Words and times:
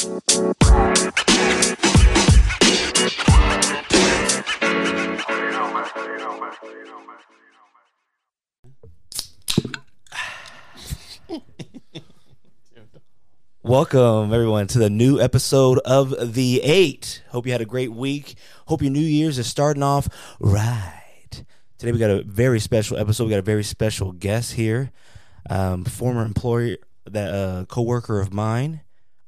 Welcome 0.00 0.22
everyone 14.32 14.68
to 14.68 14.78
the 14.78 14.88
new 14.88 15.20
episode 15.20 15.78
of 15.80 16.32
the 16.32 16.62
Eight. 16.62 17.22
Hope 17.28 17.44
you 17.44 17.52
had 17.52 17.60
a 17.60 17.66
great 17.66 17.92
week. 17.92 18.36
Hope 18.68 18.80
your 18.80 18.90
New 18.90 19.00
Year's 19.00 19.36
is 19.36 19.48
starting 19.48 19.82
off 19.82 20.08
right. 20.40 21.44
Today 21.76 21.92
we 21.92 21.98
got 21.98 22.10
a 22.10 22.22
very 22.22 22.60
special 22.60 22.96
episode. 22.96 23.24
We 23.24 23.30
got 23.30 23.40
a 23.40 23.42
very 23.42 23.64
special 23.64 24.12
guest 24.12 24.54
here, 24.54 24.92
um, 25.50 25.84
former 25.84 26.24
employer, 26.24 26.78
that 27.04 27.34
uh, 27.34 27.66
coworker 27.66 28.18
of 28.18 28.32
mine, 28.32 28.80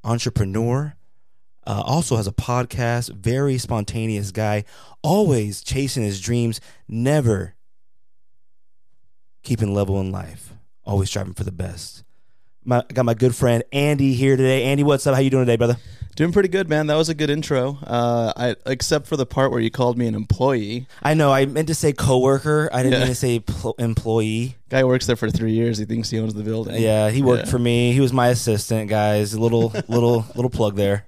entrepreneur. 0.05 0.95
Uh, 1.65 1.83
also 1.87 2.17
has 2.17 2.27
a 2.27 2.33
podcast. 2.33 3.15
Very 3.15 3.57
spontaneous 3.59 4.33
guy. 4.33 4.65
Always 5.03 5.63
chasing 5.63 6.03
his 6.03 6.21
dreams. 6.21 6.61
Never 6.89 7.55
keeping 9.43 9.73
level 9.73 10.01
in 10.01 10.11
life. 10.11 10.55
Always 10.85 11.09
striving 11.09 11.35
for 11.35 11.45
the 11.45 11.53
best 11.53 12.03
my 12.65 12.79
I 12.89 12.93
got 12.93 13.05
my 13.05 13.15
good 13.15 13.35
friend 13.35 13.63
Andy 13.73 14.13
here 14.15 14.37
today. 14.37 14.65
Andy, 14.65 14.83
what's 14.83 15.07
up? 15.07 15.15
How 15.15 15.21
you 15.21 15.31
doing 15.31 15.47
today, 15.47 15.57
brother? 15.57 15.77
Doing 16.15 16.31
pretty 16.31 16.51
good, 16.51 16.69
man. 16.69 16.89
That 16.89 16.97
was 16.97 17.09
a 17.09 17.15
good 17.15 17.31
intro. 17.31 17.79
Uh, 17.83 18.33
I 18.37 18.57
except 18.67 19.07
for 19.07 19.17
the 19.17 19.25
part 19.25 19.51
where 19.51 19.61
you 19.61 19.71
called 19.71 19.97
me 19.97 20.07
an 20.07 20.15
employee. 20.15 20.87
I 21.03 21.15
know. 21.15 21.33
I 21.33 21.47
meant 21.47 21.69
to 21.69 21.75
say 21.75 21.93
coworker. 21.95 22.69
I 22.73 22.83
didn't 22.83 22.93
Yeah. 22.95 22.99
mean 23.01 23.09
to 23.09 23.15
say 23.15 23.41
pl- 23.41 23.75
employee. 23.79 24.57
Guy 24.69 24.85
works 24.85 25.07
there 25.07 25.17
for 25.17 25.31
three 25.31 25.53
years. 25.53 25.79
He 25.79 25.87
thinks 25.87 26.11
he 26.11 26.19
owns 26.19 26.35
the 26.35 26.43
building. 26.43 26.81
Yeah, 26.83 27.09
he 27.11 27.23
worked 27.23 27.47
Yeah. 27.47 27.51
for 27.51 27.59
me. 27.59 27.93
He 27.93 28.01
was 28.01 28.13
my 28.13 28.29
assistant, 28.29 28.91
guys. 28.91 29.37
Little, 29.39 29.73
little, 29.89 30.27
little 30.35 30.51
plug 30.51 30.77
there. 30.77 31.07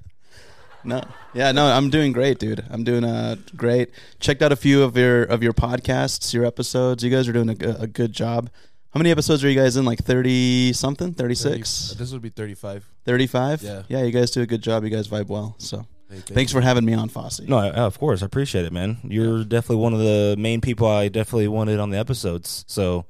No. 0.84 1.02
Yeah. 1.34 1.52
No. 1.52 1.66
I'm 1.66 1.90
doing 1.90 2.12
great, 2.12 2.38
dude. 2.38 2.64
I'm 2.70 2.82
doing 2.84 3.04
uh 3.04 3.36
great. 3.54 3.90
Checked 4.20 4.40
out 4.42 4.52
a 4.52 4.56
few 4.56 4.82
of 4.82 4.96
your 4.96 5.22
of 5.24 5.42
your 5.42 5.52
podcasts, 5.52 6.32
your 6.32 6.46
episodes. 6.46 7.02
You 7.04 7.10
guys 7.10 7.28
are 7.28 7.32
doing 7.32 7.50
a, 7.50 7.82
a 7.82 7.86
good 7.86 8.12
job. 8.12 8.48
How 8.94 8.98
many 9.00 9.10
episodes 9.10 9.42
are 9.44 9.50
you 9.50 9.60
guys 9.60 9.76
in? 9.76 9.84
Like 9.84 9.98
thirty 10.04 10.72
something? 10.72 11.12
thirty 11.14 11.34
six. 11.34 11.88
30? 11.88 11.98
This 11.98 12.12
would 12.12 12.22
be 12.22 12.28
35. 12.30 12.86
35? 13.04 13.62
Yeah. 13.62 13.82
Yeah. 13.88 14.02
You 14.04 14.12
guys 14.12 14.30
do 14.30 14.40
a 14.42 14.46
good 14.46 14.62
job. 14.62 14.84
You 14.84 14.90
guys 14.90 15.08
vibe 15.08 15.26
well. 15.26 15.56
So 15.58 15.78
Hey, 16.08 16.16
thank 16.20 16.26
thanks 16.26 16.52
you. 16.52 16.60
for 16.60 16.64
having 16.64 16.84
me 16.84 16.94
on, 16.94 17.08
Fosse. 17.08 17.40
No, 17.40 17.56
I, 17.58 17.70
of 17.70 17.98
course, 17.98 18.22
I 18.22 18.26
appreciate 18.26 18.66
it, 18.66 18.72
man. 18.72 18.98
You're 19.02 19.42
definitely 19.42 19.82
one 19.82 19.94
of 19.94 19.98
the 20.00 20.36
main 20.38 20.60
people 20.60 20.86
I 20.86 21.08
definitely 21.08 21.48
wanted 21.48 21.80
on 21.80 21.90
the 21.90 21.98
episodes. 21.98 22.64
So 22.68 23.06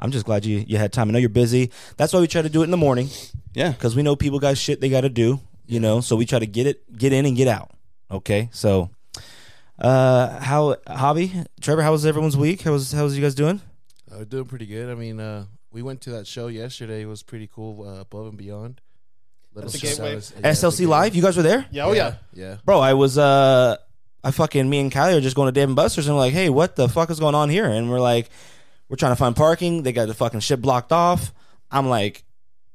I'm 0.00 0.10
just 0.10 0.26
glad 0.26 0.44
you 0.44 0.64
you 0.66 0.78
had 0.78 0.92
time. 0.92 1.08
I 1.08 1.12
know 1.12 1.18
you're 1.20 1.28
busy. 1.28 1.70
That's 1.96 2.12
why 2.12 2.20
we 2.20 2.26
try 2.26 2.42
to 2.42 2.48
do 2.48 2.62
it 2.62 2.64
in 2.64 2.70
the 2.72 2.76
morning 2.76 3.08
Yeah. 3.54 3.70
because 3.70 3.94
we 3.94 4.02
know 4.02 4.16
people 4.16 4.40
got 4.40 4.56
shit 4.58 4.80
they 4.80 4.88
got 4.88 5.02
to 5.02 5.08
do. 5.10 5.40
You 5.66 5.78
know, 5.78 6.00
so 6.00 6.16
we 6.16 6.26
try 6.26 6.40
to 6.40 6.46
get 6.46 6.66
it, 6.66 6.98
get 6.98 7.12
in 7.12 7.24
and 7.26 7.36
get 7.36 7.46
out. 7.46 7.70
Okay, 8.10 8.48
so. 8.52 8.90
Uh, 9.78 10.38
how 10.40 10.76
hobby 10.88 11.32
Trevor? 11.60 11.82
How 11.82 11.92
was 11.92 12.04
everyone's 12.04 12.36
week? 12.36 12.62
How 12.62 12.72
was 12.72 12.92
how 12.92 13.04
was 13.04 13.16
you 13.16 13.22
guys 13.22 13.34
doing? 13.34 13.60
Uh, 14.10 14.18
we're 14.18 14.24
doing 14.24 14.44
pretty 14.46 14.66
good. 14.66 14.90
I 14.90 14.94
mean, 14.94 15.20
uh, 15.20 15.44
we 15.70 15.82
went 15.82 16.00
to 16.02 16.10
that 16.10 16.26
show 16.26 16.48
yesterday. 16.48 17.02
It 17.02 17.06
was 17.06 17.22
pretty 17.22 17.48
cool. 17.52 17.86
Uh, 17.86 18.00
above 18.00 18.26
and 18.28 18.36
beyond. 18.38 18.80
Let 19.54 19.66
At 19.66 19.72
the 19.72 19.78
Gateway? 19.78 20.16
out 20.16 20.32
yeah, 20.32 20.48
at 20.48 20.60
the 20.60 20.66
SLC 20.66 20.86
Live, 20.86 21.14
you 21.16 21.22
guys 21.22 21.36
were 21.36 21.42
there, 21.42 21.66
Yeah, 21.72 21.86
oh 21.86 21.92
yeah. 21.92 22.14
Yeah. 22.32 22.56
bro. 22.64 22.78
I 22.78 22.94
was 22.94 23.18
uh, 23.18 23.76
I 24.22 24.30
fucking 24.30 24.68
me 24.70 24.78
and 24.78 24.92
Kylie 24.92 25.16
are 25.16 25.20
just 25.20 25.34
going 25.34 25.48
to 25.48 25.52
Dave 25.52 25.68
and 25.68 25.74
Buster's 25.76 26.06
and 26.06 26.14
we're 26.14 26.20
like, 26.22 26.32
hey, 26.32 26.50
what 26.50 26.76
the 26.76 26.88
fuck 26.88 27.10
is 27.10 27.18
going 27.18 27.34
on 27.34 27.48
here? 27.48 27.64
And 27.66 27.90
we're 27.90 28.00
like, 28.00 28.30
we're 28.88 28.96
trying 28.96 29.12
to 29.12 29.16
find 29.16 29.34
parking. 29.34 29.82
They 29.82 29.92
got 29.92 30.06
the 30.06 30.14
fucking 30.14 30.40
shit 30.40 30.60
blocked 30.60 30.92
off. 30.92 31.32
I'm 31.70 31.88
like, 31.88 32.22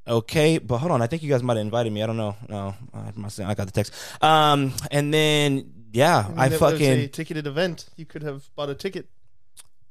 okay, 0.08 0.58
but 0.58 0.80
hold 0.80 0.92
on. 0.92 1.02
I 1.02 1.08
think 1.08 1.24
you 1.24 1.30
guys 1.30 1.44
might 1.44 1.56
have 1.58 1.66
invited 1.66 1.94
me. 1.94 2.04
I 2.04 2.08
don't 2.08 2.18
know. 2.18 2.36
No, 2.50 2.76
I 2.94 3.12
must. 3.16 3.40
I 3.40 3.54
got 3.54 3.68
the 3.68 3.72
text. 3.72 3.94
Um, 4.22 4.74
and 4.92 5.14
then 5.14 5.72
yeah, 5.94 6.26
mean, 6.28 6.40
I 6.40 6.46
it 6.48 6.52
was 6.52 6.60
fucking. 6.60 6.92
a 6.92 7.08
ticketed 7.08 7.48
event. 7.48 7.86
You 7.96 8.06
could 8.06 8.24
have 8.24 8.50
bought 8.56 8.70
a 8.70 8.76
ticket. 8.76 9.08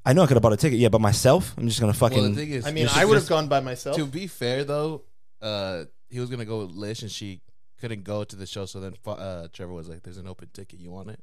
I 0.05 0.13
know 0.13 0.23
I 0.23 0.27
could 0.27 0.35
have 0.37 0.43
bought 0.43 0.53
a 0.53 0.57
ticket. 0.57 0.79
Yeah, 0.79 0.89
but 0.89 1.01
myself, 1.01 1.55
I'm 1.57 1.67
just 1.69 1.81
gonna 1.81 1.93
fucking. 1.95 2.19
Well, 2.19 2.29
the 2.31 2.37
thing 2.37 2.51
is, 2.51 2.67
I 2.67 2.71
mean, 2.73 2.85
just- 2.87 2.97
I 2.97 3.05
would 3.05 3.17
have 3.17 3.29
gone 3.29 3.49
by 3.49 3.61
myself. 3.61 3.97
To 3.97 4.07
be 4.07 4.27
fair, 4.27 4.65
though, 4.65 5.03
uh, 5.41 5.85
he 6.11 6.21
was 6.21 6.31
gonna 6.31 6.45
go 6.45 6.61
with 6.67 6.71
Lish, 6.77 7.03
and 7.03 7.11
she 7.11 7.41
couldn't 7.81 8.05
go 8.05 8.25
to 8.25 8.37
the 8.37 8.47
show. 8.47 8.67
So 8.67 8.81
then, 8.81 8.95
uh, 9.07 9.49
Trevor 9.53 9.73
was 9.73 9.89
like, 9.89 10.03
"There's 10.03 10.19
an 10.19 10.27
open 10.29 10.49
ticket. 10.53 10.79
You 10.81 10.91
want 10.91 11.11
it?" 11.11 11.21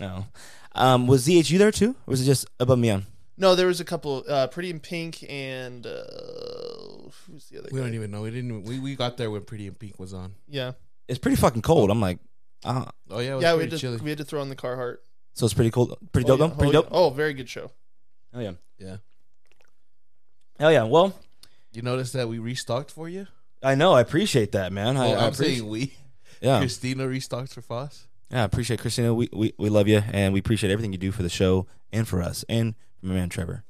no. 0.00 0.26
Um, 0.74 1.06
was 1.06 1.26
ZHU 1.26 1.56
there 1.58 1.70
too, 1.70 1.90
or 1.90 2.10
was 2.10 2.20
it 2.20 2.24
just 2.24 2.46
above 2.58 2.74
and 2.74 2.82
beyond? 2.82 3.04
No, 3.36 3.54
there 3.54 3.66
was 3.68 3.80
a 3.80 3.84
couple. 3.84 4.24
Uh, 4.28 4.46
Pretty 4.48 4.70
in 4.70 4.80
Pink 4.80 5.24
and 5.28 5.86
uh, 5.86 7.10
who's 7.26 7.46
the 7.50 7.58
other? 7.58 7.68
We 7.72 7.78
guy? 7.78 7.84
don't 7.86 7.94
even 7.94 8.10
know. 8.10 8.22
We 8.22 8.30
didn't. 8.30 8.62
We, 8.64 8.78
we 8.78 8.94
got 8.96 9.16
there 9.16 9.30
when 9.30 9.42
Pretty 9.42 9.66
in 9.66 9.74
Pink 9.74 9.98
was 9.98 10.12
on. 10.14 10.34
Yeah, 10.48 10.72
It's 11.08 11.18
pretty 11.18 11.36
fucking 11.36 11.62
cold. 11.62 11.90
I'm 11.90 12.00
like, 12.00 12.18
uh, 12.64 12.84
Oh 13.10 13.18
yeah, 13.20 13.32
it 13.32 13.34
was 13.36 13.42
yeah. 13.42 13.52
We 13.52 13.58
pretty 13.58 13.70
had 13.70 13.70
to 13.70 13.78
chilly. 13.78 13.96
we 13.98 14.08
had 14.10 14.18
to 14.18 14.24
throw 14.24 14.42
in 14.42 14.48
the 14.50 14.56
Carhartt. 14.56 14.96
so 15.34 15.46
it's 15.46 15.54
pretty 15.54 15.70
cool. 15.70 15.96
Pretty 16.12 16.30
Oh, 16.30 16.36
dope. 16.36 16.40
yeah. 16.40 16.46
though? 16.46 16.54
Pretty 16.54 16.68
oh, 16.76 16.82
dope. 16.82 16.90
yeah. 16.92 16.96
Oh, 16.98 17.10
very 17.10 17.34
good 17.34 17.48
show. 17.48 17.70
Oh 18.34 18.40
yeah. 18.40 18.52
yeah. 18.78 18.96
Hell 20.58 20.72
yeah. 20.72 20.84
Well, 20.84 21.14
You 21.72 21.82
notice 21.82 22.12
that 22.12 22.28
we 22.28 22.38
restocked 22.38 22.90
for 22.90 23.08
you? 23.08 23.26
I 23.62 23.74
know. 23.74 23.92
I 23.94 24.00
appreciate 24.00 24.52
that, 24.52 24.72
man. 24.72 24.96
I, 24.96 25.00
Well, 25.08 25.20
I 25.20 25.26
I'm 25.26 25.32
appreciate. 25.32 25.56
saying 25.58 25.68
we. 25.68 25.94
Yeah. 26.40 26.58
Christina 26.60 27.06
restocked 27.08 27.54
for 27.54 27.62
Foss. 27.62 28.06
Yeah, 28.30 28.42
I 28.42 28.44
appreciate 28.44 28.80
Christina. 28.80 29.14
We, 29.14 29.28
we 29.32 29.52
we 29.58 29.68
love 29.68 29.86
you, 29.88 30.02
and 30.12 30.32
we 30.34 30.40
appreciate 30.40 30.70
everything 30.72 30.92
you 30.92 30.98
do 30.98 31.12
for 31.12 31.22
the 31.22 31.28
show 31.28 31.66
and 31.92 32.06
for 32.08 32.20
us, 32.22 32.44
and 32.48 32.74
for 33.00 33.06
my 33.06 33.14
man 33.14 33.28
Trevor. 33.28 33.64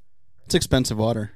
It's 0.46 0.54
expensive 0.54 0.96
water. 0.98 1.32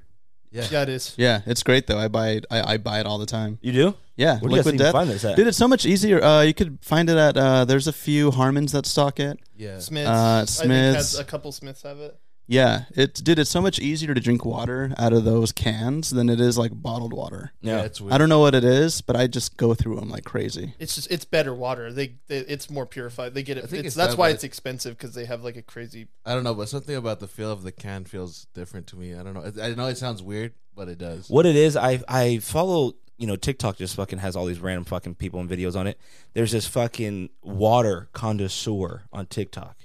Yeah. 0.51 0.67
Yeah, 0.71 0.83
it 0.83 0.89
is. 0.89 1.15
Yeah. 1.19 1.43
It's 1.45 1.63
great, 1.63 1.87
though. 1.87 1.99
I 1.99 2.09
buy 2.09 2.29
it. 2.31 2.47
I, 2.51 2.75
I 2.75 2.77
buy 2.79 3.01
it 3.01 3.07
all 3.07 3.19
the 3.19 3.27
time. 3.27 3.59
You 3.61 3.73
do? 3.73 3.95
Yeah. 4.17 4.39
Where 4.39 4.49
do 4.49 4.57
you 4.57 4.57
guys 4.57 4.65
Liquid 4.67 4.75
even 4.77 4.85
Death. 4.87 4.93
find 4.93 5.11
this 5.11 5.25
at? 5.25 5.37
Dude, 5.37 5.47
it's 5.47 5.59
so 5.59 5.69
much 5.69 5.85
easier. 5.85 6.23
Uh, 6.25 6.41
you 6.43 6.55
could 6.55 6.79
find 6.81 7.11
it 7.11 7.19
at. 7.19 7.37
Uh, 7.37 7.65
there's 7.67 7.87
a 7.87 7.93
few 7.93 8.31
Harmons 8.31 8.73
that 8.73 8.87
stock 8.87 9.21
it. 9.21 9.39
Yeah. 9.57 9.79
Smiths. 9.79 10.09
Uh, 10.09 10.13
I 10.13 10.39
think 10.47 10.49
Smiths. 10.49 10.97
has 10.97 11.19
a 11.19 11.25
couple 11.25 11.53
Smiths 11.53 11.83
have 11.83 11.99
it. 11.99 12.19
Yeah, 12.51 12.85
it's 12.97 13.21
dude. 13.21 13.39
It's 13.39 13.51
so 13.51 13.61
much 13.61 13.79
easier 13.79 14.15
to 14.15 14.21
drink 14.23 14.43
water 14.45 14.95
out 14.97 15.13
of 15.13 15.25
those 15.25 15.53
cans 15.53 16.09
than 16.09 16.31
it 16.31 16.41
is 16.41 16.57
like 16.57 16.71
bottled 16.75 17.13
water. 17.13 17.53
yeah. 17.61 17.83
it's 17.83 18.01
weird. 18.01 18.15
I 18.15 18.17
don't 18.19 18.31
know 18.31 18.39
what 18.41 18.55
it 18.55 18.65
is, 18.65 19.03
but 19.03 19.17
I 19.17 19.27
just 19.27 19.59
go 19.59 19.75
through 19.75 19.97
them 19.97 20.09
like 20.09 20.25
crazy. 20.25 20.75
It's 20.79 20.95
just 20.95 21.11
it's 21.11 21.27
better 21.27 21.55
water. 21.55 21.93
They, 21.93 22.15
they 22.27 22.39
it's 22.39 22.71
more 22.71 22.87
purified. 22.87 23.35
They 23.35 23.43
get 23.43 23.59
it. 23.59 23.65
I 23.65 23.67
think 23.67 23.81
It's, 23.81 23.89
it's 23.89 23.97
that's 23.97 24.13
that, 24.15 24.19
why 24.19 24.31
but 24.31 24.37
it's 24.37 24.45
expensive 24.45 24.97
because 24.97 25.15
they 25.15 25.27
have 25.27 25.45
like 25.45 25.57
a 25.57 25.63
crazy. 25.63 26.09
I 26.25 26.33
don't 26.35 26.43
know, 26.43 26.55
but 26.55 26.71
something 26.71 26.97
about 26.97 27.21
the 27.21 27.29
feel 27.29 27.53
of 27.53 27.65
the 27.65 27.73
can 27.73 28.05
feels 28.07 28.47
different 28.55 28.87
to 28.89 28.97
me. 28.97 29.15
I 29.15 29.23
don't 29.23 29.35
know. 29.35 29.43
It- 29.43 29.61
I 29.61 29.75
know 29.75 29.87
it 29.89 29.99
sounds 29.99 30.23
weird, 30.23 30.55
but 30.75 30.89
it 30.89 30.97
does. 30.97 31.29
What 31.29 31.45
it 31.45 31.55
is, 31.55 31.77
I 31.77 32.01
I 32.09 32.39
follow. 32.39 32.95
You 33.19 33.27
know, 33.27 33.37
TikTok 33.37 33.77
just 33.77 33.97
fucking 33.97 34.21
has 34.21 34.37
all 34.37 34.47
these 34.47 34.61
random 34.61 34.85
fucking 34.85 35.17
people 35.17 35.41
and 35.41 35.51
videos 35.51 35.75
on 35.77 35.87
it. 35.89 35.99
There's 36.35 36.53
this 36.53 36.67
fucking 36.69 37.31
water 37.43 38.09
connoisseur 38.13 39.03
on 39.13 39.27
TikTok, 39.27 39.77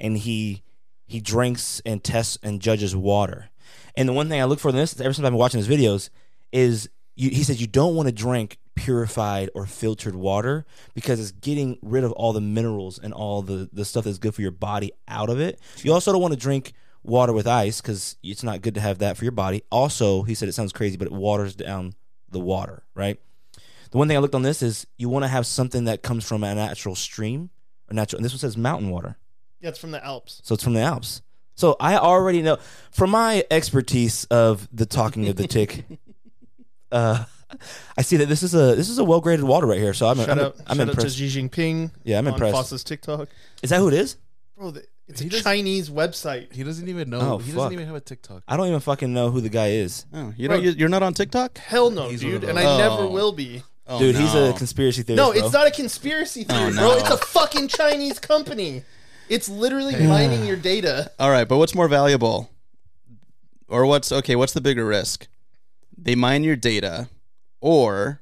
and 0.00 0.16
he 0.16 0.62
he 1.08 1.20
drinks 1.20 1.82
and 1.84 2.04
tests 2.04 2.38
and 2.42 2.60
judges 2.60 2.94
water. 2.94 3.50
And 3.96 4.08
the 4.08 4.12
one 4.12 4.28
thing 4.28 4.40
I 4.40 4.44
look 4.44 4.60
for 4.60 4.68
in 4.68 4.76
this, 4.76 5.00
ever 5.00 5.12
since 5.12 5.24
I've 5.24 5.32
been 5.32 5.38
watching 5.38 5.58
his 5.58 5.68
videos, 5.68 6.10
is 6.52 6.88
you, 7.16 7.30
he 7.30 7.42
says 7.42 7.60
you 7.60 7.66
don't 7.66 7.96
want 7.96 8.08
to 8.08 8.14
drink 8.14 8.58
purified 8.76 9.50
or 9.54 9.66
filtered 9.66 10.14
water 10.14 10.64
because 10.94 11.18
it's 11.18 11.32
getting 11.32 11.78
rid 11.82 12.04
of 12.04 12.12
all 12.12 12.32
the 12.32 12.40
minerals 12.40 12.98
and 12.98 13.12
all 13.12 13.42
the, 13.42 13.68
the 13.72 13.84
stuff 13.84 14.04
that's 14.04 14.18
good 14.18 14.34
for 14.34 14.42
your 14.42 14.52
body 14.52 14.92
out 15.08 15.30
of 15.30 15.40
it. 15.40 15.58
You 15.78 15.92
also 15.92 16.12
don't 16.12 16.22
want 16.22 16.34
to 16.34 16.38
drink 16.38 16.74
water 17.02 17.32
with 17.32 17.46
ice 17.46 17.80
because 17.80 18.16
it's 18.22 18.44
not 18.44 18.62
good 18.62 18.74
to 18.74 18.80
have 18.80 18.98
that 18.98 19.16
for 19.16 19.24
your 19.24 19.32
body. 19.32 19.62
Also, 19.72 20.22
he 20.22 20.34
said 20.34 20.48
it 20.48 20.52
sounds 20.52 20.72
crazy, 20.72 20.96
but 20.96 21.06
it 21.06 21.12
waters 21.12 21.56
down 21.56 21.94
the 22.30 22.38
water, 22.38 22.84
right? 22.94 23.18
The 23.90 23.98
one 23.98 24.06
thing 24.06 24.16
I 24.16 24.20
looked 24.20 24.34
on 24.34 24.42
this 24.42 24.62
is 24.62 24.86
you 24.96 25.08
want 25.08 25.24
to 25.24 25.28
have 25.28 25.46
something 25.46 25.84
that 25.84 26.02
comes 26.02 26.28
from 26.28 26.44
a 26.44 26.54
natural 26.54 26.94
stream 26.94 27.50
or 27.90 27.94
natural. 27.94 28.18
And 28.18 28.24
this 28.24 28.32
one 28.32 28.38
says 28.38 28.56
mountain 28.56 28.90
water. 28.90 29.16
Yeah, 29.60 29.70
it's 29.70 29.78
from 29.78 29.90
the 29.90 30.04
Alps. 30.04 30.40
So 30.44 30.54
it's 30.54 30.64
from 30.64 30.74
the 30.74 30.80
Alps. 30.80 31.22
So 31.54 31.76
I 31.80 31.96
already 31.96 32.42
know 32.42 32.58
from 32.92 33.10
my 33.10 33.44
expertise 33.50 34.24
of 34.26 34.68
the 34.72 34.86
talking 34.86 35.28
of 35.28 35.36
the 35.36 35.46
tick. 35.48 35.84
Uh, 36.90 37.24
I 37.98 38.00
see 38.02 38.16
that 38.16 38.30
this 38.30 38.42
is 38.42 38.54
a 38.54 38.74
this 38.74 38.88
is 38.88 38.96
a 38.98 39.04
well 39.04 39.20
graded 39.20 39.44
water 39.44 39.66
right 39.66 39.78
here. 39.78 39.92
So 39.92 40.06
I'm 40.06 40.16
shout 40.16 40.30
I'm, 40.30 40.38
out, 40.38 40.56
I'm 40.66 40.78
shout 40.78 40.80
out 40.80 40.84
to 40.84 40.90
impressed. 40.92 41.16
Xi 41.18 41.28
Jinping. 41.28 41.90
Yeah, 42.02 42.18
I'm 42.18 42.26
on 42.28 42.32
impressed. 42.32 42.54
Foss's 42.54 42.82
TikTok. 42.82 43.28
Is 43.62 43.68
that 43.68 43.78
who 43.78 43.88
it 43.88 43.94
is? 43.94 44.16
Bro, 44.56 44.70
the, 44.70 44.84
it's 45.06 45.20
He 45.20 45.26
a 45.26 45.30
does- 45.30 45.42
Chinese 45.42 45.90
website. 45.90 46.50
He 46.50 46.62
doesn't 46.64 46.88
even 46.88 47.10
know. 47.10 47.20
Oh, 47.20 47.38
he 47.38 47.50
fuck. 47.50 47.56
doesn't 47.58 47.72
even 47.74 47.86
have 47.86 47.96
a 47.96 48.00
TikTok. 48.00 48.42
I 48.48 48.56
don't 48.56 48.68
even 48.68 48.80
fucking 48.80 49.12
know 49.12 49.30
who 49.30 49.42
the 49.42 49.50
guy 49.50 49.68
is. 49.72 50.06
Oh, 50.14 50.32
you 50.36 50.48
Bro. 50.48 50.56
know, 50.56 50.62
you, 50.62 50.70
you're 50.70 50.88
not 50.88 51.02
on 51.02 51.12
TikTok, 51.12 51.58
Hell 51.58 51.90
no, 51.90 52.08
He's 52.08 52.20
dude, 52.22 52.42
and 52.44 52.56
those. 52.56 52.64
I 52.64 52.78
never 52.78 53.02
Oh. 53.02 53.10
will 53.10 53.32
be. 53.32 53.62
oh, 53.86 53.98
Dude, 53.98 54.16
he's 54.16 54.34
a 54.34 54.54
conspiracy 54.56 55.02
theorist. 55.02 55.22
No, 55.22 55.32
bro. 55.34 55.44
it's 55.44 55.52
not 55.52 55.66
a 55.66 55.70
conspiracy 55.70 56.44
theory, 56.44 56.72
Oh, 56.72 56.74
bro. 56.74 56.96
It's 56.96 57.10
a 57.10 57.18
fucking 57.18 57.68
Chinese 57.68 58.18
company. 58.18 58.84
It's 59.28 59.48
literally 59.48 59.94
mining 60.06 60.44
your 60.46 60.56
data. 60.56 61.10
All 61.18 61.30
right, 61.30 61.46
but 61.46 61.58
what's 61.58 61.74
more 61.74 61.88
valuable, 61.88 62.50
or 63.68 63.86
what's 63.86 64.10
okay? 64.12 64.36
What's 64.36 64.52
the 64.52 64.60
bigger 64.60 64.84
risk? 64.84 65.28
They 65.96 66.14
mine 66.14 66.44
your 66.44 66.56
data, 66.56 67.08
or 67.60 68.20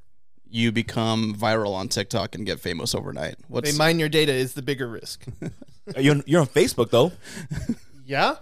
you 0.48 0.72
become 0.72 1.34
viral 1.34 1.74
on 1.74 1.88
TikTok 1.88 2.34
and 2.34 2.46
get 2.46 2.60
famous 2.60 2.94
overnight. 2.94 3.36
What's 3.48 3.70
They 3.70 3.76
mine 3.76 3.98
your 3.98 4.08
data 4.08 4.32
is 4.32 4.54
the 4.54 4.62
bigger 4.62 4.88
risk. 4.88 5.24
You're, 5.96 6.16
you're 6.26 6.40
on 6.40 6.48
Facebook 6.48 6.90
though. 6.90 7.12
Yeah. 8.04 8.36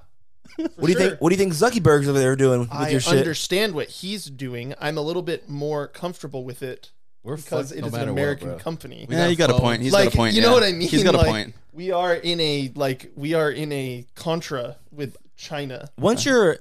What 0.57 0.87
do 0.87 0.89
you 0.93 0.99
think? 0.99 1.21
What 1.21 1.31
do 1.31 1.35
you 1.35 1.39
think 1.39 1.55
Zuckerberg's 1.55 2.07
over 2.07 2.19
there 2.19 2.37
doing 2.37 2.61
with 2.61 2.71
I 2.73 2.91
your 2.91 3.01
shit? 3.01 3.19
understand 3.19 3.75
what 3.75 3.89
he's 3.89 4.27
doing. 4.27 4.75
I'm 4.79 4.99
a 4.99 5.01
little 5.01 5.23
bit 5.23 5.49
more 5.49 5.89
comfortable 5.89 6.45
with 6.45 6.63
it 6.63 6.91
We're 7.25 7.37
because 7.37 7.71
fucked 7.71 7.79
it 7.79 7.81
no 7.81 7.87
is 7.87 7.95
an 7.95 7.99
matter 7.99 8.13
what, 8.13 8.21
American 8.21 8.49
bro. 8.49 8.59
company. 8.59 9.07
We 9.09 9.17
yeah, 9.17 9.23
got 9.23 9.31
you 9.31 9.37
got 9.37 9.51
a 9.51 9.53
phones. 9.55 9.63
point. 9.63 9.83
He's 9.83 9.93
like 9.93 10.05
got 10.05 10.15
a 10.15 10.17
point. 10.17 10.35
you 10.35 10.43
know 10.43 10.49
yeah. 10.49 10.55
what 10.55 10.63
I 10.63 10.73
mean? 10.73 10.89
He's 10.89 11.03
got 11.03 11.15
like, 11.15 11.27
a 11.27 11.31
point. 11.31 11.55
We 11.73 11.91
are 11.91 12.15
in 12.15 12.39
a 12.39 12.71
like 12.75 13.11
we 13.17 13.33
are 13.33 13.51
in 13.51 13.73
a 13.73 14.07
contra 14.15 14.77
with 14.93 15.17
China. 15.37 15.89
Once 15.99 16.27
you're 16.27 16.59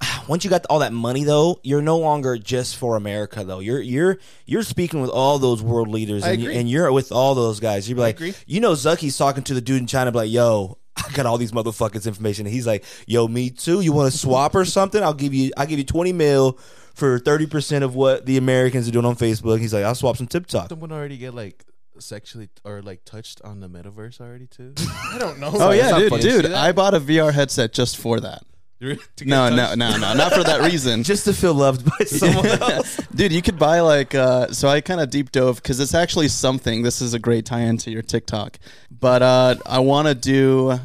once 0.28 0.44
you 0.44 0.50
got 0.50 0.64
all 0.70 0.78
that 0.78 0.92
money 0.92 1.24
though, 1.24 1.58
you're 1.64 1.82
no 1.82 1.98
longer 1.98 2.38
just 2.38 2.76
for 2.76 2.96
America 2.96 3.42
though. 3.42 3.58
You're 3.58 3.80
you're 3.80 4.18
you're 4.46 4.62
speaking 4.62 5.00
with 5.00 5.10
all 5.10 5.40
those 5.40 5.62
world 5.62 5.88
leaders 5.88 6.22
I 6.22 6.30
and, 6.30 6.42
you, 6.42 6.48
agree. 6.48 6.60
and 6.60 6.70
you're 6.70 6.92
with 6.92 7.10
all 7.10 7.34
those 7.34 7.58
guys. 7.58 7.88
You're 7.88 7.98
like, 7.98 8.16
agree. 8.16 8.34
you 8.46 8.60
know, 8.60 8.72
Zucky's 8.72 9.18
talking 9.18 9.42
to 9.44 9.54
the 9.54 9.60
dude 9.60 9.80
in 9.80 9.86
China, 9.86 10.12
be 10.12 10.18
like, 10.18 10.30
yo. 10.30 10.78
I 10.96 11.10
got 11.12 11.26
all 11.26 11.38
these 11.38 11.50
motherfuckers 11.50 12.06
information. 12.06 12.46
And 12.46 12.54
he's 12.54 12.68
like, 12.68 12.84
"Yo, 13.08 13.26
me 13.26 13.50
too. 13.50 13.80
You 13.80 13.92
want 13.92 14.12
to 14.12 14.16
swap 14.16 14.54
or 14.54 14.64
something? 14.64 15.02
I'll 15.02 15.12
give 15.12 15.34
you. 15.34 15.50
I'll 15.56 15.66
give 15.66 15.80
you 15.80 15.84
twenty 15.84 16.12
mil 16.12 16.56
for 16.94 17.18
thirty 17.18 17.46
percent 17.46 17.84
of 17.84 17.94
what 17.94 18.26
the 18.26 18.36
Americans 18.36 18.88
are 18.88 18.92
doing 18.92 19.04
on 19.04 19.16
Facebook." 19.16 19.60
He's 19.60 19.74
like, 19.74 19.84
"I'll 19.84 19.94
swap 19.94 20.16
some 20.16 20.26
TikTok." 20.26 20.68
Someone 20.70 20.92
already 20.92 21.18
get 21.18 21.34
like 21.34 21.64
sexually 21.98 22.48
or 22.64 22.82
like 22.82 23.04
touched 23.04 23.40
on 23.42 23.60
the 23.60 23.68
metaverse 23.68 24.20
already 24.20 24.46
too. 24.46 24.74
I 25.12 25.18
don't 25.18 25.38
know. 25.38 25.50
Oh 25.54 25.70
yeah, 25.70 25.98
dude, 25.98 26.20
dude! 26.20 26.46
I 26.52 26.72
bought 26.72 26.94
a 26.94 27.00
VR 27.00 27.32
headset 27.32 27.72
just 27.72 27.96
for 27.96 28.20
that. 28.20 28.42
No, 29.24 29.48
no, 29.48 29.74
no, 29.74 29.96
no, 29.96 30.12
not 30.12 30.34
for 30.34 30.42
that 30.44 30.60
reason. 30.60 31.04
Just 31.04 31.24
to 31.24 31.32
feel 31.32 31.54
loved 31.54 31.86
by 31.86 32.04
someone 32.04 32.46
else. 32.46 32.96
Dude, 33.14 33.32
you 33.32 33.40
could 33.40 33.58
buy 33.58 33.80
like 33.80 34.14
uh 34.14 34.48
so 34.48 34.68
I 34.68 34.82
kind 34.82 35.00
of 35.00 35.08
deep 35.08 35.32
dove 35.32 35.62
cuz 35.62 35.80
it's 35.80 35.94
actually 35.94 36.28
something. 36.28 36.82
This 36.82 37.00
is 37.00 37.14
a 37.14 37.18
great 37.18 37.46
tie 37.46 37.60
into 37.60 37.90
your 37.90 38.02
TikTok. 38.02 38.58
But 38.90 39.22
uh 39.22 39.54
I 39.64 39.78
want 39.78 40.08
to 40.08 40.14
do 40.14 40.80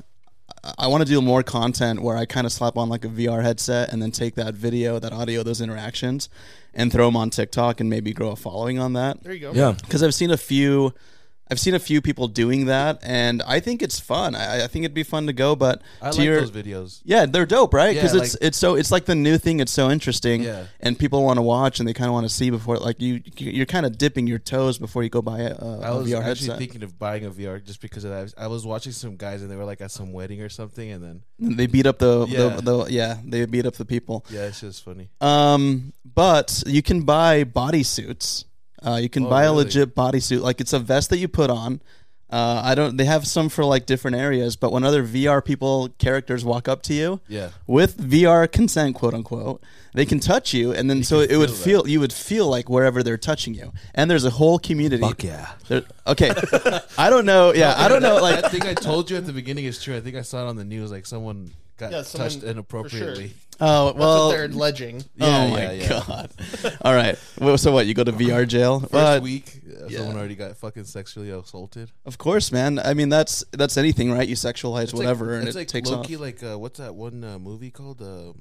I 0.77 0.87
want 0.87 1.01
to 1.01 1.09
do 1.09 1.21
more 1.21 1.43
content 1.43 2.01
where 2.01 2.15
I 2.17 2.25
kind 2.25 2.45
of 2.45 2.51
slap 2.51 2.77
on 2.77 2.89
like 2.89 3.05
a 3.05 3.09
VR 3.09 3.43
headset 3.43 3.91
and 3.91 4.01
then 4.01 4.11
take 4.11 4.35
that 4.35 4.53
video, 4.53 4.99
that 4.99 5.11
audio, 5.13 5.43
those 5.43 5.61
interactions 5.61 6.29
and 6.73 6.91
throw 6.91 7.05
them 7.07 7.15
on 7.15 7.29
TikTok 7.29 7.79
and 7.79 7.89
maybe 7.89 8.13
grow 8.13 8.31
a 8.31 8.35
following 8.35 8.79
on 8.79 8.93
that. 8.93 9.23
There 9.23 9.33
you 9.33 9.39
go. 9.39 9.51
Yeah. 9.53 9.75
Cuz 9.89 10.03
I've 10.03 10.13
seen 10.13 10.31
a 10.31 10.37
few 10.37 10.93
I've 11.51 11.59
seen 11.59 11.73
a 11.73 11.79
few 11.79 12.01
people 12.01 12.27
doing 12.27 12.65
that 12.67 12.99
and 13.01 13.41
I 13.43 13.59
think 13.59 13.81
it's 13.81 13.99
fun. 13.99 14.35
I, 14.35 14.65
I 14.65 14.67
think 14.67 14.85
it'd 14.85 14.93
be 14.93 15.03
fun 15.03 15.25
to 15.27 15.33
go, 15.33 15.55
but 15.55 15.81
I 16.01 16.11
to 16.11 16.17
like 16.17 16.25
your 16.25 16.39
those 16.41 16.51
videos. 16.51 17.01
yeah, 17.03 17.25
they're 17.25 17.45
dope, 17.47 17.73
right? 17.73 17.95
Yeah, 17.95 18.01
Because 18.03 18.15
it's 18.15 18.33
like- 18.35 18.43
it's 18.47 18.57
so 18.57 18.75
it's 18.75 18.91
like 18.91 19.05
the 19.05 19.15
new 19.15 19.37
thing. 19.37 19.59
It's 19.59 19.71
so 19.71 19.89
interesting, 19.89 20.43
Yeah. 20.43 20.65
and 20.79 20.97
people 20.97 21.23
want 21.23 21.37
to 21.37 21.41
watch 21.41 21.79
and 21.79 21.87
they 21.89 21.93
kind 21.93 22.07
of 22.07 22.13
want 22.13 22.27
to 22.27 22.33
see 22.33 22.49
before. 22.51 22.77
Like 22.77 23.01
you, 23.01 23.21
you're 23.37 23.65
kind 23.65 23.85
of 23.85 23.97
dipping 23.97 24.27
your 24.27 24.39
toes 24.39 24.77
before 24.77 25.01
you 25.03 25.09
go 25.09 25.21
buy 25.21 25.39
a, 25.39 25.55
a, 25.55 25.79
I 25.81 25.91
was 25.91 26.07
VR 26.07 26.17
actually 26.17 26.23
headset. 26.23 26.57
thinking 26.59 26.83
of 26.83 26.99
buying 26.99 27.25
a 27.25 27.31
VR 27.31 27.63
just 27.63 27.81
because 27.81 28.03
of 28.03 28.11
that. 28.11 28.33
I 28.37 28.47
was 28.47 28.65
watching 28.65 28.91
some 28.91 29.15
guys 29.17 29.41
and 29.41 29.49
they 29.49 29.55
were 29.55 29.65
like 29.65 29.81
at 29.81 29.91
some 29.91 30.13
wedding 30.13 30.41
or 30.41 30.49
something, 30.49 30.91
and 30.91 31.03
then 31.03 31.23
they 31.57 31.65
beat 31.67 31.85
up 31.87 31.97
the, 31.99 32.25
Yeah. 32.27 32.49
the 32.49 32.61
the 32.61 32.85
yeah 32.91 33.17
they 33.25 33.45
beat 33.45 33.65
up 33.65 33.73
the 33.75 33.85
people. 33.85 34.25
yeah, 34.29 34.43
it's 34.45 34.61
just 34.61 34.83
funny. 34.83 35.09
Um, 35.19 35.93
but 36.05 36.63
you 36.67 36.81
can 36.83 37.01
buy 37.01 37.43
bodysuits. 37.43 38.45
Uh, 38.85 38.95
you 39.01 39.09
can 39.09 39.25
Oh, 39.25 39.29
buy 39.29 39.43
a 39.43 39.53
legit 39.53 39.95
bodysuit. 39.95 40.41
Like 40.41 40.61
it's 40.61 40.73
a 40.73 40.79
vest 40.79 41.09
that 41.09 41.17
you 41.17 41.27
put 41.27 41.49
on. 41.49 41.81
Uh, 42.31 42.61
I 42.63 42.75
don't. 42.75 42.95
They 42.97 43.05
have 43.05 43.25
some 43.25 43.49
for 43.49 43.65
like 43.65 43.87
different 43.87 44.15
areas, 44.15 44.55
but 44.55 44.71
when 44.71 44.83
other 44.83 45.03
VR 45.03 45.43
people 45.43 45.89
characters 45.97 46.45
walk 46.45 46.67
up 46.67 46.83
to 46.83 46.93
you, 46.93 47.21
Yeah, 47.27 47.49
with 47.65 47.97
VR 47.97 48.49
consent, 48.51 48.93
quote 48.95 49.15
unquote, 49.15 49.63
they 49.95 50.05
can 50.05 50.19
touch 50.19 50.53
you, 50.53 50.71
and 50.71 50.87
then 50.91 51.01
so 51.03 51.21
it 51.21 51.37
would 51.37 51.49
feel 51.49 51.81
that. 51.81 51.85
feel 51.85 51.87
you 51.87 51.99
would 51.99 52.13
feel 52.13 52.47
like 52.47 52.69
wherever 52.69 53.01
they're 53.01 53.17
touching 53.17 53.55
you, 53.55 53.73
and 53.95 54.11
there's 54.11 54.25
a 54.25 54.29
whole 54.29 54.59
community. 54.59 55.01
Fuck 55.01 55.23
yeah. 55.23 55.53
There- 55.69 55.85
okay, 56.05 56.29
I 56.99 57.09
don't 57.09 57.25
know. 57.25 57.51
Yeah, 57.51 57.73
I 57.75 57.87
don't 57.87 58.03
know. 58.03 58.17
Like, 58.17 58.45
I 58.45 58.49
think 58.49 58.65
I 58.67 58.75
told 58.75 59.09
you 59.09 59.17
at 59.17 59.25
the 59.25 59.33
beginning 59.33 59.65
is 59.65 59.81
true. 59.81 59.97
I 59.97 59.99
think 59.99 60.15
I 60.15 60.21
saw 60.21 60.45
it 60.45 60.49
on 60.49 60.55
the 60.55 60.63
news. 60.65 60.91
Like 60.91 61.07
someone 61.07 61.49
got 61.79 61.91
Yeah, 61.91 62.01
someone- 62.03 62.29
touched 62.29 62.41
for 62.43 62.47
inappropriately. 62.49 63.33
oh 63.59 63.85
That's 63.87 63.97
well. 63.97 64.27
what 64.27 64.31
they're 64.35 64.45
alleging. 64.45 65.03
oh 65.19 65.47
my 65.49 65.61
yeah, 65.63 65.71
yeah. 65.71 65.89
god! 66.07 66.31
All 66.83 66.93
right. 66.93 67.17
Well, 67.39 67.57
so 67.57 67.71
what? 67.71 67.87
You 67.87 67.93
go 67.93 68.03
to 68.03 68.11
VR 68.21 68.47
jail? 68.47 68.81
First 68.81 68.93
Uh, 68.93 69.19
week, 69.23 69.61
uh, 69.67 69.87
yeah. 69.87 69.97
someone 69.99 70.17
already 70.17 70.35
got 70.35 70.55
fucking 70.57 70.83
sexually 70.85 71.29
assaulted. 71.31 71.91
of 72.05 72.17
course, 72.17 72.51
man. 72.51 72.77
I 72.79 72.93
mean, 72.93 73.09
that's 73.09 73.43
that's 73.51 73.77
anything, 73.77 74.11
right? 74.11 74.27
You 74.27 74.35
sexualize 74.35 74.83
It's 74.83 74.93
whatever, 74.93 75.25
like, 75.31 75.39
and 75.39 75.47
it's 75.47 75.55
it 75.55 75.59
like 75.59 75.67
takes 75.67 75.89
low-key, 75.89 76.15
off. 76.15 76.21
like 76.21 76.43
uh, 76.43 76.59
what's 76.59 76.79
that 76.79 76.93
one 76.95 77.23
uh, 77.23 77.39
movie 77.39 77.71
called? 77.71 78.01
Uh, 78.01 78.33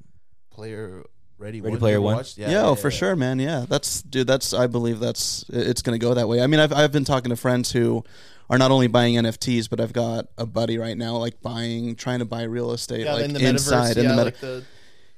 Player 0.50 1.04
Ready. 1.38 1.60
Ready 1.60 1.70
One? 1.70 1.78
Player 1.78 1.94
You 1.94 2.02
One? 2.02 2.16
watched? 2.16 2.36
Yeah, 2.36 2.66
oh, 2.66 2.74
for 2.74 2.90
sure, 2.90 3.14
man. 3.14 3.38
Yeah, 3.38 3.64
that's 3.68 4.02
dude. 4.02 4.26
That's 4.26 4.52
I 4.52 4.66
believe 4.66 4.98
that's 4.98 5.44
it's 5.50 5.82
going 5.82 5.98
to 5.98 6.04
go 6.04 6.12
that 6.14 6.28
way. 6.28 6.42
I 6.42 6.48
mean, 6.48 6.58
I've 6.58 6.72
I've 6.72 6.90
been 6.90 7.04
talking 7.04 7.30
to 7.30 7.36
friends 7.36 7.70
who 7.70 8.02
are 8.50 8.58
not 8.58 8.70
only 8.70 8.86
buying 8.86 9.14
NFTs, 9.14 9.68
but 9.68 9.80
I've 9.80 9.92
got 9.92 10.28
a 10.38 10.46
buddy 10.46 10.78
right 10.78 10.96
now 10.96 11.16
like 11.16 11.40
buying, 11.42 11.96
trying 11.96 12.20
to 12.20 12.24
buy 12.24 12.42
real 12.44 12.72
estate 12.72 13.04
Yeah, 13.04 13.14
like 13.14 13.24
in 13.24 13.32
the 13.34 13.46
inside 13.46 13.96
in 13.96 14.04
the 14.08 14.10
meta. 14.10 14.24
like 14.24 14.40
the 14.40 14.64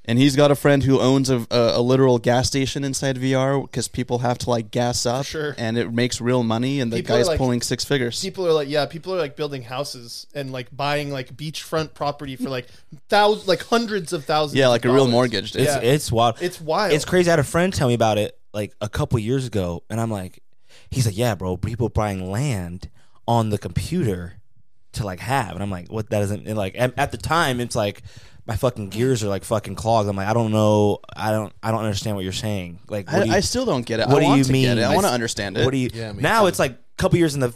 and 0.06 0.18
he's 0.18 0.34
got 0.34 0.50
a 0.50 0.54
friend 0.56 0.82
who 0.82 0.98
owns 0.98 1.28
a, 1.28 1.46
a, 1.50 1.78
a 1.78 1.80
literal 1.80 2.18
gas 2.18 2.46
station 2.48 2.84
inside 2.84 3.16
VR 3.18 3.62
because 3.62 3.86
people 3.86 4.20
have 4.20 4.38
to 4.38 4.50
like 4.50 4.70
gas 4.70 5.04
up, 5.04 5.26
sure. 5.26 5.54
and 5.58 5.76
it 5.76 5.92
makes 5.92 6.22
real 6.22 6.42
money, 6.42 6.80
and 6.80 6.90
the 6.90 6.96
People 6.96 7.16
guy's 7.16 7.28
like- 7.28 7.36
pulling 7.38 7.60
six 7.60 7.84
figures. 7.84 8.20
people 8.20 8.46
are 8.46 8.52
like, 8.52 8.66
yeah, 8.68 8.86
people 8.86 9.14
are 9.14 9.18
like 9.18 9.36
building 9.36 9.62
houses 9.62 10.26
and 10.34 10.50
like 10.52 10.74
buying 10.74 11.10
like 11.12 11.36
beachfront 11.36 11.92
property 11.94 12.34
for 12.34 12.48
like 12.48 12.66
thousands, 13.10 13.46
like 13.46 13.62
hundreds 13.64 14.12
of 14.14 14.24
thousands. 14.24 14.58
yeah, 14.58 14.68
like 14.68 14.86
a 14.86 14.90
real 14.92 15.06
mortgage. 15.06 15.54
It's 15.54 15.66
Yeah. 15.66 15.80
it's 15.80 16.10
wild. 16.10 16.36
It's 16.40 16.60
wild. 16.60 16.92
It's 16.94 17.04
crazy. 17.04 17.28
I 17.30 17.32
had 17.32 17.38
a 17.38 17.44
friend 17.44 17.72
tell 17.72 17.86
me 17.86 17.94
about 17.94 18.16
it 18.18 18.36
like 18.54 18.74
a 18.80 18.88
couple 18.88 19.18
years 19.18 19.46
ago, 19.46 19.84
and 19.90 20.00
I'm 20.00 20.10
like, 20.10 20.42
he's 20.90 21.04
like, 21.06 21.16
yeah, 21.16 21.34
bro, 21.34 21.58
people 21.58 21.88
buying 21.90 22.28
land 22.32 22.88
on 23.30 23.50
the 23.50 23.58
computer 23.58 24.34
to 24.94 25.04
like 25.04 25.20
have, 25.20 25.52
and 25.52 25.62
I'm 25.62 25.70
like, 25.70 25.88
what? 25.88 26.10
That 26.10 26.18
doesn't 26.18 26.48
and 26.48 26.58
like 26.58 26.74
at, 26.76 26.98
at 26.98 27.12
the 27.12 27.16
time, 27.16 27.60
it's 27.60 27.76
like 27.76 28.02
my 28.44 28.56
fucking 28.56 28.88
gears 28.88 29.22
are 29.22 29.28
like 29.28 29.44
fucking 29.44 29.76
clogged. 29.76 30.08
I'm 30.08 30.16
like, 30.16 30.26
I 30.26 30.32
don't 30.32 30.50
know, 30.50 30.98
I 31.14 31.30
don't, 31.30 31.52
I 31.62 31.70
don't 31.70 31.84
understand 31.84 32.16
what 32.16 32.24
you're 32.24 32.32
saying. 32.32 32.80
Like, 32.88 33.06
what 33.06 33.22
I, 33.22 33.24
do 33.24 33.30
you, 33.30 33.36
I 33.36 33.40
still 33.40 33.64
don't 33.64 33.86
get 33.86 34.00
it. 34.00 34.08
what 34.08 34.16
I 34.16 34.20
do 34.20 34.26
want 34.26 34.38
you 34.38 34.44
to 34.44 34.52
mean? 34.52 34.78
I 34.80 34.90
I 34.90 34.94
want 34.96 35.06
to 35.06 35.12
understand 35.12 35.56
it. 35.56 35.64
what 35.64 35.70
do 35.70 35.76
you? 35.76 35.90
Yeah, 35.94 36.10
now 36.10 36.40
too. 36.42 36.46
it's 36.48 36.58
like 36.58 36.72
a 36.72 36.78
couple 36.98 37.18
years 37.18 37.36
in 37.36 37.40
the 37.40 37.54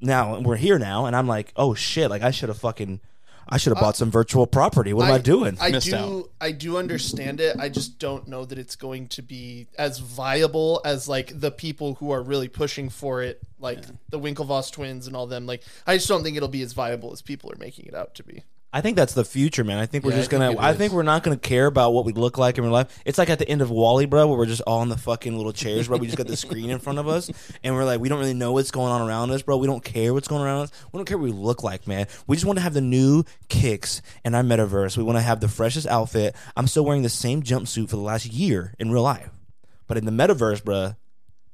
now, 0.00 0.38
we're 0.38 0.54
here 0.54 0.78
now, 0.78 1.06
and 1.06 1.16
I'm 1.16 1.26
like, 1.26 1.52
oh 1.56 1.74
shit, 1.74 2.10
like 2.10 2.22
I 2.22 2.30
should 2.30 2.48
have 2.48 2.58
fucking. 2.58 3.00
I 3.48 3.56
should 3.56 3.70
have 3.70 3.80
bought 3.80 3.94
uh, 3.94 3.98
some 3.98 4.10
virtual 4.10 4.46
property. 4.46 4.92
What 4.92 5.06
am 5.08 5.14
I, 5.14 5.18
doing? 5.18 5.56
I 5.60 5.70
Missed 5.70 5.90
do. 5.90 5.96
out. 5.96 6.30
I 6.40 6.52
do 6.52 6.76
understand 6.76 7.40
it. 7.40 7.56
I 7.58 7.68
just 7.68 7.98
don't 7.98 8.28
know 8.28 8.44
that 8.44 8.58
it's 8.58 8.76
going 8.76 9.08
to 9.08 9.22
be 9.22 9.68
as 9.78 9.98
viable 9.98 10.80
as 10.84 11.08
like 11.08 11.38
the 11.38 11.50
people 11.50 11.94
who 11.94 12.10
are 12.10 12.22
really 12.22 12.48
pushing 12.48 12.88
for 12.90 13.22
it, 13.22 13.40
like 13.58 13.80
the 14.10 14.18
Winklevoss 14.18 14.70
twins 14.70 15.06
and 15.06 15.16
all 15.16 15.26
them. 15.26 15.46
Like, 15.46 15.62
I 15.86 15.96
just 15.96 16.08
don't 16.08 16.22
think 16.22 16.36
it'll 16.36 16.48
be 16.48 16.62
as 16.62 16.72
viable 16.74 17.12
as 17.12 17.22
people 17.22 17.50
are 17.50 17.58
making 17.58 17.86
it 17.86 17.94
out 17.94 18.14
to 18.16 18.22
be. 18.22 18.42
I 18.70 18.82
think 18.82 18.96
that's 18.98 19.14
the 19.14 19.24
future, 19.24 19.64
man. 19.64 19.78
I 19.78 19.86
think 19.86 20.04
we're 20.04 20.10
Yeah, 20.10 20.18
just 20.18 20.28
think 20.30 20.42
gonna. 20.42 20.52
it 20.52 20.58
I 20.58 20.72
is. 20.72 20.76
think 20.76 20.92
we're 20.92 21.02
not 21.02 21.22
gonna 21.22 21.38
care 21.38 21.64
about 21.66 21.94
what 21.94 22.04
we 22.04 22.12
look 22.12 22.36
like 22.36 22.58
in 22.58 22.64
real 22.64 22.72
life. 22.72 23.00
It's 23.06 23.16
like 23.16 23.30
at 23.30 23.38
the 23.38 23.48
end 23.48 23.62
of 23.62 23.70
WALL-E, 23.70 24.04
bro, 24.04 24.26
where 24.28 24.36
we're 24.36 24.44
just 24.44 24.60
all 24.66 24.82
in 24.82 24.90
the 24.90 24.98
fucking 24.98 25.34
little 25.34 25.54
chairs, 25.54 25.88
bro. 25.88 25.96
We 25.96 26.06
just 26.06 26.18
got 26.18 26.26
the 26.26 26.36
screen 26.36 26.68
in 26.68 26.78
front 26.78 26.98
of 26.98 27.08
us, 27.08 27.30
and 27.64 27.74
we're 27.74 27.84
like, 27.86 27.98
we 28.00 28.10
don't 28.10 28.18
really 28.18 28.34
know 28.34 28.52
what's 28.52 28.70
going 28.70 28.92
on 28.92 29.08
around 29.08 29.30
us, 29.30 29.40
bro. 29.40 29.56
We 29.56 29.66
don't 29.66 29.82
care 29.82 30.12
what's 30.12 30.28
going 30.28 30.42
around 30.42 30.64
us. 30.64 30.70
We 30.92 30.98
don't 30.98 31.06
care 31.06 31.16
what 31.16 31.24
we 31.24 31.32
look 31.32 31.62
like, 31.62 31.86
man. 31.86 32.08
We 32.26 32.36
just 32.36 32.44
want 32.44 32.58
to 32.58 32.62
have 32.62 32.74
the 32.74 32.82
new 32.82 33.24
kicks 33.48 34.02
in 34.22 34.34
our 34.34 34.42
metaverse. 34.42 34.98
We 34.98 35.02
want 35.02 35.16
to 35.16 35.22
have 35.22 35.40
the 35.40 35.48
freshest 35.48 35.86
outfit. 35.86 36.36
I'm 36.54 36.66
still 36.66 36.84
wearing 36.84 37.02
the 37.02 37.08
same 37.08 37.42
jumpsuit 37.42 37.88
for 37.88 37.96
the 37.96 38.02
last 38.02 38.26
year 38.26 38.74
in 38.78 38.90
real 38.92 39.02
life, 39.02 39.30
but 39.86 39.96
in 39.96 40.04
the 40.04 40.12
metaverse, 40.12 40.62
bro, 40.62 40.94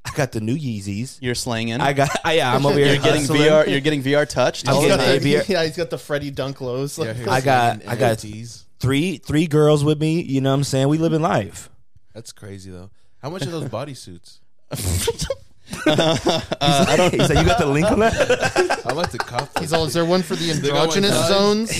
I 0.06 0.10
got 0.14 0.32
the 0.32 0.40
new 0.40 0.56
Yeezys. 0.56 1.18
You're 1.20 1.34
slanging. 1.34 1.80
I 1.80 1.92
got. 1.92 2.10
I, 2.24 2.34
yeah, 2.34 2.54
I'm 2.54 2.64
over 2.66 2.78
here 2.78 2.88
you're 2.88 2.96
getting 3.02 3.22
hustling. 3.22 3.40
VR. 3.40 3.66
You're 3.68 3.80
getting 3.80 4.02
VR 4.02 4.28
touched. 4.28 4.68
I'm 4.68 4.74
getting 4.74 4.88
got 4.90 5.00
the 5.04 5.18
the, 5.18 5.34
ABR. 5.34 5.48
yeah, 5.48 5.64
he's 5.64 5.76
got 5.76 5.90
the 5.90 5.98
Freddie 5.98 6.30
Dunk 6.30 6.60
lows. 6.60 6.98
Yeah, 6.98 7.14
I 7.28 7.40
got- 7.40 7.86
I 7.86 7.96
got- 7.96 8.18
NFTs. 8.18 8.62
Three 8.80 9.16
three 9.16 9.46
girls 9.46 9.82
with 9.82 9.98
me. 10.00 10.20
You 10.20 10.40
know 10.42 10.50
what 10.50 10.56
I'm 10.56 10.64
saying? 10.64 10.88
We 10.88 10.98
live 10.98 11.14
in 11.14 11.22
life. 11.22 11.70
That's 12.12 12.32
crazy 12.32 12.70
though. 12.70 12.90
How 13.22 13.30
much 13.30 13.42
are 13.46 13.50
those 13.50 13.64
bodysuits? 13.70 14.40
I 15.86 16.94
don't. 16.96 17.12
He's 17.14 17.28
like, 17.30 17.38
you 17.38 17.44
got 17.46 17.58
the 17.58 17.66
link 17.66 17.90
on 17.90 18.00
that? 18.00 18.82
I'm 18.84 18.92
about 18.98 19.10
to 19.12 19.18
cop. 19.18 19.58
He's 19.58 19.72
all, 19.72 19.84
is 19.86 19.94
there 19.94 20.04
one 20.04 20.22
for 20.22 20.34
the 20.36 20.44
They 20.52 20.68
androgynous 20.68 21.28
zones? 21.28 21.72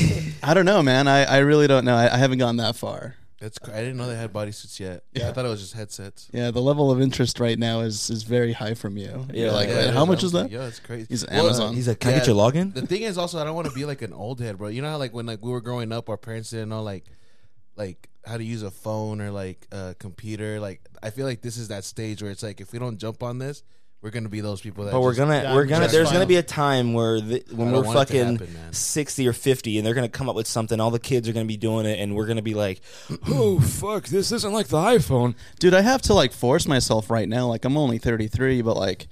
I 0.43 0.55
don't 0.55 0.65
know, 0.65 0.83
man. 0.83 1.07
I, 1.09 1.25
I 1.25 1.39
really 1.39 1.67
don't 1.67 1.85
know. 1.85 1.95
I, 1.95 2.13
I 2.15 2.17
haven't 2.17 2.39
gone 2.39 2.57
that 2.57 2.77
far. 2.77 3.15
That's 3.41 3.59
cra- 3.59 3.75
I 3.77 3.81
didn't 3.81 3.97
know 3.97 4.07
they 4.07 4.17
had 4.17 4.33
bodysuits 4.33 4.79
yet. 4.81 5.05
Yeah. 5.13 5.29
I 5.29 5.33
thought 5.33 5.45
it 5.45 5.49
was 5.49 5.61
just 5.61 5.75
headsets. 5.75 6.29
Yeah, 6.33 6.51
the 6.51 6.63
level 6.63 6.91
of 6.91 7.01
interest 7.01 7.41
right 7.41 7.59
now 7.59 7.81
is 7.81 8.09
is 8.09 8.23
very 8.23 8.53
high 8.53 8.75
from 8.75 8.97
you. 8.97 9.27
Yeah, 9.33 9.45
You're 9.45 9.53
like, 9.53 9.69
yeah, 9.69 9.77
wait, 9.93 10.03
it 10.03 10.07
much 10.07 10.23
is 10.23 10.33
that? 10.33 10.43
like, 10.45 10.53
Yeah, 10.53 10.67
it's 10.67 10.81
crazy. 10.81 11.07
He's 11.09 11.27
Well, 11.27 11.47
Amazon. 11.47 11.75
He's 11.75 11.89
like, 11.89 12.01
can 12.01 12.11
I 12.11 12.13
Yeah, 12.15 12.19
get 12.21 12.27
your 12.29 12.37
login? 12.37 12.73
The 12.75 12.87
thing 12.87 13.03
is 13.03 13.19
also 13.19 13.39
I 13.41 13.45
don't 13.45 13.55
want 13.55 13.69
to 13.69 13.75
be 13.75 13.85
like 13.85 14.03
an 14.03 14.13
old 14.13 14.41
head, 14.41 14.59
bro. 14.59 14.69
You 14.69 14.83
know 14.83 14.91
how 14.91 14.99
like 14.99 15.13
when 15.13 15.27
like 15.27 15.43
we 15.43 15.51
were 15.51 15.61
growing 15.61 15.93
up, 15.93 16.09
our 16.09 16.17
parents 16.17 16.51
didn't 16.51 16.69
know 16.71 16.83
like 16.83 17.05
like 17.77 18.09
how 18.25 18.37
to 18.39 18.45
use 18.45 18.63
a 18.63 18.71
phone 18.71 19.21
or 19.21 19.31
like 19.31 19.67
a 19.73 19.95
computer. 19.99 20.61
Like 20.61 20.81
I 21.03 21.11
feel 21.11 21.27
like 21.27 21.43
this 21.43 21.57
is 21.57 21.69
that 21.69 21.85
stage 21.85 22.23
where 22.23 22.31
it's 22.31 22.43
like 22.43 22.61
if 22.61 22.73
we 22.73 22.79
don't 22.79 22.99
jump 22.99 23.23
on 23.23 23.39
this, 23.39 23.63
we're 24.05 24.11
gonna 24.11 24.29
be 24.29 24.41
those 24.41 24.61
people 24.61 24.85
that. 24.85 24.93
But 24.93 25.01
we're 25.01 25.13
just- 25.13 25.19
gonna, 25.19 25.43
Yeah, 25.43 25.55
we're 25.55 25.65
gonna. 25.65 25.89
There's 25.89 26.09
fine. 26.09 26.17
gonna 26.17 26.27
be 26.27 26.37
a 26.37 26.43
time 26.43 26.93
where 26.93 27.21
the, 27.21 27.43
when 27.51 27.73
we're 27.73 27.83
don't 27.83 27.87
want 27.87 28.11
it 28.11 28.13
to 28.13 28.19
fucking 28.19 28.37
happen, 28.49 28.73
sixty 28.73 29.27
or 29.27 29.33
fifty, 29.33 29.79
and 29.79 29.87
they're 29.87 29.95
gonna 29.95 30.09
come 30.11 30.29
up 30.29 30.37
with 30.37 30.47
something. 30.47 30.79
All 30.79 30.91
the 30.91 30.99
kids 31.01 31.27
are 31.29 31.33
gonna 31.33 31.47
be 31.47 31.57
doing 31.57 31.87
it, 31.87 31.99
and 31.99 32.15
we're 32.15 32.27
gonna 32.27 32.43
be 32.43 32.53
like, 32.55 32.83
"Oh 33.29 33.59
fuck, 33.61 34.09
this 34.09 34.31
isn't 34.31 34.53
like 34.53 34.69
the 34.69 34.77
iPhone." 34.77 35.35
Dude, 35.59 35.73
I 35.75 35.81
have 35.81 36.03
to 36.03 36.15
like 36.15 36.33
force 36.33 36.69
myself 36.69 37.11
right 37.11 37.29
now. 37.29 37.47
Like 37.49 37.65
I'm 37.65 37.77
only 37.79 37.97
33, 37.99 38.61
but 38.61 38.77
like 38.77 39.09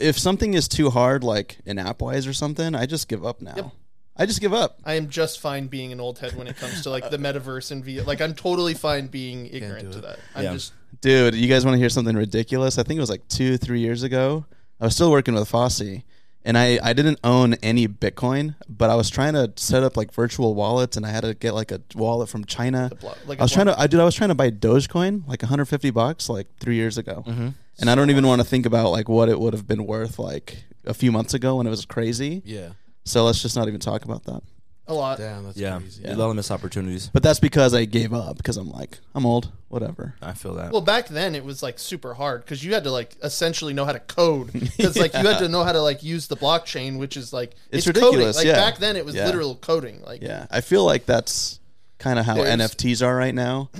if 0.00 0.18
something 0.18 0.54
is 0.54 0.66
too 0.66 0.90
hard, 0.90 1.22
like 1.22 1.58
in 1.66 1.76
Appwise 1.76 2.28
or 2.28 2.32
something, 2.32 2.74
I 2.74 2.86
just 2.86 3.08
give 3.08 3.24
up 3.24 3.40
now. 3.42 3.52
Yep. 3.56 3.70
I 4.18 4.24
just 4.24 4.40
give 4.40 4.54
up. 4.54 4.78
I 4.82 4.94
am 4.94 5.10
just 5.10 5.40
fine 5.40 5.66
being 5.66 5.92
an 5.92 6.00
old 6.00 6.18
head 6.18 6.34
when 6.36 6.46
it 6.46 6.56
comes 6.56 6.80
to 6.84 6.90
like 6.90 7.10
the 7.10 7.18
metaverse 7.18 7.70
and 7.70 7.84
VR. 7.84 8.06
Like 8.06 8.22
I'm 8.22 8.32
totally 8.34 8.72
fine 8.72 9.08
being 9.08 9.46
ignorant 9.46 9.92
to 9.92 10.00
that. 10.00 10.18
I'm 10.34 10.44
Yeah. 10.44 10.52
just 10.54 10.72
Dude, 11.00 11.34
you 11.34 11.48
guys 11.48 11.64
want 11.64 11.74
to 11.74 11.78
hear 11.78 11.88
something 11.88 12.16
ridiculous? 12.16 12.78
I 12.78 12.82
think 12.82 12.98
it 12.98 13.00
was 13.00 13.10
like 13.10 13.26
two, 13.28 13.56
three 13.56 13.80
years 13.80 14.02
ago. 14.02 14.44
I 14.80 14.84
was 14.84 14.94
still 14.94 15.10
working 15.10 15.34
with 15.34 15.48
Fosse, 15.48 16.02
and 16.44 16.58
I, 16.58 16.78
I 16.82 16.92
didn't 16.92 17.18
own 17.24 17.54
any 17.54 17.86
Bitcoin, 17.88 18.54
but 18.68 18.90
I 18.90 18.94
was 18.94 19.08
trying 19.10 19.34
to 19.34 19.52
set 19.56 19.82
up 19.82 19.96
like 19.96 20.12
virtual 20.12 20.54
wallets, 20.54 20.96
and 20.96 21.06
I 21.06 21.10
had 21.10 21.22
to 21.22 21.34
get 21.34 21.54
like 21.54 21.70
a 21.70 21.80
wallet 21.94 22.28
from 22.28 22.44
China. 22.44 22.90
blo- 23.00 23.14
like 23.26 23.38
I 23.40 23.42
was 23.44 23.52
trying 23.52 23.66
to, 23.66 23.78
I 23.78 23.86
did, 23.86 24.00
I 24.00 24.04
was 24.04 24.14
trying 24.14 24.28
to 24.28 24.34
buy 24.34 24.50
Dogecoin, 24.50 25.26
like 25.28 25.42
150 25.42 25.90
bucks, 25.90 26.28
like 26.28 26.46
three 26.60 26.76
years 26.76 26.98
ago, 26.98 27.24
Mm-hmm. 27.26 27.48
and 27.80 27.90
I 27.90 27.94
don't 27.94 28.10
even 28.10 28.26
want 28.26 28.40
to 28.42 28.46
think 28.46 28.66
about 28.66 28.90
like 28.90 29.08
what 29.08 29.28
it 29.28 29.38
would 29.40 29.54
have 29.54 29.66
been 29.66 29.86
worth 29.86 30.18
like 30.18 30.64
a 30.84 30.94
few 30.94 31.10
months 31.12 31.34
ago 31.34 31.56
when 31.56 31.66
it 31.66 31.70
was 31.70 31.84
crazy. 31.84 32.42
Yeah. 32.44 32.70
So 33.04 33.24
let's 33.24 33.40
just 33.42 33.54
not 33.56 33.68
even 33.68 33.80
talk 33.80 34.04
about 34.04 34.24
that. 34.24 34.42
A 34.88 34.94
lot. 34.94 35.18
Damn, 35.18 35.44
that's 35.44 35.56
Yeah, 35.56 35.78
crazy. 35.78 36.02
you 36.08 36.14
love 36.14 36.34
miss 36.36 36.50
opportunities. 36.50 37.10
But 37.12 37.22
that's 37.22 37.40
because 37.40 37.74
I 37.74 37.84
gave 37.86 38.12
up 38.14 38.36
because 38.36 38.56
I'm 38.56 38.70
like 38.70 38.98
I'm 39.14 39.26
old, 39.26 39.50
whatever. 39.68 40.14
I 40.22 40.32
feel 40.34 40.54
that. 40.54 40.70
Well, 40.72 40.80
back 40.80 41.08
then 41.08 41.34
it 41.34 41.44
was 41.44 41.62
like 41.62 41.78
super 41.78 42.14
hard 42.14 42.44
because 42.44 42.64
you 42.64 42.74
had 42.74 42.84
to 42.84 42.90
like 42.92 43.16
essentially 43.22 43.74
know 43.74 43.84
how 43.84 43.92
to 43.92 44.00
code 44.00 44.52
because 44.52 44.96
like 44.96 45.12
you 45.14 45.26
had 45.26 45.38
to 45.38 45.48
know 45.48 45.64
how 45.64 45.72
to 45.72 45.80
like 45.82 46.02
use 46.02 46.28
the 46.28 46.36
blockchain, 46.36 46.98
which 46.98 47.16
is 47.16 47.32
like 47.32 47.54
It's 47.70 47.84
coding. 47.86 48.02
ridiculous, 48.04 48.36
Like 48.36 48.46
yeah. 48.46 48.54
back 48.56 48.78
then 48.78 48.96
it 48.96 49.04
was 49.04 49.14
Yeah. 49.14 49.26
literal 49.26 49.56
coding. 49.56 50.02
Like 50.04 50.22
Yeah, 50.22 50.46
I 50.50 50.60
feel 50.60 50.84
like 50.84 51.06
that's 51.06 51.58
kind 51.98 52.18
of 52.18 52.26
how 52.26 52.34
There's- 52.34 52.56
NFTs 52.74 53.04
are 53.04 53.16
right 53.16 53.34
now. 53.34 53.70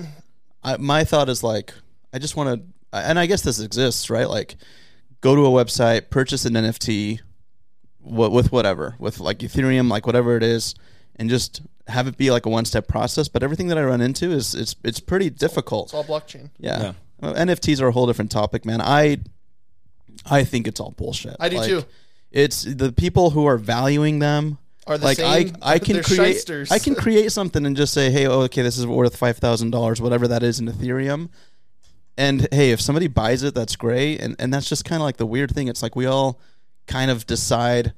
I, 0.65 0.77
my 0.79 1.05
thought 1.05 1.29
is 1.29 1.43
like, 1.45 1.73
I 2.13 2.19
just 2.19 2.35
want 2.35 2.61
to, 2.61 2.99
and 2.99 3.19
I 3.19 3.27
guess 3.27 3.43
this 3.43 3.61
exists, 3.61 4.11
right? 4.11 4.29
Like, 4.29 4.57
go 5.21 5.37
to 5.37 5.47
a 5.47 5.51
website, 5.51 6.11
purchase 6.11 6.45
an 6.47 6.55
NFT, 6.55 7.21
what 8.01 8.33
with 8.33 8.51
whatever, 8.53 8.95
with 8.99 9.21
like 9.21 9.39
Ethereum, 9.41 9.89
like 9.91 10.07
whatever 10.07 10.37
it 10.37 10.43
is, 10.43 10.75
and 11.17 11.29
just 11.31 11.63
have 11.89 12.07
it 12.07 12.17
be 12.17 12.31
like 12.31 12.47
a 12.47 12.49
one-step 12.49 12.89
process. 12.89 13.29
But 13.29 13.43
everything 13.43 13.69
that 13.69 13.79
I 13.79 13.85
run 13.85 14.01
into 14.01 14.31
is 14.33 14.55
it's 14.55 14.77
it's 14.85 15.01
pretty 15.01 15.31
difficult. 15.31 15.87
it's 15.87 15.95
all 15.95 16.05
blockchain. 16.05 16.51
Yeah. 16.59 16.81
Yeah. 16.81 16.93
Well, 17.21 17.35
NFTs 17.35 17.81
are 17.81 17.89
a 17.89 17.93
whole 17.93 18.07
different 18.07 18.31
topic, 18.31 18.65
man. 18.65 18.81
I 18.81 19.19
I 20.29 20.45
think 20.45 20.67
it's 20.67 20.81
all 20.81 20.91
bullshit. 20.93 21.37
I 21.41 21.49
do 21.49 21.57
Like, 21.57 21.69
too. 21.69 21.85
It's 22.33 22.63
the 22.63 22.93
people 22.93 23.31
who 23.31 23.47
are 23.47 23.57
valuing 23.57 24.19
them 24.19 24.59
Are 24.87 24.99
the 24.99 25.05
like 25.05 25.17
same? 25.17 25.57
I, 25.63 25.75
I 25.75 25.79
can 25.79 26.03
create 26.03 26.35
shysters. 26.35 26.71
I 26.71 26.79
can 26.79 26.95
create 27.05 27.33
something 27.33 27.65
and 27.65 27.77
just 27.77 27.95
say, 27.95 28.11
hey, 28.11 28.27
oh, 28.27 28.41
okay, 28.43 28.63
this 28.63 28.77
is 28.77 28.87
worth 28.87 29.17
five 29.17 29.39
thousand 29.39 29.71
dollars, 29.71 30.01
whatever 30.01 30.29
that 30.29 30.43
is 30.43 30.59
in 30.61 30.67
Ethereum. 30.67 31.31
And 32.19 32.49
hey, 32.51 32.71
if 32.73 32.81
somebody 32.81 33.09
buys 33.09 33.43
it, 33.43 33.55
that's 33.55 33.77
great. 33.77 34.21
And 34.21 34.37
and 34.39 34.53
that's 34.53 34.69
just 34.69 34.85
kind 34.85 35.01
of 35.01 35.05
like 35.05 35.17
the 35.19 35.27
weird 35.27 35.55
thing. 35.55 35.69
It's 35.69 35.83
like 35.83 35.97
we 35.97 36.07
all 36.07 36.41
kind 36.87 37.11
of 37.11 37.27
decide 37.27 37.93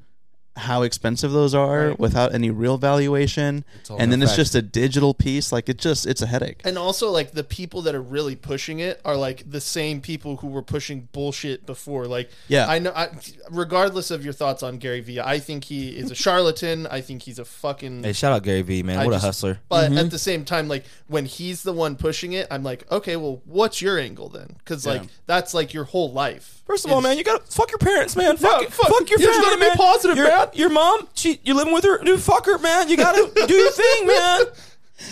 how 0.59 0.83
expensive 0.83 1.33
those 1.33 1.55
are 1.55 1.89
Right. 1.89 1.99
without 1.99 2.35
any 2.35 2.51
real 2.51 2.77
valuation. 2.79 3.65
And 3.99 4.13
then 4.13 4.23
it's 4.23 4.37
just 4.37 4.55
a 4.55 4.63
digital 4.63 5.15
piece. 5.15 5.53
Like 5.53 5.69
it 5.69 5.79
just 5.79 6.07
it's 6.07 6.21
a 6.23 6.27
headache. 6.27 6.61
And 6.65 6.77
also, 6.77 7.11
like 7.11 7.33
the 7.33 7.45
people 7.45 7.83
that 7.83 7.95
are 7.95 8.03
really 8.03 8.37
pushing 8.37 8.81
it 8.81 9.01
are 9.05 9.17
like 9.17 9.51
the 9.51 9.61
same 9.61 10.01
people 10.01 10.37
who 10.37 10.49
were 10.49 10.63
pushing 10.63 11.09
bullshit 11.13 11.65
before. 11.67 12.07
Like, 12.07 12.31
Yeah. 12.49 12.67
I 12.69 12.79
know. 12.79 12.93
I, 12.95 13.09
regardless 13.51 14.11
of 14.11 14.25
your 14.25 14.33
thoughts 14.33 14.63
on 14.63 14.79
Gary 14.79 15.01
Vee, 15.01 15.21
I 15.21 15.39
think 15.39 15.65
he 15.65 15.91
is 15.91 16.11
a 16.11 16.15
charlatan. 16.15 16.87
I 16.87 17.01
think 17.01 17.23
he's 17.23 17.39
a 17.39 17.45
fucking. 17.45 18.05
hey, 18.05 18.13
shout 18.13 18.33
out 18.33 18.43
Gary 18.43 18.63
Vee, 18.63 18.83
man. 18.83 18.99
I 18.99 19.05
what 19.05 19.13
just- 19.13 19.25
a 19.25 19.27
hustler. 19.27 19.61
But 19.69 19.91
mm-hmm. 19.91 19.99
at 19.99 20.11
the 20.11 20.19
same 20.19 20.45
time, 20.45 20.69
like 20.69 20.85
when 21.07 21.25
he's 21.25 21.63
the 21.63 21.73
one 21.73 21.97
pushing 21.97 22.33
it, 22.33 22.47
I'm 22.51 22.63
like, 22.63 22.91
okay, 22.91 23.17
well, 23.17 23.41
what's 23.45 23.81
your 23.81 23.99
angle 23.99 24.29
then? 24.29 24.57
Because 24.59 24.87
like 24.87 25.03
that's 25.27 25.55
like 25.55 25.73
your 25.73 25.85
whole 25.85 26.13
life. 26.13 26.58
First 26.69 26.85
of 26.85 26.93
all, 26.93 27.01
man, 27.01 27.17
you 27.19 27.25
gotta 27.25 27.43
fuck 27.51 27.71
your 27.73 27.79
parents, 27.79 28.15
man. 28.15 28.37
Fuck, 28.37 28.63
Yeah, 28.63 28.69
fuck- 28.69 28.89
fuck, 28.89 29.11
your 29.11 29.19
you 29.19 29.27
gotta 29.27 29.59
be 29.59 29.71
positive, 29.77 30.17
your, 30.19 30.29
man. 30.29 30.49
Your 30.53 30.69
mom, 30.71 31.09
she, 31.15 31.41
you're 31.43 31.57
living 31.57 31.73
with 31.73 31.83
her, 31.83 31.99
dude. 32.05 32.21
Fuck 32.21 32.45
her, 32.47 32.59
man. 32.59 32.89
You 32.91 32.97
gotta 32.99 33.29
do 33.47 33.55
your 33.55 33.71
thing, 33.73 34.07
man. 34.07 34.41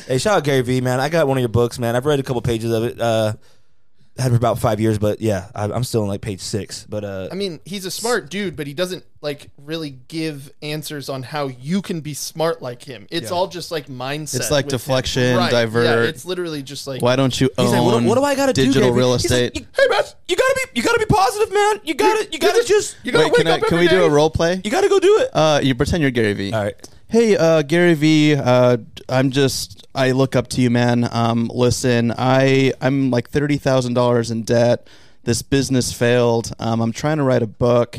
Hey, 0.06 0.18
shout 0.18 0.36
out 0.36 0.44
Gary 0.44 0.60
Vee, 0.62 0.80
man. 0.82 1.00
I 1.00 1.08
got 1.08 1.26
one 1.26 1.38
of 1.38 1.40
your 1.40 1.48
books, 1.48 1.78
man. 1.78 1.96
I've 1.96 2.04
read 2.06 2.20
a 2.20 2.22
couple 2.22 2.42
pages 2.42 2.70
of 2.72 2.84
it. 2.84 3.00
Uh, 3.00 3.32
had 4.18 4.30
for 4.30 4.36
about 4.36 4.58
five 4.58 4.80
years, 4.80 4.98
but 4.98 5.20
yeah, 5.20 5.50
I, 5.54 5.64
I'm 5.64 5.84
still 5.84 6.02
in 6.02 6.08
like 6.08 6.20
page 6.20 6.40
six. 6.40 6.86
But 6.88 7.04
uh, 7.04 7.28
I 7.30 7.34
mean, 7.34 7.60
he's 7.64 7.84
a 7.84 7.90
smart 7.90 8.30
dude, 8.30 8.56
but 8.56 8.66
he 8.66 8.74
doesn't 8.74 9.04
like 9.20 9.50
really 9.58 9.90
give 9.90 10.50
answers 10.62 11.08
on 11.08 11.22
how 11.22 11.48
you 11.48 11.82
can 11.82 12.00
be 12.00 12.14
smart 12.14 12.62
like 12.62 12.82
him. 12.82 13.06
It's 13.10 13.30
all 13.30 13.46
just 13.48 13.70
like 13.70 13.86
mindset. 13.88 14.36
It's 14.36 14.50
like 14.50 14.66
with 14.66 14.74
him. 14.74 14.78
deflection, 14.78 15.36
Right, 15.36 15.52
Yeah, 15.52 15.62
divert. 15.62 16.08
it's 16.08 16.24
literally 16.24 16.62
just 16.62 16.86
like 16.86 17.02
Why 17.02 17.16
don't 17.16 17.38
you 17.40 17.50
own 17.58 17.66
he's 17.66 17.72
like, 17.74 17.82
what, 17.82 18.02
what 18.04 18.14
do 18.14 18.22
I 18.24 18.34
gotta 18.34 18.52
do? 18.52 18.64
digital 18.64 18.88
Gary 18.88 18.92
Vee? 18.92 18.98
real 18.98 19.12
He's 19.18 19.30
like, 19.30 19.40
estate? 19.40 19.56
you- 19.60 19.66
hey, 19.76 19.88
man, 19.90 20.04
you 20.28 20.36
gotta 20.36 20.54
be, 20.72 20.80
you 20.80 20.82
gotta 20.84 20.98
be 20.98 21.06
positive, 21.06 21.52
man. 21.54 21.80
You 21.84 21.94
gotta, 21.94 22.28
you 22.32 22.38
gotta 22.38 22.64
just, 22.64 22.96
you 23.02 23.12
gotta 23.12 23.24
Wait, 23.24 23.32
wake 23.32 23.38
can, 23.38 23.46
I, 23.48 23.50
up 23.56 23.60
can 23.62 23.74
every 23.74 23.86
we 23.86 23.88
do 23.88 23.98
day. 24.00 24.06
a 24.06 24.10
role 24.10 24.30
play? 24.30 24.60
you 24.64 24.70
gotta 24.70 24.88
go 24.88 24.98
do 25.00 25.18
it. 25.20 25.30
Uh, 25.34 25.60
you 25.62 25.74
pretend 25.74 26.02
you're 26.02 26.10
Gary 26.10 26.32
Vee. 26.32 26.52
All 26.52 26.62
right. 26.62 26.88
Hey, 27.08 27.36
uh, 27.36 27.62
Gary 27.62 27.94
V. 27.94 28.34
Uh, 28.34 28.78
I'm 29.08 29.30
just 29.30 29.86
I 29.94 30.10
look 30.12 30.34
up 30.34 30.48
to 30.48 30.60
you, 30.60 30.70
man. 30.70 31.08
Um, 31.12 31.50
listen, 31.54 32.12
I 32.16 32.72
I'm 32.80 33.10
like 33.10 33.28
thirty 33.30 33.58
thousand 33.58 33.94
dollars 33.94 34.30
in 34.30 34.42
debt. 34.42 34.88
This 35.22 35.42
business 35.42 35.92
failed. 35.92 36.52
Um, 36.58 36.80
I'm 36.80 36.92
trying 36.92 37.18
to 37.18 37.22
write 37.22 37.42
a 37.42 37.46
book. 37.46 37.98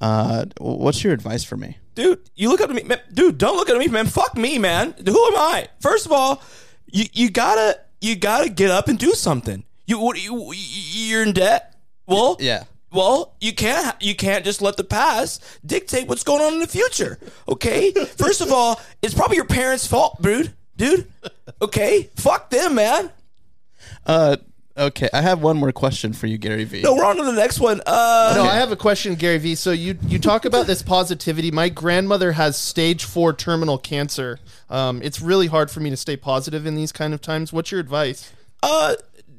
Uh, 0.00 0.46
what's 0.58 1.02
your 1.04 1.12
advice 1.12 1.44
for 1.44 1.56
me? 1.56 1.78
dude, 1.94 2.20
you 2.34 2.50
look 2.50 2.60
up 2.60 2.68
to 2.68 2.74
me, 2.74 2.82
man, 2.82 3.00
dude. 3.14 3.38
Don't 3.38 3.56
look 3.56 3.70
at 3.70 3.78
me, 3.78 3.88
man. 3.88 4.04
Fuck 4.04 4.36
me, 4.36 4.58
man. 4.58 4.94
Who 4.98 5.26
am 5.26 5.36
I? 5.36 5.68
First 5.80 6.04
of 6.06 6.12
all, 6.12 6.42
you 6.90 7.04
you 7.12 7.30
gotta 7.30 7.78
you 8.00 8.16
gotta 8.16 8.48
get 8.50 8.70
up 8.70 8.88
and 8.88 8.98
do 8.98 9.12
something. 9.12 9.64
You 9.86 9.98
what 9.98 10.22
you 10.22 10.52
you're 10.54 11.22
in 11.22 11.32
debt. 11.32 11.74
Well, 12.06 12.36
Yeah. 12.40 12.64
Well, 12.96 13.34
you 13.40 13.52
can't 13.54 14.00
you 14.02 14.14
can't 14.16 14.44
just 14.44 14.60
let 14.62 14.76
the 14.76 14.84
past 14.84 15.42
dictate 15.64 16.08
what's 16.08 16.24
going 16.24 16.42
on 16.42 16.54
in 16.54 16.60
the 16.60 16.66
future. 16.66 17.18
Okay. 17.48 17.92
First 18.16 18.40
of 18.40 18.50
all, 18.52 18.80
it's 19.02 19.14
probably 19.14 19.36
your 19.36 19.46
parents' 19.46 19.86
fault, 19.86 20.20
dude. 20.22 20.52
Dude. 20.76 21.10
Okay. 21.62 22.10
Fuck 22.16 22.50
them, 22.50 22.74
man. 22.74 23.10
Uh, 24.04 24.36
okay, 24.76 25.08
I 25.12 25.20
have 25.22 25.42
one 25.42 25.56
more 25.56 25.72
question 25.72 26.12
for 26.12 26.26
you, 26.26 26.38
Gary 26.38 26.64
V. 26.64 26.82
No, 26.82 26.94
we're 26.94 27.04
on 27.04 27.16
to 27.16 27.24
the 27.24 27.32
next 27.32 27.60
one. 27.60 27.80
Uh, 27.86 28.32
No, 28.36 28.42
I 28.44 28.54
have 28.56 28.72
a 28.72 28.76
question, 28.76 29.14
Gary 29.14 29.38
Vee. 29.38 29.54
So 29.54 29.72
you 29.72 29.98
you 30.06 30.18
talk 30.18 30.44
about 30.44 30.66
this 30.66 30.82
positivity. 30.82 31.50
My 31.50 31.68
grandmother 31.68 32.32
has 32.32 32.56
stage 32.56 33.04
four 33.04 33.32
terminal 33.32 33.78
cancer. 33.78 34.38
Um, 34.70 35.00
it's 35.02 35.20
really 35.20 35.46
hard 35.46 35.70
for 35.70 35.80
me 35.80 35.90
to 35.90 35.96
stay 35.96 36.16
positive 36.16 36.66
in 36.66 36.74
these 36.74 36.92
kind 36.92 37.14
of 37.14 37.20
times. 37.20 37.52
What's 37.52 37.70
your 37.70 37.80
advice? 37.80 38.32
uh, 38.62 38.94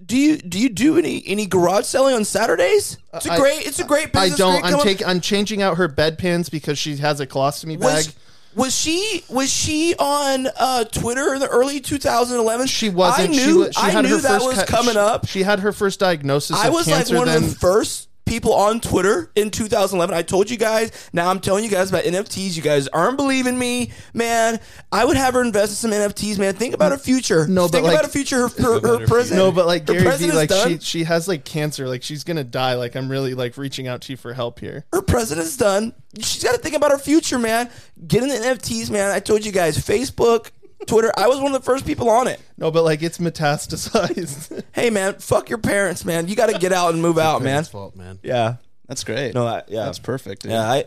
do 0.05 0.15
you 0.17 0.37
do 0.37 0.59
you 0.59 0.69
do 0.69 0.97
any 0.97 1.23
any 1.25 1.45
garage 1.45 1.85
selling 1.85 2.15
on 2.15 2.23
Saturdays? 2.25 2.97
It's 3.13 3.25
a 3.25 3.31
I- 3.33 3.37
great 3.37 3.65
it's 3.67 3.79
a 3.79 3.83
great 3.83 4.11
business. 4.13 4.15
I 4.15 4.25
business. 4.25 4.37
don't. 4.39 4.51
great 4.61 4.63
I'm 4.65 4.71
come 4.71 4.83
taking. 4.83 5.07
I'm 5.07 5.21
changing 5.21 5.61
out 5.61 5.77
her 5.77 5.89
bedpans 5.89 6.49
because 6.51 6.77
she 6.77 6.95
has 6.97 7.19
a 7.19 7.27
colostomy 7.27 7.79
bag. 7.79 8.05
was 8.05 8.15
was 8.55 8.75
she 8.75 9.23
was 9.29 9.51
she 9.51 9.93
on 9.99 10.47
uh, 10.59 10.83
Twitter 10.85 11.33
in 11.33 11.39
the 11.39 11.47
early 11.47 11.79
2011? 11.79 12.67
She 12.67 12.89
wasn't. 12.89 13.29
I 13.29 13.31
knew, 13.31 13.65
she, 13.65 13.71
she 13.73 13.81
I 13.81 13.89
had 13.91 14.03
knew 14.05 14.11
her 14.15 14.17
that 14.21 14.41
first 14.41 14.45
was 14.45 14.63
coming 14.63 14.93
she- 14.93 14.97
up. 14.99 15.27
She 15.27 15.43
had 15.43 15.59
her 15.59 15.71
first 15.71 15.99
diagnosis. 15.99 16.57
I 16.57 16.67
of 16.67 16.73
was 16.73 16.87
like 16.87 16.97
cancer 16.97 17.17
one 17.17 17.27
then. 17.27 17.43
of 17.43 17.49
the 17.49 17.55
first 17.55 18.06
people 18.27 18.53
on 18.53 18.79
Twitter 18.79 19.31
in 19.35 19.49
2011. 19.51 20.15
I 20.15 20.21
told 20.21 20.49
you 20.49 20.57
guys. 20.57 21.09
Now 21.13 21.29
I'm 21.29 21.39
telling 21.39 21.63
you 21.63 21.69
guys 21.69 21.89
about 21.89 22.03
NFTs. 22.03 22.55
You 22.55 22.61
guys 22.61 22.87
aren't 22.89 23.17
believing 23.17 23.57
me, 23.57 23.91
man. 24.13 24.59
I 24.91 25.05
would 25.05 25.17
have 25.17 25.33
her 25.33 25.41
invest 25.41 25.71
in 25.71 25.75
some 25.75 25.91
NFTs, 25.91 26.37
man. 26.37 26.53
Think 26.55 26.73
about 26.73 26.91
her 26.91 26.97
future. 26.97 27.47
No, 27.47 27.63
but 27.63 27.71
think 27.71 27.83
like- 27.85 27.93
about 27.93 28.05
her 28.05 28.11
future. 28.11 28.47
Her, 28.47 28.79
her, 28.79 28.99
her 28.99 29.07
president. 29.07 29.45
No, 29.45 29.51
but 29.51 29.65
like 29.65 29.87
her 29.87 29.93
Gary 29.93 30.17
Vee, 30.17 30.31
like 30.31 30.49
done. 30.49 30.79
she 30.79 30.79
she 30.79 31.03
has 31.05 31.27
like 31.27 31.45
cancer. 31.45 31.87
Like 31.87 32.03
she's 32.03 32.23
gonna 32.23 32.43
die. 32.43 32.75
Like 32.75 32.95
I'm 32.95 33.09
really 33.09 33.33
like 33.33 33.57
reaching 33.57 33.87
out 33.87 34.01
to 34.01 34.13
you 34.13 34.17
for 34.17 34.33
help 34.33 34.59
here. 34.59 34.85
her 34.93 35.01
president's 35.01 35.57
done. 35.57 35.93
She's 36.19 36.43
got 36.43 36.53
to 36.53 36.57
think 36.57 36.75
about 36.75 36.89
her 36.91 36.97
future, 36.97 37.37
man. 37.37 37.69
Get 38.07 38.23
in 38.23 38.29
the 38.29 38.35
NFTs, 38.35 38.89
man. 38.89 39.11
I 39.11 39.19
told 39.19 39.45
you 39.45 39.51
guys, 39.51 39.77
Facebook, 39.77 40.49
Twitter. 40.85 41.11
I 41.17 41.27
was 41.27 41.37
one 41.39 41.47
of 41.47 41.59
the 41.61 41.65
first 41.65 41.85
people 41.85 42.09
on 42.09 42.27
it. 42.27 42.39
No, 42.57 42.69
but 42.71 42.83
like 42.83 43.01
it's 43.01 43.17
metastasized. 43.17 44.63
Hey, 44.73 44.89
man, 44.91 45.15
fuck 45.15 45.49
your 45.49 45.57
parents, 45.57 46.05
man. 46.05 46.27
You 46.27 46.35
got 46.35 46.49
to 46.51 46.59
get 46.59 46.71
out 46.71 46.93
and 46.93 47.01
move 47.01 47.17
out, 47.17 47.41
man. 47.41 47.53
Parents' 47.53 47.69
fault, 47.69 47.95
man. 47.95 48.19
Yeah, 48.21 48.57
That's 48.87 49.03
great. 49.03 49.33
no, 49.33 49.47
I, 49.47 49.63
yeah, 49.67 49.85
That's 49.85 49.97
perfect. 49.99 50.43
dude. 50.43 50.51
Yeah, 50.51 50.69
I. 50.69 50.85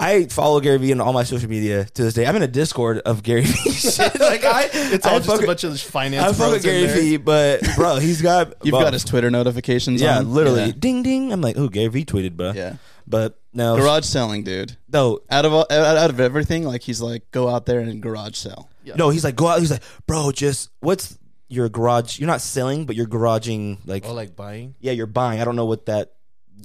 I 0.00 0.26
follow 0.26 0.60
Gary 0.60 0.78
Vee 0.78 0.92
on 0.92 1.00
all 1.00 1.12
my 1.12 1.24
social 1.24 1.50
media 1.50 1.84
to 1.84 2.02
this 2.04 2.14
day. 2.14 2.24
I'm 2.24 2.36
in 2.36 2.42
a 2.42 2.46
Discord 2.46 2.98
of 3.00 3.24
Gary 3.24 3.40
Vee 3.42 3.70
shit. 3.72 3.98
Like 4.20 4.44
I, 4.44 4.68
it's 4.72 5.04
I 5.04 5.10
all 5.14 5.18
just 5.18 5.28
fuck 5.28 5.42
a 5.42 5.46
bunch 5.46 5.64
of 5.64 5.80
finance. 5.80 6.24
I 6.24 6.32
fuck 6.40 6.52
with 6.52 6.62
Gary. 6.62 6.86
Vee, 6.86 7.16
but 7.16 7.62
bro, 7.74 7.96
he's 7.96 8.22
got 8.22 8.54
You've 8.62 8.74
well, 8.74 8.82
got 8.82 8.92
his 8.92 9.02
Twitter 9.02 9.28
notifications 9.28 10.00
yeah, 10.00 10.18
on. 10.18 10.32
literally 10.32 10.66
Yeah. 10.66 10.72
ding 10.78 11.02
ding. 11.02 11.32
I'm 11.32 11.40
like, 11.40 11.58
oh, 11.58 11.66
Gary 11.68 11.88
Vee 11.88 12.04
tweeted, 12.04 12.36
bro. 12.36 12.52
Yeah. 12.52 12.76
but 13.08 13.40
no, 13.52 13.76
Garage 13.76 14.04
selling, 14.04 14.44
dude. 14.44 14.76
no, 14.92 15.18
Out 15.30 15.44
of 15.44 15.52
all, 15.52 15.66
out 15.68 15.96
out 15.96 16.10
of 16.10 16.20
everything, 16.20 16.62
like 16.62 16.82
he's 16.82 17.00
like, 17.00 17.28
go 17.32 17.48
out 17.48 17.66
there 17.66 17.80
and 17.80 18.00
garage 18.00 18.36
sell. 18.36 18.70
No, 18.96 19.10
he's 19.10 19.24
like, 19.24 19.36
go 19.36 19.46
out. 19.48 19.60
He's 19.60 19.70
like, 19.70 19.82
bro, 20.06 20.30
just 20.32 20.70
what's 20.80 21.18
your 21.48 21.68
garage? 21.68 22.18
You're 22.18 22.26
not 22.26 22.40
selling, 22.40 22.86
but 22.86 22.94
you're 22.96 23.06
garaging. 23.06 23.78
Like, 23.86 24.04
Oh, 24.06 24.12
like 24.14 24.36
buying? 24.36 24.74
yeah, 24.80 24.92
you're 24.92 25.06
buying. 25.06 25.40
I 25.40 25.44
don't 25.44 25.56
know 25.56 25.64
what 25.66 25.86
that 25.86 26.12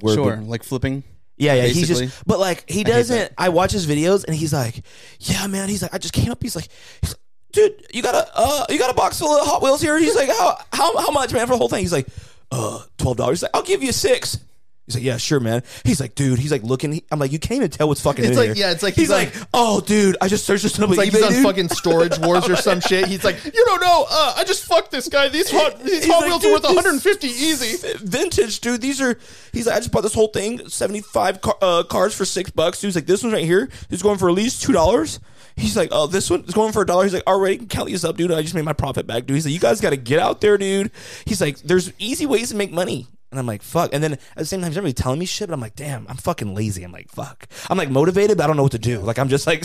word. 0.02 0.14
Sure, 0.14 0.36
would- 0.36 0.46
like 0.48 0.62
flipping. 0.62 1.02
yeah, 1.36 1.54
yeah. 1.54 1.62
He's 1.66 1.88
just, 1.88 2.26
but 2.26 2.38
like, 2.38 2.68
he 2.68 2.84
doesn't. 2.84 3.32
I, 3.38 3.48
watch 3.48 3.72
his 3.72 3.86
videos, 3.86 4.24
and 4.24 4.36
he's 4.36 4.52
like, 4.52 4.82
yeah, 5.20 5.46
man. 5.46 5.68
He's 5.68 5.82
like, 5.82 5.94
I 5.94 5.98
just 5.98 6.14
came 6.14 6.30
up. 6.30 6.42
He's 6.42 6.54
like, 6.56 6.68
he's 7.00 7.10
like, 7.10 7.20
dude, 7.52 7.86
you 7.94 8.02
got 8.02 8.14
a, 8.14 8.30
uh, 8.34 8.66
you 8.68 8.78
got 8.78 8.90
a 8.90 8.94
box 8.94 9.18
full 9.18 9.30
of 9.32 9.46
Hot 9.46 9.62
Wheels 9.62 9.80
here. 9.80 9.98
He's 9.98 10.14
like, 10.16 10.28
how, 10.28 10.58
how, 10.72 10.96
how 10.98 11.10
much, 11.10 11.32
man, 11.32 11.46
for 11.46 11.52
the 11.54 11.58
whole 11.58 11.68
thing? 11.68 11.80
He's 11.80 11.92
like, 11.92 12.06
uh, 12.52 12.82
twelve 12.98 13.16
dollars. 13.16 13.38
He's 13.38 13.42
like, 13.44 13.52
I'll 13.54 13.62
give 13.62 13.82
you 13.82 13.92
six. 13.92 14.38
He's 14.86 14.96
like, 14.96 15.04
yeah, 15.04 15.16
sure, 15.16 15.40
man. 15.40 15.62
He's 15.84 15.98
like, 15.98 16.14
dude. 16.14 16.38
He's 16.38 16.52
like 16.52 16.62
looking. 16.62 16.92
he- 16.92 17.04
I'm 17.10 17.18
like, 17.18 17.32
you 17.32 17.38
can't 17.38 17.56
even 17.56 17.70
tell 17.70 17.88
what's 17.88 18.02
fucking. 18.02 18.22
It's 18.24 18.32
in 18.32 18.36
like- 18.36 18.46
here. 18.48 18.66
yeah, 18.66 18.72
it's 18.72 18.82
like 18.82 18.92
he's, 18.94 19.04
he's 19.04 19.10
like, 19.10 19.34
oh, 19.54 19.80
dude, 19.80 20.16
I 20.20 20.28
just 20.28 20.44
searched 20.44 20.62
this 20.62 20.78
up 20.78 20.84
on 20.84 20.90
It's 20.90 20.98
like 20.98 21.08
eBay, 21.08 21.14
he's 21.14 21.22
on 21.24 21.32
dude. 21.32 21.42
fucking 21.42 21.68
Storage 21.70 22.18
Wars 22.20 22.48
or 22.50 22.56
some 22.56 22.80
shit. 22.80 23.06
He's 23.06 23.24
like, 23.24 23.42
you 23.46 23.64
don't 23.64 23.80
know. 23.80 24.04
Uh, 24.10 24.34
I 24.36 24.44
just 24.44 24.64
fucked 24.66 24.90
this 24.90 25.08
guy. 25.08 25.28
These 25.30 25.50
hot, 25.50 25.78
these 25.82 26.04
He's 26.04 26.12
Hot 26.12 26.20
like, 26.20 26.26
Wheels 26.28 26.42
dude, 26.42 26.50
are 26.50 26.54
worth 26.56 26.62
this- 26.62 26.74
150 26.74 27.26
easy. 27.28 27.94
vintage, 28.04 28.60
dude. 28.60 28.82
These 28.82 29.00
are. 29.00 29.18
He's 29.52 29.66
like, 29.66 29.76
I 29.76 29.78
just 29.78 29.90
bought 29.90 30.02
this 30.02 30.12
whole 30.14 30.28
thing, 30.28 30.68
seventy 30.68 31.00
five 31.00 31.40
car, 31.40 31.56
uh, 31.62 31.82
cars 31.84 32.14
for 32.14 32.24
six 32.26 32.50
bucks. 32.50 32.80
Dude's 32.80 32.94
like, 32.94 33.06
this 33.06 33.22
one 33.22 33.32
right 33.32 33.44
here 33.44 33.70
is 33.88 34.02
going 34.02 34.18
for 34.18 34.28
at 34.28 34.34
least 34.34 34.62
two 34.62 34.72
dollars. 34.72 35.18
He's 35.56 35.76
like, 35.76 35.90
oh, 35.92 36.08
this 36.08 36.28
one 36.28 36.40
is 36.44 36.52
going 36.52 36.72
for 36.72 36.82
a 36.82 36.86
dollar. 36.86 37.04
He's 37.04 37.14
like, 37.14 37.22
all 37.28 37.38
right, 37.40 37.56
can 37.58 37.68
count 37.68 37.86
these 37.86 38.04
up, 38.04 38.16
dude. 38.16 38.32
I 38.32 38.42
just 38.42 38.54
made 38.56 38.64
my 38.64 38.72
profit 38.72 39.06
back, 39.06 39.24
dude. 39.26 39.36
He's 39.36 39.46
like, 39.46 39.54
you 39.54 39.60
guys 39.60 39.80
got 39.80 39.90
to 39.90 39.96
get 39.96 40.18
out 40.18 40.40
there, 40.40 40.58
dude. 40.58 40.90
He's 41.26 41.40
like, 41.40 41.58
there's 41.60 41.92
easy 41.98 42.26
ways 42.26 42.50
to 42.50 42.56
make 42.56 42.72
money. 42.72 43.06
And 43.34 43.40
I'm 43.40 43.46
like, 43.46 43.62
fuck. 43.62 43.90
And 43.92 44.02
then 44.02 44.12
at 44.14 44.20
the 44.36 44.44
same 44.44 44.60
time, 44.60 44.70
he's 44.70 44.76
not 44.76 44.82
really 44.82 44.92
telling 44.92 45.18
me 45.18 45.26
shit, 45.26 45.48
but 45.48 45.54
I'm 45.54 45.60
like, 45.60 45.74
damn, 45.76 46.06
I'm 46.08 46.16
fucking 46.16 46.54
lazy. 46.54 46.84
I'm 46.84 46.92
like, 46.92 47.10
fuck. 47.10 47.46
I'm 47.68 47.76
like 47.76 47.90
motivated, 47.90 48.36
but 48.38 48.44
I 48.44 48.46
don't 48.46 48.56
know 48.56 48.62
what 48.62 48.72
to 48.72 48.78
do. 48.78 49.00
Like, 49.00 49.18
I'm 49.18 49.28
just 49.28 49.46
like, 49.46 49.64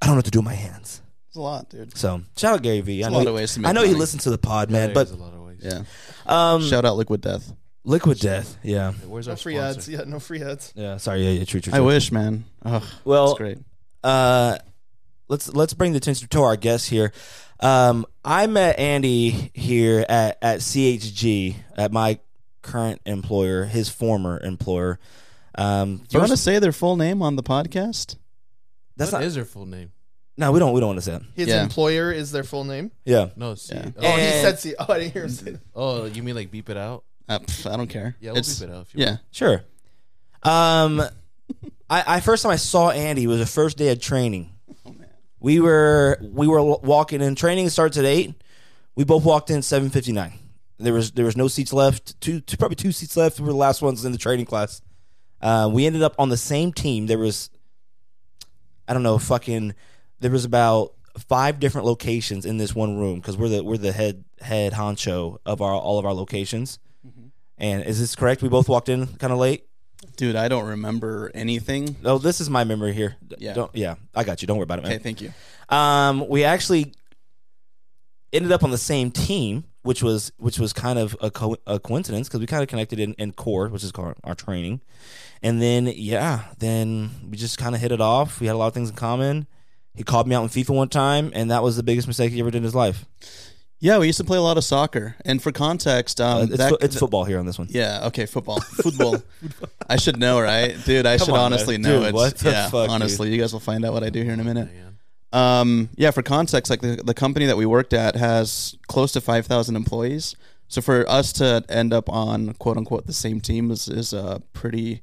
I 0.00 0.06
don't 0.06 0.14
know 0.14 0.18
what 0.18 0.24
to 0.26 0.30
do 0.30 0.38
with 0.40 0.44
my 0.46 0.54
hands. 0.54 1.00
It's 1.28 1.36
a 1.36 1.40
lot, 1.40 1.70
dude. 1.70 1.96
So 1.96 2.20
shout 2.36 2.54
out 2.56 2.62
Gary 2.62 2.80
Vee. 2.82 3.02
I 3.04 3.08
a 3.08 3.10
know 3.10 3.16
lot 3.16 3.22
he- 3.22 3.28
of 3.28 3.34
ways 3.34 3.54
to 3.54 3.60
make 3.60 3.68
I 3.70 3.72
know 3.72 3.84
he 3.84 3.94
listens 3.94 4.24
to 4.24 4.30
the 4.30 4.38
pod, 4.38 4.70
man, 4.70 4.88
Yeah, 4.90 4.94
but 4.94 5.10
a 5.10 5.14
lot 5.16 5.32
of 5.32 5.40
ways. 5.46 5.60
Yeah. 5.62 5.82
um, 6.26 6.62
Shout 6.62 6.84
out 6.84 6.96
Liquid 6.96 7.20
Death. 7.22 7.52
Liquid 7.84 8.18
Death. 8.20 8.58
Yeah. 8.62 8.92
Where's 9.06 9.26
No 9.26 9.32
our 9.32 9.36
free 9.36 9.54
sponsor? 9.56 9.78
ads. 9.78 9.88
Yeah, 9.88 10.02
no 10.06 10.20
free 10.20 10.42
ads. 10.42 10.72
Yeah. 10.76 10.98
Sorry. 10.98 11.24
Yeah. 11.24 11.30
Yeah. 11.30 11.44
True. 11.46 11.60
True. 11.60 11.72
I 11.74 11.80
wish, 11.80 12.12
man. 12.12 12.44
Ugh, 12.64 12.82
Well, 13.04 13.26
that's 13.28 13.38
great. 13.38 13.58
uh, 14.04 14.58
let's 15.28 15.48
let's 15.54 15.72
bring 15.74 15.92
the 15.92 15.96
attention 15.96 16.28
to 16.28 16.42
our 16.42 16.56
guest 16.56 16.90
here. 16.90 17.12
Um, 17.60 18.06
I 18.24 18.46
met 18.48 18.78
Andy 18.78 19.50
here 19.54 20.04
at 20.08 20.36
at 20.42 20.60
CHG 20.60 21.54
at 21.76 21.92
my 21.92 22.18
current 22.62 23.00
employer, 23.04 23.64
his 23.64 23.88
former 23.88 24.40
employer. 24.40 24.98
Um, 25.54 25.98
Do 25.98 26.04
you 26.12 26.18
want 26.20 26.30
to 26.30 26.36
say 26.36 26.58
their 26.58 26.72
full 26.72 26.96
name 26.96 27.20
on 27.22 27.36
the 27.36 27.42
podcast? 27.42 28.16
that's 28.96 29.12
What 29.12 29.18
not. 29.20 29.26
is 29.26 29.34
her 29.36 29.44
full 29.44 29.66
name? 29.66 29.92
no, 30.38 30.50
we 30.52 30.58
don't. 30.58 30.72
We 30.72 30.80
don't 30.80 30.88
want 30.88 30.98
to 30.98 31.02
say 31.04 31.12
that. 31.12 31.22
His 31.34 31.48
Yeah. 31.48 31.62
employer 31.62 32.10
is 32.10 32.32
their 32.32 32.42
full 32.44 32.64
name. 32.64 32.90
Yeah. 33.04 33.28
No, 33.36 33.54
see. 33.54 33.74
Yeah. 33.74 33.90
Oh, 33.98 34.00
Oh, 34.06 34.16
he 34.16 34.22
said 34.30 34.58
C. 34.58 34.74
Oh, 34.78 34.86
I 34.92 34.98
didn't 35.00 35.12
hear 35.12 35.24
him 35.24 35.28
say 35.30 35.50
that. 35.52 35.60
oh, 35.74 36.04
you 36.06 36.22
mean 36.22 36.34
like 36.34 36.50
beep 36.50 36.70
it 36.70 36.76
out? 36.78 37.04
Uh, 37.28 37.38
pff, 37.38 37.70
I 37.70 37.76
don't 37.76 37.88
care. 37.88 38.16
Yeah, 38.20 38.30
we'll 38.30 38.38
It's- 38.38 38.58
beep 38.58 38.68
it 38.70 38.74
out. 38.74 38.82
If 38.82 38.94
you 38.94 39.04
yeah. 39.04 39.16
Sure. 39.30 39.62
Um, 40.42 41.00
I, 41.90 42.04
I 42.16 42.20
first 42.20 42.42
time 42.42 42.52
I 42.52 42.56
saw 42.56 42.90
Andy 42.90 43.26
was 43.26 43.38
the 43.38 43.46
first 43.46 43.76
day 43.76 43.90
of 43.90 44.00
training. 44.00 44.50
We 45.38 45.60
were 45.60 46.18
we 46.22 46.46
were 46.46 46.62
walking 46.62 47.20
in. 47.20 47.34
Training 47.34 47.68
starts 47.68 47.98
at 47.98 48.04
eight. 48.04 48.34
We 48.94 49.04
both 49.04 49.24
walked 49.24 49.50
in 49.50 49.60
seven 49.62 49.90
fifty 49.90 50.12
nine. 50.12 50.32
There 50.82 50.92
was 50.92 51.12
there 51.12 51.24
was 51.24 51.36
no 51.36 51.48
seats 51.48 51.72
left. 51.72 52.20
Two, 52.20 52.40
two 52.40 52.56
probably 52.56 52.76
two 52.76 52.92
seats 52.92 53.16
left. 53.16 53.38
We 53.38 53.46
were 53.46 53.52
the 53.52 53.58
last 53.58 53.82
ones 53.82 54.04
in 54.04 54.12
the 54.12 54.18
training 54.18 54.46
class. 54.46 54.82
Uh, 55.40 55.68
we 55.72 55.86
ended 55.86 56.02
up 56.02 56.14
on 56.18 56.28
the 56.28 56.36
same 56.36 56.72
team. 56.72 57.06
There 57.06 57.18
was 57.18 57.50
I 58.88 58.94
don't 58.94 59.02
know 59.02 59.18
fucking. 59.18 59.74
There 60.20 60.30
was 60.30 60.44
about 60.44 60.94
five 61.18 61.60
different 61.60 61.86
locations 61.86 62.46
in 62.46 62.56
this 62.58 62.74
one 62.74 62.96
room 62.98 63.20
because 63.20 63.36
we're 63.36 63.48
the 63.48 63.64
we're 63.64 63.76
the 63.76 63.92
head 63.92 64.24
head 64.40 64.72
honcho 64.72 65.38
of 65.44 65.60
our 65.60 65.72
all 65.72 65.98
of 65.98 66.06
our 66.06 66.14
locations. 66.14 66.78
And 67.58 67.84
is 67.84 68.00
this 68.00 68.16
correct? 68.16 68.42
We 68.42 68.48
both 68.48 68.68
walked 68.68 68.88
in 68.88 69.06
kind 69.06 69.32
of 69.32 69.38
late. 69.38 69.66
Dude, 70.16 70.34
I 70.34 70.48
don't 70.48 70.66
remember 70.66 71.30
anything. 71.32 71.94
Oh, 72.04 72.18
this 72.18 72.40
is 72.40 72.50
my 72.50 72.64
memory 72.64 72.92
here. 72.92 73.16
Yeah. 73.38 73.54
Don't, 73.54 73.70
yeah, 73.74 73.94
I 74.14 74.24
got 74.24 74.42
you. 74.42 74.48
Don't 74.48 74.56
worry 74.56 74.64
about 74.64 74.80
it, 74.80 74.82
man. 74.82 74.92
Okay, 74.94 75.02
thank 75.02 75.20
you. 75.20 75.32
Um, 75.68 76.26
we 76.28 76.42
actually 76.42 76.92
ended 78.32 78.50
up 78.50 78.64
on 78.64 78.70
the 78.72 78.78
same 78.78 79.12
team, 79.12 79.62
which 79.82 80.02
was 80.02 80.32
which 80.38 80.58
was 80.58 80.72
kind 80.72 80.98
of 80.98 81.16
a, 81.20 81.30
co- 81.30 81.56
a 81.66 81.78
coincidence 81.78 82.28
because 82.28 82.40
we 82.40 82.46
kind 82.46 82.62
of 82.62 82.68
connected 82.68 82.98
in, 83.00 83.14
in 83.14 83.32
core, 83.32 83.68
which 83.68 83.82
is 83.84 83.92
called 83.92 84.14
our 84.24 84.34
training, 84.34 84.80
and 85.42 85.60
then 85.60 85.86
yeah, 85.94 86.44
then 86.58 87.10
we 87.30 87.36
just 87.36 87.58
kind 87.58 87.74
of 87.74 87.80
hit 87.80 87.92
it 87.92 88.00
off. 88.00 88.40
We 88.40 88.46
had 88.46 88.54
a 88.54 88.58
lot 88.58 88.68
of 88.68 88.74
things 88.74 88.90
in 88.90 88.96
common. 88.96 89.46
He 89.94 90.02
called 90.04 90.26
me 90.26 90.34
out 90.34 90.42
in 90.42 90.48
FIFA 90.48 90.74
one 90.74 90.88
time, 90.88 91.30
and 91.34 91.50
that 91.50 91.62
was 91.62 91.76
the 91.76 91.82
biggest 91.82 92.08
mistake 92.08 92.32
he 92.32 92.40
ever 92.40 92.50
did 92.50 92.58
in 92.58 92.64
his 92.64 92.74
life. 92.74 93.04
Yeah, 93.78 93.98
we 93.98 94.06
used 94.06 94.18
to 94.18 94.24
play 94.24 94.38
a 94.38 94.40
lot 94.42 94.56
of 94.56 94.62
soccer. 94.62 95.16
And 95.24 95.42
for 95.42 95.50
context, 95.50 96.20
um, 96.20 96.38
Uh, 96.38 96.42
it's, 96.44 96.56
that- 96.58 96.70
fo- 96.70 96.76
it's 96.80 96.96
football 96.96 97.24
here 97.24 97.38
on 97.40 97.46
this 97.46 97.58
one. 97.58 97.66
Yeah, 97.68 98.06
okay, 98.06 98.26
football. 98.26 98.60
Football. 98.82 99.16
I 99.88 99.96
should 99.96 100.18
know, 100.20 100.40
right? 100.40 100.76
Dude, 100.84 101.04
I 101.04 101.18
Come 101.18 101.26
should 101.26 101.34
on, 101.34 101.40
honestly 101.40 101.78
man. 101.78 101.90
know. 101.90 101.98
Dude, 101.98 102.04
it's, 102.06 102.14
what 102.14 102.38
the 102.38 102.50
yeah, 102.52 102.70
fuck, 102.70 102.84
dude? 102.86 102.90
honestly, 102.94 103.32
you 103.34 103.38
guys 103.40 103.52
will 103.52 103.58
find 103.60 103.84
out 103.84 103.92
what 103.92 104.04
I 104.04 104.10
do 104.10 104.22
here 104.22 104.32
in 104.32 104.38
a 104.40 104.44
minute. 104.44 104.72
Man. 104.72 104.91
Um, 105.32 105.88
yeah, 105.96 106.10
for 106.10 106.22
context, 106.22 106.70
like 106.70 106.80
the, 106.80 107.00
the 107.02 107.14
company 107.14 107.46
that 107.46 107.56
we 107.56 107.66
worked 107.66 107.92
at 107.92 108.16
has 108.16 108.76
close 108.86 109.12
to 109.12 109.20
5,000 109.20 109.76
employees. 109.76 110.36
So 110.68 110.80
for 110.80 111.08
us 111.08 111.32
to 111.34 111.64
end 111.68 111.92
up 111.92 112.08
on 112.08 112.54
quote 112.54 112.76
unquote 112.76 113.06
the 113.06 113.12
same 113.12 113.40
team 113.40 113.70
is, 113.70 113.88
is 113.88 114.14
uh, 114.14 114.38
pretty 114.52 115.02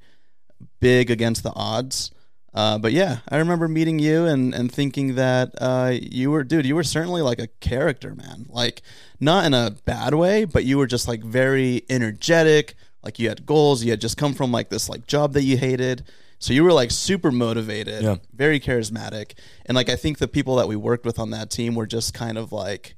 big 0.80 1.12
against 1.12 1.43
the 1.43 1.54
odds. 1.56 2.12
Uh, 2.54 2.80
but 2.80 2.91
yeah, 2.91 3.19
I 3.30 3.38
remember 3.38 3.67
meeting 3.67 3.99
you 3.99 4.25
and, 4.25 4.54
and 4.56 4.71
thinking 4.71 5.15
that 5.15 5.51
uh, 5.60 5.93
you 5.93 6.32
were, 6.32 6.43
dude, 6.43 6.65
you 6.65 6.75
were 6.75 6.84
certainly 6.84 7.21
like 7.21 7.39
a 7.39 7.47
character, 7.60 8.15
man. 8.15 8.47
Like, 8.49 8.82
not 9.19 9.45
in 9.45 9.54
a 9.54 9.75
bad 9.86 10.15
way, 10.15 10.45
but 10.45 10.65
you 10.65 10.77
were 10.77 10.88
just 10.88 11.08
like 11.08 11.23
very 11.23 11.84
energetic. 11.89 12.73
Like, 13.04 13.19
you 13.19 13.30
had 13.30 13.45
goals. 13.45 13.84
You 13.84 13.91
had 13.91 14.01
just 14.01 14.17
come 14.17 14.34
from 14.34 14.51
like 14.51 14.69
this 14.69 14.89
like 14.89 15.06
job 15.06 15.34
that 15.34 15.43
you 15.43 15.58
hated. 15.58 16.04
So 16.39 16.54
you 16.54 16.63
were 16.63 16.71
like 16.73 16.89
super 16.91 17.32
motivated, 17.32 18.02
Yeah. 18.04 18.15
very 18.34 18.60
charismatic. 18.60 19.34
And 19.65 19.75
like, 19.75 19.89
I 19.89 19.95
think 19.95 20.17
the 20.19 20.28
people 20.28 20.56
that 20.56 20.67
we 20.67 20.75
worked 20.75 21.06
with 21.06 21.19
on 21.19 21.32
that 21.32 21.49
team 21.52 21.75
were 21.75 21.86
just 21.86 22.13
kind 22.13 22.38
of 22.38 22.52
like 22.52 22.95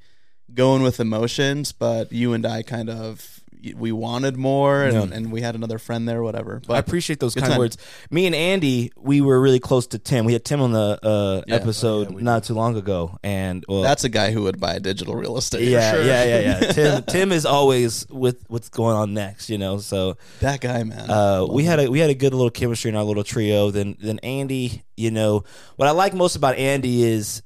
going 0.54 0.84
with 0.84 1.00
emotions, 1.00 1.72
but 1.72 2.12
you 2.12 2.34
and 2.34 2.46
I 2.46 2.62
kind 2.62 2.90
of, 2.90 3.41
we 3.76 3.92
wanted 3.92 4.38
more 4.38 4.84
and, 4.84 4.94
Yeah. 5.12 5.16
and 5.18 5.32
we 5.32 5.42
had 5.42 5.56
another 5.56 5.78
friend 5.78 6.08
there, 6.08 6.24
whatever. 6.24 6.62
But 6.66 6.74
I 6.76 6.78
appreciate 6.80 7.20
those 7.20 7.36
kind 7.36 7.52
time. 7.52 7.60
words. 7.60 7.78
Me 8.10 8.26
and 8.26 8.34
Andy, 8.36 8.92
we 8.98 9.22
were 9.22 9.40
really 9.40 9.60
close 9.60 9.88
to 9.88 10.00
Tim. 10.00 10.26
We 10.26 10.34
had 10.34 10.44
Tim 10.44 10.62
on 10.62 10.72
the 10.72 11.00
uh, 11.04 11.42
Yeah. 11.48 11.56
episode 11.56 12.08
Oh, 12.10 12.18
yeah, 12.18 12.24
not 12.24 12.44
too 12.44 12.54
long 12.54 12.76
ago, 12.78 13.18
and 13.24 13.64
well, 13.68 13.82
that's 13.82 14.04
a 14.04 14.10
guy 14.10 14.32
who 14.32 14.44
would 14.44 14.60
buy 14.60 14.80
digital 14.80 15.16
real 15.16 15.38
estate. 15.38 15.68
yeah, 15.68 15.92
sure. 15.94 16.04
yeah, 16.04 16.24
yeah, 16.26 16.40
yeah. 16.40 16.60
Tim, 16.72 17.04
Tim 17.04 17.32
is 17.32 17.46
always 17.46 18.08
with 18.10 18.44
what's 18.48 18.70
going 18.70 18.96
on 18.96 19.14
next, 19.14 19.50
you 19.50 19.58
know. 19.58 19.78
So 19.80 20.18
That 20.40 20.62
guy, 20.62 20.84
man. 20.84 21.10
uh, 21.10 21.46
we 21.50 21.64
had 21.64 21.80
a 21.80 21.90
we 21.90 22.00
had 22.00 22.10
a 22.10 22.16
good 22.16 22.34
little 22.34 22.50
chemistry 22.52 22.90
in 22.90 22.96
our 22.96 23.04
little 23.04 23.24
trio. 23.24 23.72
Then 23.72 23.96
then 24.02 24.20
Andy, 24.24 24.84
you 24.98 25.12
know, 25.12 25.44
what 25.76 25.88
I 25.88 25.92
like 25.92 26.14
most 26.14 26.36
about 26.36 26.56
Andy 26.56 27.04
is 27.04 27.44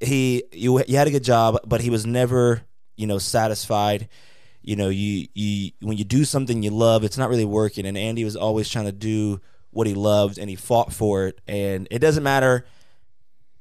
he 0.00 0.44
you 0.52 0.82
you 0.88 0.96
had 0.96 1.06
a 1.06 1.10
good 1.12 1.24
job, 1.24 1.58
but 1.64 1.80
he 1.80 1.90
was 1.90 2.04
never 2.04 2.62
you 2.96 3.06
know 3.06 3.18
satisfied. 3.18 4.08
You 4.62 4.76
know, 4.76 4.88
you 4.88 5.28
you 5.34 5.72
when 5.80 5.98
you 5.98 6.04
do 6.04 6.24
something 6.24 6.62
you 6.62 6.70
love, 6.70 7.04
it's 7.04 7.18
not 7.18 7.28
really 7.28 7.44
working. 7.44 7.86
And 7.86 7.96
Andy 7.98 8.24
was 8.24 8.36
always 8.36 8.68
trying 8.68 8.86
to 8.86 8.92
do 8.92 9.40
what 9.70 9.86
he 9.86 9.94
loved, 9.94 10.38
and 10.38 10.48
he 10.48 10.56
fought 10.56 10.92
for 10.92 11.26
it. 11.26 11.40
And 11.46 11.88
it 11.90 11.98
doesn't 11.98 12.22
matter. 12.22 12.66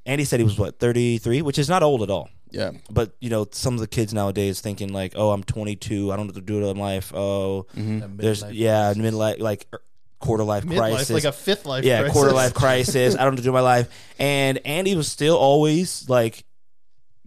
Andy 0.06 0.26
said 0.26 0.40
he 0.40 0.44
was 0.44 0.58
what 0.58 0.80
thirty 0.80 1.18
three, 1.18 1.42
which 1.42 1.58
is 1.60 1.70
not 1.70 1.84
old 1.84 2.02
at 2.04 2.10
all 2.10 2.30
yeah. 2.52 2.72
but 2.90 3.14
you 3.20 3.30
know 3.30 3.48
some 3.52 3.74
of 3.74 3.80
the 3.80 3.88
kids 3.88 4.14
nowadays 4.14 4.62
thinking 4.62 4.94
like 4.94 5.14
oh 5.16 5.32
i'm 5.32 5.44
22 5.44 6.12
i 6.12 6.16
don't 6.16 6.28
know 6.28 6.30
what 6.30 6.36
to 6.36 6.42
do 6.42 6.64
it 6.66 6.70
in 6.70 6.78
life 6.78 7.14
oh 7.16 7.66
Mm-hmm. 7.76 8.18
There's 8.18 8.44
yeah 8.52 8.94
crisis. 8.94 9.14
midlife 9.14 9.40
like 9.40 9.68
er, 9.74 9.82
quarter 10.20 10.44
life 10.44 10.68
crisis 10.68 11.10
like 11.10 11.24
a 11.24 11.32
fifth 11.32 11.66
life. 11.66 11.84
yeah 11.84 12.00
crisis. 12.00 12.14
quarter 12.14 12.34
life 12.34 12.54
crisis 12.54 13.16
i 13.16 13.20
don't 13.20 13.28
know 13.28 13.30
what 13.32 13.38
to 13.38 13.44
do 13.44 13.50
in 13.50 13.54
my 13.54 13.62
life 13.62 14.14
and 14.20 14.60
andy 14.66 14.96
was 14.96 15.08
still 15.08 15.38
always 15.38 16.08
like 16.10 16.44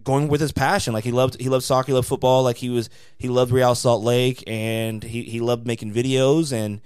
going 0.05 0.29
with 0.29 0.39
his 0.39 0.53
passion. 0.53 0.93
Like 0.93 1.03
he 1.03 1.11
loved 1.11 1.41
he 1.41 1.49
loved 1.49 1.65
soccer 1.65 1.87
he 1.87 1.93
loved 1.93 2.07
football. 2.07 2.43
Like 2.43 2.57
he 2.57 2.69
was 2.69 2.89
he 3.17 3.27
loved 3.27 3.51
real 3.51 3.75
salt 3.75 4.03
lake 4.03 4.43
and 4.47 5.03
he, 5.03 5.23
he 5.23 5.41
loved 5.41 5.67
making 5.67 5.91
videos. 5.93 6.53
And 6.53 6.79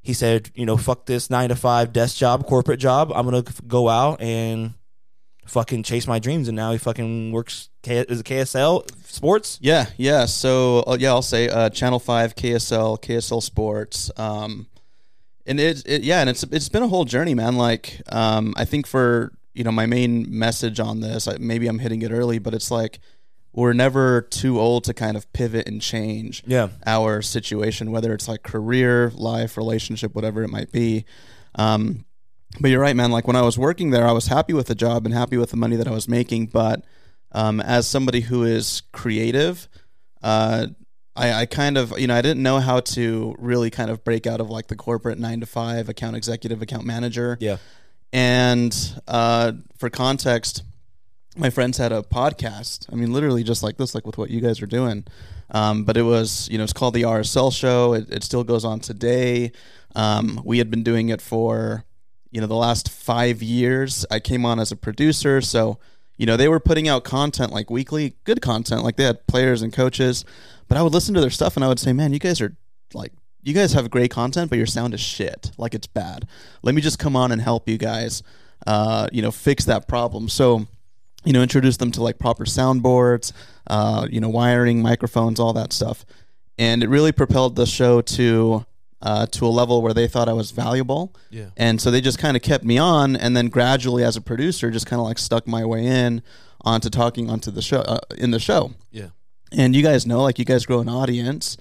he 0.00 0.14
said 0.14 0.50
you 0.54 0.64
know 0.64 0.78
fuck 0.78 1.04
this 1.04 1.28
nine 1.28 1.50
to 1.50 1.56
five 1.56 1.92
desk 1.92 2.16
job 2.16 2.46
corporate 2.46 2.80
job. 2.80 3.12
I'm 3.14 3.26
gonna 3.26 3.44
go 3.66 3.90
out 3.90 4.22
and 4.22 4.72
fucking 5.44 5.82
chase 5.82 6.06
my 6.06 6.18
dreams. 6.18 6.48
And 6.48 6.56
now 6.56 6.72
he 6.72 6.78
fucking 6.78 7.32
works 7.32 7.68
K- 7.82 8.06
is 8.08 8.20
it 8.20 8.26
ksl 8.26 8.88
sports? 9.06 9.58
Yeah, 9.60 9.86
yeah. 9.96 10.26
So 10.26 10.84
uh, 10.86 10.96
yeah, 10.98 11.10
I'll 11.10 11.20
say 11.20 11.48
uh, 11.48 11.68
Channel 11.68 11.98
Five, 11.98 12.36
KSL, 12.36 13.02
KSL 13.02 13.42
Sports, 13.42 14.10
um, 14.16 14.68
and 15.44 15.58
it, 15.58 15.82
it 15.84 16.02
yeah, 16.04 16.20
and 16.20 16.30
it's 16.30 16.44
it's 16.44 16.68
been 16.68 16.84
a 16.84 16.88
whole 16.88 17.04
journey, 17.04 17.34
man. 17.34 17.56
Like 17.56 18.00
um, 18.08 18.54
I 18.56 18.64
think 18.64 18.86
for 18.86 19.32
you 19.54 19.64
know 19.64 19.72
my 19.72 19.86
main 19.86 20.26
message 20.28 20.80
on 20.80 21.00
this, 21.00 21.28
maybe 21.38 21.66
I'm 21.66 21.78
hitting 21.78 22.02
it 22.02 22.10
early, 22.10 22.38
but 22.38 22.54
it's 22.54 22.70
like 22.70 22.98
we're 23.52 23.74
never 23.74 24.22
too 24.22 24.58
old 24.58 24.84
to 24.84 24.94
kind 24.94 25.16
of 25.16 25.30
pivot 25.34 25.68
and 25.68 25.80
change 25.82 26.42
yeah 26.46 26.68
our 26.86 27.20
situation, 27.22 27.90
whether 27.90 28.14
it's 28.14 28.28
like 28.28 28.42
career, 28.42 29.12
life, 29.14 29.56
relationship, 29.56 30.14
whatever 30.14 30.42
it 30.42 30.48
might 30.48 30.72
be. 30.72 31.04
Um, 31.54 32.04
but 32.60 32.70
you're 32.70 32.80
right, 32.80 32.96
man. 32.96 33.10
Like 33.10 33.26
when 33.26 33.36
I 33.36 33.42
was 33.42 33.58
working 33.58 33.90
there, 33.90 34.06
I 34.06 34.12
was 34.12 34.26
happy 34.26 34.52
with 34.52 34.66
the 34.66 34.74
job 34.74 35.06
and 35.06 35.14
happy 35.14 35.36
with 35.36 35.50
the 35.50 35.56
money 35.56 35.76
that 35.76 35.88
I 35.88 35.90
was 35.90 36.08
making. 36.08 36.46
But 36.46 36.84
um, 37.32 37.60
as 37.60 37.86
somebody 37.86 38.20
who 38.20 38.44
is 38.44 38.82
creative, 38.92 39.68
uh, 40.22 40.66
I, 41.16 41.32
I 41.32 41.46
kind 41.46 41.76
of, 41.78 41.98
you 41.98 42.06
know, 42.06 42.14
I 42.14 42.22
didn't 42.22 42.42
know 42.42 42.58
how 42.58 42.80
to 42.80 43.34
really 43.38 43.70
kind 43.70 43.90
of 43.90 44.04
break 44.04 44.26
out 44.26 44.40
of 44.40 44.50
like 44.50 44.68
the 44.68 44.76
corporate 44.76 45.18
nine 45.18 45.40
to 45.40 45.46
five 45.46 45.88
account 45.88 46.16
executive, 46.16 46.62
account 46.62 46.84
manager. 46.84 47.36
yeah 47.40 47.56
And 48.12 48.74
uh, 49.08 49.52
for 49.78 49.88
context, 49.90 50.62
my 51.36 51.50
friends 51.50 51.78
had 51.78 51.92
a 51.92 52.02
podcast. 52.02 52.92
I 52.92 52.96
mean, 52.96 53.12
literally 53.12 53.42
just 53.42 53.62
like 53.62 53.76
this, 53.78 53.94
like 53.94 54.06
with 54.06 54.18
what 54.18 54.30
you 54.30 54.40
guys 54.40 54.60
are 54.60 54.66
doing. 54.66 55.04
Um, 55.50 55.84
but 55.84 55.96
it 55.96 56.02
was, 56.02 56.48
you 56.50 56.58
know, 56.58 56.64
it's 56.64 56.72
called 56.72 56.94
the 56.94 57.02
RSL 57.02 57.52
Show. 57.52 57.94
It, 57.94 58.10
it 58.10 58.24
still 58.24 58.44
goes 58.44 58.64
on 58.64 58.80
today. 58.80 59.52
Um, 59.94 60.40
we 60.44 60.58
had 60.58 60.70
been 60.70 60.82
doing 60.82 61.08
it 61.08 61.20
for, 61.20 61.84
you 62.30 62.40
know, 62.40 62.46
the 62.46 62.54
last 62.54 62.90
five 62.90 63.42
years. 63.42 64.06
I 64.10 64.20
came 64.20 64.44
on 64.44 64.58
as 64.58 64.72
a 64.72 64.76
producer, 64.76 65.40
so 65.40 65.78
you 66.16 66.26
know 66.26 66.36
they 66.36 66.48
were 66.48 66.60
putting 66.60 66.88
out 66.88 67.04
content 67.04 67.52
like 67.52 67.70
weekly, 67.70 68.14
good 68.24 68.40
content. 68.40 68.84
Like 68.84 68.96
they 68.96 69.04
had 69.04 69.26
players 69.26 69.60
and 69.62 69.72
coaches. 69.72 70.24
But 70.68 70.78
I 70.78 70.82
would 70.82 70.94
listen 70.94 71.14
to 71.14 71.20
their 71.20 71.30
stuff 71.30 71.56
and 71.56 71.64
I 71.64 71.68
would 71.68 71.78
say, 71.78 71.92
man, 71.92 72.12
you 72.12 72.18
guys 72.18 72.40
are 72.40 72.56
like 72.94 73.12
you 73.42 73.54
guys 73.54 73.72
have 73.72 73.90
great 73.90 74.10
content, 74.10 74.50
but 74.50 74.56
your 74.56 74.66
sound 74.66 74.94
is 74.94 75.00
shit. 75.00 75.50
Like 75.58 75.74
it's 75.74 75.86
bad. 75.86 76.26
Let 76.62 76.74
me 76.74 76.80
just 76.80 76.98
come 76.98 77.16
on 77.16 77.32
and 77.32 77.40
help 77.40 77.68
you 77.68 77.78
guys, 77.78 78.22
uh, 78.66 79.08
you 79.12 79.22
know, 79.22 79.30
fix 79.30 79.64
that 79.64 79.88
problem. 79.88 80.28
So, 80.28 80.66
you 81.24 81.32
know, 81.32 81.42
introduce 81.42 81.76
them 81.76 81.90
to 81.92 82.02
like 82.02 82.18
proper 82.18 82.44
soundboards, 82.44 83.32
uh, 83.66 84.06
you 84.10 84.20
know, 84.20 84.28
wiring, 84.28 84.82
microphones, 84.82 85.40
all 85.40 85.52
that 85.52 85.72
stuff, 85.72 86.04
and 86.58 86.82
it 86.82 86.88
really 86.88 87.12
propelled 87.12 87.56
the 87.56 87.66
show 87.66 88.00
to 88.02 88.64
uh, 89.02 89.26
to 89.26 89.46
a 89.46 89.48
level 89.48 89.82
where 89.82 89.94
they 89.94 90.06
thought 90.06 90.28
I 90.28 90.32
was 90.32 90.52
valuable. 90.52 91.12
Yeah. 91.30 91.50
And 91.56 91.80
so 91.80 91.90
they 91.90 92.00
just 92.00 92.18
kind 92.18 92.36
of 92.36 92.42
kept 92.42 92.64
me 92.64 92.78
on, 92.78 93.16
and 93.16 93.36
then 93.36 93.48
gradually, 93.48 94.04
as 94.04 94.16
a 94.16 94.20
producer, 94.20 94.70
just 94.70 94.86
kind 94.86 95.00
of 95.00 95.06
like 95.06 95.18
stuck 95.18 95.46
my 95.46 95.64
way 95.64 95.84
in 95.86 96.22
onto 96.60 96.88
talking 96.88 97.28
onto 97.28 97.50
the 97.50 97.62
show 97.62 97.80
uh, 97.80 97.98
in 98.16 98.30
the 98.30 98.38
show. 98.38 98.72
Yeah. 98.92 99.08
And 99.50 99.74
you 99.76 99.82
guys 99.82 100.06
know, 100.06 100.22
like, 100.22 100.38
you 100.38 100.44
guys 100.44 100.64
grow 100.64 100.80
an 100.80 100.88
audience, 100.88 101.56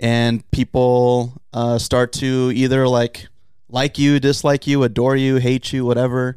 and 0.00 0.50
people 0.50 1.40
uh, 1.52 1.78
start 1.78 2.12
to 2.14 2.50
either 2.54 2.88
like 2.88 3.28
like 3.68 3.98
you, 3.98 4.18
dislike 4.18 4.66
you, 4.66 4.82
adore 4.82 5.14
you, 5.14 5.36
hate 5.36 5.72
you, 5.72 5.84
whatever. 5.84 6.36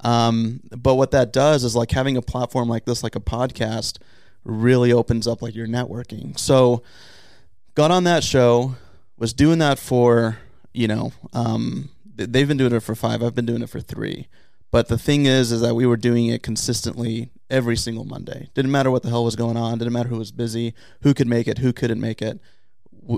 Um, 0.00 0.60
but 0.70 0.94
what 0.94 1.10
that 1.10 1.30
does 1.30 1.64
is 1.64 1.76
like 1.76 1.90
having 1.90 2.16
a 2.16 2.22
platform 2.22 2.68
like 2.68 2.86
this, 2.86 3.02
like 3.02 3.14
a 3.14 3.20
podcast, 3.20 3.98
really 4.44 4.92
opens 4.92 5.28
up 5.28 5.42
like 5.42 5.54
your 5.54 5.66
networking. 5.66 6.38
So, 6.38 6.82
got 7.74 7.90
on 7.90 8.04
that 8.04 8.24
show, 8.24 8.76
was 9.18 9.34
doing 9.34 9.58
that 9.58 9.78
for 9.78 10.38
you 10.72 10.88
know, 10.88 11.12
um, 11.32 11.90
they've 12.14 12.48
been 12.48 12.56
doing 12.56 12.72
it 12.72 12.80
for 12.80 12.94
five. 12.94 13.22
I've 13.22 13.34
been 13.34 13.46
doing 13.46 13.62
it 13.62 13.68
for 13.68 13.80
three. 13.80 14.28
But 14.70 14.88
the 14.88 14.96
thing 14.96 15.26
is, 15.26 15.52
is 15.52 15.60
that 15.60 15.74
we 15.74 15.84
were 15.84 15.98
doing 15.98 16.28
it 16.28 16.42
consistently 16.42 17.30
every 17.50 17.76
single 17.76 18.04
Monday. 18.04 18.48
Didn't 18.54 18.70
matter 18.70 18.90
what 18.90 19.02
the 19.02 19.10
hell 19.10 19.24
was 19.24 19.36
going 19.36 19.56
on. 19.58 19.76
Didn't 19.78 19.92
matter 19.92 20.08
who 20.08 20.18
was 20.18 20.32
busy, 20.32 20.72
who 21.02 21.12
could 21.12 21.26
make 21.28 21.46
it, 21.46 21.58
who 21.58 21.74
couldn't 21.74 22.00
make 22.00 22.22
it. 22.22 22.40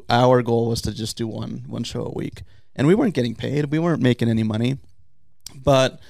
Our 0.08 0.42
goal 0.42 0.68
was 0.68 0.80
to 0.82 0.92
just 0.92 1.16
do 1.16 1.26
one 1.26 1.64
one 1.66 1.84
show 1.84 2.04
a 2.04 2.12
week, 2.12 2.42
and 2.74 2.86
we 2.86 2.94
weren't 2.94 3.14
getting 3.14 3.34
paid. 3.34 3.70
We 3.70 3.78
weren't 3.78 4.02
making 4.02 4.28
any 4.28 4.42
money. 4.42 4.78
But 5.54 6.00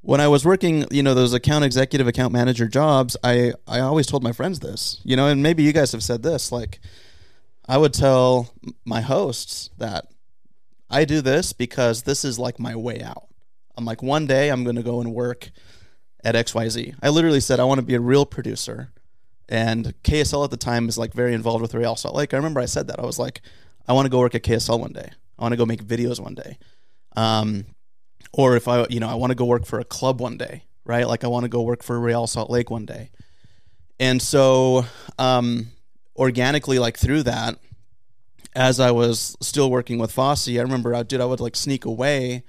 when 0.00 0.20
I 0.20 0.28
was 0.28 0.44
working, 0.44 0.86
you 0.90 1.02
know, 1.02 1.14
those 1.14 1.32
account 1.34 1.64
executive, 1.64 2.06
account 2.06 2.32
manager 2.32 2.68
jobs, 2.68 3.16
I 3.24 3.52
I 3.66 3.80
always 3.80 4.06
told 4.06 4.22
my 4.22 4.32
friends 4.32 4.60
this, 4.60 5.00
you 5.04 5.16
know, 5.16 5.28
and 5.28 5.42
maybe 5.42 5.62
you 5.62 5.72
guys 5.72 5.92
have 5.92 6.02
said 6.02 6.22
this, 6.22 6.50
like. 6.52 6.80
I 7.68 7.78
would 7.78 7.92
tell 7.92 8.54
my 8.84 9.00
hosts 9.00 9.70
that 9.78 10.06
I 10.88 11.04
do 11.04 11.20
this 11.20 11.52
because 11.52 12.02
this 12.02 12.24
is 12.24 12.38
like 12.38 12.60
my 12.60 12.76
way 12.76 13.02
out. 13.02 13.26
I'm 13.76 13.84
like, 13.84 14.02
one 14.02 14.26
day 14.26 14.50
I'm 14.50 14.64
going 14.64 14.76
to 14.76 14.82
go 14.82 15.00
and 15.00 15.12
work 15.12 15.50
at 16.24 16.34
XYZ. 16.34 16.94
I 17.02 17.08
literally 17.08 17.40
said, 17.40 17.60
I 17.60 17.64
want 17.64 17.80
to 17.80 17.86
be 17.86 17.94
a 17.94 18.00
real 18.00 18.24
producer. 18.24 18.92
And 19.48 19.94
KSL 20.02 20.44
at 20.44 20.50
the 20.50 20.56
time 20.56 20.88
is 20.88 20.98
like 20.98 21.12
very 21.12 21.34
involved 21.34 21.62
with 21.62 21.74
Real 21.74 21.96
Salt 21.96 22.14
Lake. 22.14 22.34
I 22.34 22.36
remember 22.36 22.60
I 22.60 22.64
said 22.64 22.88
that. 22.88 22.98
I 22.98 23.06
was 23.06 23.18
like, 23.18 23.42
I 23.86 23.92
want 23.92 24.06
to 24.06 24.10
go 24.10 24.18
work 24.18 24.34
at 24.34 24.42
KSL 24.42 24.80
one 24.80 24.92
day. 24.92 25.10
I 25.38 25.42
want 25.42 25.52
to 25.52 25.56
go 25.56 25.66
make 25.66 25.84
videos 25.84 26.18
one 26.18 26.34
day. 26.34 26.58
Um, 27.16 27.66
or 28.32 28.56
if 28.56 28.66
I, 28.68 28.86
you 28.88 29.00
know, 29.00 29.08
I 29.08 29.14
want 29.14 29.30
to 29.30 29.36
go 29.36 29.44
work 29.44 29.64
for 29.64 29.78
a 29.78 29.84
club 29.84 30.20
one 30.20 30.36
day, 30.36 30.64
right? 30.84 31.06
Like 31.06 31.24
I 31.24 31.28
want 31.28 31.44
to 31.44 31.48
go 31.48 31.62
work 31.62 31.82
for 31.82 31.98
Real 31.98 32.26
Salt 32.26 32.50
Lake 32.50 32.70
one 32.70 32.86
day. 32.86 33.10
And 34.00 34.20
so, 34.20 34.84
um, 35.18 35.68
organically 36.16 36.78
like 36.78 36.96
through 36.96 37.22
that 37.24 37.58
as 38.56 38.80
I 38.80 38.90
was 38.90 39.36
still 39.40 39.70
working 39.70 39.98
with 39.98 40.10
Fosse, 40.10 40.48
I 40.48 40.62
remember 40.62 40.94
I 40.94 41.02
did 41.02 41.20
I 41.20 41.26
would 41.26 41.40
like 41.40 41.54
sneak 41.54 41.84
away, 41.84 42.42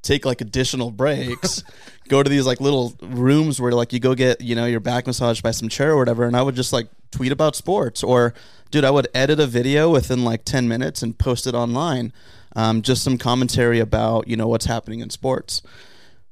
take 0.00 0.24
like 0.24 0.40
additional 0.40 0.92
breaks, 0.92 1.64
go 2.08 2.22
to 2.22 2.28
these 2.28 2.46
like 2.46 2.60
little 2.60 2.94
rooms 3.02 3.60
where 3.60 3.72
like 3.72 3.92
you 3.92 4.00
go 4.00 4.14
get, 4.14 4.40
you 4.40 4.54
know, 4.54 4.66
your 4.66 4.80
back 4.80 5.06
massaged 5.06 5.42
by 5.42 5.50
some 5.50 5.68
chair 5.68 5.92
or 5.92 5.96
whatever, 5.96 6.24
and 6.24 6.36
I 6.36 6.42
would 6.42 6.54
just 6.54 6.72
like 6.72 6.88
tweet 7.10 7.32
about 7.32 7.56
sports 7.56 8.02
or 8.02 8.34
dude, 8.70 8.84
I 8.84 8.90
would 8.90 9.08
edit 9.14 9.38
a 9.38 9.46
video 9.46 9.90
within 9.90 10.24
like 10.24 10.44
10 10.44 10.66
minutes 10.66 11.02
and 11.02 11.16
post 11.16 11.46
it 11.46 11.54
online. 11.54 12.12
Um, 12.56 12.82
just 12.82 13.02
some 13.02 13.18
commentary 13.18 13.80
about, 13.80 14.28
you 14.28 14.36
know, 14.36 14.48
what's 14.48 14.66
happening 14.66 15.00
in 15.00 15.10
sports. 15.10 15.62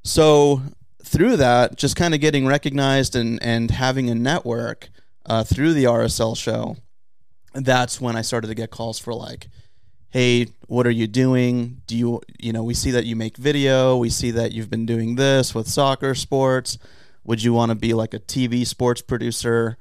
So 0.05 0.63
through 1.05 1.37
that, 1.37 1.77
just 1.77 1.97
kind 1.97 2.15
of 2.15 2.21
getting 2.21 2.47
recognized 2.47 3.17
and, 3.17 3.43
and 3.43 3.71
having 3.71 4.11
a 4.11 4.15
network 4.15 4.89
uh, 5.27 5.45
through 5.45 5.73
the 5.73 5.85
RSL 5.85 6.37
show, 6.37 6.77
that's 7.55 8.01
when 8.01 8.17
I 8.17 8.23
started 8.23 8.49
to 8.49 8.55
get 8.55 8.71
calls 8.71 8.99
for 8.99 9.15
like, 9.15 9.49
hey, 10.13 10.47
what 10.67 10.87
are 10.87 10.91
you 10.91 11.07
doing? 11.07 11.81
Do 11.87 11.97
you, 11.97 12.21
you 12.39 12.53
know, 12.53 12.63
we 12.63 12.75
see 12.75 12.91
that 12.93 13.07
you 13.07 13.17
make 13.17 13.37
video. 13.37 13.97
We 13.97 14.11
see 14.11 14.31
that 14.33 14.53
you've 14.53 14.69
been 14.71 14.85
doing 14.87 15.17
this 15.17 15.55
with 15.55 15.67
soccer 15.69 16.15
sports. 16.15 16.79
Would 17.25 17.43
you 17.43 17.53
want 17.53 17.71
to 17.71 17.75
be 17.75 17.95
like 17.95 18.13
a 18.15 18.19
TV 18.19 18.67
sports 18.67 19.01
producer? 19.03 19.77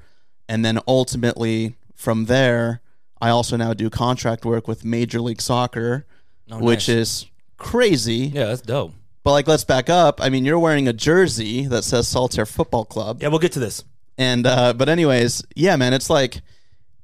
And 0.47 0.63
then 0.63 0.79
ultimately 0.87 1.75
from 1.95 2.25
there, 2.25 2.81
I 3.21 3.29
also 3.29 3.57
now 3.57 3.73
do 3.73 3.89
contract 3.89 4.45
work 4.45 4.67
with 4.67 4.85
Major 4.85 5.19
League 5.21 5.41
Soccer, 5.41 6.05
Oh, 6.49 6.59
which 6.59 6.89
is 6.89 7.27
crazy. 7.57 8.31
yeah, 8.33 8.45
that's 8.45 8.61
dope. 8.61 8.93
But 9.23 9.31
like, 9.33 9.47
let's 9.47 9.63
back 9.63 9.89
up. 9.89 10.19
I 10.21 10.29
mean, 10.29 10.43
you're 10.45 10.59
wearing 10.59 10.87
a 10.87 10.93
jersey 10.93 11.65
that 11.67 11.83
says 11.83 12.07
Saltair 12.07 12.47
Football 12.47 12.85
Club. 12.85 13.21
Yeah, 13.21 13.27
we'll 13.27 13.39
get 13.39 13.51
to 13.53 13.59
this. 13.59 13.83
And 14.17 14.45
uh, 14.47 14.73
but 14.73 14.89
anyways, 14.89 15.43
yeah, 15.55 15.75
man, 15.75 15.93
it's 15.93 16.09
like 16.09 16.41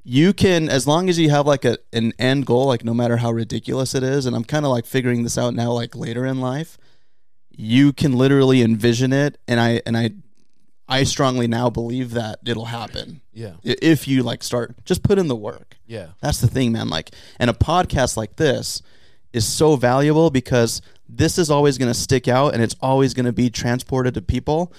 you 0.09 0.31
can 0.31 0.69
as 0.69 0.87
long 0.87 1.09
as 1.09 1.19
you 1.19 1.29
have 1.29 1.45
like 1.45 1.65
a 1.65 1.77
an 1.91 2.13
end 2.17 2.45
goal, 2.45 2.65
like 2.65 2.85
no 2.85 2.93
matter 2.93 3.17
how 3.17 3.29
ridiculous 3.29 3.93
it 3.93 4.03
is, 4.03 4.25
and 4.25 4.37
I'm 4.37 4.45
kind 4.45 4.63
of 4.63 4.71
like 4.71 4.85
figuring 4.85 5.23
this 5.23 5.37
out 5.37 5.53
now, 5.53 5.73
like 5.73 5.97
later 5.97 6.25
in 6.25 6.39
life, 6.39 6.77
you 7.51 7.91
can 7.91 8.13
literally 8.13 8.61
envision 8.61 9.11
it, 9.11 9.37
and 9.49 9.59
I 9.59 9.81
and 9.85 9.97
I 9.97 10.11
I 10.87 11.03
strongly 11.03 11.45
now 11.45 11.69
believe 11.69 12.11
that 12.11 12.39
it'll 12.45 12.65
happen 12.65 13.19
Yeah. 13.33 13.55
If 13.63 14.07
you 14.07 14.23
like 14.23 14.43
start 14.43 14.85
just 14.85 15.03
put 15.03 15.19
in 15.19 15.27
the 15.27 15.35
work. 15.35 15.75
Yeah. 15.85 16.11
That's 16.21 16.39
the 16.39 16.47
thing, 16.47 16.71
man. 16.71 16.87
Like, 16.87 17.11
and 17.37 17.49
a 17.49 17.53
podcast 17.53 18.15
like 18.15 18.37
this 18.37 18.81
is 19.33 19.45
so 19.45 19.75
valuable 19.75 20.29
because 20.29 20.81
this 21.09 21.37
is 21.37 21.51
always 21.51 21.77
going 21.77 21.91
to 21.91 21.99
stick 21.99 22.29
out 22.29 22.53
and 22.53 22.63
it's 22.63 22.77
always 22.79 23.13
going 23.13 23.25
to 23.25 23.33
be 23.33 23.49
transported 23.49 24.13
to 24.13 24.21
people. 24.21 24.71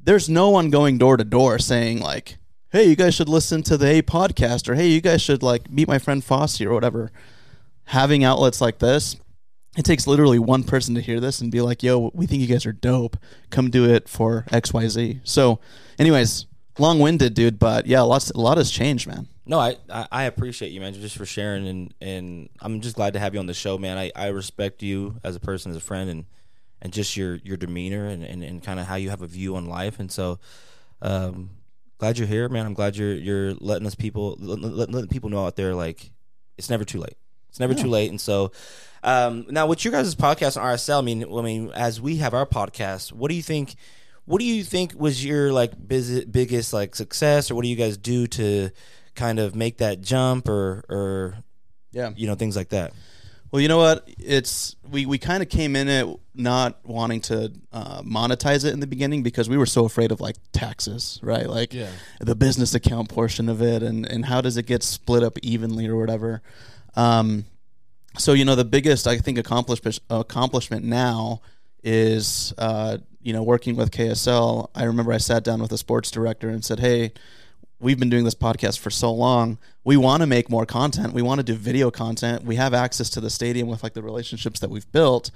There's 0.00 0.28
no 0.28 0.50
one 0.50 0.70
going 0.70 0.96
door 0.98 1.16
to 1.16 1.24
door 1.24 1.58
saying 1.58 1.98
like, 1.98 2.38
"Hey, 2.70 2.88
you 2.88 2.96
guys 2.96 3.14
should 3.14 3.28
listen 3.28 3.62
to 3.64 3.76
the 3.76 3.86
Eight 3.86 4.06
podcast," 4.06 4.68
or 4.68 4.74
"Hey, 4.74 4.88
you 4.88 5.00
guys 5.00 5.22
should 5.22 5.42
like 5.42 5.70
meet 5.70 5.88
my 5.88 5.98
friend 5.98 6.22
Fosse 6.24 6.60
or 6.60 6.72
whatever." 6.72 7.10
Having 7.84 8.22
outlets 8.22 8.60
like 8.60 8.78
this, 8.78 9.16
it 9.76 9.84
takes 9.84 10.06
literally 10.06 10.38
one 10.38 10.62
person 10.62 10.94
to 10.94 11.00
hear 11.00 11.20
this 11.20 11.40
and 11.40 11.50
be 11.50 11.60
like, 11.60 11.82
"Yo, 11.82 12.10
we 12.14 12.26
think 12.26 12.40
you 12.40 12.46
guys 12.46 12.66
are 12.66 12.72
dope. 12.72 13.16
Come 13.50 13.70
do 13.70 13.84
it 13.84 14.08
for 14.08 14.44
X, 14.50 14.72
Y, 14.72 14.88
Z." 14.88 15.20
So, 15.24 15.58
anyways, 15.98 16.46
long-winded, 16.78 17.34
dude, 17.34 17.58
but 17.58 17.86
yeah, 17.86 18.00
lots, 18.00 18.30
a 18.30 18.38
lot 18.38 18.56
has 18.56 18.70
changed, 18.70 19.06
man. 19.06 19.28
No, 19.46 19.58
I, 19.58 19.76
I 19.88 20.06
I 20.12 20.22
appreciate 20.24 20.70
you, 20.70 20.80
man, 20.80 20.94
just 20.94 21.16
for 21.16 21.26
sharing, 21.26 21.66
and 21.66 21.94
and 22.00 22.48
I'm 22.60 22.80
just 22.80 22.94
glad 22.94 23.14
to 23.14 23.18
have 23.18 23.34
you 23.34 23.40
on 23.40 23.46
the 23.46 23.54
show, 23.54 23.78
man. 23.78 23.98
I, 23.98 24.12
I 24.14 24.28
respect 24.28 24.82
you 24.82 25.16
as 25.24 25.34
a 25.34 25.40
person, 25.40 25.70
as 25.72 25.76
a 25.76 25.80
friend, 25.80 26.08
and 26.08 26.24
and 26.80 26.92
just 26.92 27.16
your 27.16 27.36
your 27.36 27.56
demeanor 27.56 28.06
and 28.06 28.22
and, 28.22 28.44
and 28.44 28.62
kind 28.62 28.78
of 28.78 28.86
how 28.86 28.94
you 28.94 29.10
have 29.10 29.22
a 29.22 29.26
view 29.26 29.56
on 29.56 29.66
life, 29.66 29.98
and 29.98 30.10
so, 30.10 30.38
um, 31.02 31.50
glad 32.00 32.18
you're 32.18 32.26
here, 32.26 32.48
man. 32.48 32.66
I'm 32.66 32.74
glad 32.74 32.96
you're 32.96 33.14
you're 33.14 33.54
letting 33.60 33.86
us 33.86 33.94
people 33.94 34.36
let, 34.40 34.58
let- 34.60 34.90
letting 34.90 35.08
people 35.08 35.30
know 35.30 35.44
out 35.46 35.54
there 35.56 35.74
like 35.74 36.10
it's 36.58 36.68
never 36.70 36.84
too 36.84 36.98
late. 36.98 37.16
It's 37.50 37.60
never 37.60 37.74
too 37.74 37.88
late, 37.88 38.10
and 38.10 38.20
so. 38.20 38.52
Um, 39.02 39.46
now, 39.48 39.66
with 39.66 39.82
your 39.82 39.92
guys' 39.92 40.14
podcast 40.14 40.60
on 40.60 40.64
RSL, 40.76 40.98
I 40.98 41.00
mean, 41.00 41.24
I 41.24 41.40
mean, 41.42 41.70
as 41.74 42.00
we 42.02 42.16
have 42.18 42.34
our 42.34 42.44
podcast, 42.44 43.12
what 43.12 43.30
do 43.30 43.34
you 43.34 43.42
think? 43.42 43.74
What 44.26 44.40
do 44.40 44.44
you 44.44 44.62
think 44.62 44.92
was 44.94 45.24
your 45.24 45.52
like 45.52 45.72
biz- 45.88 46.26
biggest 46.26 46.72
like 46.74 46.94
success, 46.94 47.50
or 47.50 47.54
what 47.54 47.62
do 47.62 47.68
you 47.68 47.76
guys 47.76 47.96
do 47.96 48.26
to 48.26 48.70
kind 49.14 49.38
of 49.38 49.54
make 49.54 49.78
that 49.78 50.02
jump, 50.02 50.48
or 50.50 50.84
or 50.90 51.38
Yeah. 51.92 52.10
you 52.14 52.26
know 52.26 52.34
things 52.34 52.56
like 52.56 52.68
that? 52.70 52.92
Well, 53.52 53.60
you 53.60 53.66
know 53.68 53.78
what? 53.78 54.08
It's 54.18 54.76
we 54.90 55.06
we 55.06 55.18
kind 55.18 55.42
of 55.42 55.48
came 55.48 55.74
in 55.74 55.88
it 55.88 56.06
not 56.34 56.78
wanting 56.84 57.20
to 57.22 57.52
uh, 57.72 58.00
monetize 58.02 58.64
it 58.64 58.72
in 58.72 58.78
the 58.80 58.86
beginning 58.86 59.22
because 59.24 59.48
we 59.48 59.56
were 59.58 59.66
so 59.66 59.84
afraid 59.84 60.12
of 60.12 60.20
like 60.20 60.36
taxes, 60.52 61.18
right? 61.22 61.48
Like 61.48 61.74
Yeah. 61.74 61.88
the 62.20 62.36
business 62.36 62.74
account 62.74 63.08
portion 63.08 63.48
of 63.48 63.60
it, 63.60 63.82
and 63.82 64.06
and 64.06 64.24
how 64.26 64.40
does 64.40 64.56
it 64.56 64.66
get 64.66 64.82
split 64.84 65.22
up 65.24 65.36
evenly 65.42 65.88
or 65.88 65.96
whatever. 65.96 66.42
Um, 66.94 67.44
so 68.18 68.32
you 68.34 68.44
know 68.44 68.54
the 68.54 68.64
biggest 68.64 69.06
I 69.08 69.18
think 69.18 69.36
accomplishment 69.38 69.98
accomplishment 70.10 70.84
now 70.84 71.40
is 71.82 72.52
uh, 72.58 72.98
you 73.20 73.32
know 73.32 73.42
working 73.42 73.74
with 73.74 73.90
KSL. 73.90 74.68
I 74.76 74.84
remember 74.84 75.12
I 75.12 75.18
sat 75.18 75.42
down 75.42 75.60
with 75.60 75.72
a 75.72 75.78
sports 75.78 76.10
director 76.12 76.48
and 76.48 76.64
said, 76.64 76.78
"Hey, 76.80 77.12
we've 77.80 77.98
been 77.98 78.10
doing 78.10 78.24
this 78.24 78.34
podcast 78.34 78.78
for 78.78 78.90
so 78.90 79.12
long. 79.12 79.58
We 79.84 79.96
want 79.96 80.20
to 80.22 80.26
make 80.26 80.50
more 80.50 80.66
content. 80.66 81.12
We 81.14 81.22
want 81.22 81.38
to 81.38 81.42
do 81.44 81.54
video 81.54 81.90
content. 81.90 82.44
We 82.44 82.56
have 82.56 82.74
access 82.74 83.08
to 83.10 83.20
the 83.20 83.30
stadium 83.30 83.68
with 83.68 83.82
like 83.82 83.94
the 83.94 84.02
relationships 84.02 84.60
that 84.60 84.70
we've 84.70 84.90
built, 84.92 85.30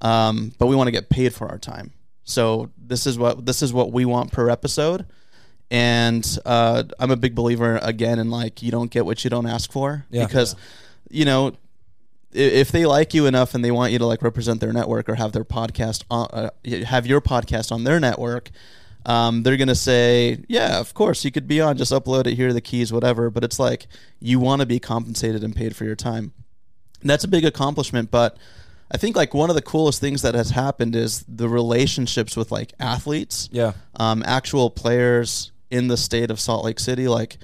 um, 0.00 0.52
but 0.58 0.66
we 0.66 0.76
want 0.76 0.86
to 0.86 0.92
get 0.92 1.08
paid 1.10 1.34
for 1.34 1.48
our 1.48 1.58
time. 1.58 1.92
So 2.24 2.70
this 2.78 3.06
is 3.06 3.18
what 3.18 3.44
this 3.46 3.62
is 3.62 3.72
what 3.72 3.92
we 3.92 4.04
want 4.04 4.32
per 4.32 4.48
episode. 4.50 5.06
And 5.70 6.26
uh, 6.46 6.84
I'm 6.98 7.10
a 7.10 7.16
big 7.16 7.34
believer 7.34 7.78
again 7.82 8.18
in 8.18 8.30
like 8.30 8.62
you 8.62 8.70
don't 8.70 8.90
get 8.90 9.04
what 9.04 9.22
you 9.24 9.30
don't 9.30 9.46
ask 9.46 9.70
for 9.70 10.06
Yeah. 10.10 10.26
because 10.26 10.56
you 11.10 11.24
know 11.24 11.52
if 12.32 12.70
they 12.72 12.84
like 12.86 13.14
you 13.14 13.26
enough 13.26 13.54
and 13.54 13.64
they 13.64 13.70
want 13.70 13.90
you 13.92 13.98
to 13.98 14.06
like 14.06 14.22
represent 14.22 14.60
their 14.60 14.72
network 14.72 15.08
or 15.08 15.14
have 15.14 15.32
their 15.32 15.44
podcast 15.44 16.04
on, 16.10 16.28
uh, 16.32 16.50
have 16.86 17.06
your 17.06 17.20
podcast 17.22 17.72
on 17.72 17.84
their 17.84 17.98
network, 17.98 18.50
um, 19.06 19.42
they're 19.42 19.56
gonna 19.56 19.74
say, 19.74 20.44
yeah, 20.48 20.78
of 20.80 20.94
course 20.94 21.24
you 21.24 21.30
could 21.30 21.46
be 21.48 21.60
on, 21.60 21.76
just 21.76 21.92
upload 21.92 22.26
it, 22.26 22.34
here 22.34 22.48
are 22.48 22.52
the 22.52 22.60
keys, 22.60 22.92
whatever. 22.92 23.30
But 23.30 23.44
it's 23.44 23.58
like 23.58 23.86
you 24.20 24.38
want 24.40 24.60
to 24.60 24.66
be 24.66 24.78
compensated 24.78 25.42
and 25.44 25.54
paid 25.54 25.74
for 25.76 25.84
your 25.84 25.96
time. 25.96 26.32
And 27.00 27.08
that's 27.08 27.24
a 27.24 27.28
big 27.28 27.44
accomplishment, 27.44 28.10
but 28.10 28.36
I 28.90 28.96
think 28.96 29.14
like 29.16 29.34
one 29.34 29.50
of 29.50 29.56
the 29.56 29.62
coolest 29.62 30.00
things 30.00 30.22
that 30.22 30.34
has 30.34 30.50
happened 30.50 30.96
is 30.96 31.24
the 31.28 31.48
relationships 31.48 32.36
with 32.36 32.50
like 32.50 32.72
athletes 32.80 33.48
Yeah. 33.52 33.72
um, 33.96 34.22
actual 34.26 34.70
players 34.70 35.52
in 35.70 35.88
the 35.88 35.96
state 35.96 36.30
of 36.30 36.40
Salt 36.40 36.64
Lake 36.64 36.80
City. 36.80 37.06
Like, 37.08 37.36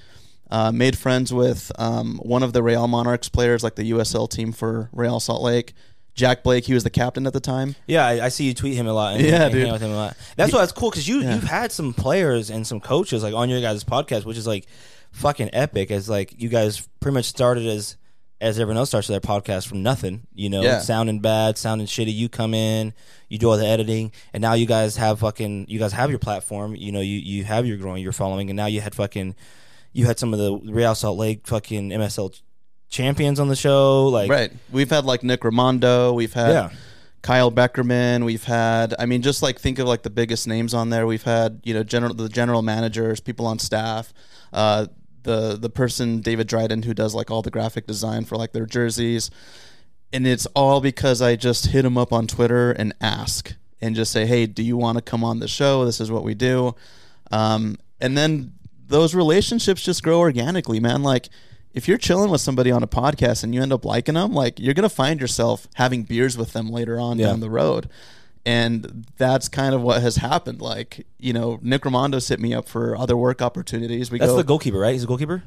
uh, 0.50 0.70
made 0.72 0.96
friends 0.96 1.32
with 1.32 1.70
um, 1.78 2.18
one 2.22 2.42
of 2.42 2.52
the 2.52 2.62
Real 2.62 2.86
Monarchs 2.86 3.28
players, 3.28 3.62
like 3.64 3.74
the 3.76 3.90
USL 3.90 4.28
team 4.30 4.52
for 4.52 4.88
Real 4.92 5.18
Salt 5.20 5.42
Lake. 5.42 5.72
Jack 6.14 6.42
Blake, 6.44 6.64
he 6.64 6.74
was 6.74 6.84
the 6.84 6.90
captain 6.90 7.26
at 7.26 7.32
the 7.32 7.40
time. 7.40 7.74
Yeah, 7.86 8.06
I, 8.06 8.26
I 8.26 8.28
see 8.28 8.44
you 8.44 8.54
tweet 8.54 8.74
him 8.74 8.86
a 8.86 8.92
lot. 8.92 9.16
And, 9.16 9.24
Yeah, 9.26 9.44
and 9.46 9.52
dude. 9.52 9.72
with 9.72 9.82
him 9.82 9.90
a 9.90 9.96
lot. 9.96 10.16
That's 10.36 10.52
why 10.52 10.62
it's 10.62 10.72
cool 10.72 10.90
because 10.90 11.08
you 11.08 11.20
Yeah. 11.20 11.34
you've 11.34 11.44
had 11.44 11.72
some 11.72 11.92
players 11.92 12.50
and 12.50 12.66
some 12.66 12.80
coaches 12.80 13.22
like 13.22 13.34
on 13.34 13.50
your 13.50 13.60
guys' 13.60 13.82
podcast, 13.84 14.24
which 14.24 14.36
is 14.36 14.46
like 14.46 14.66
fucking 15.12 15.50
epic. 15.52 15.90
As 15.90 16.08
like 16.08 16.34
you 16.40 16.48
guys 16.48 16.88
pretty 17.00 17.14
much 17.14 17.24
started 17.26 17.66
as 17.66 17.96
as 18.40 18.58
everyone 18.58 18.76
else 18.76 18.90
starts 18.90 19.08
their 19.08 19.20
podcast 19.20 19.66
from 19.66 19.82
nothing. 19.82 20.26
You 20.34 20.50
know, 20.50 20.62
Yeah. 20.62 20.80
sounding 20.80 21.20
bad, 21.20 21.56
sounding 21.56 21.86
shitty. 21.86 22.14
You 22.14 22.28
come 22.28 22.52
in, 22.54 22.92
you 23.28 23.38
do 23.38 23.48
all 23.50 23.56
the 23.56 23.66
editing, 23.66 24.12
and 24.32 24.40
now 24.42 24.52
you 24.54 24.66
guys 24.66 24.96
have 24.96 25.20
fucking 25.20 25.66
you 25.68 25.78
guys 25.78 25.92
have 25.92 26.10
your 26.10 26.18
platform. 26.18 26.76
You 26.76 26.92
know, 26.92 27.00
you 27.00 27.18
you 27.18 27.44
have 27.44 27.66
your 27.66 27.76
growing, 27.76 28.02
your 28.02 28.12
following, 28.12 28.50
and 28.50 28.56
now 28.56 28.66
you 28.66 28.80
had 28.80 28.94
fucking 28.94 29.34
you 29.92 30.06
had 30.06 30.18
some 30.18 30.32
of 30.34 30.38
the 30.38 30.72
Real 30.72 30.94
Salt 30.94 31.16
Lake 31.18 31.46
fucking 31.46 31.90
MSL 31.90 32.40
champions 32.94 33.40
on 33.40 33.48
the 33.48 33.56
show. 33.56 34.06
Like, 34.08 34.30
Right. 34.30 34.52
We've 34.70 34.88
had 34.90 35.04
like 35.04 35.22
Nick 35.22 35.40
Rimando. 35.40 36.14
We've 36.14 36.32
had 36.32 36.50
Yeah. 36.50 36.70
Kyle 37.22 37.50
Beckerman. 37.50 38.24
We've 38.24 38.44
had, 38.44 38.94
I 38.98 39.06
mean, 39.06 39.20
just 39.22 39.42
like 39.42 39.58
think 39.58 39.78
of 39.78 39.88
like 39.88 40.02
the 40.02 40.10
biggest 40.10 40.46
names 40.46 40.72
on 40.74 40.90
there. 40.90 41.06
We've 41.06 41.22
had, 41.22 41.60
you 41.64 41.74
know, 41.74 41.82
general 41.82 42.14
the 42.14 42.28
general 42.28 42.62
managers, 42.62 43.18
people 43.20 43.46
on 43.46 43.58
staff, 43.58 44.12
uh, 44.52 44.86
the 45.24 45.56
the 45.60 45.70
person 45.70 46.20
David 46.20 46.46
Dryden 46.46 46.82
who 46.82 46.94
does 46.94 47.14
like 47.14 47.30
all 47.30 47.42
the 47.42 47.50
graphic 47.50 47.86
design 47.86 48.24
for 48.26 48.36
like 48.36 48.52
their 48.52 48.66
jerseys, 48.66 49.30
and 50.12 50.26
it's 50.26 50.46
all 50.54 50.80
because 50.80 51.20
I 51.22 51.34
just 51.34 51.66
hit 51.66 51.84
him 51.84 51.96
up 51.98 52.12
on 52.12 52.26
Twitter 52.26 52.70
and 52.72 52.94
ask 53.00 53.54
and 53.80 53.96
just 53.96 54.12
say, 54.12 54.26
hey, 54.26 54.46
do 54.46 54.62
you 54.62 54.76
want 54.76 54.98
to 54.98 55.02
come 55.02 55.24
on 55.24 55.40
the 55.40 55.48
show? 55.48 55.84
This 55.86 56.00
is 56.00 56.10
what 56.10 56.24
we 56.24 56.34
do, 56.34 56.74
um, 57.32 57.78
and 58.02 58.16
then 58.18 58.52
those 58.86 59.14
relationships 59.14 59.82
just 59.82 60.02
grow 60.02 60.18
organically, 60.18 60.78
man. 60.78 61.02
Like 61.02 61.30
if 61.74 61.86
you're 61.88 61.98
chilling 61.98 62.30
with 62.30 62.40
somebody 62.40 62.70
on 62.70 62.82
a 62.82 62.86
podcast 62.86 63.44
and 63.44 63.54
you 63.54 63.60
end 63.60 63.72
up 63.72 63.84
liking 63.84 64.14
them, 64.14 64.32
like 64.32 64.58
you're 64.58 64.74
gonna 64.74 64.88
find 64.88 65.20
yourself 65.20 65.68
having 65.74 66.04
beers 66.04 66.38
with 66.38 66.52
them 66.54 66.70
later 66.70 66.98
on 66.98 67.18
Yeah. 67.18 67.26
down 67.26 67.40
the 67.40 67.50
road. 67.50 67.88
And 68.46 69.06
that's 69.16 69.48
kind 69.48 69.74
of 69.74 69.80
what 69.80 70.02
has 70.02 70.16
happened. 70.16 70.60
Like, 70.60 71.06
you 71.18 71.32
know, 71.32 71.58
Nick 71.62 71.84
Rimando's 71.84 72.28
hit 72.28 72.40
me 72.40 72.52
up 72.52 72.68
for 72.68 72.94
other 72.96 73.16
work 73.16 73.40
opportunities. 73.40 74.10
We 74.10 74.18
That's 74.18 74.32
go, 74.32 74.36
the 74.36 74.44
goalkeeper, 74.44 74.78
right? 74.78 74.92
He's 74.92 75.04
a 75.04 75.06
goalkeeper. 75.06 75.42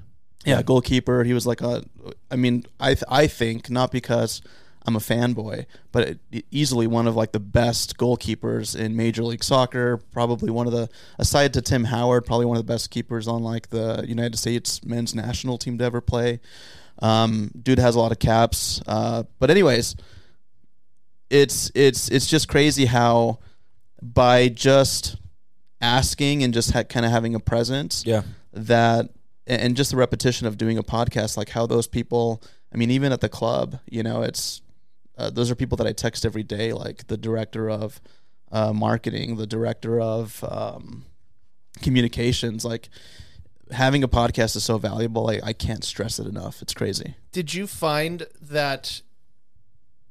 yeah, 0.45 0.61
goalkeeper. 0.63 1.23
He 1.23 1.33
was 1.33 1.45
like 1.45 1.61
a, 1.61 1.83
I 2.31 2.35
mean, 2.37 2.65
I 2.79 2.95
th- 2.95 3.03
I 3.07 3.27
think 3.27 3.69
not 3.69 3.91
because 3.91 4.41
I'm 4.87 4.95
a 4.95 4.99
fanboy, 4.99 5.65
but 5.91 6.17
it, 6.31 6.45
easily 6.49 6.87
one 6.87 7.07
of 7.07 7.15
like 7.15 7.33
the 7.33 7.39
best 7.41 7.97
goalkeepers 7.97 8.73
in 8.73 8.95
Major 8.95 9.21
League 9.23 9.43
Soccer. 9.43 9.97
Probably 10.13 10.49
one 10.49 10.65
of 10.65 10.71
the, 10.73 10.89
aside 11.19 11.53
to 11.55 11.61
Tim 11.61 11.83
Howard, 11.83 12.25
probably 12.25 12.45
one 12.45 12.55
of 12.57 12.65
the 12.65 12.71
best 12.73 12.89
keepers 12.89 13.27
on 13.27 13.43
like 13.43 13.69
the 13.69 14.05
United 14.07 14.37
States 14.37 14.81
men's 14.85 15.13
national 15.13 15.57
team 15.57 15.77
to 15.79 15.83
ever 15.83 15.99
play. 15.99 16.39
Um, 16.99 17.51
dude 17.61 17.79
has 17.79 17.95
a 17.95 17.99
lot 17.99 18.11
of 18.13 18.19
caps. 18.19 18.81
Uh, 18.87 19.23
but 19.39 19.51
anyways, 19.51 19.95
it's 21.29 21.69
it's 21.75 22.07
it's 22.09 22.27
just 22.27 22.47
crazy 22.47 22.85
how 22.85 23.39
by 24.01 24.47
just 24.47 25.17
asking 25.81 26.43
and 26.43 26.53
just 26.53 26.71
ha- 26.71 26.83
kind 26.83 27.05
of 27.05 27.11
having 27.11 27.35
a 27.35 27.39
presence 27.39 28.03
Yeah. 28.05 28.21
that 28.53 29.09
and 29.45 29.75
just 29.75 29.91
the 29.91 29.97
repetition 29.97 30.47
of 30.47 30.57
doing 30.57 30.77
a 30.77 30.83
podcast 30.83 31.37
like 31.37 31.49
how 31.49 31.67
those 31.67 31.85
people 31.87 32.41
i 32.73 32.77
mean 32.77 32.89
even 32.91 33.11
at 33.11 33.21
the 33.21 33.29
club 33.29 33.79
you 33.89 34.01
know 34.03 34.21
it's 34.23 34.61
uh, 35.17 35.29
those 35.29 35.49
are 35.51 35.55
people 35.55 35.75
that 35.77 35.87
i 35.87 35.91
text 35.91 36.25
every 36.25 36.43
day 36.43 36.73
like 36.73 37.07
the 37.07 37.17
director 37.17 37.69
of 37.69 38.01
uh, 38.51 38.71
marketing 38.73 39.35
the 39.37 39.47
director 39.47 39.99
of 39.99 40.43
um, 40.47 41.05
communications 41.81 42.63
like 42.63 42.89
having 43.71 44.03
a 44.03 44.07
podcast 44.07 44.55
is 44.55 44.63
so 44.63 44.77
valuable 44.77 45.23
like, 45.23 45.43
i 45.43 45.53
can't 45.53 45.83
stress 45.83 46.19
it 46.19 46.27
enough. 46.27 46.61
It's 46.61 46.73
crazy. 46.73 47.15
Did 47.31 47.53
you 47.53 47.67
find 47.67 48.25
that 48.41 49.01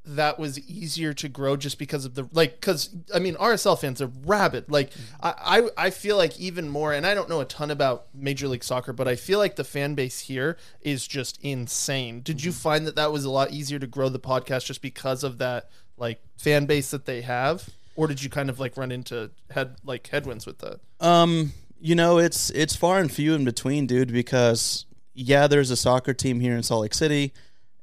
that 0.06 0.38
was 0.38 0.58
easier 0.68 1.12
to 1.12 1.28
grow 1.28 1.56
just 1.56 1.78
because 1.78 2.04
of 2.04 2.14
the 2.14 2.28
like 2.32 2.60
because 2.60 2.94
I 3.14 3.18
mean 3.18 3.34
RSL 3.34 3.78
fans 3.78 4.00
are 4.00 4.10
rabid 4.24 4.70
like 4.70 4.90
I, 5.20 5.34
I 5.76 5.86
I 5.86 5.90
feel 5.90 6.16
like 6.16 6.38
even 6.38 6.68
more 6.68 6.92
and 6.92 7.06
I 7.06 7.14
don't 7.14 7.28
know 7.28 7.40
a 7.40 7.44
ton 7.44 7.70
about 7.70 8.06
Major 8.14 8.46
League 8.48 8.64
Soccer 8.64 8.92
but 8.92 9.08
I 9.08 9.16
feel 9.16 9.38
like 9.38 9.56
the 9.56 9.64
fan 9.64 9.94
base 9.94 10.20
here 10.20 10.56
is 10.80 11.06
just 11.06 11.38
insane. 11.42 12.20
Did 12.20 12.44
you 12.44 12.52
find 12.52 12.86
that 12.86 12.96
that 12.96 13.12
was 13.12 13.24
a 13.24 13.30
lot 13.30 13.50
easier 13.50 13.78
to 13.78 13.86
grow 13.86 14.08
the 14.08 14.20
podcast 14.20 14.66
just 14.66 14.80
because 14.80 15.24
of 15.24 15.38
that 15.38 15.70
like 15.96 16.20
fan 16.36 16.66
base 16.66 16.90
that 16.92 17.06
they 17.06 17.22
have 17.22 17.68
or 17.96 18.06
did 18.06 18.22
you 18.22 18.30
kind 18.30 18.48
of 18.48 18.60
like 18.60 18.76
run 18.76 18.92
into 18.92 19.30
head 19.50 19.76
like 19.84 20.06
headwinds 20.06 20.46
with 20.46 20.58
that? 20.58 20.80
Um, 21.00 21.52
you 21.80 21.94
know, 21.94 22.18
it's 22.18 22.50
it's 22.50 22.76
far 22.76 22.98
and 22.98 23.10
few 23.10 23.34
in 23.34 23.44
between, 23.44 23.86
dude. 23.86 24.12
Because 24.12 24.84
yeah, 25.14 25.46
there's 25.46 25.70
a 25.70 25.76
soccer 25.76 26.14
team 26.14 26.40
here 26.40 26.56
in 26.56 26.62
Salt 26.62 26.82
Lake 26.82 26.94
City, 26.94 27.32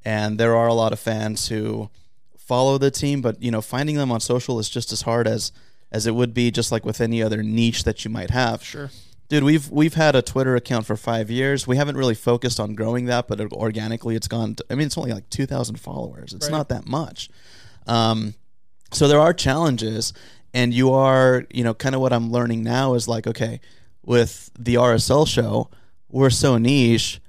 and 0.06 0.40
there 0.40 0.56
are 0.56 0.68
a 0.68 0.74
lot 0.74 0.94
of 0.94 1.00
fans 1.00 1.50
who 1.50 1.90
follow 2.46 2.78
the 2.78 2.92
team. 2.92 3.22
But 3.22 3.42
you 3.42 3.52
know, 3.52 3.62
finding 3.62 3.96
them 3.98 4.12
on 4.12 4.20
social 4.20 4.60
is 4.60 4.70
just 4.70 4.92
as 4.92 5.02
hard 5.04 5.28
as 5.28 5.52
as 5.92 6.08
it 6.08 6.16
would 6.16 6.34
be 6.34 6.50
just 6.52 6.72
like 6.72 6.86
with 6.86 7.00
any 7.02 7.22
other 7.22 7.44
niche 7.44 7.84
that 7.84 8.04
you 8.04 8.12
might 8.12 8.32
have. 8.32 8.64
Sure. 8.64 8.90
Dude, 9.30 9.44
we've 9.44 9.70
we've 9.72 9.94
had 9.96 10.16
a 10.16 10.22
Twitter 10.22 10.56
account 10.56 10.86
for 10.86 10.96
five 10.98 11.32
years. 11.32 11.66
We 11.66 11.78
haven't 11.78 11.98
really 11.98 12.14
focused 12.16 12.60
on 12.60 12.76
growing 12.76 13.06
that, 13.06 13.28
but 13.28 13.40
organically, 13.54 14.16
it's 14.16 14.28
gone. 14.28 14.56
To, 14.56 14.66
I 14.70 14.76
mean, 14.76 14.86
it's 14.88 14.98
only 14.98 15.14
like 15.14 15.30
two 15.30 15.46
thousand 15.46 15.80
followers. 15.80 16.34
It's 16.34 16.48
Right. 16.48 16.58
not 16.58 16.70
that 16.70 16.86
much. 16.86 17.30
Um, 17.88 18.36
so 18.92 19.08
there 19.08 19.20
are 19.20 19.34
challenges, 19.34 20.14
and 20.54 20.74
you 20.74 20.92
are, 20.94 21.46
you 21.52 21.64
know, 21.64 21.74
kind 21.74 21.96
of 21.96 22.02
what 22.02 22.14
I'm 22.14 22.32
learning 22.32 22.64
now 22.64 22.94
is 22.94 23.08
like, 23.08 23.26
okay, 23.26 23.60
with 24.06 24.52
the 24.60 24.76
RSL 24.76 25.26
show, 25.28 25.70
we're 26.10 26.30
so 26.30 26.58
niche. 26.58 27.20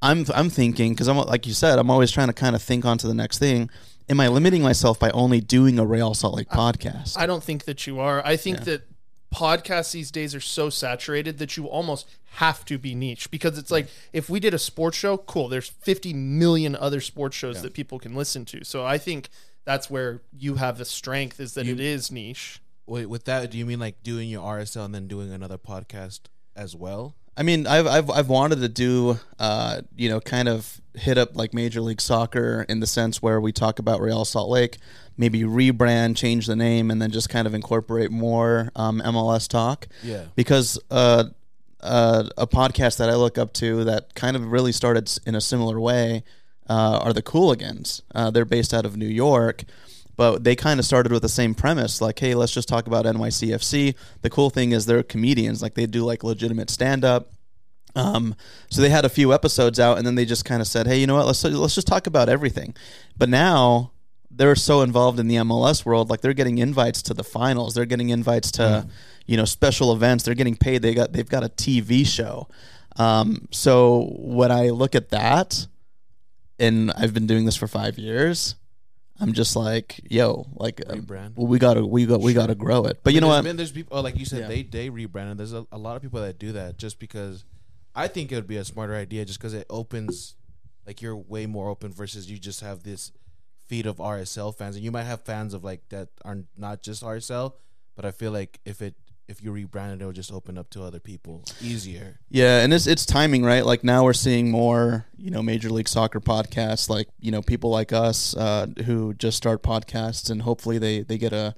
I'm 0.00 0.24
I'm 0.34 0.50
thinking 0.50 0.92
because 0.92 1.08
I'm 1.08 1.16
like 1.16 1.46
you 1.46 1.52
said, 1.54 1.78
I'm 1.78 1.90
always 1.90 2.10
trying 2.12 2.28
to 2.28 2.32
kind 2.32 2.54
of 2.54 2.62
think 2.62 2.84
on 2.84 2.98
to 2.98 3.08
the 3.08 3.14
next 3.14 3.38
thing. 3.38 3.70
Am 4.10 4.20
I 4.20 4.28
limiting 4.28 4.62
myself 4.62 4.98
by 4.98 5.10
only 5.10 5.40
doing 5.40 5.78
a 5.78 5.84
Real 5.84 6.14
Salt 6.14 6.34
Lake 6.34 6.48
podcast? 6.48 7.18
I 7.18 7.26
don't 7.26 7.44
think 7.44 7.64
that 7.64 7.86
you 7.86 8.00
are. 8.00 8.24
I 8.24 8.36
think 8.36 8.64
that 8.64 8.82
podcasts 9.34 9.92
these 9.92 10.10
days 10.10 10.34
are 10.34 10.40
so 10.40 10.70
saturated 10.70 11.36
that 11.38 11.58
you 11.58 11.66
almost 11.66 12.08
have 12.32 12.64
to 12.64 12.78
be 12.78 12.94
niche 12.94 13.30
because 13.30 13.58
it's 13.58 13.70
like 13.70 13.88
if 14.14 14.30
we 14.30 14.40
did 14.40 14.54
a 14.54 14.58
sports 14.58 14.96
show, 14.96 15.18
cool, 15.18 15.48
there's 15.48 15.68
50 15.68 16.14
million 16.14 16.74
other 16.74 17.02
sports 17.02 17.36
shows 17.36 17.60
that 17.60 17.74
people 17.74 17.98
can 17.98 18.14
listen 18.14 18.46
to. 18.46 18.64
So 18.64 18.84
I 18.84 18.96
think 18.96 19.28
that's 19.66 19.90
where 19.90 20.22
you 20.32 20.54
have 20.54 20.78
the 20.78 20.86
strength 20.86 21.38
is 21.40 21.52
that 21.54 21.66
it 21.66 21.80
is 21.80 22.10
niche. 22.10 22.62
Wait, 22.86 23.06
with 23.06 23.24
that, 23.24 23.50
do 23.50 23.58
you 23.58 23.66
mean 23.66 23.78
like 23.78 24.02
doing 24.02 24.30
your 24.30 24.42
RSL 24.42 24.86
and 24.86 24.94
then 24.94 25.06
doing 25.08 25.30
another 25.30 25.58
podcast 25.58 26.20
as 26.56 26.74
well? 26.74 27.14
I 27.38 27.44
mean, 27.44 27.68
I've 27.68 27.86
I've 27.86 28.10
I've 28.10 28.28
wanted 28.28 28.60
to 28.60 28.68
do, 28.68 29.20
uh, 29.38 29.82
you 29.96 30.08
know, 30.08 30.20
kind 30.20 30.48
of 30.48 30.80
hit 30.94 31.16
up 31.16 31.36
like 31.36 31.54
Major 31.54 31.80
League 31.80 32.00
Soccer 32.00 32.66
in 32.68 32.80
the 32.80 32.86
sense 32.86 33.22
where 33.22 33.40
we 33.40 33.52
talk 33.52 33.78
about 33.78 34.00
Real 34.00 34.24
Salt 34.24 34.50
Lake, 34.50 34.78
maybe 35.16 35.42
rebrand, 35.42 36.16
change 36.16 36.46
the 36.46 36.56
name, 36.56 36.90
and 36.90 37.00
then 37.00 37.12
just 37.12 37.28
kind 37.28 37.46
of 37.46 37.54
incorporate 37.54 38.10
more 38.10 38.72
um, 38.74 39.00
MLS 39.04 39.46
talk. 39.46 39.86
Yeah. 40.02 40.24
Because 40.34 40.80
uh, 40.90 41.24
uh, 41.80 42.24
a 42.36 42.46
podcast 42.48 42.98
that 42.98 43.08
I 43.08 43.14
look 43.14 43.38
up 43.38 43.52
to 43.54 43.84
that 43.84 44.16
kind 44.16 44.34
of 44.34 44.50
really 44.50 44.72
started 44.72 45.08
in 45.24 45.36
a 45.36 45.40
similar 45.40 45.78
way 45.78 46.24
uh, 46.68 46.98
are 47.02 47.12
the 47.12 47.22
Cooligans. 47.22 48.02
Uh, 48.14 48.30
they're 48.30 48.44
based 48.44 48.74
out 48.74 48.84
of 48.84 48.96
New 48.96 49.06
York. 49.06 49.62
But 50.18 50.42
they 50.42 50.56
kind 50.56 50.80
of 50.80 50.84
started 50.84 51.12
with 51.12 51.22
the 51.22 51.28
same 51.28 51.54
premise, 51.54 52.00
like, 52.00 52.18
hey, 52.18 52.34
let's 52.34 52.52
just 52.52 52.68
talk 52.68 52.88
about 52.88 53.04
NYCFC. 53.04 53.94
The 54.22 54.28
cool 54.28 54.50
thing 54.50 54.72
is 54.72 54.84
they're 54.84 55.04
comedians, 55.04 55.62
like 55.62 55.74
they 55.74 55.86
do 55.86 56.04
like 56.04 56.24
legitimate 56.24 56.70
stand 56.70 57.04
up. 57.04 57.30
Um, 57.94 58.34
so 58.68 58.82
they 58.82 58.90
had 58.90 59.04
a 59.04 59.08
few 59.08 59.32
episodes 59.32 59.78
out, 59.78 59.96
and 59.96 60.04
then 60.04 60.16
they 60.16 60.24
just 60.24 60.44
kind 60.44 60.60
of 60.60 60.66
said, 60.66 60.88
"Hey, 60.88 60.98
you 60.98 61.06
know 61.06 61.14
what? 61.14 61.26
Let's 61.26 61.44
let's 61.44 61.76
just 61.76 61.86
talk 61.86 62.08
about 62.08 62.28
everything." 62.28 62.74
But 63.16 63.28
now 63.28 63.92
they're 64.28 64.56
so 64.56 64.82
involved 64.82 65.20
in 65.20 65.28
the 65.28 65.36
MLS 65.36 65.84
world, 65.84 66.10
like 66.10 66.20
they're 66.20 66.32
getting 66.32 66.58
invites 66.58 67.00
to 67.02 67.14
the 67.14 67.24
finals, 67.24 67.74
they're 67.74 67.86
getting 67.86 68.08
invites 68.10 68.50
to, 68.52 68.88
you 69.26 69.36
know, 69.36 69.44
special 69.44 69.92
events. 69.92 70.24
They're 70.24 70.34
getting 70.34 70.56
paid. 70.56 70.82
They 70.82 70.94
got 70.94 71.12
they've 71.12 71.28
got 71.28 71.44
a 71.44 71.48
TV 71.48 72.04
show. 72.04 72.48
Um, 72.96 73.46
so 73.52 74.12
when 74.18 74.50
I 74.50 74.70
look 74.70 74.96
at 74.96 75.10
that, 75.10 75.68
and 76.58 76.90
I've 76.96 77.14
been 77.14 77.28
doing 77.28 77.44
this 77.44 77.54
for 77.56 77.68
five 77.68 77.98
years, 77.98 78.56
I'm 79.20 79.32
just 79.32 79.56
like, 79.56 80.00
yo, 80.10 80.46
like 80.54 80.80
um, 80.88 81.02
Rebrand. 81.02 81.32
well, 81.36 81.46
we 81.46 81.58
gotta 81.58 81.84
we 81.84 82.06
got 82.06 82.20
we 82.20 82.34
gotta 82.34 82.54
grow 82.54 82.84
it. 82.84 83.00
But 83.02 83.14
you 83.14 83.20
know 83.20 83.28
there's 83.28 83.38
what? 83.38 83.44
Been, 83.44 83.56
there's 83.56 83.72
people, 83.72 83.96
oh, 83.98 84.00
like 84.00 84.16
you 84.16 84.24
said, 84.24 84.40
Yeah. 84.42 84.48
they 84.48 84.62
they 84.62 84.86
and 84.86 85.38
There's 85.40 85.52
a, 85.52 85.66
a 85.72 85.78
lot 85.78 85.96
of 85.96 86.02
people 86.02 86.20
that 86.20 86.38
do 86.38 86.52
that 86.52 86.78
just 86.78 86.98
because 86.98 87.44
I 87.94 88.06
think 88.08 88.30
it 88.30 88.36
would 88.36 88.46
be 88.46 88.56
a 88.58 88.64
smarter 88.64 88.94
idea, 88.94 89.24
just 89.24 89.38
because 89.40 89.54
it 89.54 89.66
opens, 89.68 90.36
like 90.86 91.02
you're 91.02 91.16
way 91.16 91.46
more 91.46 91.68
open 91.68 91.92
versus 91.92 92.30
you 92.30 92.38
just 92.38 92.60
have 92.60 92.84
this 92.84 93.10
feed 93.66 93.86
of 93.86 93.96
RSL 93.96 94.54
fans, 94.56 94.76
and 94.76 94.84
you 94.84 94.92
might 94.92 95.02
have 95.02 95.22
fans 95.22 95.52
of 95.52 95.64
like 95.64 95.88
that 95.88 96.08
are 96.24 96.38
not 96.56 96.82
just 96.82 97.02
RSL, 97.02 97.54
but 97.96 98.04
I 98.04 98.12
feel 98.12 98.30
like 98.30 98.60
if 98.64 98.80
it 98.80 98.94
if 99.28 99.42
you 99.42 99.52
rebrand 99.52 99.92
it, 99.92 100.00
it'll 100.00 100.12
just 100.12 100.32
open 100.32 100.56
up 100.56 100.70
to 100.70 100.82
other 100.82 100.98
people 101.00 101.44
easier. 101.60 102.18
Yeah, 102.30 102.60
and 102.62 102.72
it's 102.72 102.86
it's 102.86 103.04
timing, 103.06 103.44
right? 103.44 103.64
Like 103.64 103.84
now 103.84 104.04
we're 104.04 104.12
seeing 104.14 104.50
more, 104.50 105.06
you 105.16 105.30
know, 105.30 105.42
Major 105.42 105.70
League 105.70 105.88
Soccer 105.88 106.20
podcasts, 106.20 106.88
like 106.88 107.08
you 107.20 107.30
know, 107.30 107.42
people 107.42 107.70
like 107.70 107.92
us 107.92 108.34
uh, 108.36 108.66
who 108.86 109.14
just 109.14 109.36
start 109.36 109.62
podcasts, 109.62 110.30
and 110.30 110.42
hopefully 110.42 110.78
they 110.78 111.02
they 111.02 111.18
get 111.18 111.32
a, 111.32 111.54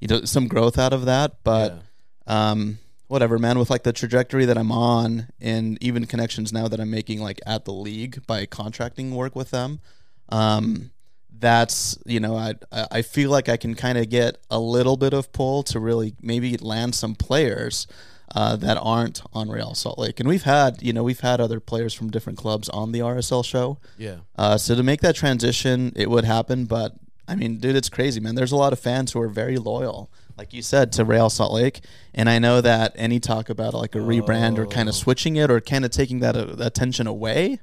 you 0.00 0.08
know, 0.08 0.24
some 0.24 0.46
growth 0.46 0.78
out 0.78 0.92
of 0.92 1.06
that. 1.06 1.38
But 1.42 1.82
Yeah. 2.26 2.50
um, 2.50 2.78
whatever, 3.08 3.38
man. 3.38 3.58
With 3.58 3.70
like 3.70 3.82
the 3.84 3.92
trajectory 3.92 4.44
that 4.44 4.58
I'm 4.58 4.70
on, 4.72 5.28
and 5.40 5.78
even 5.82 6.04
connections 6.06 6.52
now 6.52 6.68
that 6.68 6.78
I'm 6.80 6.90
making, 6.90 7.20
like 7.20 7.40
at 7.46 7.64
the 7.64 7.72
league 7.72 8.26
by 8.26 8.44
contracting 8.46 9.14
work 9.14 9.34
with 9.34 9.50
them, 9.50 9.80
um, 10.28 10.90
that's 11.38 11.98
you 12.06 12.20
know, 12.20 12.36
I 12.36 12.54
I 12.72 13.02
feel 13.02 13.30
like 13.30 13.48
I 13.48 13.56
can 13.56 13.74
kind 13.74 13.98
of 13.98 14.08
get 14.08 14.38
a 14.50 14.58
little 14.58 14.96
bit 14.96 15.12
of 15.12 15.32
pull 15.32 15.62
to 15.64 15.80
really 15.80 16.14
maybe 16.20 16.56
land 16.56 16.94
some 16.94 17.14
players. 17.14 17.86
Uh, 18.34 18.56
that 18.56 18.76
aren't 18.82 19.22
on 19.32 19.48
Real 19.48 19.72
Salt 19.72 20.00
Lake, 20.00 20.18
and 20.18 20.28
we've 20.28 20.42
had, 20.42 20.82
you 20.82 20.92
know, 20.92 21.04
we've 21.04 21.20
had 21.20 21.40
other 21.40 21.60
players 21.60 21.94
from 21.94 22.10
different 22.10 22.36
clubs 22.36 22.68
on 22.68 22.90
the 22.90 22.98
RSL 22.98 23.44
show. 23.44 23.78
yeah, 23.96 24.16
Uh, 24.34 24.58
so 24.58 24.74
to 24.74 24.82
make 24.82 25.00
that 25.00 25.14
transition, 25.14 25.92
it 25.94 26.10
would 26.10 26.24
happen. 26.24 26.64
But 26.64 26.96
I 27.28 27.36
mean, 27.36 27.58
dude, 27.58 27.76
it's 27.76 27.88
crazy, 27.88 28.18
man. 28.18 28.34
There's 28.34 28.50
a 28.50 28.56
lot 28.56 28.72
of 28.72 28.80
fans 28.80 29.12
who 29.12 29.20
are 29.20 29.28
very 29.28 29.58
loyal, 29.58 30.10
like 30.36 30.52
you 30.52 30.60
said, 30.60 30.90
to 30.94 31.04
Real 31.04 31.30
Salt 31.30 31.52
Lake. 31.52 31.80
And 32.12 32.28
I 32.28 32.40
know 32.40 32.60
that 32.60 32.92
any 32.96 33.20
talk 33.20 33.48
about 33.48 33.74
like 33.74 33.94
a 33.94 33.98
rebrand 33.98 34.58
or 34.58 34.66
kind 34.66 34.88
Oh. 34.88 34.90
of 34.90 34.96
switching 34.96 35.36
it 35.36 35.48
or 35.48 35.60
kind 35.60 35.84
of 35.84 35.92
taking 35.92 36.18
that 36.18 36.36
uh, 36.36 36.56
attention 36.58 37.06
away, 37.06 37.60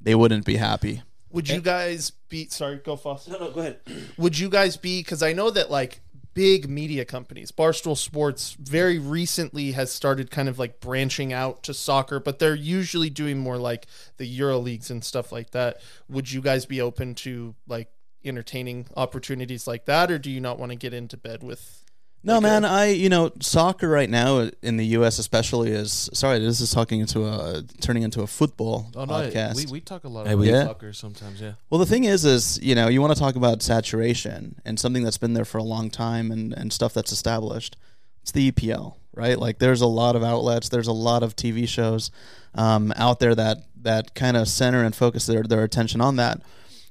they 0.00 0.14
wouldn't 0.14 0.46
be 0.46 0.56
happy. 0.56 1.02
Eh. 1.30 1.30
Would 1.32 1.48
you 1.48 1.60
guys 1.60 2.10
be 2.28 2.48
sorry, 2.48 2.76
go 2.76 2.96
Foss. 2.96 3.28
No, 3.28 3.38
no, 3.38 3.50
go 3.50 3.60
ahead. 3.60 3.80
Would 4.16 4.38
you 4.38 4.48
guys 4.48 4.76
be 4.76 5.00
because 5.00 5.22
I 5.22 5.32
know 5.32 5.50
that 5.50 5.70
like 5.70 6.00
big 6.34 6.68
media 6.68 7.04
companies, 7.04 7.50
Barstool 7.50 7.96
Sports, 7.96 8.56
very 8.60 8.98
recently 8.98 9.72
has 9.72 9.90
started 9.90 10.30
kind 10.30 10.48
of 10.48 10.58
like 10.58 10.78
branching 10.78 11.32
out 11.32 11.62
to 11.64 11.74
soccer, 11.74 12.20
but 12.20 12.38
they're 12.38 12.54
usually 12.54 13.10
doing 13.10 13.38
more 13.38 13.58
like 13.58 13.86
the 14.18 14.26
Euro 14.26 14.58
leagues 14.58 14.90
and 14.90 15.02
stuff 15.04 15.32
like 15.32 15.50
that. 15.50 15.80
Would 16.08 16.30
you 16.30 16.40
guys 16.40 16.64
be 16.64 16.80
open 16.80 17.14
to 17.16 17.54
like 17.66 17.90
entertaining 18.24 18.86
opportunities 18.96 19.66
like 19.66 19.86
that, 19.86 20.10
or 20.10 20.18
do 20.18 20.30
you 20.30 20.40
not 20.40 20.58
want 20.58 20.70
to 20.70 20.76
get 20.76 20.94
into 20.94 21.16
bed 21.16 21.42
with? 21.42 21.84
No, 22.28 22.34
like, 22.34 22.42
man. 22.42 22.64
a- 22.64 22.68
I 22.68 22.86
you 22.86 23.08
know 23.08 23.32
soccer 23.40 23.88
right 23.88 24.08
now 24.08 24.48
in 24.62 24.76
the 24.76 24.86
U.S. 24.98 25.18
especially 25.18 25.70
is 25.70 26.08
sorry. 26.12 26.38
This 26.38 26.60
is 26.60 26.70
talking 26.70 27.00
into 27.00 27.24
a 27.26 27.62
turning 27.80 28.02
into 28.04 28.22
a 28.22 28.26
football 28.26 28.90
oh 28.94 29.04
no, 29.04 29.12
podcast. 29.14 29.56
we 29.56 29.66
we 29.66 29.80
talk 29.80 30.04
a 30.04 30.08
lot 30.08 30.26
Hey, 30.26 30.34
about 30.34 30.40
we- 30.40 30.50
Yeah. 30.50 30.64
soccer 30.64 30.92
sometimes, 30.92 31.40
yeah. 31.40 31.52
Well, 31.70 31.78
the 31.78 31.86
thing 31.86 32.04
is, 32.04 32.24
is 32.24 32.60
you 32.62 32.74
know, 32.74 32.88
you 32.88 33.00
want 33.00 33.12
to 33.14 33.18
talk 33.18 33.34
about 33.36 33.62
saturation 33.62 34.60
and 34.64 34.78
something 34.78 35.02
that's 35.02 35.18
been 35.18 35.34
there 35.34 35.44
for 35.44 35.58
a 35.58 35.62
long 35.64 35.90
time 35.90 36.30
and 36.30 36.52
and 36.52 36.72
stuff 36.72 36.94
that's 36.94 37.12
established. 37.12 37.76
It's 38.22 38.32
the 38.32 38.52
EPL, 38.52 38.96
right? 39.14 39.38
Like, 39.38 39.58
there's 39.58 39.80
a 39.80 39.86
lot 39.86 40.14
of 40.14 40.22
outlets, 40.22 40.68
there's 40.68 40.86
a 40.88 40.92
lot 40.92 41.22
of 41.22 41.34
TV 41.34 41.66
shows 41.66 42.10
um, 42.54 42.92
out 42.96 43.20
there 43.20 43.34
that 43.34 43.58
that 43.82 44.14
kind 44.14 44.36
of 44.36 44.48
center 44.48 44.84
and 44.84 44.94
focus 44.94 45.26
their 45.26 45.42
their 45.44 45.64
attention 45.64 46.00
on 46.00 46.16
that. 46.16 46.42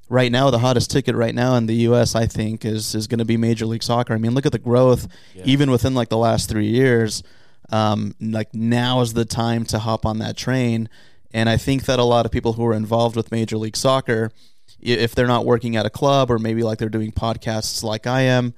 Right 0.10 0.32
now, 0.32 0.50
the 0.50 0.60
hottest 0.60 0.90
ticket 0.90 1.16
right 1.16 1.36
now 1.36 1.56
in 1.56 1.66
the 1.66 1.76
U.S. 1.90 2.16
I 2.16 2.28
think 2.28 2.64
is 2.64 2.96
is 2.96 3.08
going 3.08 3.20
to 3.20 3.26
be 3.26 3.36
Major 3.38 3.66
League 3.66 3.84
Soccer. 3.84 4.14
I 4.14 4.18
mean, 4.18 4.34
look 4.34 4.46
at 4.46 4.54
the 4.54 4.60
growth, 4.60 5.08
Yeah. 5.36 5.44
even 5.46 5.70
within 5.70 5.94
like 5.94 6.08
the 6.10 6.18
last 6.18 6.48
three 6.50 6.68
years. 6.70 7.24
Um, 7.70 8.16
like 8.22 8.54
now 8.56 9.02
is 9.02 9.14
the 9.14 9.26
time 9.26 9.66
to 9.66 9.80
hop 9.80 10.06
on 10.06 10.20
that 10.20 10.38
train. 10.38 10.88
And 11.34 11.50
I 11.50 11.58
think 11.58 11.84
that 11.86 12.00
a 12.00 12.04
lot 12.06 12.26
of 12.26 12.32
people 12.32 12.54
who 12.54 12.66
are 12.66 12.74
involved 12.74 13.18
with 13.18 13.32
Major 13.34 13.58
League 13.58 13.76
Soccer, 13.76 14.32
if 14.80 15.14
they're 15.14 15.28
not 15.28 15.46
working 15.46 15.76
at 15.76 15.86
a 15.86 15.90
club 15.90 16.32
or 16.32 16.40
maybe 16.40 16.64
like 16.64 16.78
they're 16.78 16.88
doing 16.88 17.12
podcasts 17.12 17.84
like 17.84 18.08
I 18.08 18.22
am, 18.22 18.54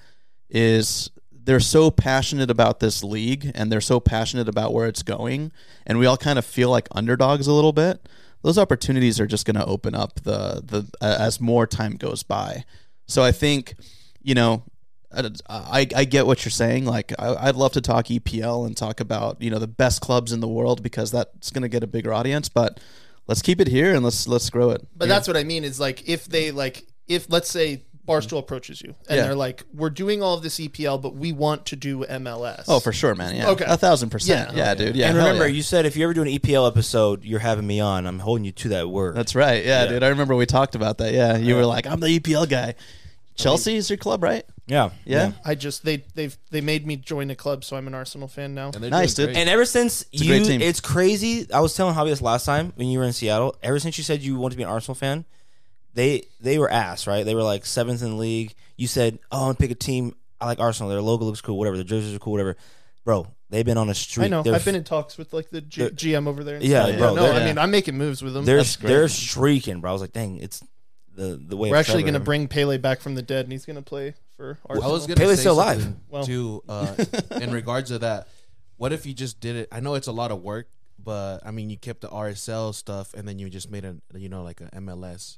is 0.49 1.09
they're 1.31 1.59
so 1.59 1.89
passionate 1.89 2.51
about 2.51 2.79
this 2.79 3.03
league 3.03 3.51
and 3.55 3.71
they're 3.71 3.81
so 3.81 3.99
passionate 3.99 4.47
about 4.47 4.71
where 4.73 4.87
it's 4.87 5.01
going, 5.01 5.51
and 5.87 5.97
we 5.97 6.05
all 6.05 6.17
kind 6.17 6.37
of 6.37 6.45
feel 6.45 6.69
like 6.69 6.87
underdogs 6.91 7.47
a 7.47 7.53
little 7.53 7.73
bit. 7.73 8.07
Those 8.41 8.57
opportunities 8.57 9.19
are 9.19 9.27
just 9.27 9.45
going 9.45 9.55
to 9.55 9.65
open 9.65 9.95
up 9.95 10.15
the 10.21 10.61
the 10.65 10.87
uh, 11.01 11.17
as 11.19 11.41
more 11.41 11.67
time 11.67 11.95
goes 11.95 12.23
by. 12.23 12.63
So 13.07 13.23
I 13.23 13.31
think, 13.31 13.75
you 14.21 14.35
know, 14.35 14.63
I, 15.11 15.31
I, 15.49 15.87
I 15.95 16.05
get 16.05 16.27
what 16.27 16.45
you're 16.45 16.51
saying. 16.51 16.85
Like, 16.85 17.11
I, 17.17 17.35
I'd 17.47 17.55
love 17.55 17.73
to 17.73 17.81
talk 17.81 18.05
EPL 18.05 18.67
and 18.67 18.77
talk 18.77 18.99
about 18.99 19.41
you 19.41 19.49
know 19.49 19.59
the 19.59 19.67
best 19.67 20.01
clubs 20.01 20.31
in 20.31 20.39
the 20.39 20.47
world 20.47 20.83
because 20.83 21.11
that's 21.11 21.51
going 21.51 21.63
to 21.63 21.69
get 21.69 21.83
a 21.83 21.87
bigger 21.87 22.13
audience. 22.13 22.49
But 22.49 22.79
let's 23.27 23.41
keep 23.41 23.59
it 23.61 23.67
here 23.67 23.93
and 23.93 24.03
let's 24.03 24.27
let's 24.27 24.49
grow 24.49 24.71
it. 24.71 24.85
But 24.95 25.09
that's 25.09 25.27
what 25.27 25.37
I 25.37 25.43
mean 25.43 25.63
is 25.63 25.79
like 25.79 26.07
if 26.07 26.25
they 26.25 26.51
like 26.51 26.85
if 27.07 27.29
let's 27.29 27.49
say 27.49 27.83
Barstool 28.09 28.39
approaches 28.39 28.81
you 28.81 28.95
and 29.07 29.17
Yeah. 29.17 29.23
they're 29.23 29.35
like, 29.35 29.63
we're 29.73 29.89
doing 29.89 30.23
all 30.23 30.33
of 30.35 30.41
this 30.43 30.59
EPL, 30.59 30.97
but 31.01 31.15
we 31.15 31.31
want 31.31 31.65
to 31.67 31.75
do 31.75 32.03
MLS. 32.05 32.63
Oh, 32.67 32.79
for 32.79 32.91
sure, 32.91 33.13
man. 33.15 33.35
Yeah, 33.35 33.49
Okay. 33.49 33.65
a 33.67 33.77
thousand 33.77 34.09
percent. 34.09 34.51
Yeah. 34.51 34.57
Yeah, 34.57 34.73
dude. 34.75 34.95
Yeah, 34.95 35.07
and 35.09 35.17
hell 35.17 35.27
remember, 35.27 35.47
yeah. 35.47 35.53
you 35.55 35.61
said 35.61 35.85
if 35.85 35.95
you 35.95 36.03
ever 36.03 36.13
do 36.13 36.21
an 36.23 36.27
EPL 36.27 36.67
episode, 36.67 37.23
you're 37.23 37.39
having 37.39 37.67
me 37.67 37.79
on. 37.79 38.05
I'm 38.07 38.19
holding 38.19 38.45
you 38.45 38.51
to 38.53 38.69
that 38.69 38.89
word. 38.89 39.15
That's 39.15 39.35
right. 39.35 39.63
Yeah, 39.63 39.83
Yeah. 39.83 39.89
dude. 39.91 40.03
I 40.03 40.07
remember 40.07 40.35
we 40.35 40.45
talked 40.45 40.75
about 40.75 40.97
that. 40.97 41.13
Yeah, 41.13 41.37
you 41.37 41.55
were 41.55 41.65
like, 41.65 41.85
I'm 41.85 41.99
the 41.99 42.07
EPL 42.19 42.47
guy. 42.49 42.75
Chelsea 43.35 43.75
is 43.77 43.89
your 43.89 43.97
club, 43.97 44.21
right? 44.23 44.43
yeah, 44.67 44.89
Yeah. 45.05 45.31
I 45.45 45.55
just 45.55 45.85
they 45.85 46.03
they've 46.13 46.37
they 46.51 46.61
made 46.61 46.85
me 46.85 46.95
join 46.97 47.29
a 47.31 47.35
club, 47.35 47.63
so 47.63 47.77
I'm 47.77 47.87
an 47.87 47.93
Arsenal 47.95 48.27
fan 48.27 48.53
now. 48.53 48.71
And 48.73 48.83
they're 48.83 48.91
Nice, 48.91 49.13
doing 49.13 49.27
dude. 49.29 49.35
great. 49.35 49.41
And 49.41 49.49
ever 49.49 49.65
since 49.65 50.01
a 50.01 50.05
you, 50.17 50.27
great 50.27 50.45
team. 50.45 50.61
it's 50.61 50.79
crazy. 50.81 51.47
I 51.53 51.59
was 51.61 51.73
telling 51.73 51.95
Javi 51.95 52.09
this 52.09 52.21
last 52.21 52.45
time 52.45 52.73
when 52.75 52.87
you 52.89 52.99
were 52.99 53.05
in 53.05 53.13
Seattle. 53.13 53.55
Ever 53.63 53.79
since 53.79 53.97
you 53.97 54.03
said 54.03 54.21
you 54.21 54.35
wanted 54.37 54.55
to 54.55 54.57
be 54.57 54.63
an 54.63 54.69
Arsenal 54.69 54.93
fan, 54.95 55.23
they 55.99 56.23
they 56.39 56.57
were 56.57 56.71
ass, 56.71 57.05
right? 57.07 57.25
They 57.25 57.35
were 57.35 57.43
like 57.43 57.65
seventh 57.65 58.01
in 58.01 58.11
the 58.11 58.15
league. 58.15 58.53
You 58.77 58.87
said, 58.87 59.19
"Oh, 59.31 59.39
I'm 59.39 59.43
gonna 59.47 59.55
pick 59.55 59.71
a 59.71 59.75
team. 59.75 60.15
I 60.39 60.45
like 60.45 60.59
Arsenal. 60.59 60.89
Their 60.89 61.01
logo 61.01 61.25
looks 61.25 61.41
cool. 61.41 61.57
Whatever. 61.57 61.75
Their 61.75 61.83
jerseys 61.83 62.15
are 62.15 62.19
cool. 62.19 62.31
Whatever." 62.33 62.55
Bro, 63.05 63.27
they've 63.49 63.65
been 63.65 63.77
on 63.77 63.89
a 63.89 63.93
streak. 63.95 64.25
I 64.25 64.27
know. 64.29 64.43
They're 64.43 64.53
I've 64.55 64.63
been 64.63 64.75
in 64.75 64.83
talks 64.83 65.17
with 65.17 65.33
like 65.33 65.49
the 65.49 65.61
G- 65.61 65.89
GM 65.89 66.27
over 66.27 66.43
there. 66.43 66.55
and 66.55 66.63
Yeah, 66.63 66.85
stuff. 66.85 66.97
bro, 66.99 67.15
No, 67.15 67.23
they're- 67.23 67.41
I 67.41 67.45
mean 67.45 67.57
I'm 67.57 67.71
making 67.71 67.97
moves 67.97 68.21
with 68.21 68.33
them. 68.33 68.45
they're 68.45 68.57
That's 68.57 68.75
they're 68.77 69.07
streaking, 69.09 69.81
bro. 69.81 69.89
I 69.89 69.93
was 69.93 70.01
like, 70.01 70.13
dang, 70.13 70.37
it's 70.37 70.63
the 71.15 71.35
the 71.41 71.57
way. 71.57 71.69
We're 71.69 71.75
actually 71.77 72.03
Trevor. 72.03 72.11
going 72.11 72.21
to 72.21 72.25
bring 72.25 72.47
Pele 72.47 72.77
back 72.77 73.01
from 73.01 73.15
the 73.15 73.21
dead, 73.21 73.45
and 73.45 73.51
he's 73.51 73.65
going 73.65 73.75
to 73.77 73.81
play 73.81 74.13
for 74.37 74.57
I 74.65 74.69
Arsenal. 74.73 74.91
was 74.93 75.07
gonna 75.07 75.17
Pele's 75.19 75.37
say 75.39 75.41
still 75.43 75.55
alive. 75.55 75.81
something, 75.81 76.01
Well. 76.09 76.23
too. 76.23 76.63
Uh, 76.69 76.95
in 77.41 77.51
regards 77.51 77.89
to 77.89 77.99
that, 77.99 78.27
what 78.77 78.93
if 78.93 79.05
you 79.05 79.13
just 79.13 79.39
did 79.41 79.55
it? 79.57 79.67
I 79.71 79.79
know 79.81 79.95
it's 79.95 80.07
a 80.07 80.13
lot 80.13 80.31
of 80.31 80.41
work, 80.41 80.69
but 81.03 81.39
I 81.45 81.51
mean, 81.51 81.69
you 81.69 81.77
kept 81.77 82.01
the 82.01 82.09
RSL 82.09 82.73
stuff, 82.73 83.13
and 83.15 83.27
then 83.27 83.39
you 83.39 83.49
just 83.49 83.69
made 83.71 83.83
a 83.85 83.95
you 84.15 84.29
know 84.29 84.43
like 84.43 84.61
a 84.61 84.69
MLS 84.79 85.37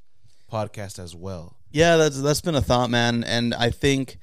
podcast 0.52 0.98
as 0.98 1.16
well. 1.16 1.56
Yeah, 1.70 1.96
that's 1.96 2.20
that's 2.20 2.42
been 2.42 2.54
a 2.54 2.60
thought, 2.60 2.90
man. 2.90 3.24
And 3.24 3.54
I 3.54 3.70
think 3.70 4.18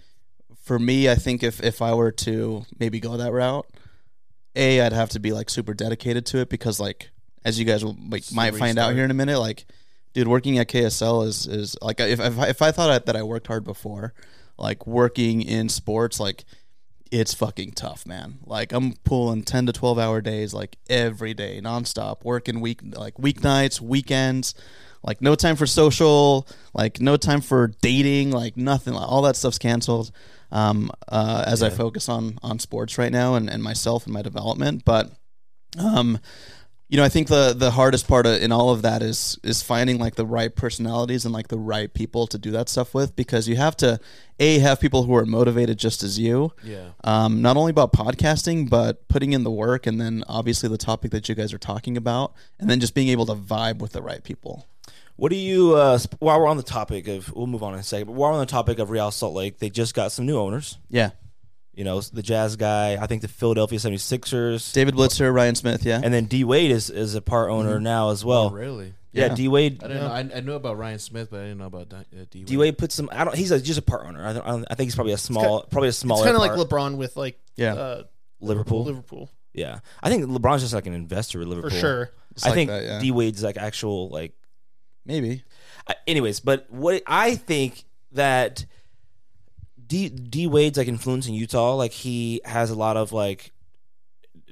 for 0.64 0.78
me, 0.78 1.10
I 1.10 1.16
think 1.16 1.42
if 1.44 1.62
if 1.64 1.82
I 1.82 1.94
were 1.96 2.12
to 2.12 2.66
maybe 2.80 3.00
go 3.00 3.18
that 3.18 3.34
route, 3.34 3.68
a 4.56 4.82
I'd 4.82 4.94
have 4.94 5.10
to 5.10 5.20
be 5.20 5.32
like 5.32 5.50
super 5.50 5.74
dedicated 5.74 6.26
to 6.28 6.40
it 6.40 6.50
because 6.50 6.80
like 6.80 7.10
as 7.44 7.58
you 7.58 7.66
guys 7.66 7.84
will 7.84 7.98
like 8.10 8.24
might 8.32 8.56
find 8.56 8.78
out 8.78 8.94
here 8.94 9.04
in 9.04 9.12
a 9.12 9.16
minute, 9.16 9.40
like 9.40 9.66
dude, 10.14 10.28
working 10.28 10.60
at 10.60 10.68
KSL 10.68 11.26
is 11.26 11.48
is 11.48 11.76
like 11.82 12.00
if 12.00 12.20
if 12.20 12.38
I, 12.40 12.48
if 12.48 12.62
I 12.62 12.72
thought 12.72 12.90
I, 12.90 13.00
that 13.00 13.16
I 13.16 13.24
worked 13.24 13.48
hard 13.48 13.64
before, 13.64 14.14
like 14.58 14.86
working 14.86 15.42
in 15.42 15.70
sports, 15.70 16.20
like 16.20 16.46
it's 17.12 17.34
fucking 17.34 17.72
tough, 17.72 18.06
man. 18.06 18.40
Like 18.46 18.72
I'm 18.72 18.94
pulling 19.04 19.44
ten 19.44 19.66
to 19.66 19.74
twelve 19.74 19.98
hour 19.98 20.22
days, 20.22 20.54
like 20.54 20.78
every 20.90 21.34
day, 21.34 21.60
nonstop, 21.64 22.24
working 22.24 22.60
week 22.62 22.82
like 22.84 23.16
weeknights, 23.16 23.82
weekends, 23.82 24.54
like 25.04 25.22
no 25.22 25.36
time 25.36 25.56
for 25.56 25.66
social, 25.66 26.48
like 26.74 27.00
no 27.00 27.18
time 27.18 27.42
for 27.42 27.72
dating, 27.82 28.32
like 28.32 28.58
nothing. 28.58 28.94
Like, 28.94 29.08
all 29.08 29.22
that 29.24 29.36
stuff's 29.36 29.58
canceled. 29.58 30.12
Um, 30.52 30.90
uh, 31.08 31.44
as 31.46 31.62
I 31.62 31.70
focus 31.70 32.10
on 32.10 32.40
on 32.42 32.58
sports 32.58 32.98
right 32.98 33.12
now 33.12 33.36
and, 33.36 33.50
and 33.50 33.62
myself 33.62 34.06
and 34.06 34.14
my 34.14 34.24
development, 34.24 34.84
but 34.84 35.12
um, 35.78 36.20
you 36.90 36.98
know, 36.98 37.04
I 37.04 37.10
think 37.10 37.28
the 37.28 37.54
the 37.56 37.70
hardest 37.70 38.08
part 38.08 38.26
of, 38.26 38.42
in 38.42 38.52
all 38.52 38.72
of 38.72 38.82
that 38.82 39.04
is 39.04 39.38
is 39.44 39.62
finding 39.62 40.00
like 40.00 40.16
the 40.16 40.26
right 40.26 40.54
personalities 40.54 41.24
and 41.24 41.32
like 41.32 41.48
the 41.50 41.58
right 41.58 41.94
people 41.94 42.26
to 42.26 42.40
do 42.40 42.50
that 42.52 42.68
stuff 42.68 42.96
with 42.96 43.16
because 43.16 43.48
you 43.48 43.58
have 43.58 43.78
to 43.78 44.00
a 44.40 44.58
have 44.58 44.80
people 44.80 45.04
who 45.04 45.16
are 45.16 45.26
motivated 45.26 45.78
just 45.78 46.02
as 46.02 46.18
you. 46.18 46.52
Yeah. 46.64 46.90
Um, 47.04 47.44
not 47.44 47.58
only 47.58 47.70
about 47.70 47.94
podcasting, 47.94 48.72
but 48.72 49.08
putting 49.08 49.34
in 49.34 49.44
the 49.44 49.52
work, 49.52 49.86
and 49.86 50.02
then 50.02 50.24
obviously 50.28 50.68
the 50.68 50.80
topic 50.80 51.12
that 51.12 51.30
you 51.30 51.36
guys 51.36 51.54
are 51.54 51.60
talking 51.60 51.96
about, 51.96 52.34
and 52.60 52.68
then 52.68 52.80
just 52.80 52.96
being 52.96 53.10
able 53.10 53.28
to 53.28 53.36
vibe 53.36 53.78
with 53.78 53.92
the 53.92 54.02
right 54.02 54.24
people. 54.24 54.68
What 55.20 55.32
do 55.32 55.36
you? 55.38 55.76
Uh, 55.76 56.00
while 56.20 56.40
we're 56.40 56.48
on 56.48 56.58
the 56.58 56.64
topic 56.64 57.08
of, 57.08 57.32
we'll 57.34 57.46
move 57.48 57.62
on 57.64 57.74
in 57.74 57.80
a 57.80 57.84
second. 57.84 58.08
But 58.08 58.14
while 58.14 58.32
we're 58.32 58.38
on 58.38 58.46
the 58.46 58.52
topic 58.52 58.80
of 58.80 58.90
Real 58.90 59.12
Salt 59.12 59.34
Lake, 59.34 59.60
they 59.60 59.70
just 59.70 59.94
got 59.94 60.12
some 60.12 60.26
new 60.26 60.38
owners. 60.38 60.78
Yeah, 60.90 61.12
You 61.74 61.84
know, 61.84 62.00
the 62.02 62.22
Jazz 62.24 62.56
guy. 62.56 62.94
I 63.02 63.06
think 63.08 63.22
the 63.22 63.28
Philadelphia 63.28 63.80
76ers. 63.80 64.72
David 64.74 64.96
Blitzer, 64.96 65.34
Ryan 65.34 65.56
Smith. 65.56 65.86
Yeah, 65.86 66.00
and 66.04 66.14
then 66.14 66.26
D 66.26 66.44
Wade 66.44 66.72
is, 66.72 66.90
is 66.90 67.16
a 67.16 67.22
part 67.22 67.50
owner 67.52 67.80
now 67.80 68.12
as 68.12 68.24
Oh, 68.24 68.28
well. 68.28 68.50
really? 68.52 68.94
Yeah, 69.12 69.28
Yeah. 69.28 69.36
D 69.36 69.48
Wade. 69.48 69.84
I 69.84 69.88
didn't 69.88 70.04
know. 70.04 70.10
I, 70.12 70.38
I 70.38 70.40
knew 70.42 70.54
about 70.54 70.78
Ryan 70.78 71.00
Smith, 71.00 71.30
but 71.32 71.40
I 71.42 71.44
didn't 71.44 71.58
know 71.58 71.66
about 71.66 71.90
Di- 71.90 71.98
uh, 71.98 72.26
D. 72.30 72.44
D 72.44 72.58
Wade 72.58 72.78
put 72.78 72.92
some. 72.92 73.10
I 73.12 73.24
don't. 73.26 73.36
He's 73.36 73.52
a, 73.52 73.60
just 73.60 73.80
a 73.80 73.82
part 73.82 74.06
owner. 74.08 74.26
I, 74.26 74.34
don't, 74.34 74.44
I, 74.46 74.50
don't, 74.52 74.66
I 74.72 74.76
think 74.76 74.88
he's 74.88 74.96
probably 74.96 75.14
a 75.14 75.18
small, 75.18 75.64
probably 75.64 75.90
a 75.90 75.94
smaller. 75.94 76.22
It's 76.22 76.32
kind 76.32 76.36
of 76.36 76.42
like. 76.58 76.70
LeBron 76.70 76.96
with 76.98 77.18
like 77.18 77.40
Yeah. 77.56 77.74
uh, 77.74 78.04
Liverpool. 78.40 78.84
Liverpool 78.86 79.30
Yeah, 79.54 79.80
I 80.02 80.10
think 80.10 80.26
LeBron's 80.26 80.62
just 80.62 80.74
like 80.74 80.86
an 80.88 80.94
investor 80.94 81.40
with 81.40 81.48
Liverpool. 81.50 81.72
for 81.72 81.76
sure. 81.76 82.12
It's 82.32 82.46
I 82.46 82.50
like 82.50 82.56
think 82.56 82.70
that, 82.70 82.84
yeah. 82.84 83.00
D 83.00 83.12
Wade's 83.12 83.44
like 83.44 83.58
actual 83.58 84.10
like. 84.10 84.34
Maybe. 85.06 85.44
I- 85.88 85.96
Anyways, 86.08 86.40
but 86.40 86.66
what 86.70 87.04
I 87.08 87.36
think 87.36 87.84
that 88.12 88.66
D 89.86 90.10
D 90.10 90.48
Wade's 90.48 90.78
like 90.78 90.88
influence 90.88 91.28
in 91.28 91.34
Utah, 91.34 91.76
like 91.76 91.92
he 91.92 92.42
has 92.46 92.70
a 92.70 92.76
lot 92.76 92.98
of 92.98 93.12
like 93.12 93.52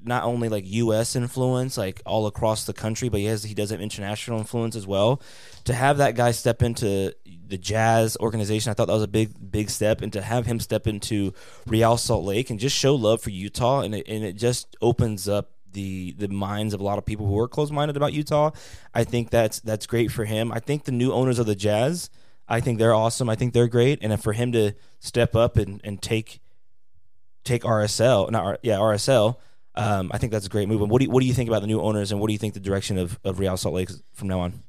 not 0.03 0.23
only 0.23 0.47
like 0.47 0.63
U.S. 0.65 1.15
influence, 1.15 1.77
like 1.77 2.01
all 2.05 2.27
across 2.27 2.65
the 2.65 2.73
country, 2.73 3.09
but 3.09 3.19
he 3.19 3.25
has 3.25 3.43
he 3.43 3.53
does 3.53 3.71
have 3.71 3.81
international 3.81 4.39
influence 4.39 4.75
as 4.75 4.87
well. 4.87 5.21
To 5.65 5.73
have 5.73 5.97
that 5.97 6.15
guy 6.15 6.31
step 6.31 6.61
into 6.63 7.13
the 7.47 7.57
Jazz 7.57 8.15
organization, 8.19 8.69
I 8.71 8.73
thought 8.73 8.87
that 8.87 8.93
was 8.93 9.03
a 9.03 9.07
big 9.07 9.51
big 9.51 9.69
step, 9.69 10.01
and 10.01 10.11
to 10.13 10.21
have 10.21 10.45
him 10.45 10.59
step 10.59 10.87
into 10.87 11.33
Real 11.65 11.97
Salt 11.97 12.23
Lake 12.23 12.49
and 12.49 12.59
just 12.59 12.75
show 12.75 12.95
love 12.95 13.21
for 13.21 13.31
Utah, 13.31 13.81
and 13.81 13.93
it, 13.95 14.07
and 14.07 14.23
it 14.23 14.33
just 14.33 14.75
opens 14.81 15.27
up 15.27 15.51
the 15.77 16.13
the 16.17 16.27
minds 16.27 16.73
of 16.73 16.81
a 16.81 16.83
lot 16.83 16.97
of 16.97 17.05
people 17.05 17.27
who 17.27 17.37
are 17.37 17.47
close 17.47 17.69
minded 17.69 17.95
about 17.95 18.11
Utah. 18.11 18.49
I 18.95 19.03
think 19.03 19.29
that's 19.29 19.59
that's 19.59 19.85
great 19.85 20.11
for 20.11 20.25
him. 20.25 20.51
I 20.51 20.59
think 20.59 20.85
the 20.85 20.91
new 20.91 21.13
owners 21.13 21.37
of 21.37 21.45
the 21.45 21.55
Jazz, 21.55 22.09
I 22.47 22.59
think 22.59 22.79
they're 22.79 22.95
awesome. 22.95 23.29
I 23.29 23.35
think 23.35 23.53
they're 23.53 23.67
great, 23.67 23.99
and 24.01 24.21
for 24.21 24.33
him 24.33 24.51
to 24.53 24.73
step 24.99 25.35
up 25.35 25.55
and, 25.55 25.79
and 25.83 26.01
take 26.01 26.41
take 27.43 27.61
RSL, 27.61 28.31
not 28.31 28.43
R, 28.43 28.59
yeah 28.63 28.77
RSL. 28.77 29.37
Um, 29.75 30.09
I 30.11 30.17
think 30.17 30.31
that's 30.31 30.47
a 30.47 30.49
great 30.49 30.67
move. 30.67 30.81
And 30.81 30.89
what 30.89 30.99
do 30.99 31.05
you, 31.05 31.11
what 31.11 31.21
do 31.21 31.27
you 31.27 31.35
think 31.35 31.47
about 31.47 31.61
the 31.61 31.67
new 31.67 31.79
owners, 31.79 32.11
and 32.11 32.19
what 32.19 32.27
do 32.27 32.33
you 32.33 32.39
think 32.39 32.55
the 32.55 32.59
direction 32.59 32.97
of, 32.97 33.19
of 33.23 33.37
Real 33.37 33.55
Salt 33.55 33.75
Lake 33.75 33.89
from 34.13 34.27
now 34.27 34.39
on? 34.39 34.63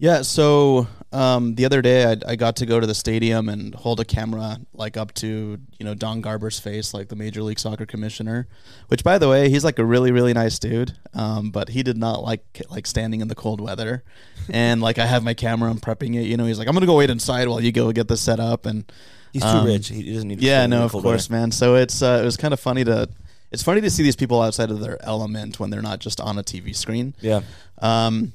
Yeah, 0.00 0.22
so 0.22 0.88
um, 1.12 1.56
the 1.56 1.66
other 1.66 1.82
day 1.82 2.10
I, 2.10 2.16
I 2.26 2.36
got 2.36 2.56
to 2.56 2.66
go 2.66 2.80
to 2.80 2.86
the 2.86 2.94
stadium 2.94 3.50
and 3.50 3.74
hold 3.74 4.00
a 4.00 4.04
camera 4.04 4.58
like 4.72 4.96
up 4.96 5.12
to 5.14 5.58
you 5.78 5.84
know 5.84 5.92
Don 5.94 6.22
Garber's 6.22 6.58
face, 6.58 6.94
like 6.94 7.08
the 7.08 7.16
Major 7.16 7.42
League 7.42 7.58
Soccer 7.58 7.84
commissioner. 7.84 8.48
Which, 8.88 9.04
by 9.04 9.18
the 9.18 9.28
way, 9.28 9.50
he's 9.50 9.62
like 9.62 9.78
a 9.78 9.84
really 9.84 10.10
really 10.10 10.32
nice 10.32 10.58
dude, 10.58 10.96
um, 11.12 11.50
but 11.50 11.68
he 11.68 11.82
did 11.82 11.98
not 11.98 12.22
like 12.22 12.62
like 12.70 12.86
standing 12.86 13.20
in 13.20 13.28
the 13.28 13.34
cold 13.34 13.60
weather. 13.60 14.02
and 14.50 14.80
like 14.80 14.98
I 14.98 15.04
have 15.04 15.22
my 15.22 15.34
camera, 15.34 15.70
I'm 15.70 15.78
prepping 15.80 16.14
it. 16.16 16.22
You 16.26 16.38
know, 16.38 16.46
he's 16.46 16.58
like, 16.58 16.66
I'm 16.66 16.74
gonna 16.74 16.86
go 16.86 16.96
wait 16.96 17.10
inside 17.10 17.46
while 17.48 17.60
you 17.60 17.70
go 17.70 17.92
get 17.92 18.08
this 18.08 18.22
set 18.22 18.40
up. 18.40 18.64
And 18.66 18.90
He's 19.34 19.42
too 19.42 19.48
Um, 19.48 19.66
rich. 19.66 19.88
He 19.88 20.12
doesn't 20.12 20.26
need. 20.26 20.40
To 20.40 20.44
yeah, 20.44 20.66
no, 20.66 20.84
of 20.84 20.90
course, 20.92 21.28
weather. 21.30 21.40
man. 21.42 21.52
So 21.52 21.76
it's 21.76 22.02
uh, 22.02 22.18
it 22.22 22.24
was 22.24 22.36
kind 22.38 22.52
of 22.54 22.58
funny 22.58 22.82
to 22.84 23.08
it's 23.52 23.62
funny 23.62 23.80
to 23.82 23.90
see 23.90 24.02
these 24.02 24.16
people 24.16 24.40
outside 24.40 24.70
of 24.70 24.80
their 24.80 24.96
element 25.04 25.60
when 25.60 25.70
they're 25.70 25.82
not 25.82 25.98
just 26.00 26.20
on 26.20 26.38
a 26.38 26.42
TV 26.42 26.74
screen. 26.74 27.14
Yeah, 27.20 27.42
Um, 27.78 28.32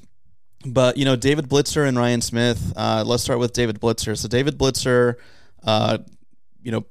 but 0.72 0.96
you 0.96 1.04
know, 1.04 1.16
David 1.16 1.48
Blitzer 1.48 1.86
and 1.86 1.96
Ryan 1.98 2.20
Smith. 2.20 2.72
Uh, 2.76 3.02
let's 3.06 3.22
start 3.22 3.38
with 3.38 3.52
David 3.52 3.80
Blitzer. 3.80 4.16
So 4.16 4.28
David 4.28 4.58
Blitzer, 4.58 5.14
uh, 5.64 5.98
you 6.62 6.72
know, 6.72 6.84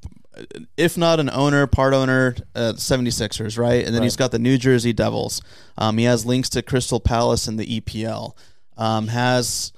if 0.76 0.98
not 0.98 1.20
an 1.20 1.30
owner, 1.30 1.66
part 1.68 1.94
owner, 1.94 2.36
uh, 2.56 2.74
76ers, 2.76 3.58
right? 3.58 3.86
And 3.86 3.96
then 3.96 4.04
he's 4.04 4.18
got 4.18 4.32
the 4.32 4.40
New 4.40 4.58
Jersey 4.58 4.92
Devils. 4.94 5.42
Um, 5.78 5.98
he 5.98 6.04
has 6.06 6.26
links 6.26 6.50
to 6.50 6.62
Crystal 6.62 7.00
Palace 7.00 7.48
and 7.48 7.58
the 7.60 7.80
EPL. 7.82 8.36
Um, 8.78 9.08
has 9.08 9.72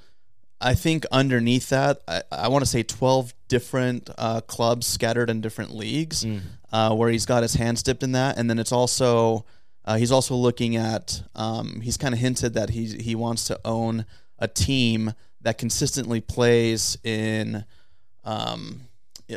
I 0.60 0.74
think 0.74 1.06
underneath 1.12 1.70
that, 1.70 2.02
I, 2.08 2.24
I 2.32 2.48
want 2.48 2.64
to 2.64 2.70
say 2.70 2.82
12 2.82 3.34
different 3.48 4.10
uh, 4.18 4.42
clubs 4.42 4.88
scattered 4.88 5.30
in 5.30 5.42
different 5.42 5.76
leagues 5.76 6.26
Mm. 6.26 6.42
uh, 6.72 6.96
where 6.96 7.10
he's 7.12 7.28
got 7.28 7.44
his 7.44 7.54
hands 7.54 7.84
dipped 7.84 8.02
in 8.02 8.14
that. 8.14 8.38
And 8.40 8.50
then 8.50 8.58
it's 8.58 8.72
also, 8.72 9.46
uh, 9.88 9.96
he's 9.96 10.12
also 10.12 10.36
looking 10.36 10.76
at, 10.76 11.24
um, 11.34 11.80
he's 11.82 11.96
kind 11.96 12.14
of 12.14 12.20
hinted 12.20 12.54
that 12.56 12.70
he, 12.72 12.86
he 12.98 13.16
wants 13.16 13.46
to 13.46 13.58
own 13.64 14.06
a 14.38 14.48
team 14.48 15.14
that 15.42 15.58
consistently 15.58 16.20
plays 16.20 16.98
in, 17.06 17.64
um, 18.26 18.82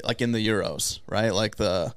like 0.04 0.20
in 0.20 0.32
the 0.32 0.44
Euros, 0.46 0.98
right? 1.08 1.32
Like 1.32 1.54
the, 1.54 1.94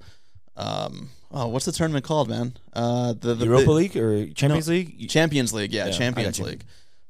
um, 0.55 1.09
oh, 1.31 1.47
what's 1.47 1.65
the 1.65 1.71
tournament 1.71 2.05
called, 2.05 2.29
man? 2.29 2.53
Uh, 2.73 3.13
the, 3.19 3.33
the 3.33 3.45
Europa 3.45 3.65
the- 3.65 3.71
League 3.71 3.97
or 3.97 4.27
Champions 4.33 4.69
League. 4.69 5.09
Champions 5.09 5.51
League, 5.51 5.73
yeah, 5.73 5.87
Yeah, 5.87 5.91
Champions. 5.91 6.39
League. 6.39 6.63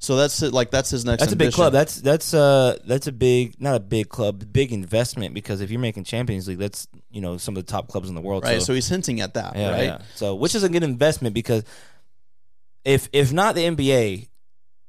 So 0.04 0.16
that's 0.16 0.42
it, 0.42 0.52
like 0.52 0.70
that's 0.70 0.90
his 0.90 1.04
next. 1.04 1.20
That's 1.20 1.32
a 1.32 1.36
big 1.36 1.52
club. 1.52 1.72
That's 1.72 2.00
that's 2.00 2.34
uh 2.34 2.78
that's 2.86 3.06
a 3.06 3.12
big 3.12 3.60
not 3.60 3.74
a 3.76 3.80
big 3.80 4.08
club, 4.08 4.52
big 4.52 4.72
investment 4.72 5.32
because 5.34 5.60
if 5.60 5.70
you're 5.70 5.80
making 5.80 6.04
Champions 6.04 6.46
League, 6.46 6.58
that's 6.58 6.86
you 7.10 7.20
know 7.22 7.38
some 7.38 7.56
of 7.56 7.64
the 7.64 7.70
top 7.70 7.88
clubs 7.88 8.08
in 8.08 8.14
the 8.14 8.20
world. 8.20 8.44
right. 8.44 8.60
So, 8.60 8.66
So 8.66 8.74
he's 8.74 8.88
hinting 8.88 9.20
at 9.20 9.34
that, 9.34 9.56
yeah, 9.56 9.70
right? 9.70 9.84
yeah. 9.84 9.98
So 10.14 10.34
which 10.34 10.54
is 10.54 10.62
a 10.62 10.68
good 10.68 10.82
investment 10.82 11.34
because 11.34 11.64
if 12.84 13.08
if 13.12 13.32
not 13.32 13.54
the 13.54 13.62
NBA, 13.64 14.28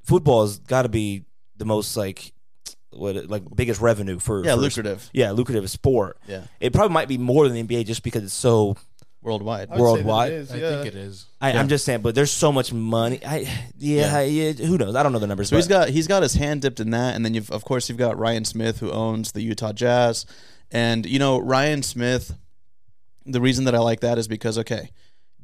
football 0.04 0.42
has 0.42 0.58
got 0.58 0.82
to 0.82 0.88
be 0.88 1.24
the 1.56 1.64
most 1.64 1.96
like 1.96 2.32
what 2.90 3.28
like 3.28 3.42
biggest 3.54 3.80
revenue 3.80 4.18
for 4.18 4.44
Yeah, 4.44 4.54
for- 4.54 4.60
lucrative. 4.60 5.08
Yeah, 5.12 5.30
lucrative 5.32 5.68
sport. 5.70 6.18
Yeah, 6.28 6.42
It 6.60 6.72
probably 6.72 6.92
might 6.94 7.08
be 7.08 7.18
more 7.18 7.48
than 7.48 7.54
the 7.66 7.76
NBA 7.76 7.86
just 7.86 8.02
because 8.02 8.22
it's 8.22 8.34
so. 8.34 8.76
Worldwide. 9.22 9.68
I 9.70 9.72
would 9.72 9.76
say 9.76 9.76
that 9.76 9.82
Worldwide? 9.82 10.32
it 10.32 10.34
is, 10.36 10.52
I 10.52 10.56
yeah. 10.56 10.70
think 10.70 10.86
it 10.86 10.94
is. 10.94 11.26
I, 11.40 11.52
Yeah. 11.52 11.60
I'm 11.60 11.68
just 11.68 11.84
saying, 11.84 12.00
but 12.02 12.14
there's 12.14 12.30
so 12.30 12.52
much 12.52 12.72
money. 12.72 13.20
I 13.26 13.48
yeah, 13.76 14.20
yeah. 14.22 14.52
who 14.52 14.78
knows? 14.78 14.94
I 14.94 15.02
don't 15.02 15.12
know 15.12 15.18
the 15.18 15.26
numbers. 15.26 15.48
So 15.48 15.56
he's 15.56 15.66
but- 15.68 15.86
got 15.86 15.88
he's 15.90 16.06
got 16.06 16.22
his 16.22 16.34
hand 16.34 16.62
dipped 16.62 16.80
in 16.80 16.90
that, 16.90 17.14
and 17.16 17.24
then 17.24 17.34
you've 17.34 17.50
of 17.50 17.64
course 17.64 17.88
you've 17.88 17.98
got 17.98 18.18
Ryan 18.18 18.44
Smith 18.44 18.78
who 18.80 18.90
owns 18.90 19.32
the 19.32 19.42
Utah 19.42 19.72
Jazz, 19.72 20.26
and 20.70 21.06
you 21.06 21.18
know 21.18 21.38
Ryan 21.38 21.82
Smith. 21.82 22.34
The 23.24 23.40
reason 23.40 23.64
that 23.64 23.74
I 23.74 23.78
like 23.80 24.00
that 24.00 24.18
is 24.18 24.28
because 24.28 24.56
okay, 24.58 24.90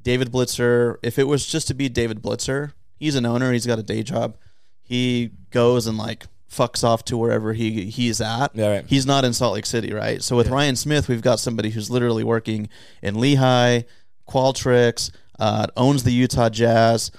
David 0.00 0.30
Blitzer. 0.30 0.96
If 1.02 1.18
it 1.18 1.24
was 1.24 1.46
just 1.46 1.66
to 1.68 1.74
be 1.74 1.88
David 1.88 2.22
Blitzer, 2.22 2.72
he's 2.96 3.16
an 3.16 3.26
owner. 3.26 3.52
He's 3.52 3.66
got 3.66 3.78
a 3.78 3.82
day 3.82 4.02
job. 4.02 4.36
He 4.82 5.30
goes 5.50 5.86
and 5.86 5.96
like 5.98 6.26
fucks 6.52 6.84
off 6.84 7.04
to 7.06 7.16
wherever 7.16 7.52
he 7.54 7.86
he's 7.86 8.20
at. 8.20 8.54
Yeah, 8.54 8.68
right. 8.68 8.84
He's 8.86 9.06
not 9.06 9.24
in 9.24 9.32
Salt 9.32 9.54
Lake 9.54 9.66
City, 9.66 9.92
right? 9.92 10.22
So 10.22 10.36
with 10.36 10.48
Ryan 10.48 10.76
Smith, 10.76 11.08
we've 11.08 11.22
got 11.22 11.40
somebody 11.40 11.70
who's 11.70 11.90
literally 11.90 12.24
working 12.24 12.68
in 13.00 13.14
Lehi, 13.14 13.84
Qualtrics, 14.28 15.10
uh, 15.38 15.66
owns 15.76 16.04
the 16.04 16.12
Utah 16.12 16.48
Jazz. 16.48 17.10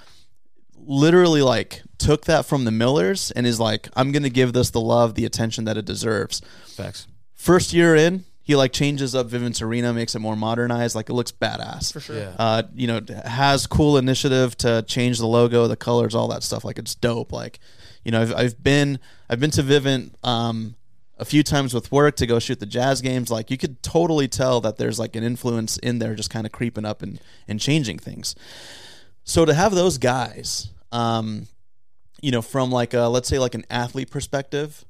Literally, 0.76 1.42
like 1.42 1.82
took 1.98 2.26
that 2.26 2.44
from 2.44 2.64
the 2.64 2.70
Millers 2.70 3.30
and 3.30 3.46
is 3.46 3.58
like, 3.58 3.88
I'm 3.96 4.12
gonna 4.12 4.28
give 4.28 4.52
this 4.52 4.70
the 4.70 4.80
love, 4.80 5.14
the 5.14 5.24
attention 5.24 5.64
that 5.64 5.76
it 5.76 5.84
deserves. 5.84 6.40
facts. 6.66 7.06
First 7.34 7.72
year 7.72 7.94
in, 7.94 8.24
he 8.42 8.54
like 8.56 8.72
changes 8.72 9.14
up 9.14 9.28
Vivint 9.28 9.62
Arena, 9.62 9.92
makes 9.94 10.14
it 10.14 10.18
more 10.18 10.36
modernized, 10.36 10.94
like 10.94 11.08
it 11.08 11.14
looks 11.14 11.32
badass. 11.32 11.92
for 11.92 12.00
sure. 12.00 12.16
Yeah. 12.16 12.32
Uh, 12.38 12.62
you 12.74 12.86
know, 12.86 13.00
has 13.24 13.66
cool 13.66 13.96
initiative 13.96 14.56
to 14.58 14.82
change 14.86 15.18
the 15.18 15.26
logo, 15.26 15.66
the 15.66 15.76
colors, 15.76 16.14
all 16.14 16.28
that 16.28 16.42
stuff. 16.42 16.62
Like 16.64 16.78
it's 16.78 16.94
dope. 16.94 17.32
Like, 17.32 17.58
you 18.04 18.12
know, 18.12 18.20
I've, 18.20 18.34
I've 18.34 18.62
been 18.62 18.98
I've 19.34 19.40
been 19.40 19.50
to 19.50 19.64
Vivint 19.64 20.12
um, 20.22 20.76
a 21.18 21.24
few 21.24 21.42
times 21.42 21.74
with 21.74 21.90
work 21.90 22.14
to 22.18 22.26
go 22.28 22.38
shoot 22.38 22.60
the 22.60 22.66
jazz 22.66 23.00
games. 23.00 23.32
Like 23.32 23.50
you 23.50 23.58
could 23.58 23.82
totally 23.82 24.28
tell 24.28 24.60
that 24.60 24.76
there's 24.76 25.00
like 25.00 25.16
an 25.16 25.24
influence 25.24 25.76
in 25.78 25.98
there, 25.98 26.14
just 26.14 26.30
kind 26.30 26.46
of 26.46 26.52
creeping 26.52 26.84
up 26.84 27.02
and 27.02 27.20
and 27.48 27.58
changing 27.58 27.98
things. 27.98 28.36
So 29.24 29.44
to 29.44 29.52
have 29.52 29.74
those 29.74 29.98
guys, 29.98 30.70
um, 30.92 31.48
you 32.22 32.30
know, 32.30 32.42
from 32.42 32.70
like 32.70 32.94
a 32.94 33.08
let's 33.08 33.28
say 33.28 33.40
like 33.40 33.56
an 33.56 33.64
athlete 33.68 34.08
perspective, 34.08 34.84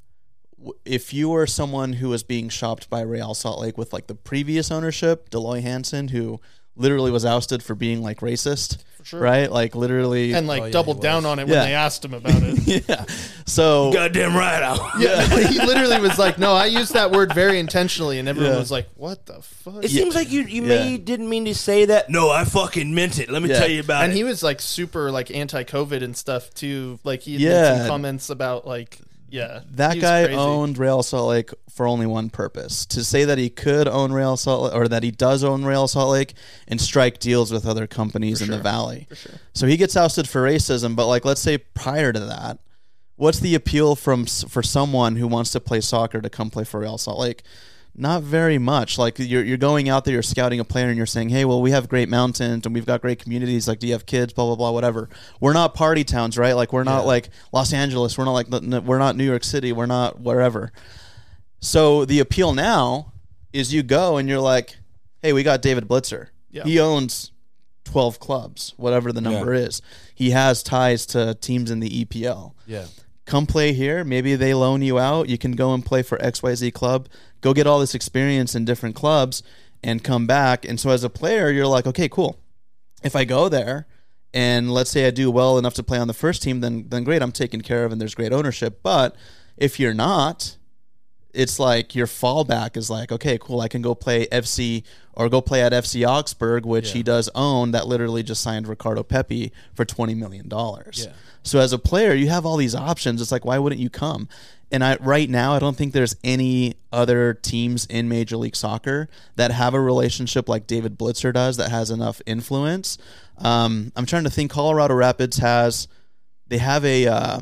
if 0.84 1.14
you 1.14 1.30
were 1.30 1.46
someone 1.46 1.94
who 1.94 2.10
was 2.10 2.22
being 2.22 2.50
shopped 2.50 2.90
by 2.90 3.00
Real 3.00 3.32
Salt 3.32 3.62
Lake 3.62 3.78
with 3.78 3.94
like 3.94 4.08
the 4.08 4.14
previous 4.14 4.70
ownership, 4.70 5.30
Dell 5.30 5.44
Loy 5.44 5.62
Hansen, 5.62 6.08
who 6.08 6.38
literally 6.76 7.10
was 7.10 7.24
ousted 7.24 7.62
for 7.62 7.74
being 7.74 8.02
like 8.02 8.20
racist, 8.20 8.84
sure. 9.04 9.20
right? 9.20 9.50
Like 9.50 9.74
literally, 9.74 10.32
And 10.32 10.46
like 10.46 10.62
Oh, 10.62 10.64
yeah, 10.66 10.72
doubled 10.72 11.00
down 11.02 11.24
on 11.26 11.38
it 11.38 11.46
Yeah. 11.48 11.54
when 11.60 11.68
they 11.68 11.74
asked 11.74 12.04
him 12.04 12.14
about 12.14 12.42
it. 12.42 12.84
yeah. 12.88 13.04
So 13.46 13.92
Goddamn 13.92 14.34
right. 14.36 14.62
I 14.62 14.90
yeah, 14.98 15.26
he 15.48 15.58
literally 15.64 16.00
was 16.00 16.18
like, 16.18 16.38
"No, 16.38 16.52
I 16.54 16.66
used 16.66 16.94
that 16.94 17.10
word 17.12 17.32
very 17.34 17.58
intentionally," 17.58 18.18
and 18.18 18.28
everyone 18.28 18.52
Yeah. 18.52 18.58
was 18.58 18.70
like, 18.70 18.88
"What 18.96 19.26
the 19.26 19.40
fuck?" 19.42 19.84
It 19.84 19.90
seems 19.90 20.14
like 20.14 20.30
you 20.32 20.42
you 20.42 20.62
Yeah. 20.62 20.68
may 20.68 20.96
didn't 20.98 21.28
mean 21.28 21.44
to 21.44 21.54
say 21.54 21.84
that. 21.84 22.08
No, 22.10 22.30
I 22.30 22.44
fucking 22.44 22.94
meant 22.94 23.18
it. 23.18 23.30
Let 23.30 23.42
me 23.42 23.48
Yeah. 23.50 23.60
tell 23.60 23.68
you 23.70 23.80
about 23.80 24.02
and 24.04 24.10
it. 24.12 24.14
And 24.14 24.16
he 24.16 24.24
was 24.24 24.42
like 24.42 24.60
super 24.60 25.10
like 25.10 25.30
anti-COVID 25.30 26.02
and 26.02 26.16
stuff 26.16 26.52
too. 26.54 26.98
Like 27.04 27.22
he 27.22 27.34
had 27.34 27.40
Yeah. 27.42 27.50
made 27.72 27.78
some 27.80 27.88
comments 27.88 28.30
about 28.30 28.66
like, 28.66 28.98
yeah, 29.34 29.62
that 29.72 29.98
guy 29.98 30.26
crazy. 30.26 30.38
owned 30.38 30.78
Real 30.78 31.02
Salt 31.02 31.28
Lake 31.28 31.50
for 31.68 31.88
only 31.88 32.06
one 32.06 32.30
purpose: 32.30 32.86
to 32.86 33.02
say 33.02 33.24
that 33.24 33.36
he 33.36 33.50
could 33.50 33.88
own 33.88 34.12
Real 34.12 34.36
Salt 34.36 34.62
Lake, 34.62 34.74
or 34.74 34.86
that 34.86 35.02
he 35.02 35.10
does 35.10 35.42
own 35.42 35.64
Real 35.64 35.88
Salt 35.88 36.12
Lake, 36.12 36.34
and 36.68 36.80
strike 36.80 37.18
deals 37.18 37.52
with 37.52 37.66
other 37.66 37.88
companies 37.88 38.40
in 38.40 38.50
the 38.50 38.60
valley. 38.60 39.06
for 39.08 39.16
sure. 39.16 39.32
So 39.52 39.66
he 39.66 39.76
gets 39.76 39.96
ousted 39.96 40.28
for 40.28 40.42
racism, 40.42 40.94
but 40.94 41.08
like 41.08 41.24
let's 41.24 41.40
say 41.40 41.58
prior 41.58 42.12
to 42.12 42.20
that, 42.20 42.60
what's 43.16 43.40
the 43.40 43.56
appeal 43.56 43.96
from 43.96 44.26
for 44.26 44.62
someone 44.62 45.16
who 45.16 45.26
wants 45.26 45.50
to 45.50 45.60
play 45.60 45.80
soccer 45.80 46.20
to 46.20 46.30
come 46.30 46.48
play 46.48 46.62
for 46.62 46.78
Real 46.78 46.96
Salt 46.96 47.18
Lake? 47.18 47.42
Not 47.96 48.22
very 48.22 48.58
much. 48.58 48.98
Like 48.98 49.18
you're 49.20 49.44
you're 49.44 49.56
going 49.56 49.88
out 49.88 50.04
there, 50.04 50.14
you're 50.14 50.22
scouting 50.22 50.58
a 50.58 50.64
player, 50.64 50.88
and 50.88 50.96
you're 50.96 51.06
saying, 51.06 51.28
"Hey, 51.28 51.44
well, 51.44 51.62
we 51.62 51.70
have 51.70 51.88
great 51.88 52.08
mountains 52.08 52.66
and 52.66 52.74
we've 52.74 52.86
got 52.86 53.00
great 53.00 53.20
communities. 53.22 53.68
Like, 53.68 53.78
do 53.78 53.86
you 53.86 53.92
have 53.92 54.04
kids? 54.04 54.32
Blah 54.32 54.46
blah 54.46 54.56
blah. 54.56 54.70
Whatever. 54.72 55.08
We're 55.40 55.52
not 55.52 55.74
party 55.74 56.02
towns, 56.02 56.36
right? 56.36 56.54
Like, 56.54 56.72
we're 56.72 56.82
not 56.84 57.02
Yeah. 57.02 57.06
like 57.08 57.28
Los 57.52 57.72
Angeles. 57.72 58.18
We're 58.18 58.24
not 58.24 58.32
like 58.32 58.48
we're 58.50 58.98
not 58.98 59.16
New 59.16 59.24
York 59.24 59.44
City. 59.44 59.72
We're 59.72 59.86
not 59.86 60.20
wherever. 60.20 60.72
So 61.60 62.04
the 62.04 62.20
appeal 62.20 62.52
now 62.52 63.12
is 63.52 63.72
you 63.72 63.82
go 63.82 64.16
and 64.16 64.28
you're 64.28 64.40
like, 64.40 64.76
"Hey, 65.22 65.32
we 65.32 65.42
got 65.42 65.62
David 65.62 65.86
Blitzer. 65.88 66.28
Yeah. 66.50 66.64
He 66.64 66.78
owns 66.80 67.30
12 67.84 68.18
clubs, 68.18 68.74
whatever 68.76 69.12
the 69.12 69.20
number 69.20 69.54
is. 69.54 69.80
He 70.14 70.30
has 70.30 70.62
ties 70.62 71.06
to 71.06 71.34
teams 71.34 71.70
in 71.70 71.80
the 71.80 72.04
EPL. 72.04 72.54
Yeah. 72.66 72.86
come 73.26 73.46
play 73.46 73.72
here. 73.72 74.04
Maybe 74.04 74.36
they 74.36 74.52
loan 74.52 74.82
you 74.82 74.98
out. 74.98 75.30
You 75.30 75.38
can 75.38 75.52
go 75.52 75.72
and 75.72 75.82
play 75.82 76.02
for 76.02 76.18
XYZ 76.18 76.70
club. 76.74 77.08
Go 77.44 77.52
get 77.52 77.66
all 77.66 77.78
this 77.78 77.94
experience 77.94 78.54
in 78.54 78.64
different 78.64 78.94
clubs 78.94 79.42
and 79.82 80.02
come 80.02 80.26
back. 80.26 80.64
And 80.64 80.80
so 80.80 80.88
as 80.88 81.04
a 81.04 81.10
player, 81.10 81.50
you're 81.50 81.66
like, 81.66 81.86
okay, 81.86 82.08
cool. 82.08 82.40
If 83.02 83.14
I 83.14 83.26
go 83.26 83.50
there 83.50 83.86
and 84.32 84.72
let's 84.72 84.88
say 84.88 85.06
I 85.06 85.10
do 85.10 85.30
well 85.30 85.58
enough 85.58 85.74
to 85.74 85.82
play 85.82 85.98
on 85.98 86.08
the 86.08 86.14
first 86.14 86.42
team, 86.42 86.60
then 86.60 86.86
then 86.88 87.04
great, 87.04 87.20
I'm 87.20 87.32
taken 87.32 87.60
care 87.60 87.84
of 87.84 87.92
and 87.92 88.00
there's 88.00 88.14
great 88.14 88.32
ownership. 88.32 88.80
But 88.82 89.14
if 89.58 89.78
you're 89.78 89.92
not, 89.92 90.56
it's 91.34 91.58
like 91.58 91.94
your 91.94 92.06
fallback 92.06 92.76
is 92.76 92.90
like, 92.90 93.12
okay, 93.12 93.38
cool, 93.38 93.60
I 93.60 93.68
can 93.68 93.82
go 93.82 93.94
play 93.94 94.26
FC 94.26 94.84
or 95.12 95.28
go 95.28 95.40
play 95.40 95.62
at 95.62 95.72
FC 95.72 96.06
Augsburg, 96.06 96.66
which 96.66 96.90
he 96.92 97.02
does 97.02 97.28
own, 97.34 97.70
that 97.70 97.86
literally 97.86 98.22
just 98.22 98.42
signed 98.42 98.66
Ricardo 98.66 99.02
Pepi 99.02 99.52
for 99.74 99.84
twenty 99.84 100.14
million 100.14 100.48
dollars. 100.48 101.06
Yeah. 101.06 101.14
So 101.42 101.60
as 101.60 101.72
a 101.72 101.78
player, 101.78 102.14
you 102.14 102.28
have 102.28 102.46
all 102.46 102.56
these 102.56 102.74
options. 102.74 103.20
It's 103.20 103.30
like, 103.30 103.44
why 103.44 103.58
wouldn't 103.58 103.80
you 103.80 103.90
come? 103.90 104.28
And 104.72 104.82
I 104.82 104.96
right 104.96 105.30
now, 105.30 105.52
I 105.52 105.58
don't 105.58 105.76
think 105.76 105.92
there's 105.92 106.16
any 106.24 106.74
other 106.92 107.34
teams 107.34 107.86
in 107.86 108.08
Major 108.08 108.36
League 108.36 108.56
Soccer 108.56 109.08
that 109.36 109.52
have 109.52 109.74
a 109.74 109.80
relationship 109.80 110.48
like 110.48 110.66
David 110.66 110.98
Blitzer 110.98 111.32
does 111.32 111.58
that 111.58 111.70
has 111.70 111.90
enough 111.90 112.20
influence. 112.26 112.98
Um, 113.38 113.92
I'm 113.94 114.06
trying 114.06 114.24
to 114.24 114.30
think. 114.30 114.50
Colorado 114.50 114.94
Rapids 114.94 115.38
has 115.38 115.86
they 116.48 116.58
have 116.58 116.84
a 116.84 117.06
uh, 117.06 117.40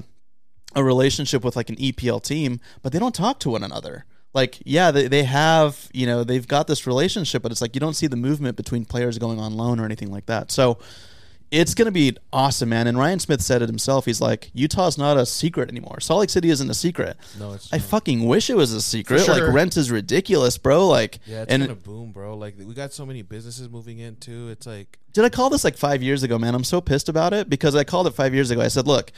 a 0.75 0.83
relationship 0.85 1.45
with 1.45 1.57
like 1.57 1.69
an 1.71 1.77
EPL 1.77 2.23
team, 2.23 2.61
but 2.83 2.93
they 2.93 2.99
don't 2.99 3.15
talk 3.15 3.39
to 3.41 3.51
one 3.51 3.63
another. 3.65 4.05
Like, 4.35 4.59
yeah, 4.65 4.91
they, 4.91 5.09
they 5.09 5.25
have, 5.25 5.89
you 5.93 6.07
know, 6.07 6.25
they've 6.25 6.49
got 6.49 6.67
this 6.67 6.87
relationship, 6.87 7.43
but 7.43 7.53
it's 7.53 7.61
like 7.61 7.75
you 7.75 7.81
don't 7.81 7.95
see 7.95 8.07
the 8.07 8.17
movement 8.17 8.57
between 8.57 8.85
players 8.87 9.19
going 9.19 9.39
on 9.39 9.55
loan 9.55 9.79
or 9.79 9.85
anything 9.85 10.11
like 10.11 10.25
that. 10.27 10.51
So 10.51 10.79
it's 11.51 11.75
going 11.75 11.85
to 11.85 11.93
be 11.93 12.17
awesome, 12.33 12.71
man. 12.71 12.87
And 12.87 12.97
Ryan 12.97 13.19
Smith 13.19 13.43
said 13.43 13.61
it 13.61 13.69
himself. 13.69 14.07
He's 14.07 14.23
like, 14.23 14.51
Utah's 14.55 14.97
not 14.97 15.19
a 15.19 15.27
secret 15.27 15.69
anymore. 15.69 16.01
Salt 16.01 16.21
Lake 16.21 16.31
City 16.31 16.49
isn't 16.49 16.71
a 16.71 16.73
secret. 16.73 17.19
No, 17.39 17.53
it's 17.53 17.71
I 17.75 17.77
not. 17.77 17.85
fucking 17.89 18.25
wish 18.25 18.49
it 18.49 18.57
was 18.57 18.73
a 18.73 18.81
secret. 18.81 19.21
Sure. 19.21 19.35
Like, 19.35 19.53
rent 19.55 19.77
is 19.77 19.91
ridiculous, 19.91 20.57
bro. 20.57 20.89
Like, 20.89 21.19
Yeah, 21.27 21.43
it's 21.43 21.53
and 21.53 21.63
gonna 21.65 21.75
boom, 21.75 22.13
bro. 22.13 22.35
Like 22.39 22.55
we 22.59 22.73
got 22.73 22.95
so 22.95 23.05
many 23.05 23.21
businesses 23.21 23.69
moving 23.69 23.99
in 23.99 24.17
too. 24.17 24.49
It's 24.49 24.67
like 24.67 24.99
did 25.13 25.27
I 25.27 25.29
call 25.29 25.51
this 25.51 25.63
like 25.63 25.77
five 25.77 26.03
years 26.03 26.23
ago, 26.23 26.39
man? 26.39 26.55
I'm 26.55 26.65
so 26.65 26.81
pissed 26.81 27.11
about 27.11 27.35
it 27.35 27.51
because 27.51 27.75
I 27.77 27.85
called 27.85 28.07
it 28.07 28.15
five 28.15 28.33
years 28.33 28.51
ago. 28.51 28.63
I 28.63 28.69
said, 28.69 28.87
look, 28.87 29.13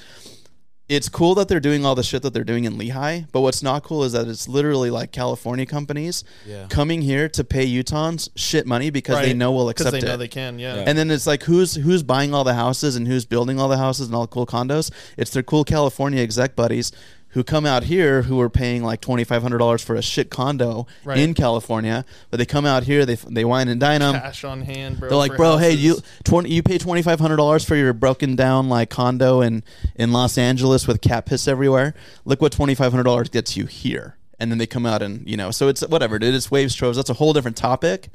it's 0.89 1.09
cool 1.09 1.35
that 1.37 1.49
they're 1.49 1.61
doing 1.61 1.87
all 1.87 1.95
the 1.95 2.03
shit 2.03 2.23
that 2.23 2.35
they're 2.35 2.45
doing 2.45 2.65
in 2.65 2.75
Lehi, 2.77 3.27
but 3.33 3.41
what's 3.41 3.63
not 3.63 3.83
cool 3.83 4.05
is 4.05 4.13
that 4.13 4.29
it's 4.29 4.47
literally 4.49 4.91
like 4.91 5.13
California 5.13 5.65
companies 5.65 6.25
Yeah. 6.47 6.67
coming 6.69 7.01
here 7.01 7.27
to 7.31 7.43
pay 7.43 7.67
Utahns 7.67 8.29
shit 8.37 8.67
money 8.67 8.91
because 8.91 9.19
they 9.23 9.33
know 9.33 9.51
we'll 9.53 9.69
because 9.69 9.87
accept 9.87 10.03
they 10.03 10.07
know 10.07 10.15
it. 10.15 10.19
they 10.19 10.29
can. 10.29 10.59
Yeah. 10.59 10.85
and 10.87 10.99
then 10.99 11.11
it's 11.11 11.27
like 11.27 11.45
who's 11.45 11.75
who's 11.77 12.03
buying 12.03 12.35
all 12.35 12.45
the 12.45 12.53
houses 12.55 12.97
and 12.97 13.09
who's 13.09 13.25
building 13.25 13.59
all 13.59 13.69
the 13.69 13.79
houses 13.79 14.07
and 14.09 14.15
all 14.15 14.23
the 14.23 14.29
cool 14.29 14.47
condos? 14.47 14.91
It's 15.17 15.31
their 15.31 15.43
cool 15.43 15.65
California 15.65 16.21
exec 16.23 16.55
buddies 16.55 16.93
who 17.35 17.45
come 17.45 17.67
out 17.67 17.85
here 17.85 18.23
who 18.23 18.41
are 18.41 18.49
paying 18.49 18.83
like 18.83 19.01
twenty 19.01 19.23
five 19.25 19.43
hundred 19.43 19.59
dollars 19.59 19.83
for 19.85 19.95
a 19.95 20.03
shit 20.03 20.31
condo 20.31 20.87
Right. 21.05 21.19
in 21.19 21.35
California, 21.35 22.05
but 22.31 22.39
they 22.39 22.47
come 22.47 22.65
out 22.65 22.85
here, 22.85 23.05
they 23.05 23.17
they 23.17 23.45
wine 23.45 23.69
and 23.69 23.79
dine 23.79 24.01
them. 24.01 24.15
Cash 24.15 24.43
on 24.45 24.63
hand, 24.63 24.99
bro. 24.99 25.09
They're 25.09 25.19
like, 25.19 25.33
for 25.33 25.37
bro, 25.37 25.57
hey, 25.59 25.73
you 25.73 25.99
twenty, 26.25 26.51
you 26.51 26.63
pay 26.63 26.79
twenty 26.79 27.03
five 27.03 27.21
hundred 27.21 27.37
dollars 27.37 27.65
for 27.65 27.77
your 27.77 27.93
broken 27.93 28.35
down 28.37 28.69
like 28.69 28.89
condo 28.91 29.41
in 29.41 29.63
in 29.95 30.13
Los 30.13 30.39
Angeles 30.39 30.87
with 30.89 31.01
cat 31.01 31.27
piss 31.27 31.47
everywhere. 31.47 31.95
Look 32.25 32.41
what 32.41 32.53
twenty 32.53 32.75
five 32.75 32.93
hundred 32.93 33.05
dollars 33.05 33.29
gets 33.29 33.57
you 33.57 33.67
here, 33.67 34.17
and 34.39 34.51
then 34.51 34.59
they 34.59 34.67
come 34.67 34.87
out 34.87 35.03
and 35.03 35.29
you 35.29 35.37
know, 35.37 35.51
so 35.51 35.69
it's 35.69 35.83
whatever, 35.87 36.19
dude. 36.19 36.35
It's 36.35 36.51
waves 36.51 36.75
troves. 36.75 36.97
That's 36.97 37.11
a 37.11 37.15
whole 37.15 37.33
different 37.33 37.57
topic. 37.57 38.09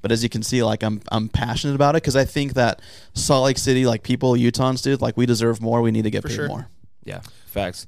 But 0.00 0.10
as 0.10 0.24
you 0.24 0.28
can 0.28 0.42
see, 0.42 0.64
like 0.64 0.82
I'm 0.82 1.00
I'm 1.12 1.28
passionate 1.28 1.74
about 1.74 1.94
it 1.94 2.02
because 2.02 2.16
I 2.16 2.24
think 2.24 2.54
that 2.54 2.80
Salt 3.14 3.44
Lake 3.44 3.58
City, 3.58 3.86
like 3.86 4.02
people, 4.02 4.32
Utahns, 4.32 4.82
dude, 4.82 5.00
like 5.00 5.16
we 5.16 5.26
deserve 5.26 5.60
more. 5.62 5.80
We 5.80 5.92
need 5.92 6.02
to 6.02 6.10
get 6.10 6.22
For 6.22 6.28
paid 6.28 6.34
sure. 6.34 6.48
more. 6.48 6.68
Yeah, 7.04 7.20
facts. 7.46 7.86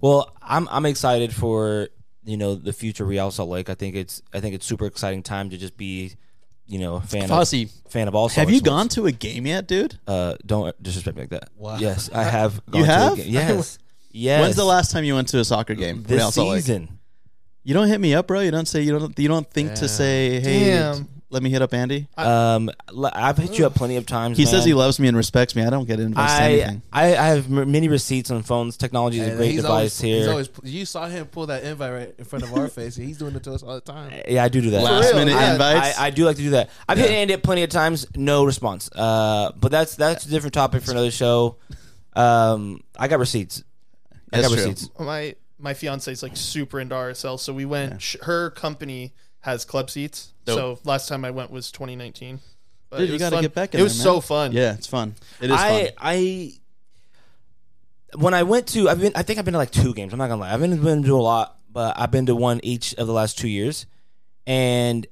Well, 0.00 0.34
I'm 0.42 0.68
I'm 0.70 0.86
excited 0.86 1.34
for 1.34 1.88
you 2.24 2.36
know 2.36 2.54
the 2.54 2.72
future 2.72 3.04
Real 3.04 3.30
Salt 3.30 3.48
Lake. 3.48 3.68
I 3.70 3.74
think 3.74 3.96
it's 3.96 4.22
I 4.32 4.40
think 4.40 4.54
it's 4.54 4.66
super 4.66 4.86
exciting 4.86 5.22
time 5.22 5.50
to 5.50 5.56
just 5.58 5.76
be 5.76 6.14
you 6.66 6.78
know 6.78 6.96
a 6.96 7.00
fan 7.00 7.28
Fossie, 7.28 7.64
of 7.64 7.92
fan 7.92 8.08
of 8.08 8.14
all. 8.14 8.28
have 8.28 8.48
you 8.50 8.56
Lake 8.56 8.64
gone 8.64 8.88
to 8.90 9.06
a 9.06 9.12
game 9.12 9.46
yet, 9.46 9.66
dude? 9.66 9.98
Uh, 10.06 10.36
don't 10.46 10.80
disrespect 10.82 11.16
me 11.16 11.22
like 11.24 11.30
that. 11.30 11.48
Wow. 11.56 11.76
Yes, 11.78 12.10
I 12.12 12.22
have. 12.38 12.64
Gone 12.66 12.80
You 12.80 12.86
to 12.86 12.92
a 12.92 12.94
have? 12.94 13.16
game. 13.16 13.26
Yes. 13.32 13.78
Yes. 14.12 14.40
When's 14.42 14.56
the 14.56 14.64
last 14.64 14.90
time 14.90 15.04
you 15.04 15.14
went 15.14 15.28
to 15.28 15.38
a 15.38 15.44
soccer 15.44 15.74
game? 15.76 16.02
this 16.02 16.18
Real 16.18 16.30
Salt 16.32 16.48
Lake? 16.48 16.62
season? 16.62 16.98
You 17.62 17.74
don't 17.74 17.86
hit 17.88 18.00
me 18.00 18.14
up, 18.14 18.26
bro. 18.26 18.40
You 18.40 18.50
don't 18.50 18.66
say 18.66 18.80
you 18.82 18.98
don't. 18.98 19.16
You 19.18 19.28
don't 19.28 19.48
think 19.50 19.74
to 19.74 19.88
say, 19.88 20.40
"Hey, 20.40 20.64
Damn. 20.70 21.08
Let 21.30 21.42
me 21.42 21.50
hit 21.50 21.62
up 21.62 21.72
Andy." 21.72 22.08
Um, 22.16 22.70
l- 22.88 23.10
I've 23.12 23.38
hit 23.38 23.58
you 23.58 23.66
up 23.66 23.74
plenty 23.74 23.96
of 23.96 24.06
times. 24.06 24.36
He 24.36 24.44
says 24.44 24.60
man. 24.60 24.66
he 24.68 24.74
loves 24.74 25.00
me 25.00 25.08
and 25.08 25.16
respects 25.16 25.56
me. 25.56 25.62
I 25.62 25.70
don't 25.70 25.86
get 25.86 26.00
invited 26.00 26.28
to 26.28 26.42
I, 26.42 26.48
anything. 26.50 26.82
I 26.92 27.04
I 27.16 27.26
have 27.28 27.46
m- 27.46 27.70
many 27.70 27.88
receipts 27.88 28.30
on 28.30 28.42
phones. 28.42 28.76
Technology 28.76 29.20
is 29.20 29.28
a 29.28 29.36
great 29.36 29.52
he's 29.52 29.62
device 29.62 29.70
always, 29.70 30.00
here. 30.00 30.18
He's 30.18 30.28
always, 30.28 30.50
you 30.64 30.84
saw 30.84 31.06
him 31.06 31.26
pull 31.26 31.46
that 31.46 31.64
invite 31.64 31.92
right 31.92 32.14
in 32.18 32.24
front 32.24 32.44
of 32.44 32.54
our 32.54 32.68
face. 32.68 32.96
He's 32.96 33.18
doing 33.18 33.34
it 33.34 33.42
to 33.44 33.52
us 33.52 33.62
all 33.62 33.74
the 33.74 33.80
time. 33.80 34.12
yeah, 34.28 34.44
I 34.44 34.48
do 34.48 34.60
do 34.60 34.70
that. 34.70 34.82
Last 34.82 35.06
real, 35.06 35.24
minute 35.24 35.32
yeah. 35.32 35.52
invites. 35.52 35.98
I, 35.98 36.06
I 36.06 36.10
do 36.10 36.24
like 36.24 36.36
to 36.36 36.42
do 36.42 36.50
that. 36.50 36.70
I've 36.88 36.98
hit 36.98 37.10
Andy 37.10 37.34
up 37.34 37.42
plenty 37.42 37.62
of 37.62 37.70
times, 37.70 38.06
no 38.14 38.44
response. 38.44 38.90
Uh, 38.94 39.52
but 39.56 39.70
that's 39.70 39.96
that's 39.96 40.26
a 40.26 40.30
different 40.30 40.54
topic 40.54 40.82
for 40.82 40.90
another 40.90 41.10
show. 41.10 41.56
Um, 42.14 42.82
I 42.98 43.08
got 43.08 43.18
receipts. 43.18 43.62
I 44.32 44.36
That's 44.36 44.48
got 44.48 44.54
true. 44.54 44.70
receipts. 44.70 44.90
my 44.98 45.34
my 45.58 45.74
fiance 45.74 46.10
is 46.10 46.22
like 46.22 46.36
super 46.36 46.80
into 46.80 46.94
RSL, 46.94 47.38
so 47.38 47.52
we 47.52 47.64
went. 47.64 48.00
Sh- 48.00 48.16
her 48.22 48.50
company 48.50 49.12
has 49.40 49.64
club 49.64 49.90
seats. 49.90 50.32
Dope. 50.44 50.56
So 50.56 50.78
last 50.88 51.08
time 51.08 51.24
I 51.24 51.30
went 51.30 51.50
was 51.50 51.70
2019. 51.72 52.40
But 52.90 52.98
Dude, 52.98 53.10
you 53.10 53.18
gotta 53.18 53.40
get 53.40 53.54
back 53.54 53.74
in 53.74 53.80
It 53.80 53.82
was 53.84 53.96
there, 53.96 54.04
so 54.04 54.20
fun. 54.20 54.52
yeah, 54.52 54.74
it's 54.74 54.86
fun. 54.86 55.14
It 55.40 55.50
is 55.50 55.56
I 55.56 55.84
fun. 55.86 55.92
I 55.98 56.52
when 58.14 58.34
I 58.34 58.42
went 58.42 58.66
to 58.68 58.88
I've 58.88 59.00
been 59.00 59.12
I 59.14 59.22
think 59.22 59.38
I've 59.38 59.44
been 59.44 59.52
to 59.52 59.58
like 59.58 59.70
two 59.70 59.94
games. 59.94 60.12
I'm 60.12 60.18
not 60.18 60.28
gonna 60.28 60.40
lie. 60.40 60.52
I've 60.52 60.60
been, 60.60 60.82
been 60.82 61.02
to 61.04 61.16
a 61.16 61.22
lot, 61.22 61.56
but 61.72 61.98
I've 61.98 62.10
been 62.10 62.26
to 62.26 62.34
one 62.34 62.60
each 62.62 62.94
of 62.94 63.06
the 63.06 63.12
last 63.12 63.38
two 63.38 63.48
years. 63.48 63.86
And 64.46 65.06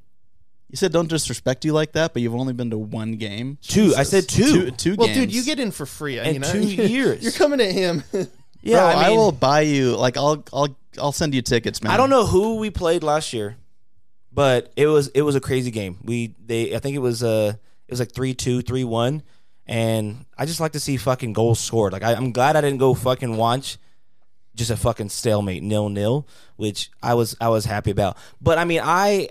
You 0.68 0.76
said 0.76 0.92
don't 0.92 1.08
disrespect 1.08 1.64
you 1.64 1.72
like 1.72 1.92
that, 1.92 2.12
but 2.12 2.22
you've 2.22 2.34
only 2.34 2.52
been 2.52 2.70
to 2.70 2.78
one 2.78 3.12
game. 3.16 3.58
two, 3.62 3.94
I 3.96 4.02
said 4.02 4.28
two. 4.28 4.44
Two, 4.52 4.70
two 4.72 4.94
Well, 4.96 5.06
games. 5.06 5.18
dude, 5.18 5.32
you 5.32 5.44
get 5.44 5.60
in 5.60 5.70
for 5.70 5.86
free. 5.86 6.18
In 6.18 6.34
you 6.34 6.40
know? 6.40 6.50
two 6.50 6.60
years. 6.64 7.22
You're 7.22 7.32
coming 7.32 7.60
at 7.60 7.70
him. 7.72 8.02
yeah, 8.62 8.74
Bro, 8.74 8.80
I, 8.80 8.92
I, 9.04 9.08
mean, 9.10 9.16
will 9.18 9.32
buy 9.32 9.60
you. 9.60 9.96
Like, 9.96 10.16
I'll, 10.16 10.42
I'll, 10.52 10.76
I'll 11.00 11.12
send 11.12 11.34
you 11.34 11.42
tickets, 11.42 11.80
man. 11.82 11.92
I 11.92 11.96
don't 11.96 12.10
know 12.10 12.26
who 12.26 12.56
we 12.56 12.70
played 12.70 13.02
last 13.04 13.32
year, 13.32 13.56
but 14.38 14.72
it 14.76 14.86
was 14.86 15.08
it 15.08 15.22
was 15.22 15.34
a 15.34 15.40
crazy 15.40 15.72
game. 15.72 15.98
We 16.04 16.32
they 16.46 16.72
I 16.72 16.78
think 16.78 16.94
it 16.94 17.00
was 17.00 17.24
uh 17.24 17.54
it 17.88 17.90
was 17.90 17.98
like 17.98 18.12
3-2, 18.12 18.62
3-1 18.62 19.22
and 19.66 20.26
I 20.38 20.46
just 20.46 20.60
like 20.60 20.70
to 20.74 20.80
see 20.80 20.96
fucking 20.96 21.32
goals 21.32 21.58
scored. 21.58 21.92
Like 21.92 22.04
I, 22.04 22.12
I'm 22.12 22.30
glad 22.30 22.54
I 22.54 22.60
didn't 22.60 22.78
go 22.78 22.94
fucking 22.94 23.36
watch 23.36 23.78
just 24.54 24.70
a 24.70 24.76
fucking 24.76 25.08
stalemate 25.08 25.64
nil 25.64 25.88
nil, 25.88 26.28
which 26.54 26.88
I 27.02 27.14
was 27.14 27.34
I 27.40 27.48
was 27.48 27.64
happy 27.64 27.90
about. 27.90 28.16
But 28.40 28.58
I 28.58 28.64
mean 28.64 28.80
I 28.80 29.30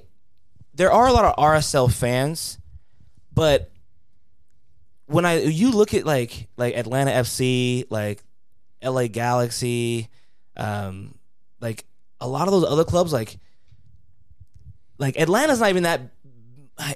there 0.73 0.91
are 0.91 1.07
a 1.07 1.13
lot 1.13 1.23
of 1.23 1.37
RSL 1.37 1.89
fans, 1.89 2.59
but 3.33 3.71
when 5.05 5.25
I 5.25 5.39
you 5.39 5.71
look 5.71 5.93
at 5.93 6.05
like 6.05 6.49
like 6.57 6.75
Atlanta 6.75 7.11
FC, 7.11 7.85
like 7.89 8.25
LA 8.83 9.07
Galaxy, 9.07 10.09
um, 10.57 11.15
like 11.61 11.85
a 12.19 12.27
lot 12.27 12.49
of 12.49 12.51
those 12.51 12.65
other 12.65 12.83
clubs, 12.83 13.13
like 13.13 13.39
like 14.97 15.19
Atlanta's 15.19 15.59
not 15.59 15.69
even 15.69 15.83
that. 15.83 16.01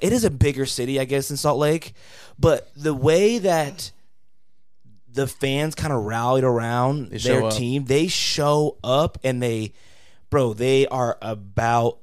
It 0.00 0.12
is 0.12 0.24
a 0.24 0.30
bigger 0.30 0.64
city, 0.66 1.00
I 1.00 1.04
guess, 1.04 1.30
in 1.30 1.36
Salt 1.36 1.58
Lake, 1.58 1.94
but 2.38 2.70
the 2.76 2.94
way 2.94 3.38
that 3.38 3.90
the 5.12 5.26
fans 5.26 5.74
kind 5.74 5.92
of 5.92 6.04
rallied 6.04 6.44
around 6.44 7.10
They 7.10 7.18
their 7.18 7.50
team, 7.50 7.84
they 7.84 8.06
show 8.08 8.78
up 8.82 9.18
and 9.24 9.42
they, 9.42 9.72
bro, 10.30 10.54
they 10.54 10.86
are 10.86 11.18
about 11.20 11.98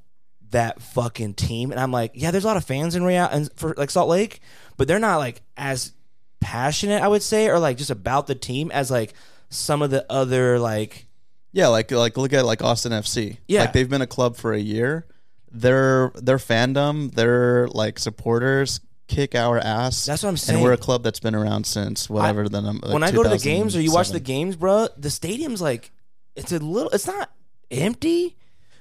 that 0.51 0.81
fucking 0.81 1.33
team. 1.35 1.71
And 1.71 1.79
I'm 1.79 1.91
like, 1.91 2.11
yeah, 2.13 2.31
there's 2.31 2.43
a 2.43 2.47
lot 2.47 2.57
of 2.57 2.65
fans 2.65 2.95
in 2.95 3.03
Real 3.03 3.25
and 3.25 3.49
for 3.55 3.73
like 3.77 3.89
Salt 3.89 4.09
Lake, 4.09 4.41
but 4.77 4.87
they're 4.87 4.99
not 4.99 5.17
like 5.17 5.41
as 5.57 5.93
passionate, 6.39 7.01
I 7.01 7.07
would 7.07 7.23
say, 7.23 7.47
or 7.47 7.59
like 7.59 7.77
just 7.77 7.91
about 7.91 8.27
the 8.27 8.35
team 8.35 8.71
as 8.71 8.91
like 8.91 9.13
some 9.49 9.81
of 9.81 9.89
the 9.89 10.05
other 10.11 10.59
like 10.59 11.07
Yeah, 11.51 11.67
like, 11.67 11.91
like 11.91 12.17
look 12.17 12.33
at 12.33 12.45
like 12.45 12.61
Austin 12.61 12.91
FC. 12.91 13.37
Yeah. 13.47 13.61
like 13.61 13.73
they've 13.73 13.89
been 13.89 14.01
a 14.01 14.07
club 14.07 14.35
for 14.37 14.53
a 14.53 14.59
year. 14.59 15.05
Their, 15.51 16.11
their 16.15 16.37
fandom, 16.37 17.11
their 17.13 17.67
like 17.69 17.99
supporters 17.99 18.79
kick 19.07 19.33
our 19.35 19.57
ass. 19.57 20.05
That's 20.05 20.23
what 20.23 20.29
I'm 20.29 20.37
saying. 20.37 20.57
And 20.57 20.63
we're 20.63 20.73
a 20.73 20.77
club 20.77 21.03
that's 21.03 21.19
been 21.19 21.35
around 21.35 21.65
since 21.65 22.09
whatever 22.09 22.47
the 22.47 22.61
number. 22.61 22.89
when 22.91 23.03
I 23.03 23.11
go 23.11 23.23
to 23.23 23.29
the 23.29 23.37
games 23.39 23.75
or 23.75 23.81
you 23.81 23.91
watch 23.91 24.09
the 24.09 24.19
games, 24.19 24.55
bro, 24.55 24.87
the 24.97 25.09
stadium's 25.09 25.61
like 25.61 25.91
it's 26.35 26.51
a 26.51 26.59
little. 26.59 26.89
It's 26.91 27.07
not 27.07 27.31
empty, 27.71 28.37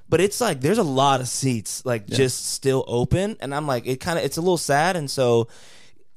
but 0.09 0.21
it's 0.21 0.41
like 0.41 0.61
there's 0.61 0.79
a 0.79 0.83
lot 0.83 1.21
of 1.21 1.29
seats 1.29 1.85
like 1.85 2.07
just 2.07 2.47
still 2.53 2.85
open, 2.87 3.37
and 3.41 3.55
I'm 3.55 3.67
like 3.67 3.87
it 3.87 4.01
kind 4.01 4.19
of 4.19 4.25
it's 4.25 4.37
a 4.37 4.41
little 4.41 4.59
sad, 4.59 4.97
and 4.97 5.11
so. 5.11 5.49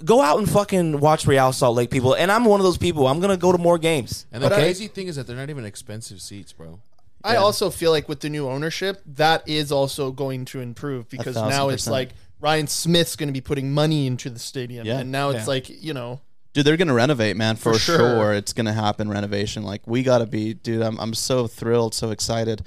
Go 0.03 0.19
out 0.19 0.39
and 0.39 0.49
fucking 0.49 0.99
watch 0.99 1.27
Real 1.27 1.53
Salt 1.53 1.75
Lake 1.75 1.91
people, 1.91 2.15
and 2.15 2.31
I'm 2.31 2.43
one 2.45 2.59
of 2.59 2.63
those 2.63 2.79
people. 2.79 3.05
I'm 3.05 3.19
gonna 3.19 3.37
go 3.37 3.51
to 3.51 3.59
more 3.59 3.77
games. 3.77 4.25
And 4.31 4.41
the 4.41 4.49
But 4.49 4.53
I- 4.57 4.61
crazy 4.63 4.87
thing 4.87 5.05
is 5.07 5.15
that 5.15 5.27
they're 5.27 5.35
not 5.35 5.51
even 5.51 5.63
expensive 5.63 6.21
seats, 6.21 6.51
bro. 6.53 6.79
I 7.23 7.35
also 7.37 7.69
feel 7.69 7.91
like 7.91 8.07
with 8.09 8.19
the 8.21 8.29
new 8.29 8.47
ownership, 8.49 9.01
that 9.05 9.47
is 9.47 9.71
also 9.71 10.11
going 10.11 10.45
to 10.45 10.59
improve 10.61 11.09
because 11.09 11.35
thousand 11.35 11.49
now 11.49 11.69
it's 11.69 11.83
percent. 11.83 11.93
like 11.93 12.09
Ryan 12.39 12.67
Smith's 12.67 13.15
going 13.15 13.27
to 13.29 13.33
be 13.33 13.41
putting 13.41 13.71
money 13.73 14.07
into 14.07 14.29
the 14.29 14.39
stadium, 14.39 14.85
Yeah. 14.87 14.99
and 14.99 15.11
now 15.11 15.29
it's 15.29 15.41
Yeah. 15.41 15.45
like 15.47 15.83
you 15.83 15.93
know 15.93 16.21
Dude, 16.53 16.65
they're 16.65 16.75
gonna 16.75 16.93
renovate, 16.93 17.37
man, 17.37 17.55
for, 17.55 17.71
For 17.73 17.79
sure. 17.79 17.97
sure. 17.97 18.33
It's 18.33 18.51
gonna 18.51 18.73
happen. 18.73 19.07
Renovation, 19.09 19.63
like 19.63 19.87
we 19.87 20.03
gotta 20.03 20.25
be, 20.25 20.53
dude. 20.53 20.81
I'm 20.81 20.99
I'm 20.99 21.13
so 21.13 21.47
thrilled, 21.47 21.93
so 21.93 22.11
excited. 22.11 22.63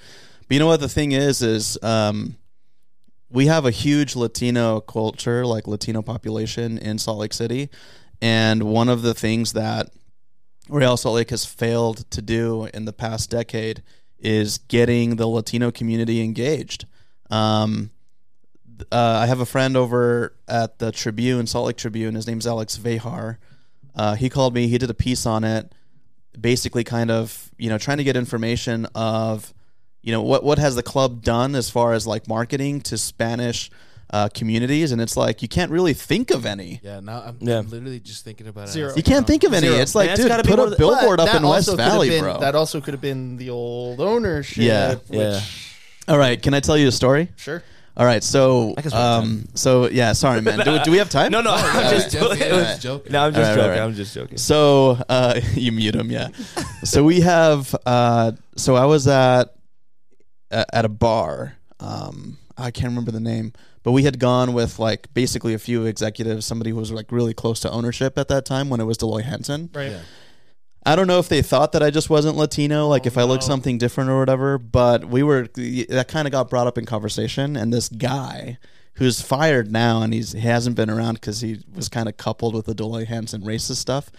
But 0.48 0.54
you 0.54 0.58
know 0.58 0.66
what 0.68 0.80
the 0.80 0.88
thing 0.88 1.12
is, 1.12 1.42
is 1.42 1.76
um, 1.82 2.36
we 3.30 3.46
have 3.46 3.66
a 3.66 3.70
huge 3.70 4.16
Latino 4.16 4.80
culture, 4.80 5.44
like 5.44 5.66
Latino 5.66 6.00
population 6.00 6.78
in 6.78 6.98
Salt 6.98 7.18
Lake 7.18 7.34
City, 7.34 7.68
and 8.22 8.62
one 8.62 8.88
of 8.88 9.02
the 9.02 9.12
things 9.12 9.52
that 9.52 9.90
Real 10.70 10.96
Salt 10.96 11.16
Lake 11.16 11.28
has 11.30 11.44
failed 11.44 12.10
to 12.10 12.22
do 12.22 12.66
in 12.72 12.86
the 12.86 12.92
past 12.94 13.28
decade 13.28 13.82
is 14.24 14.58
getting 14.58 15.16
the 15.16 15.26
Latino 15.26 15.70
community 15.70 16.22
engaged. 16.22 16.86
Um, 17.30 17.90
uh, 18.90 19.20
I 19.22 19.26
have 19.26 19.40
a 19.40 19.46
friend 19.46 19.76
over 19.76 20.34
at 20.48 20.78
the 20.78 20.90
Tribune, 20.90 21.46
Salt 21.46 21.66
Lake 21.66 21.76
Tribune. 21.76 22.14
His 22.14 22.26
name's 22.26 22.46
Alex 22.46 22.76
Vejar. 22.76 23.36
Uh, 23.94 24.14
he 24.16 24.28
called 24.28 24.54
me. 24.54 24.66
He 24.66 24.78
did 24.78 24.90
a 24.90 24.94
piece 24.94 25.26
on 25.26 25.44
it, 25.44 25.72
basically, 26.38 26.82
kind 26.82 27.10
of 27.10 27.52
you 27.58 27.68
know 27.68 27.78
trying 27.78 27.98
to 27.98 28.04
get 28.04 28.16
information 28.16 28.86
of 28.94 29.54
you 30.02 30.10
know 30.10 30.22
what 30.22 30.42
what 30.42 30.58
has 30.58 30.74
the 30.74 30.82
club 30.82 31.22
done 31.22 31.54
as 31.54 31.70
far 31.70 31.92
as 31.92 32.06
like 32.06 32.26
marketing 32.26 32.80
to 32.82 32.98
Spanish 32.98 33.70
uh, 34.14 34.28
communities, 34.32 34.92
and 34.92 35.00
it's 35.00 35.16
like 35.16 35.42
you 35.42 35.48
can't 35.48 35.72
really 35.72 35.92
think 35.92 36.30
of 36.30 36.46
any. 36.46 36.80
Yeah, 36.84 37.00
now 37.00 37.22
I'm, 37.26 37.36
Yeah. 37.40 37.58
I'm 37.58 37.68
literally 37.68 37.98
just 37.98 38.24
thinking 38.24 38.46
about 38.46 38.68
it. 38.68 38.72
Zero. 38.72 38.92
You 38.94 39.02
can't 39.02 39.26
think 39.26 39.42
of 39.42 39.52
any. 39.52 39.66
Zero. 39.66 39.80
It's 39.80 39.94
like, 39.96 40.06
Man, 40.08 40.16
dude, 40.18 40.28
gotta 40.28 40.42
be 40.44 40.50
put 40.50 40.58
more 40.58 40.66
a 40.66 40.70
than- 40.70 40.78
billboard 40.78 41.18
up 41.20 41.26
that 41.26 41.36
in 41.36 41.42
West 41.42 41.68
also 41.68 41.72
could 41.72 41.80
have 41.82 41.92
Valley, 41.92 42.08
been- 42.10 42.22
bro. 42.22 42.38
That 42.38 42.54
also 42.54 42.80
could 42.80 42.94
have 42.94 43.00
been 43.00 43.36
the 43.38 43.50
old 43.50 44.00
ownership. 44.00 44.62
Yeah. 44.62 44.94
which, 44.94 45.02
Yeah. 45.18 45.40
All 46.06 46.18
right, 46.18 46.40
can 46.40 46.54
I 46.54 46.60
tell 46.60 46.76
you 46.78 46.86
a 46.88 46.92
story? 46.92 47.28
Sure. 47.36 47.62
All 47.96 48.04
right, 48.06 48.22
so 48.24 48.74
guess 48.74 48.86
we 48.86 48.90
have 48.92 49.22
um, 49.22 49.48
so 49.54 49.88
yeah, 49.88 50.12
sorry, 50.14 50.40
man. 50.42 50.58
Do, 50.58 50.78
do 50.84 50.90
we 50.90 50.98
have 50.98 51.08
time? 51.08 51.30
No, 51.36 51.40
no, 51.40 51.52
I'm 51.54 51.84
Yeah, 51.84 51.90
just, 51.92 52.10
Jeff- 52.10 52.38
yeah, 52.38 52.48
no, 52.50 52.60
just 52.64 52.82
joking. 52.82 53.14
I'm 53.16 53.32
just 53.32 53.38
All 53.38 53.44
right, 53.44 53.54
joking. 53.56 53.62
all 53.62 53.68
right. 53.70 53.80
I'm 53.80 53.94
just 53.94 54.14
joking. 54.14 54.36
So 54.38 54.98
uh, 55.08 55.40
you 55.54 55.70
mute 55.72 55.94
him, 55.94 56.10
yeah. 56.10 56.28
so 56.84 57.02
we 57.04 57.20
have. 57.20 57.74
Uh, 57.86 58.32
so 58.56 58.74
I 58.76 58.84
was 58.86 59.06
at 59.08 59.54
at 60.50 60.68
at 60.72 60.84
a 60.84 60.88
bar. 60.88 61.54
Um, 61.80 62.38
I 62.58 62.70
can't 62.70 62.88
remember 62.88 63.10
the 63.12 63.20
name, 63.20 63.52
but 63.84 63.92
we 63.92 64.02
had 64.02 64.18
gone 64.18 64.52
with 64.52 64.80
like 64.80 65.12
basically 65.14 65.54
a 65.54 65.58
few 65.58 65.84
executives. 65.86 66.44
Somebody 66.44 66.70
who 66.70 66.76
was 66.76 66.90
like 66.90 67.12
really 67.12 67.34
close 67.34 67.60
to 67.60 67.70
ownership 67.70 68.18
at 68.18 68.26
that 68.28 68.44
time 68.44 68.68
when 68.68 68.80
it 68.80 68.84
was 68.84 68.96
Dell 68.98 69.10
Loy 69.10 69.22
Hansen. 69.22 69.70
Right. 69.72 69.92
Yeah. 69.92 70.00
I 70.86 70.96
don't 70.96 71.06
know 71.06 71.18
if 71.18 71.28
they 71.28 71.40
thought 71.40 71.72
that 71.72 71.82
I 71.82 71.90
just 71.90 72.10
wasn't 72.10 72.36
Latino, 72.36 72.88
like 72.88 73.02
Oh, 73.04 73.06
if 73.06 73.16
I 73.16 73.22
looked 73.22 73.44
no. 73.44 73.48
something 73.48 73.78
different 73.78 74.10
or 74.10 74.18
whatever, 74.18 74.58
but 74.58 75.04
we 75.06 75.22
were 75.22 75.48
that 75.54 76.06
kind 76.08 76.26
of 76.26 76.32
got 76.32 76.50
brought 76.50 76.66
up 76.66 76.76
in 76.76 76.84
conversation 76.84 77.56
and 77.56 77.72
this 77.72 77.88
guy 77.88 78.58
who's 78.94 79.20
fired 79.22 79.72
now 79.72 80.02
and 80.02 80.12
he's 80.12 80.32
he 80.32 80.40
hasn't 80.40 80.76
been 80.76 80.90
around 80.90 81.20
cuz 81.20 81.40
he 81.40 81.60
was 81.74 81.88
kind 81.88 82.08
of 82.08 82.16
coupled 82.16 82.54
with 82.54 82.66
the 82.66 82.74
Dell 82.74 82.90
Loy 82.90 83.04
Hansen 83.06 83.42
racist 83.42 83.76
stuff. 83.76 84.10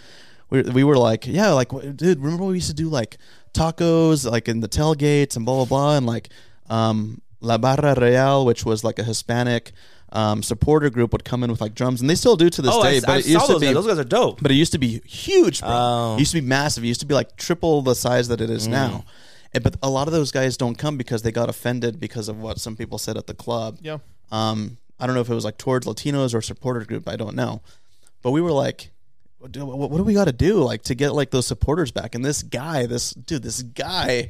We, 0.49 0.61
we 0.63 0.84
were 0.84 0.97
like, 0.97 1.26
yeah, 1.28 1.51
like 1.51 1.70
dude, 1.95 2.20
remember 2.20 2.45
we 2.45 2.55
used 2.55 2.70
to 2.70 2.74
do 2.76 2.89
like 2.89 3.18
tacos 3.53 4.30
like 4.30 4.47
in 4.47 4.59
the 4.59 4.68
tailgates 4.68 5.36
and 5.36 5.45
blah 5.45 5.55
blah 5.55 5.66
blah 5.66 5.97
and 5.97 6.05
like 6.05 6.30
um 6.70 7.22
La 7.41 7.57
Barra 7.57 7.95
Real, 7.99 8.45
which 8.45 8.65
was 8.65 8.83
like 8.83 8.99
a 8.99 9.03
Hispanic 9.03 9.71
um, 10.11 10.41
supporter 10.43 10.89
group 10.89 11.11
would 11.11 11.25
come 11.25 11.43
in 11.43 11.51
with 11.51 11.59
like 11.61 11.73
drums 11.75 11.99
and 11.99 12.09
they 12.09 12.15
still 12.15 12.36
do 12.38 12.49
to 12.49 12.61
this 12.61 12.71
Oh, 12.73 12.83
day, 12.83 12.97
I, 12.97 12.99
but 13.01 13.09
I 13.09 13.17
it 13.17 13.25
used 13.27 13.41
saw 13.41 13.47
to 13.47 13.53
those. 13.53 13.61
be 13.61 13.65
guys. 13.67 13.75
Those 13.75 13.88
guys 13.88 13.99
are 13.99 14.03
dope. 14.03 14.41
but 14.41 14.51
it 14.51 14.55
used 14.55 14.71
to 14.71 14.77
be 14.77 15.01
huge, 15.05 15.59
bro. 15.61 15.69
Oh. 15.71 16.15
It 16.15 16.19
used 16.19 16.31
to 16.31 16.41
be 16.41 16.47
massive. 16.47 16.83
It 16.83 16.88
used 16.88 17.01
to 17.01 17.05
be 17.05 17.13
like 17.15 17.36
triple 17.36 17.81
the 17.81 17.95
size 17.95 18.27
that 18.29 18.39
it 18.41 18.49
is 18.49 18.67
now. 18.67 19.03
And, 19.53 19.63
but 19.63 19.75
a 19.83 19.89
lot 19.89 20.07
of 20.07 20.13
those 20.13 20.31
guys 20.31 20.57
don't 20.57 20.77
come 20.77 20.97
because 20.97 21.21
they 21.23 21.31
got 21.31 21.49
offended 21.49 21.99
because 21.99 22.29
of 22.29 22.39
what 22.39 22.59
some 22.59 22.75
people 22.75 22.97
said 22.97 23.17
at 23.17 23.27
the 23.27 23.33
club. 23.33 23.79
Yeah. 23.81 23.97
Um, 24.31 24.77
I 24.99 25.05
don't 25.05 25.15
know 25.15 25.21
if 25.21 25.29
it 25.29 25.33
was 25.33 25.45
like 25.45 25.57
towards 25.57 25.86
Latinos 25.86 26.33
or 26.33 26.41
supporter 26.41 26.86
group. 26.86 27.07
I 27.09 27.15
don't 27.15 27.36
know. 27.36 27.61
But 28.21 28.31
we 28.31 28.41
were 28.41 28.51
like, 28.51 28.91
what 29.39 29.51
do, 29.51 29.65
what 29.65 29.91
what 29.91 29.97
do 29.97 30.03
we 30.03 30.13
got 30.13 30.25
to 30.25 30.31
do 30.33 30.55
like 30.63 30.83
to 30.83 30.95
get 30.95 31.13
like 31.13 31.31
those 31.31 31.45
supporters 31.47 31.91
back? 31.91 32.15
And 32.15 32.23
this 32.23 32.41
guy, 32.41 32.86
this 32.86 33.11
dude, 33.11 33.43
this 33.43 33.61
guy 33.61 34.29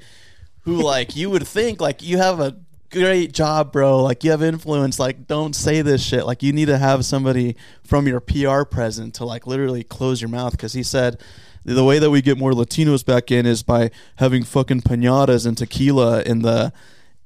who 0.62 0.82
like 0.82 1.16
you 1.16 1.30
would 1.30 1.48
think 1.48 1.80
like 1.80 2.02
you 2.02 2.18
have 2.18 2.40
a 2.40 2.58
great 3.00 3.34
job, 3.34 3.72
bro. 3.72 4.02
Like 4.02 4.24
you 4.24 4.32
have 4.32 4.42
influence. 4.42 5.00
Like 5.00 5.28
don't 5.28 5.56
say 5.56 5.82
this 5.82 6.04
shit. 6.04 6.26
Like 6.26 6.42
you 6.44 6.54
need 6.54 6.66
to 6.66 6.78
have 6.78 7.06
somebody 7.06 7.56
from 7.84 8.08
your 8.08 8.20
PR 8.20 8.64
present 8.64 9.16
to 9.16 9.26
like 9.26 9.46
literally 9.46 9.84
close 9.84 10.22
your 10.22 10.30
mouth 10.30 10.52
because 10.52 10.74
he 10.74 10.84
said 10.84 11.22
the 11.64 11.84
way 11.84 12.00
that 12.00 12.10
we 12.10 12.22
get 12.22 12.38
more 12.38 12.52
Latinos 12.52 13.06
back 13.06 13.32
in 13.32 13.46
is 13.46 13.64
by 13.64 13.92
having 14.18 14.44
fucking 14.44 14.82
pinatas 14.82 15.46
and 15.46 15.58
tequila 15.58 16.22
in 16.22 16.42
the 16.42 16.72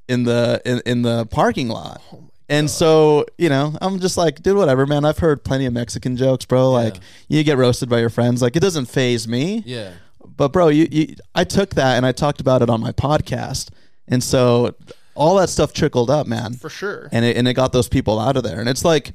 in 0.08 0.24
the 0.24 0.62
in, 0.66 0.82
in 0.86 1.02
the 1.02 1.26
parking 1.28 1.70
lot. 1.70 2.02
Oh 2.12 2.26
and 2.52 2.68
so, 2.68 3.28
you 3.38 3.48
know, 3.48 3.78
I'm 3.80 4.00
just 4.00 4.18
like, 4.18 4.42
dude, 4.42 4.58
whatever, 4.58 4.88
man. 4.88 5.06
I've 5.06 5.20
heard 5.20 5.44
plenty 5.44 5.68
of 5.68 5.74
Mexican 5.74 6.18
jokes, 6.18 6.46
bro. 6.46 6.72
Like, 6.72 6.96
you 7.28 7.44
get 7.44 7.58
roasted 7.58 7.90
by 7.90 8.00
your 8.00 8.10
friends. 8.10 8.42
Like, 8.42 8.56
it 8.56 8.60
doesn't 8.60 8.88
phase 8.88 9.28
me. 9.28 9.62
Yeah. 9.68 9.92
But 10.40 10.54
bro, 10.54 10.70
you, 10.70 10.88
you 10.90 11.16
I 11.36 11.44
took 11.44 11.72
that 11.76 11.98
and 11.98 12.06
I 12.06 12.12
talked 12.12 12.40
about 12.40 12.62
it 12.62 12.70
on 12.70 12.80
my 12.82 12.92
podcast. 12.92 13.70
And 14.08 14.24
so 14.24 14.74
all 15.20 15.36
that 15.36 15.50
stuff 15.50 15.74
trickled 15.74 16.10
up, 16.10 16.26
man. 16.26 16.54
For 16.54 16.70
sure. 16.70 17.10
And 17.12 17.26
it 17.26 17.38
and 17.38 17.48
it 17.48 17.54
got 17.54 17.74
those 17.74 17.90
people 17.90 18.20
out 18.20 18.38
of 18.38 18.44
there. 18.44 18.60
And 18.60 18.70
it's 18.70 18.86
like 18.86 19.12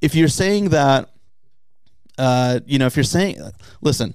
if 0.00 0.14
you're 0.14 0.28
saying 0.28 0.68
that 0.68 1.08
uh, 2.18 2.60
you 2.66 2.78
know, 2.78 2.86
if 2.86 2.96
you're 2.96 3.04
saying 3.04 3.40
listen, 3.80 4.14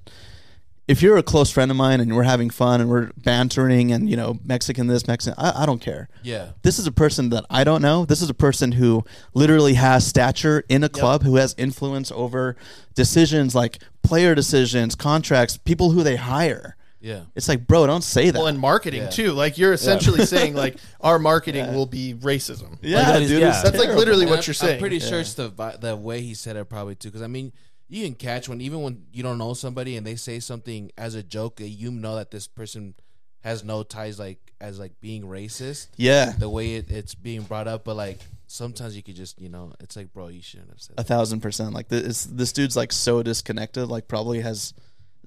if 0.87 1.01
you're 1.01 1.17
a 1.17 1.23
close 1.23 1.49
friend 1.49 1.71
of 1.71 1.77
mine 1.77 2.01
and 2.01 2.15
we're 2.15 2.23
having 2.23 2.49
fun 2.51 2.81
and 2.81 2.89
we're 2.89 3.09
bantering 3.17 3.91
and 3.91 4.07
you 4.07 4.15
know, 4.15 4.37
Mexican 4.45 4.85
this, 4.85 5.07
Mexican 5.07 5.33
I, 5.43 5.63
I 5.63 5.65
don't 5.65 5.81
care. 5.81 6.07
Yeah. 6.21 6.51
This 6.61 6.77
is 6.77 6.85
a 6.85 6.91
person 6.91 7.29
that 7.29 7.45
I 7.49 7.63
don't 7.63 7.81
know. 7.81 8.05
This 8.05 8.21
is 8.21 8.29
a 8.29 8.35
person 8.35 8.73
who 8.73 9.03
literally 9.33 9.73
has 9.73 10.05
stature 10.05 10.63
in 10.69 10.83
a 10.83 10.89
club, 10.89 11.23
who 11.23 11.37
has 11.37 11.55
influence 11.57 12.11
over 12.11 12.55
decisions 12.93 13.55
like 13.55 13.79
player 14.03 14.35
decisions, 14.35 14.93
contracts, 14.93 15.57
people 15.57 15.91
who 15.91 16.03
they 16.03 16.17
hire. 16.17 16.75
Yeah. 17.03 17.25
It's 17.35 17.47
like, 17.49 17.67
bro, 17.67 17.85
don't 17.85 18.03
say 18.03 18.29
that. 18.31 18.37
Well, 18.39 18.47
and 18.47 18.57
marketing 18.57 19.01
Yeah. 19.03 19.09
too. 19.09 19.31
Like 19.33 19.57
you're 19.57 19.73
essentially 19.73 20.25
saying, 20.35 20.55
like 20.55 20.77
our 21.01 21.19
marketing 21.19 21.73
will 21.75 21.85
be 21.85 22.13
racism. 22.15 22.77
yeah, 22.81 23.03
that 23.03 23.21
is- 23.21 23.29
dude, 23.29 23.41
yeah. 23.41 23.61
That's 23.61 23.77
like 23.77 23.89
literally 23.89 24.21
And 24.23 24.29
what 24.29 24.37
I'm- 24.39 24.43
you're 24.47 24.53
saying. 24.53 24.73
I'm 24.75 24.79
pretty 24.79 24.99
sure 24.99 25.19
it's 25.19 25.33
the 25.33 25.49
vi- 25.49 25.75
the 25.75 25.95
way 25.97 26.21
he 26.21 26.33
said 26.33 26.55
it 26.55 26.65
probably 26.69 26.95
too. 26.95 27.09
Because 27.09 27.21
I 27.21 27.27
mean, 27.27 27.51
you 27.89 28.05
can 28.05 28.15
catch 28.15 28.47
when 28.49 28.61
even 28.61 28.81
when 28.81 29.03
you 29.11 29.21
don't 29.21 29.37
know 29.37 29.53
somebody 29.53 29.97
and 29.97 30.07
they 30.07 30.15
say 30.15 30.39
something 30.39 30.91
as 30.97 31.13
a 31.13 31.21
joke, 31.21 31.57
that 31.57 31.67
you 31.67 31.91
know 31.91 32.15
that 32.15 32.31
this 32.31 32.47
person 32.47 32.95
has 33.41 33.63
no 33.65 33.83
ties 33.83 34.17
like 34.17 34.39
as 34.61 34.79
like 34.79 34.93
being 35.01 35.23
racist. 35.23 35.87
Yeah, 35.97 36.31
The 36.31 36.49
way 36.49 36.75
it, 36.75 36.89
it's 36.89 37.13
being 37.13 37.41
brought 37.41 37.67
up, 37.67 37.83
but 37.83 37.97
like 37.97 38.19
sometimes 38.47 38.95
you 38.95 39.03
could 39.03 39.17
just 39.17 39.41
you 39.41 39.49
know, 39.49 39.73
it's 39.81 39.97
like, 39.97 40.13
bro, 40.13 40.29
you 40.29 40.41
shouldn't 40.41 40.69
have 40.69 40.79
said. 40.81 40.93
a 40.93 41.03
That. 41.03 41.07
thousand 41.07 41.41
percent. 41.41 41.73
Like 41.73 41.89
this, 41.89 42.23
this 42.23 42.53
dude's 42.53 42.77
like 42.77 42.93
so 42.93 43.21
disconnected. 43.21 43.89
Like 43.89 44.07
probably 44.07 44.39
has 44.39 44.73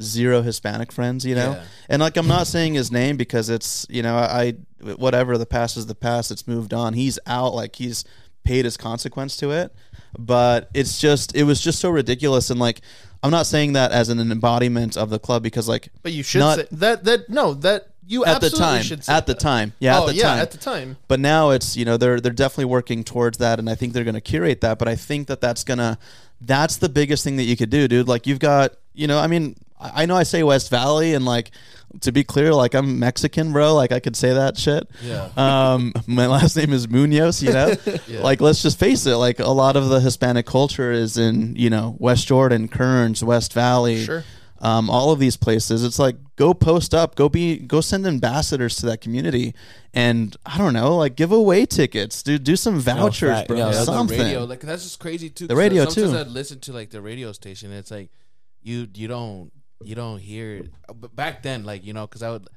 zero 0.03 0.43
Hispanic 0.43 0.93
friends. 0.93 1.25
You 1.25 1.35
know, 1.35 1.53
Yeah. 1.53 1.65
and 1.89 2.01
like 2.01 2.17
I'm 2.17 2.27
not 2.29 2.47
saying 2.47 2.75
his 2.75 2.91
name 2.93 3.17
because 3.17 3.49
it's 3.51 3.87
you 3.89 4.03
know 4.03 4.17
I 4.17 4.55
whatever 4.97 5.37
the 5.39 5.47
past 5.47 5.77
is 5.77 5.87
the 5.87 5.95
past. 5.95 6.31
It's 6.31 6.47
moved 6.47 6.73
on. 6.75 6.95
He's 6.95 7.19
out. 7.27 7.55
Like 7.55 7.77
he's 7.77 8.05
paid 8.45 8.65
his 8.65 8.77
consequence 8.77 9.37
to 9.39 9.51
it. 9.51 9.75
But 10.19 10.71
it's 10.73 10.99
just 10.99 11.35
it 11.35 11.43
was 11.45 11.61
just 11.61 11.79
so 11.81 11.91
ridiculous 11.91 12.51
and 12.51 12.61
like. 12.61 12.81
I'm 13.23 13.31
not 13.33 13.47
saying 13.47 13.73
that 13.73 13.91
as 13.91 14.09
an 14.09 14.21
embodiment 14.31 14.97
of 14.97 15.11
the 15.11 15.19
club 15.19 15.43
because, 15.43 15.67
like, 15.69 15.89
But 16.03 16.13
you 16.13 16.23
should 16.23 16.39
Not- 16.41 16.59
say 16.59 16.67
that. 16.73 17.03
That 17.05 17.29
no, 17.29 17.55
that 17.55 17.89
you 18.07 18.25
at 18.25 18.41
the 18.41 18.47
absolutely 18.47 18.59
time, 18.61 18.83
should 18.85 19.05
say 19.05 19.13
at 19.15 19.27
the 19.27 19.33
that. 19.33 19.41
time, 19.41 19.73
yeah, 19.81 19.99
oh 19.99 20.03
at 20.03 20.07
the 20.09 20.15
yeah, 20.15 20.23
time, 20.29 20.39
at 20.39 20.51
the 20.53 20.59
time. 20.59 20.97
but 21.09 21.19
now 21.19 21.51
it's 21.51 21.77
you 21.77 21.85
know 21.85 21.97
they're 21.97 22.21
they're 22.21 22.31
definitely 22.31 22.67
working 22.67 23.03
towards 23.03 23.39
that 23.39 23.59
and 23.59 23.69
i 23.69 23.75
think 23.75 23.95
they're 23.95 24.05
going 24.05 24.15
to 24.15 24.21
curate 24.21 24.61
that 24.61 24.79
but 24.79 24.87
i 24.87 24.95
think 24.95 25.27
that 25.27 25.41
that's 25.41 25.65
gonna 25.65 25.99
that's 26.41 26.77
the 26.77 26.89
biggest 26.89 27.25
thing 27.25 27.35
that 27.37 27.45
you 27.45 27.57
could 27.57 27.71
do 27.71 27.89
dude 27.89 28.07
like 28.07 28.25
you've 28.29 28.39
got 28.39 28.75
you 28.97 29.07
know 29.07 29.19
i 29.19 29.27
mean 29.27 29.55
i 29.81 30.03
I 30.03 30.07
know 30.07 30.17
i 30.17 30.23
say 30.25 30.43
west 30.43 30.71
valley 30.71 31.15
and 31.15 31.25
like 31.25 31.51
to 32.01 32.11
be 32.13 32.25
clear 32.25 32.53
like 32.55 32.75
i'm 32.75 32.99
mexican 32.99 33.53
bro 33.53 33.75
like 33.75 33.93
i 33.93 34.01
could 34.01 34.17
say 34.17 34.33
that 34.33 34.57
shit 34.59 34.89
Yeah. 35.03 35.29
um 35.37 35.93
my 36.07 36.27
last 36.27 36.57
name 36.57 36.73
is 36.73 36.89
munoz 36.89 37.43
you 37.43 37.53
know 37.53 37.75
Yeah. 38.09 38.21
like 38.23 38.41
let's 38.41 38.63
just 38.63 38.79
face 38.79 39.07
it 39.07 39.17
like 39.17 39.39
a 39.39 39.49
lot 39.51 39.77
of 39.77 39.89
the 39.89 40.01
hispanic 40.01 40.47
culture 40.47 40.91
is 40.93 41.17
in 41.19 41.55
you 41.57 41.71
know 41.71 41.95
west 41.99 42.27
jordan 42.27 42.69
kearns 42.69 43.23
west 43.23 43.53
valley 43.53 44.05
Sure. 44.05 44.25
um, 44.61 44.89
all 44.89 45.13
of 45.13 45.19
these 45.19 45.37
places. 45.37 45.85
It's 45.85 45.99
like 45.99 46.17
go 46.37 46.55
post 46.55 46.95
up, 46.95 47.15
go 47.15 47.29
be, 47.29 47.59
go 47.59 47.83
send 47.83 48.07
ambassadors 48.07 48.77
to 48.77 48.87
that 48.87 49.01
community, 49.03 49.55
and 49.93 50.35
I 50.47 50.57
don't 50.57 50.73
know, 50.73 50.97
like 50.97 51.15
give 51.15 51.31
away 51.31 51.67
tickets, 51.67 52.23
do 52.23 52.39
do 52.39 52.57
some 52.57 52.81
vouchers, 52.81 53.31
fact- 53.37 53.49
bro, 53.49 53.59
yeah, 53.59 53.67
Yeah, 53.67 53.73
the 53.73 53.85
something. 53.85 54.19
radio, 54.19 54.45
like 54.45 54.61
that's 54.61 54.83
just 54.85 54.99
crazy 54.99 55.29
too. 55.29 55.47
The 55.47 55.55
radio, 55.57 55.85
sometimes 55.85 56.13
too. 56.13 56.19
I'd 56.19 56.29
listen 56.29 56.59
to 56.61 56.73
like 56.73 56.89
the 56.91 57.03
radio 57.03 57.33
station. 57.33 57.69
And 57.71 57.79
it's 57.79 57.91
like 57.91 58.09
you 58.67 58.89
you 58.95 59.09
don't 59.09 59.51
you 59.85 59.95
don't 59.95 60.19
hear. 60.19 60.62
But 60.95 61.14
back 61.14 61.43
then, 61.43 61.64
like 61.64 61.85
you 61.85 61.93
know, 61.93 62.07
because 62.07 62.23
I 62.23 62.31
would 62.31 62.49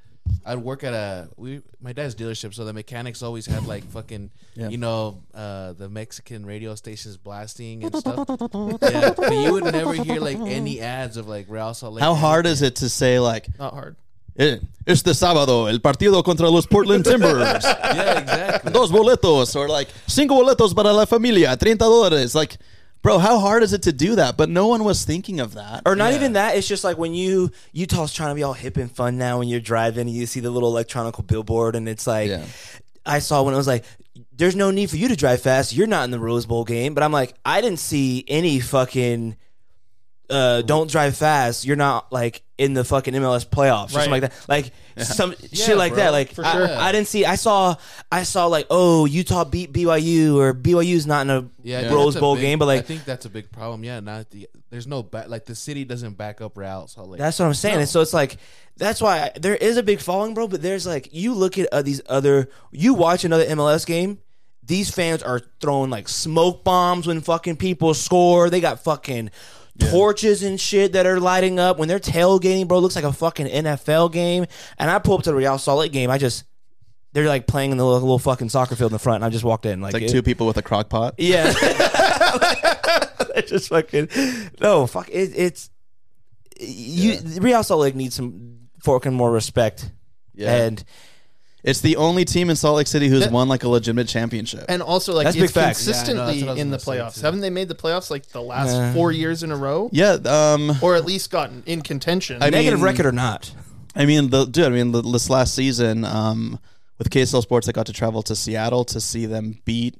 I'd 0.44 0.58
work 0.58 0.84
at 0.84 0.92
a 0.92 1.28
we 1.36 1.60
my 1.80 1.92
dad's 1.92 2.14
dealership, 2.14 2.52
so 2.54 2.64
the 2.64 2.72
mechanics 2.72 3.22
always 3.22 3.46
had 3.46 3.66
like 3.66 3.84
fucking 3.84 4.30
Yeah. 4.54 4.68
you 4.68 4.78
know 4.78 5.22
uh 5.34 5.72
the 5.74 5.88
Mexican 5.88 6.44
radio 6.46 6.74
stations 6.74 7.16
blasting 7.16 7.84
and 7.84 7.94
stuff. 7.96 8.26
yeah, 8.82 9.12
but 9.16 9.32
you 9.32 9.52
would 9.52 9.64
never 9.64 9.94
hear 9.94 10.20
like 10.20 10.38
any 10.38 10.80
ads 10.80 11.16
of 11.16 11.26
like 11.28 11.46
Real 11.48 11.74
Salt 11.74 11.94
Lake. 11.94 12.02
How 12.04 12.14
hard 12.14 12.46
is 12.46 12.62
it 12.62 12.76
to 12.76 12.88
say 12.88 13.18
like 13.18 13.46
Not 13.58 13.72
hard. 13.74 13.96
eh, 14.38 14.58
este 14.86 15.12
sábado 15.14 15.68
el 15.68 15.80
partido 15.80 16.22
contra 16.24 16.48
los 16.48 16.66
Portland 16.66 17.04
Timbers, 17.04 17.64
Yeah, 17.64 18.18
exactly. 18.20 18.72
dos 18.72 18.90
boletos, 18.90 19.54
or 19.56 19.68
like 19.68 19.88
cinco 20.06 20.34
boletos 20.34 20.74
para 20.74 20.92
la 20.92 21.06
familia, 21.06 21.56
treinta 21.56 21.84
dólares, 21.84 22.34
like. 22.34 22.56
Bro, 23.02 23.18
how 23.18 23.38
hard 23.38 23.62
is 23.62 23.72
it 23.72 23.82
to 23.82 23.92
do 23.92 24.14
that? 24.16 24.36
But 24.36 24.48
no 24.48 24.66
one 24.66 24.84
was 24.84 25.04
thinking 25.04 25.40
of 25.40 25.54
that. 25.54 25.82
Or 25.86 25.96
not 25.96 26.10
Yeah. 26.10 26.16
even 26.16 26.32
that. 26.34 26.56
It's 26.56 26.68
just 26.68 26.84
like 26.84 26.98
when 26.98 27.14
you 27.14 27.50
Utah's 27.72 28.12
trying 28.12 28.30
to 28.30 28.34
be 28.34 28.42
all 28.42 28.52
hip 28.52 28.76
and 28.76 28.90
fun 28.90 29.16
now. 29.18 29.38
When 29.38 29.48
you're 29.48 29.60
driving 29.60 30.06
and 30.08 30.10
you 30.16 30.26
see 30.26 30.40
the 30.40 30.50
little 30.50 30.68
electronic 30.68 31.14
billboard, 31.26 31.76
and 31.76 31.88
it's 31.88 32.06
like, 32.06 32.28
Yeah. 32.28 32.44
I 33.06 33.18
saw 33.20 33.42
when 33.42 33.54
it 33.54 33.56
was 33.56 33.66
like, 33.66 33.84
"There's 34.36 34.54
no 34.56 34.70
need 34.70 34.90
for 34.90 34.96
you 34.96 35.08
to 35.08 35.16
drive 35.16 35.40
fast. 35.40 35.72
You're 35.74 35.86
not 35.86 36.04
in 36.04 36.10
the 36.10 36.20
Rose 36.20 36.44
Bowl 36.46 36.64
game." 36.64 36.92
But 36.94 37.02
I'm 37.02 37.12
like, 37.12 37.34
I 37.44 37.60
didn't 37.60 37.78
see 37.80 38.24
any 38.28 38.60
fucking. 38.60 39.36
Uh, 40.30 40.62
don't 40.62 40.90
drive 40.90 41.16
fast. 41.16 41.64
You're 41.66 41.76
not 41.76 42.12
like 42.12 42.42
in 42.56 42.74
the 42.74 42.84
fucking 42.84 43.14
MLS 43.14 43.46
playoffs 43.46 43.86
or 43.86 43.90
something 43.92 44.10
like 44.10 44.22
that. 44.22 44.48
Like 44.48 44.72
some 44.98 45.34
Yeah, 45.40 45.64
shit 45.66 45.76
like 45.76 45.92
bro, 45.94 46.04
that. 46.04 46.10
Like 46.10 46.32
for 46.34 46.44
I, 46.44 46.52
sure. 46.52 46.68
I 46.68 46.92
didn't 46.92 47.08
see. 47.08 47.24
I 47.24 47.34
saw. 47.34 47.74
I 48.12 48.22
saw 48.22 48.46
like, 48.46 48.66
oh, 48.70 49.06
Utah 49.06 49.44
beat 49.44 49.72
BYU 49.72 50.36
or 50.36 50.54
BYU's 50.54 51.06
not 51.06 51.22
in 51.22 51.30
a 51.30 51.48
Yeah, 51.62 51.92
Rose 51.92 52.14
that's 52.14 52.16
a 52.16 52.20
Bowl 52.20 52.34
big- 52.36 52.42
game, 52.42 52.58
but 52.58 52.66
like 52.66 52.80
I 52.80 52.82
think 52.82 53.04
that's 53.04 53.24
a 53.26 53.30
big 53.30 53.50
problem. 53.50 53.82
Yeah, 53.84 54.00
not 54.00 54.30
the 54.30 54.48
there's 54.70 54.86
no 54.86 55.02
back 55.02 55.28
like 55.28 55.46
the 55.46 55.54
city 55.56 55.84
doesn't 55.84 56.16
back 56.16 56.40
up 56.40 56.56
Lake. 56.56 57.18
That's 57.18 57.38
what 57.38 57.46
I'm 57.46 57.54
saying. 57.54 57.80
And 57.80 57.88
so 57.88 58.00
it's 58.00 58.12
like 58.14 58.36
that's 58.76 59.00
why 59.02 59.18
I, 59.34 59.38
there 59.38 59.56
is 59.56 59.76
a 59.76 59.82
big 59.82 60.00
following, 60.00 60.34
bro. 60.34 60.46
But 60.46 60.62
there's 60.62 60.86
like 60.86 61.08
you 61.12 61.34
look 61.34 61.58
at 61.58 61.68
uh, 61.72 61.82
these 61.82 62.00
other, 62.08 62.48
you 62.70 62.94
watch 62.94 63.24
another 63.24 63.44
MLS 63.46 63.84
game. 63.84 64.18
These 64.62 64.90
fans 64.90 65.22
are 65.24 65.40
throwing 65.60 65.90
like 65.90 66.08
smoke 66.08 66.62
bombs 66.62 67.06
when 67.08 67.20
fucking 67.20 67.56
people 67.56 67.92
score. 67.94 68.48
They 68.50 68.60
got 68.60 68.84
fucking 68.84 69.30
torches 69.80 70.42
and 70.42 70.60
shit 70.60 70.92
that 70.92 71.06
are 71.06 71.18
lighting 71.20 71.58
up 71.58 71.78
when 71.78 71.88
they're 71.88 71.98
tailgating, 71.98 72.68
bro. 72.68 72.78
It 72.78 72.80
looks 72.82 72.96
like 72.96 73.04
a 73.04 73.12
fucking 73.12 73.46
NFL 73.46 74.12
game. 74.12 74.46
And 74.78 74.90
I 74.90 74.98
pull 74.98 75.14
up 75.16 75.22
to 75.24 75.30
the 75.30 75.36
Real 75.36 75.58
Salt 75.58 75.80
Lake 75.80 75.92
game. 75.92 76.10
I 76.10 76.18
just 76.18 76.44
they're 77.12 77.26
like 77.26 77.46
playing 77.46 77.72
in 77.72 77.76
the 77.78 77.84
little, 77.84 78.00
little 78.00 78.18
fucking 78.18 78.48
soccer 78.50 78.76
field 78.76 78.92
in 78.92 78.94
the 78.94 78.98
front, 79.00 79.16
and 79.16 79.24
I 79.24 79.30
just 79.30 79.44
walked 79.44 79.66
in 79.66 79.80
like, 79.80 79.94
Like 79.94 80.04
it- 80.04 80.10
two 80.10 80.22
people 80.22 80.46
with 80.46 80.56
a 80.58 80.62
crock 80.62 80.88
pot. 80.88 81.14
yeah. 81.18 81.52
Just 83.46 83.68
fucking 83.68 84.08
no 84.60 84.86
fuck. 84.86 85.08
It, 85.08 85.32
it's 85.34 85.70
you. 86.58 87.18
Real 87.40 87.62
Salt 87.62 87.80
Lake 87.80 87.94
needs 87.94 88.14
some 88.14 88.58
fucking 88.82 89.12
more 89.14 89.30
respect. 89.30 89.90
Yeah. 90.34 90.54
And 90.64 90.82
It's 91.62 91.80
the 91.80 91.96
only 91.96 92.24
team 92.24 92.48
in 92.50 92.56
Salt 92.56 92.76
Lake 92.78 92.86
City 92.86 93.08
who's 93.08 93.20
That- 93.20 93.32
won 93.32 93.48
like 93.48 93.64
a 93.64 93.68
legitimate 93.68 94.08
championship. 94.08 94.64
And 94.68 94.80
also, 94.82 95.12
like 95.12 95.24
That's 95.24 95.36
it's 95.36 95.42
big 95.42 95.50
facts. 95.50 95.86
Yeah, 95.86 95.92
I 95.92 95.94
know, 95.94 96.26
that's 96.26 96.38
consistently 96.38 96.42
what 96.42 96.48
I 96.48 96.52
was 96.52 96.60
in 96.60 96.70
the 96.70 96.76
gonna 96.76 96.80
say, 96.80 96.90
playoffs. 96.92 97.14
too. 97.16 97.20
Haven't 97.26 97.40
they 97.40 97.50
made 97.50 97.68
the 97.68 97.74
playoffs 97.74 98.10
like 98.10 98.26
the 98.28 98.40
last 98.42 98.94
four 98.94 99.12
years 99.12 99.42
in 99.42 99.50
a 99.52 99.56
row, 99.56 99.90
yeah, 99.92 100.12
um, 100.24 100.72
or 100.80 100.94
at 100.96 101.04
least 101.04 101.30
gotten 101.30 101.62
in 101.66 101.82
contention? 101.82 102.42
I 102.42 102.50
negative 102.50 102.78
mean- 102.78 102.84
record 102.84 103.06
or 103.06 103.12
not, 103.12 103.52
I 103.94 104.06
mean, 104.06 104.30
the 104.30 104.44
dude. 104.46 104.64
I 104.66 104.68
mean, 104.70 104.92
the, 104.92 105.02
this 105.02 105.28
last 105.28 105.54
season 105.54 106.04
um, 106.04 106.58
with 106.98 107.10
KSL 107.10 107.42
Sports, 107.42 107.68
I 107.68 107.72
got 107.72 107.86
to 107.86 107.92
travel 107.92 108.22
to 108.22 108.34
Seattle 108.36 108.84
to 108.84 109.00
see 109.00 109.26
them 109.26 109.58
beat 109.64 109.96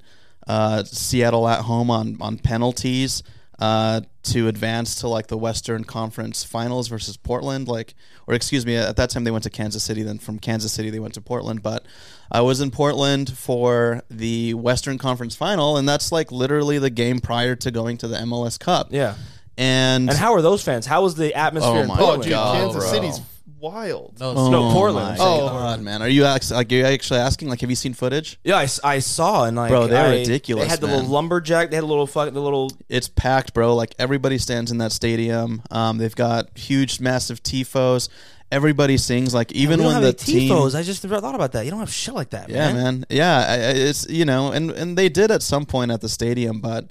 uh, 0.46 0.84
Seattle 0.84 1.46
at 1.48 1.61
home 1.62 1.90
on 1.90 2.16
on 2.20 2.38
penalties 2.38 3.22
uh, 3.61 4.00
to 4.22 4.48
advance 4.48 4.94
to 4.96 5.08
like 5.08 5.26
the 5.26 5.36
Western 5.36 5.84
Conference 5.84 6.44
Finals 6.44 6.88
versus 6.88 7.16
Portland. 7.16 7.68
Like, 7.68 7.94
or 8.26 8.34
excuse 8.34 8.64
me, 8.64 8.76
at 8.76 8.96
that 8.96 9.11
time 9.11 9.24
they 9.24 9.30
went 9.30 9.44
to 9.44 9.50
Kansas 9.50 9.82
City. 9.82 10.02
Then 10.02 10.18
from 10.18 10.38
Kansas 10.38 10.72
City 10.72 10.90
they 10.90 10.98
went 10.98 11.14
to 11.14 11.20
Portland. 11.20 11.62
But 11.62 11.84
I 12.30 12.40
was 12.40 12.61
in 12.61 12.70
Portland 12.70 13.36
for 13.36 14.02
the 14.11 14.54
Western 14.54 14.98
Conference 14.98 15.36
Final, 15.36 15.76
and 15.76 15.88
that's 15.88 16.11
like 16.11 16.32
literally 16.32 16.78
the 16.78 16.90
game 16.90 17.20
prior 17.20 17.54
to 17.56 17.70
going 17.70 17.96
to 17.98 18.08
the 18.08 18.16
MLS 18.18 18.58
Cup. 18.58 18.88
yeah. 18.90 19.14
And, 19.58 20.08
And 20.08 20.18
how 20.18 20.32
are 20.32 20.40
those 20.40 20.62
fans? 20.62 20.86
How 20.86 21.02
was 21.02 21.16
the 21.16 21.34
atmosphere 21.34 21.72
Oh 21.72 21.82
in 21.82 21.88
my 21.88 21.94
oh, 21.94 21.98
Portland? 21.98 22.30
God, 22.30 22.56
Kansas 22.56 22.82
bro. 22.82 22.92
City's 22.92 23.20
wild. 23.61 24.18
no, 24.20 24.34
Oh 24.36 24.50
No, 24.50 24.72
Portland. 24.72 25.18
my 25.18 25.24
Oh. 25.24 25.48
God, 25.48 25.80
man. 25.82 26.02
Are 26.02 26.08
you 26.08 26.24
act- 26.24 26.50
like 26.50 26.70
are 26.72 26.74
you 26.74 26.84
actually 26.84 27.20
asking? 27.20 27.48
Like, 27.48 27.61
have 27.61 27.70
you 27.70 27.76
seen 27.76 27.94
footage? 27.94 28.38
Yeah, 28.44 28.56
I, 28.56 28.64
s- 28.64 28.80
I 28.82 28.98
saw 29.00 29.44
and 29.44 29.56
like 29.56 29.70
Bro, 29.70 29.88
they're 29.88 30.06
I- 30.06 30.18
ridiculous, 30.18 30.64
They 30.64 30.70
had 30.70 30.80
the 30.80 30.86
man. 30.86 30.96
little 30.96 31.11
lumberjack. 31.11 31.70
They 31.70 31.76
had 31.76 31.84
a 31.84 31.86
little 31.86 32.06
fuck 32.06 32.32
the 32.32 32.40
little 32.40 32.70
It's 32.88 33.08
packed, 33.08 33.54
bro. 33.54 33.74
Like 33.74 33.94
everybody 33.98 34.38
stands 34.38 34.70
in 34.70 34.78
that 34.78 34.92
stadium. 34.92 35.62
Um, 35.70 35.98
they've 35.98 36.14
got 36.16 36.56
huge, 36.56 37.00
massive 37.00 37.42
tifos. 37.42 38.08
Everybody 38.52 38.96
sings. 38.96 39.32
Like 39.32 39.52
even 39.52 39.78
we 39.78 39.84
don't 39.84 39.94
when 39.94 40.02
have 40.02 40.16
the 40.16 40.32
any 40.32 40.40
team, 40.48 40.50
tifos. 40.50 40.74
I 40.74 40.82
just 40.82 41.02
thought 41.02 41.34
about 41.34 41.52
that. 41.52 41.64
You 41.64 41.70
don't 41.70 41.80
have 41.80 41.92
shit 41.92 42.14
like 42.14 42.30
that, 42.30 42.48
yeah, 42.48 42.72
man, 42.72 43.04
yeah, 43.08 43.38
I- 43.48 43.54
I- 43.54 43.56
it's 43.88 44.08
you 44.08 44.24
know, 44.24 44.50
and 44.50 44.70
and 44.72 44.98
they 44.98 45.08
did 45.08 45.30
at 45.30 45.42
some 45.42 45.66
point 45.66 45.90
at 45.92 46.00
the 46.00 46.08
stadium, 46.08 46.61
but 46.61 46.88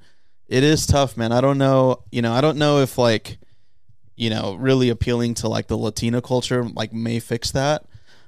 it 0.48 0.64
is 0.64 0.86
tough, 0.88 1.18
man. 1.18 1.32
I 1.34 1.42
don't 1.42 1.58
know, 1.58 2.04
you 2.12 2.22
know, 2.22 2.32
I 2.32 2.40
don't 2.42 2.58
know 2.58 2.80
if 2.80 2.98
like, 2.98 3.38
you 4.20 4.30
know, 4.30 4.56
really 4.56 4.90
appealing 4.90 5.34
to 5.36 5.48
like 5.48 5.68
the 5.68 5.78
Latino 5.78 6.20
culture 6.20 6.64
like 6.64 6.92
may 6.92 7.22
fix 7.22 7.52
that. 7.52 7.86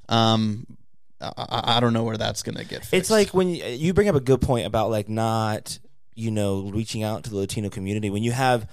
Um, 0.07 0.65
I, 1.19 1.31
I 1.37 1.77
I 1.77 1.79
don't 1.81 1.91
know 1.91 2.03
where 2.03 2.15
that's 2.15 2.43
gonna 2.43 2.63
get. 2.63 2.85
Fixed. 2.85 2.93
It's 2.93 3.09
like 3.09 3.33
when 3.33 3.49
you, 3.49 3.65
you 3.65 3.93
bring 3.93 4.07
up 4.07 4.15
a 4.15 4.21
good 4.21 4.39
point 4.39 4.65
about 4.65 4.89
like 4.89 5.09
not, 5.09 5.77
you 6.15 6.31
know, 6.31 6.71
reaching 6.73 7.03
out 7.03 7.25
to 7.25 7.29
the 7.29 7.35
Latino 7.35 7.69
community. 7.69 8.09
When 8.09 8.23
you 8.23 8.31
have 8.31 8.69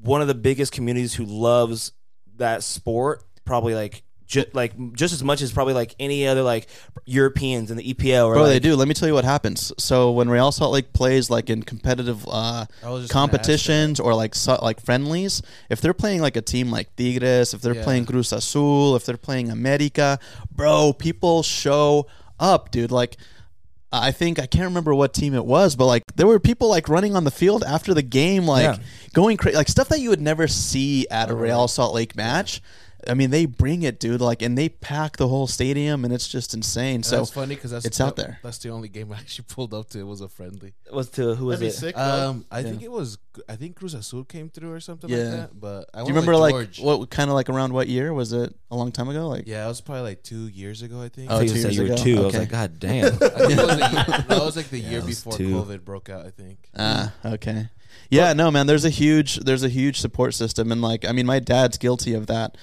one 0.00 0.20
of 0.20 0.26
the 0.26 0.34
biggest 0.34 0.72
communities 0.72 1.14
who 1.14 1.24
loves 1.24 1.92
that 2.36 2.64
sport, 2.64 3.22
probably 3.44 3.76
like 3.76 4.02
just 4.28 4.54
like 4.54 4.74
just 4.92 5.12
as 5.14 5.24
much 5.24 5.40
as 5.40 5.50
probably 5.50 5.72
like 5.74 5.94
any 5.98 6.26
other 6.28 6.42
like 6.42 6.68
Europeans 7.06 7.70
in 7.70 7.78
the 7.78 7.94
EPL 7.94 8.26
or 8.26 8.34
Bro, 8.34 8.42
like, 8.42 8.50
they 8.52 8.60
do. 8.60 8.76
Let 8.76 8.86
me 8.86 8.92
tell 8.94 9.08
you 9.08 9.14
what 9.14 9.24
happens. 9.24 9.72
So 9.78 10.10
when 10.12 10.28
Real 10.28 10.52
Salt 10.52 10.70
Lake 10.72 10.92
plays 10.92 11.30
like 11.30 11.48
in 11.48 11.62
competitive 11.62 12.26
uh, 12.28 12.66
I 12.84 12.90
was 12.90 13.04
just 13.04 13.12
gonna 13.14 13.24
ask 13.24 13.32
competitions 13.32 13.98
or 13.98 14.14
like 14.14 14.34
so, 14.34 14.58
like 14.62 14.80
friendlies, 14.80 15.40
if 15.70 15.80
they're 15.80 15.94
playing 15.94 16.20
like 16.20 16.36
a 16.36 16.42
team 16.42 16.70
like 16.70 16.94
Tigres, 16.94 17.54
if 17.54 17.62
they're 17.62 17.74
Yeah. 17.74 17.84
playing 17.84 18.04
Cruz 18.04 18.30
Azul, 18.32 18.94
if 18.96 19.06
they're 19.06 19.16
playing 19.16 19.50
America, 19.50 20.18
bro, 20.54 20.92
people 20.92 21.42
show 21.42 22.06
up, 22.38 22.70
dude. 22.70 22.92
Like 22.92 23.16
I 23.90 24.12
think 24.12 24.38
I 24.38 24.44
can't 24.44 24.66
remember 24.66 24.94
what 24.94 25.14
team 25.14 25.32
it 25.34 25.46
was, 25.46 25.74
but 25.74 25.86
like 25.86 26.02
there 26.16 26.26
were 26.26 26.38
people 26.38 26.68
like 26.68 26.90
running 26.90 27.16
on 27.16 27.24
the 27.24 27.30
field 27.30 27.64
after 27.64 27.94
the 27.94 28.02
game, 28.02 28.46
like 28.46 28.76
Yeah. 28.76 28.84
going 29.14 29.38
crazy, 29.38 29.56
like 29.56 29.68
stuff 29.70 29.88
that 29.88 30.00
you 30.00 30.10
would 30.10 30.20
never 30.20 30.46
see 30.46 31.08
at 31.08 31.30
a 31.30 31.34
Real 31.34 31.66
Salt 31.66 31.94
Lake 31.94 32.14
match. 32.14 32.60
I 33.06 33.14
mean, 33.14 33.30
they 33.30 33.46
bring 33.46 33.82
it, 33.82 34.00
dude. 34.00 34.20
Like, 34.20 34.42
and 34.42 34.58
they 34.58 34.68
pack 34.68 35.18
the 35.18 35.28
whole 35.28 35.46
stadium, 35.46 36.04
and 36.04 36.12
it's 36.12 36.26
just 36.26 36.52
insane. 36.52 37.04
So 37.04 37.18
that's 37.18 37.30
funny 37.30 37.54
because 37.54 37.70
that's 37.70 37.84
it's 37.84 37.98
the- 37.98 38.04
out 38.04 38.16
there. 38.16 38.40
That's 38.42 38.58
the 38.58 38.70
only 38.70 38.88
game 38.88 39.12
I 39.12 39.16
actually 39.18 39.44
pulled 39.54 39.72
up 39.72 39.88
to. 39.90 40.00
It 40.00 40.06
was 40.06 40.20
a 40.20 40.28
friendly. 40.28 40.74
It 40.84 40.92
was 40.92 41.08
to 41.10 41.34
who 41.36 41.46
was 41.46 41.60
That'd 41.60 41.74
it? 41.74 41.76
sick. 41.76 41.96
Um, 41.96 42.44
I 42.50 42.62
think 42.64 42.82
it 42.82 42.90
was. 42.90 43.18
I 43.48 43.54
think 43.54 43.76
Cruz 43.76 43.94
Azul 43.94 44.24
came 44.24 44.48
through 44.48 44.72
or 44.72 44.80
something 44.80 45.08
Yeah. 45.08 45.16
like 45.18 45.30
that. 45.30 45.60
But 45.60 45.90
I 45.94 45.98
Do 45.98 46.08
you 46.08 46.08
remember 46.08 46.32
with 46.32 46.40
like 46.40 46.76
what 46.78 47.08
kind 47.10 47.30
of 47.30 47.34
like 47.34 47.48
around 47.48 47.72
what 47.72 47.86
year 47.88 48.12
was 48.12 48.32
it? 48.32 48.52
A 48.70 48.76
long 48.76 48.90
time 48.90 49.08
ago, 49.08 49.28
like 49.28 49.44
Yeah, 49.46 49.64
it 49.64 49.68
was 49.68 49.80
probably 49.80 50.02
like 50.02 50.22
two 50.24 50.48
years 50.48 50.82
ago. 50.82 51.00
I 51.00 51.08
think. 51.08 51.30
Oh, 51.30 51.36
I 51.38 51.46
two 51.46 51.54
you 51.54 51.60
said 51.60 51.72
years 51.72 51.76
you 51.76 51.82
were 51.84 51.92
ago? 51.94 52.02
two. 52.02 52.16
I 52.16 52.20
was 52.20 52.26
Okay. 52.34 52.38
like, 52.40 52.48
God 52.50 52.78
damn. 52.80 53.04
I 53.06 53.10
think 53.10 53.22
it 53.22 53.56
was 53.56 53.78
year, 53.78 54.24
that 54.28 54.28
was 54.44 54.56
like 54.56 54.70
the 54.70 54.78
year 54.80 54.90
Yeah, 54.90 54.98
it 54.98 55.04
was 55.04 55.22
before 55.22 55.38
two. 55.38 55.50
COVID 55.50 55.84
broke 55.84 56.08
out. 56.10 56.26
I 56.26 56.30
think. 56.30 56.58
ah 56.76 57.12
okay, 57.24 57.68
yeah, 58.10 58.32
no 58.32 58.50
man. 58.50 58.66
There's 58.66 58.84
a 58.84 58.90
huge 58.90 59.36
there's 59.36 59.62
a 59.62 59.68
huge 59.68 60.00
support 60.00 60.34
system, 60.34 60.72
and 60.72 60.82
like 60.82 61.04
I 61.04 61.12
mean, 61.12 61.26
my 61.26 61.38
dad's 61.38 61.78
guilty 61.78 62.12
of 62.14 62.26
that. 62.26 62.56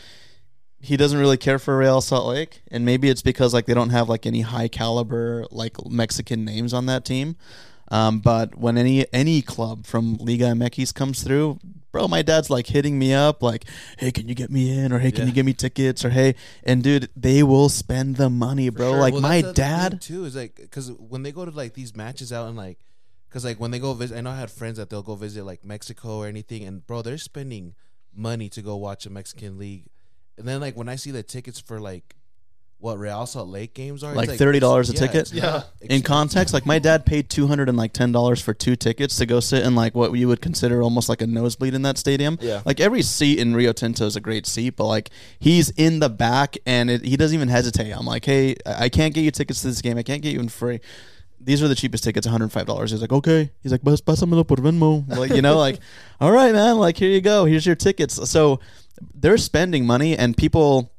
He 0.81 0.97
doesn't 0.97 1.17
really 1.19 1.37
care 1.37 1.57
for 1.57 1.77
Real 1.77 1.99
Salt 2.01 2.27
Lake, 2.27 2.61
and 2.69 2.85
maybe 2.85 3.09
it's 3.09 3.21
because 3.23 3.53
like 3.53 3.65
they 3.65 3.73
don't 3.73 3.89
have 3.89 4.07
like 4.07 4.25
any 4.25 4.41
high 4.41 4.67
caliber 4.67 5.45
like 5.49 5.73
Mexican 5.89 6.45
names 6.45 6.73
on 6.73 6.85
that 6.85 7.05
team. 7.05 7.35
Um, 7.89 8.19
but 8.19 8.55
when 8.55 8.77
any 8.77 9.05
any 9.13 9.41
club 9.41 9.85
from 9.85 10.17
Liga 10.17 10.45
MX 10.45 10.93
comes 10.93 11.23
through, 11.23 11.59
bro, 11.91 12.07
my 12.07 12.21
dad's 12.23 12.49
like 12.49 12.67
hitting 12.67 12.97
me 12.99 13.13
up, 13.13 13.41
like, 13.43 13.65
"Hey, 13.97 14.11
can 14.11 14.27
you 14.27 14.35
get 14.35 14.49
me 14.51 14.77
in?" 14.77 14.91
or 14.91 14.99
"Hey, 14.99 15.11
can 15.11 15.21
Yeah. 15.21 15.27
you 15.27 15.33
get 15.33 15.45
me 15.45 15.53
tickets?" 15.53 16.03
or 16.03 16.09
"Hey," 16.09 16.35
and 16.63 16.83
dude, 16.83 17.09
they 17.15 17.41
will 17.43 17.69
spend 17.69 18.17
the 18.17 18.29
money, 18.29 18.69
bro. 18.69 18.91
sure. 18.91 18.99
Like 18.99 19.13
Well, 19.13 19.21
my 19.21 19.41
that's 19.41 19.57
the 19.57 19.63
other 19.65 19.79
thing, 19.89 19.89
dad, 19.91 20.01
too 20.01 20.25
is 20.25 20.35
like 20.35 20.55
because 20.55 20.91
when 20.93 21.23
they 21.23 21.31
go 21.31 21.45
to 21.45 21.51
like 21.51 21.73
these 21.73 21.95
matches 21.95 22.33
out 22.33 22.47
and 22.47 22.57
like 22.57 22.79
because 23.29 23.45
like 23.45 23.59
when 23.59 23.69
they 23.71 23.79
go 23.79 23.93
visit, 23.93 24.17
I 24.17 24.21
know 24.21 24.31
I 24.31 24.37
had 24.39 24.49
friends 24.51 24.77
that 24.77 24.89
they'll 24.89 25.03
go 25.03 25.15
visit 25.15 25.45
like 25.45 25.63
Mexico 25.63 26.17
or 26.17 26.27
anything, 26.27 26.63
and 26.63 26.85
bro, 26.85 27.01
they're 27.03 27.17
spending 27.19 27.75
money 28.15 28.49
to 28.49 28.61
go 28.63 28.75
watch 28.77 29.05
a 29.05 29.09
Mexican 29.11 29.59
league, 29.59 29.85
and 30.37 30.47
then 30.47 30.59
like 30.61 30.75
when 30.75 30.89
I 30.89 30.95
see 30.95 31.11
the 31.11 31.23
tickets 31.23 31.59
for 31.59 31.79
like 31.79 32.15
what 32.77 32.99
Real 32.99 33.25
Salt 33.25 33.47
Lake 33.47 33.73
games 33.73 34.03
are, 34.03 34.13
Like 34.13 34.29
it's 34.29 34.39
$30 34.41 34.89
a 34.89 34.93
yeah, 34.93 34.99
ticket? 34.99 35.33
Yeah. 35.33 35.63
in 35.81 36.01
context, 36.03 36.53
like 36.53 36.65
my 36.65 36.77
dad 36.77 37.05
paid 37.05 37.29
two 37.29 37.47
hundred 37.47 37.67
and 37.69 37.77
like 37.77 37.93
ten 37.93 38.11
dollars 38.11 38.41
for 38.41 38.53
two 38.53 38.75
tickets 38.75 39.15
to 39.17 39.25
go 39.25 39.39
sit 39.39 39.63
in 39.63 39.73
like 39.75 39.95
what 39.95 40.11
you 40.13 40.27
would 40.27 40.41
consider 40.41 40.83
almost 40.83 41.07
like 41.09 41.21
a 41.21 41.25
nosebleed 41.27 41.73
in 41.73 41.81
that 41.83 41.97
stadium. 41.97 42.37
Yeah. 42.41 42.61
Like 42.65 42.79
every 42.79 43.01
seat 43.01 43.39
in 43.39 43.55
Rio 43.55 43.71
Tinto 43.71 44.05
is 44.05 44.15
a 44.15 44.21
great 44.21 44.45
seat, 44.45 44.75
but 44.75 44.85
like 44.85 45.09
he's 45.39 45.69
in 45.71 45.99
the 45.99 46.09
back 46.09 46.57
and 46.65 46.89
it, 46.91 47.03
he 47.05 47.15
doesn't 47.17 47.33
even 47.33 47.47
hesitate. 47.47 47.91
I'm 47.91 48.05
like, 48.05 48.25
hey, 48.25 48.55
I 48.65 48.85
I 48.85 48.89
can't 48.89 49.13
get 49.15 49.21
you 49.21 49.31
tickets 49.31 49.61
to 49.61 49.67
this 49.67 49.81
game. 49.81 49.97
I 49.97 50.03
can't 50.03 50.21
get 50.21 50.33
you 50.33 50.39
in 50.41 50.49
free. 50.49 50.79
These 51.39 51.63
are 51.63 51.67
the 51.67 51.75
cheapest 51.75 52.03
tickets, 52.03 52.27
one 52.27 52.31
hundred 52.33 52.51
five 52.51 52.65
dollars. 52.65 52.91
He's 52.91 53.01
like, 53.01 53.11
okay. 53.13 53.51
He's 53.63 53.71
like, 53.71 53.83
"Pas- 53.83 54.01
pásamelo 54.01 54.45
por 54.47 54.57
Venmo. 54.57 55.07
Like, 55.07 55.31
you 55.31 55.41
know, 55.41 55.57
like, 55.57 55.79
all 56.19 56.31
right, 56.31 56.51
man. 56.53 56.77
Like, 56.77 56.97
here 56.97 57.09
you 57.09 57.21
go. 57.21 57.45
Here's 57.45 57.65
your 57.65 57.75
tickets. 57.75 58.29
So 58.29 58.59
they're 59.13 59.37
spending 59.37 59.85
money, 59.85 60.17
and 60.17 60.35
people 60.35 60.91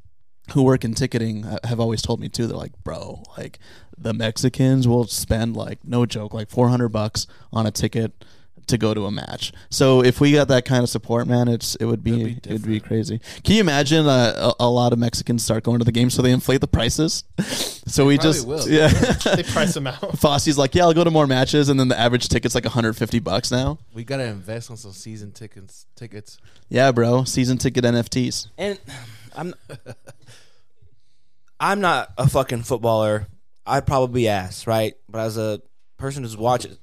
who 0.52 0.62
work 0.62 0.84
in 0.84 0.94
ticketing 0.94 1.44
uh, 1.44 1.58
have 1.64 1.80
always 1.80 2.02
told 2.02 2.20
me 2.20 2.28
too. 2.28 2.46
They're 2.46 2.56
like, 2.56 2.72
bro, 2.84 3.22
like 3.36 3.58
the 3.96 4.12
Mexicans 4.12 4.86
will 4.86 5.06
spend 5.06 5.56
like 5.56 5.84
no 5.84 6.06
joke, 6.06 6.34
like 6.34 6.50
four 6.50 6.68
hundred 6.68 6.90
bucks 6.90 7.26
on 7.52 7.66
a 7.66 7.70
ticket 7.70 8.24
to 8.66 8.78
go 8.78 8.94
to 8.94 9.06
a 9.06 9.10
match. 9.10 9.52
So 9.70 10.02
if 10.02 10.20
we 10.20 10.32
got 10.32 10.48
that 10.48 10.64
kind 10.64 10.82
of 10.82 10.88
support, 10.88 11.26
man, 11.26 11.48
it's 11.48 11.74
it 11.76 11.84
would 11.84 12.02
be, 12.02 12.12
It'd 12.20 12.42
be 12.42 12.50
it 12.50 12.52
would 12.52 12.66
be 12.66 12.80
crazy. 12.80 13.20
Can 13.44 13.54
you 13.54 13.60
imagine 13.60 14.06
uh, 14.06 14.52
a, 14.58 14.64
a 14.64 14.68
lot 14.70 14.92
of 14.92 14.98
Mexicans 14.98 15.44
start 15.44 15.64
going 15.64 15.78
to 15.78 15.84
the 15.84 15.92
game 15.92 16.10
so 16.10 16.22
they 16.22 16.32
inflate 16.32 16.60
the 16.60 16.68
prices? 16.68 17.24
so 17.86 18.06
we 18.06 18.18
just 18.18 18.46
will. 18.46 18.68
yeah. 18.68 18.88
They 18.88 19.42
price 19.42 19.74
them 19.74 19.86
out. 19.86 20.00
Fossie's 20.18 20.58
like, 20.58 20.74
yeah, 20.74 20.84
I'll 20.84 20.94
go 20.94 21.04
to 21.04 21.10
more 21.10 21.26
matches, 21.26 21.68
and 21.68 21.78
then 21.78 21.88
the 21.88 21.98
average 21.98 22.28
ticket's 22.28 22.54
like 22.54 22.64
150 22.64 23.18
bucks 23.20 23.50
now. 23.50 23.78
We 23.94 24.04
gotta 24.04 24.24
invest 24.24 24.70
on 24.70 24.76
some 24.76 24.92
season 24.92 25.32
tickets. 25.32 25.86
Tickets. 25.94 26.38
Yeah, 26.68 26.92
bro, 26.92 27.24
season 27.24 27.58
ticket 27.58 27.84
NFTs. 27.84 28.48
And 28.58 28.78
I'm 29.34 29.54
I'm 31.60 31.80
not 31.80 32.12
a 32.18 32.28
fucking 32.28 32.62
footballer. 32.62 33.28
I'd 33.66 33.86
probably 33.86 34.22
be 34.22 34.28
ass, 34.28 34.66
right? 34.66 34.94
But 35.08 35.20
as 35.20 35.36
a 35.38 35.60
person 35.96 36.22
who's 36.22 36.36
watching 36.36 36.72
Damn. 36.72 36.78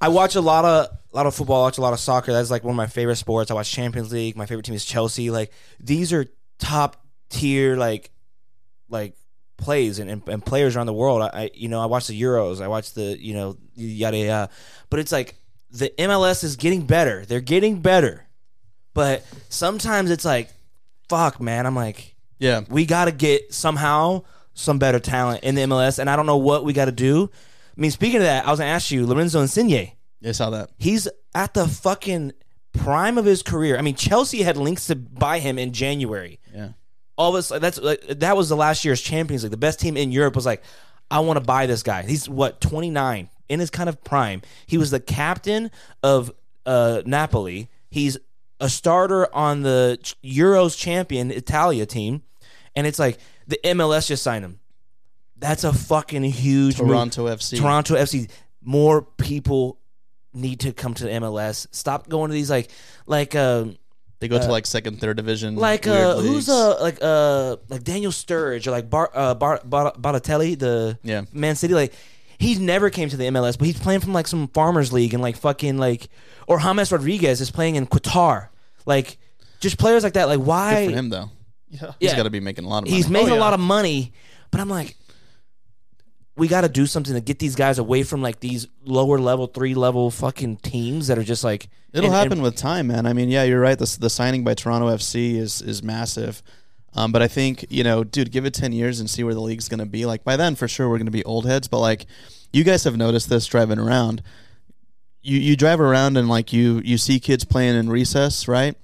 I 0.00 0.08
watch 0.08 0.34
a 0.34 0.40
lot 0.40 0.64
of 0.64 0.86
a 1.12 1.16
lot 1.16 1.26
of 1.26 1.34
football, 1.34 1.62
I 1.62 1.66
watch 1.66 1.78
a 1.78 1.82
lot 1.82 1.92
of 1.92 2.00
soccer. 2.00 2.32
That's 2.32 2.50
like 2.50 2.64
one 2.64 2.72
of 2.72 2.76
my 2.76 2.86
favorite 2.86 3.16
sports. 3.16 3.50
I 3.50 3.54
watch 3.54 3.70
Champions 3.70 4.12
League. 4.12 4.36
My 4.36 4.46
favorite 4.46 4.64
team 4.64 4.74
is 4.74 4.84
Chelsea. 4.84 5.30
Like 5.30 5.52
these 5.78 6.12
are 6.12 6.26
top 6.58 7.04
tier 7.28 7.76
like 7.76 8.10
like 8.88 9.14
plays 9.56 9.98
and, 9.98 10.10
and, 10.10 10.26
and 10.28 10.44
players 10.44 10.76
around 10.76 10.86
the 10.86 10.94
world. 10.94 11.22
I, 11.22 11.26
I 11.32 11.50
you 11.54 11.68
know 11.68 11.80
I 11.80 11.86
watch 11.86 12.06
the 12.06 12.20
Euros. 12.20 12.60
I 12.60 12.68
watch 12.68 12.92
the 12.94 13.16
you 13.20 13.34
know 13.34 13.56
yada 13.74 14.16
yada. 14.16 14.50
But 14.88 15.00
it's 15.00 15.12
like 15.12 15.34
the 15.70 15.92
MLS 15.98 16.44
is 16.44 16.56
getting 16.56 16.82
better. 16.86 17.24
They're 17.26 17.40
getting 17.40 17.80
better. 17.80 18.26
But 18.92 19.24
sometimes 19.48 20.10
it's 20.10 20.24
like, 20.24 20.50
fuck, 21.08 21.40
man. 21.40 21.64
I'm 21.66 21.76
like, 21.76 22.16
Yeah, 22.38 22.62
we 22.68 22.86
got 22.86 23.04
to 23.04 23.12
get 23.12 23.54
somehow 23.54 24.24
some 24.54 24.78
better 24.78 24.98
talent 24.98 25.44
in 25.44 25.54
the 25.54 25.62
MLS, 25.62 25.98
and 25.98 26.10
I 26.10 26.16
don't 26.16 26.26
know 26.26 26.38
what 26.38 26.64
we 26.64 26.72
got 26.72 26.86
to 26.86 26.92
do. 26.92 27.30
I 27.80 27.82
mean, 27.82 27.92
speaking 27.92 28.18
of 28.18 28.24
that, 28.24 28.46
I 28.46 28.50
was 28.50 28.58
gonna 28.60 28.70
ask 28.70 28.90
you, 28.90 29.06
Lorenzo 29.06 29.40
Insigne. 29.40 29.92
I 30.22 30.32
saw 30.32 30.50
that. 30.50 30.68
He's 30.76 31.08
at 31.34 31.54
the 31.54 31.66
fucking 31.66 32.34
prime 32.74 33.16
of 33.16 33.24
his 33.24 33.42
career. 33.42 33.78
I 33.78 33.80
mean, 33.80 33.94
Chelsea 33.94 34.42
had 34.42 34.58
links 34.58 34.88
to 34.88 34.96
buy 34.96 35.38
him 35.38 35.58
in 35.58 35.72
January. 35.72 36.40
Yeah, 36.54 36.72
All 37.16 37.30
of 37.30 37.36
us, 37.36 37.48
that's 37.48 37.78
like 37.78 38.02
that 38.06 38.36
was 38.36 38.50
the 38.50 38.56
last 38.56 38.84
year's 38.84 39.00
Champions 39.00 39.44
League. 39.44 39.50
The 39.50 39.56
best 39.56 39.80
team 39.80 39.96
in 39.96 40.12
Europe 40.12 40.36
was 40.36 40.44
like, 40.44 40.62
I 41.10 41.20
want 41.20 41.38
to 41.38 41.44
buy 41.44 41.64
this 41.64 41.82
guy. 41.82 42.02
He's 42.02 42.28
what 42.28 42.60
29 42.60 43.30
in 43.48 43.60
his 43.60 43.70
kind 43.70 43.88
of 43.88 44.04
prime. 44.04 44.42
He 44.66 44.76
was 44.76 44.90
the 44.90 45.00
captain 45.00 45.70
of 46.02 46.30
uh, 46.66 47.00
Napoli. 47.06 47.70
He's 47.88 48.18
a 48.60 48.68
starter 48.68 49.34
on 49.34 49.62
the 49.62 49.98
Euros 50.22 50.76
champion 50.78 51.30
Italia 51.30 51.86
team, 51.86 52.24
and 52.76 52.86
it's 52.86 52.98
like 52.98 53.18
the 53.46 53.58
MLS 53.64 54.06
just 54.06 54.22
signed 54.22 54.44
him. 54.44 54.59
That's 55.40 55.64
a 55.64 55.72
fucking 55.72 56.22
huge 56.24 56.78
move. 56.78 56.88
Toronto 56.90 57.26
FC. 57.26 57.58
Toronto 57.58 57.94
FC. 57.96 58.30
More 58.62 59.02
people 59.02 59.78
need 60.34 60.60
to 60.60 60.72
come 60.72 60.94
to 60.94 61.04
the 61.04 61.10
MLS. 61.10 61.66
Stop 61.72 62.08
going 62.08 62.28
to 62.28 62.34
these 62.34 62.50
like 62.50 62.70
like 63.06 63.34
um 63.34 63.76
They 64.20 64.28
go 64.28 64.38
to 64.38 64.46
like 64.50 64.66
second, 64.66 65.00
third 65.00 65.16
division. 65.16 65.56
like 65.56 65.86
weird 65.86 65.96
uh 65.98 66.16
who's 66.18 66.46
leagues. 66.46 66.48
uh 66.50 66.80
like 66.80 66.98
uh 67.00 67.56
like 67.68 67.82
Daniel 67.82 68.12
Sturridge 68.12 68.66
or 68.66 68.70
like 68.70 68.88
Bar 68.90 69.10
uh 69.14 69.34
Bar, 69.34 69.60
Bar 69.64 69.92
Balotelli 69.98 70.58
the 70.58 70.98
Yeah. 71.02 71.22
Man 71.32 71.56
City 71.56 71.74
like 71.74 71.94
he 72.38 72.54
never 72.56 72.90
came 72.90 73.08
to 73.08 73.16
the 73.16 73.24
MLS 73.24 73.58
but 73.58 73.66
he's 73.66 73.78
playing 73.80 74.00
from 74.00 74.12
like 74.12 74.26
some 74.28 74.48
farmers 74.48 74.92
league 74.92 75.14
and 75.14 75.22
like 75.22 75.36
fucking 75.36 75.78
like 75.78 76.08
or 76.46 76.60
James 76.60 76.92
Rodriguez 76.92 77.40
is 77.40 77.50
playing 77.50 77.76
in 77.76 77.86
Qatar 77.86 78.48
like 78.86 79.16
just 79.60 79.78
players 79.78 80.04
like 80.04 80.12
that 80.12 80.28
like 80.28 80.40
why 80.40 80.84
Good 80.84 80.90
for 80.92 80.96
him 80.98 81.08
though. 81.08 81.30
Yeah. 81.70 81.92
He's 81.98 82.10
Yeah. 82.10 82.16
got 82.16 82.22
to 82.24 82.30
be 82.30 82.40
making 82.40 82.64
a 82.66 82.68
lot 82.68 82.78
of 82.78 82.84
money. 82.84 82.96
he's 82.96 83.08
making 83.08 83.32
Oh, 83.32 83.36
a 83.36 83.40
lot 83.40 83.54
of 83.54 83.60
money 83.60 84.12
but 84.50 84.60
I'm 84.60 84.68
like 84.68 84.96
we 86.40 86.48
got 86.48 86.62
to 86.62 86.68
do 86.68 86.86
something 86.86 87.12
to 87.14 87.20
get 87.20 87.38
these 87.38 87.54
guys 87.54 87.78
away 87.78 88.02
from 88.02 88.22
like 88.22 88.40
these 88.40 88.66
lower 88.84 89.18
level 89.18 89.46
three 89.46 89.74
level 89.74 90.10
fucking 90.10 90.56
teams 90.56 91.06
that 91.08 91.18
are 91.18 91.22
just 91.22 91.44
like 91.44 91.68
It'll 91.92 92.06
and- 92.06 92.14
and- 92.14 92.30
happen 92.30 92.42
with 92.42 92.56
time, 92.56 92.86
man. 92.86 93.04
I 93.06 93.12
mean, 93.12 93.28
yeah, 93.28 93.44
you're 93.44 93.60
right. 93.60 93.78
The, 93.78 93.96
the 94.00 94.08
signing 94.10 94.42
by 94.42 94.54
Toronto 94.54 94.88
FC 94.88 95.34
is 95.36 95.60
is 95.60 95.82
massive. 95.82 96.42
Um, 96.94 97.12
but 97.12 97.22
I 97.22 97.28
think 97.28 97.66
you 97.68 97.84
know, 97.84 98.02
dude, 98.02 98.32
give 98.32 98.44
it 98.46 98.54
ten 98.54 98.72
years 98.72 98.98
and 99.00 99.08
see 99.08 99.22
where 99.22 99.34
the 99.34 99.40
league's 99.40 99.68
going 99.68 99.78
to 99.80 99.86
be. 99.86 100.06
Like 100.06 100.24
by 100.24 100.36
then, 100.36 100.56
for 100.56 100.66
sure, 100.66 100.88
we're 100.88 100.98
going 100.98 101.06
to 101.06 101.12
be 101.12 101.24
old 101.24 101.46
heads. 101.46 101.68
But 101.68 101.80
like, 101.80 102.06
you 102.52 102.64
guys 102.64 102.84
have 102.84 102.96
noticed 102.96 103.28
this 103.28 103.46
driving 103.46 103.78
around. 103.78 104.22
You 105.22 105.38
you 105.38 105.56
drive 105.56 105.80
around 105.80 106.16
and 106.16 106.28
like 106.28 106.52
you 106.52 106.80
you 106.84 106.96
see 106.96 107.20
kids 107.20 107.44
playing 107.44 107.76
in 107.76 107.90
recess, 107.90 108.48
right? 108.48 108.74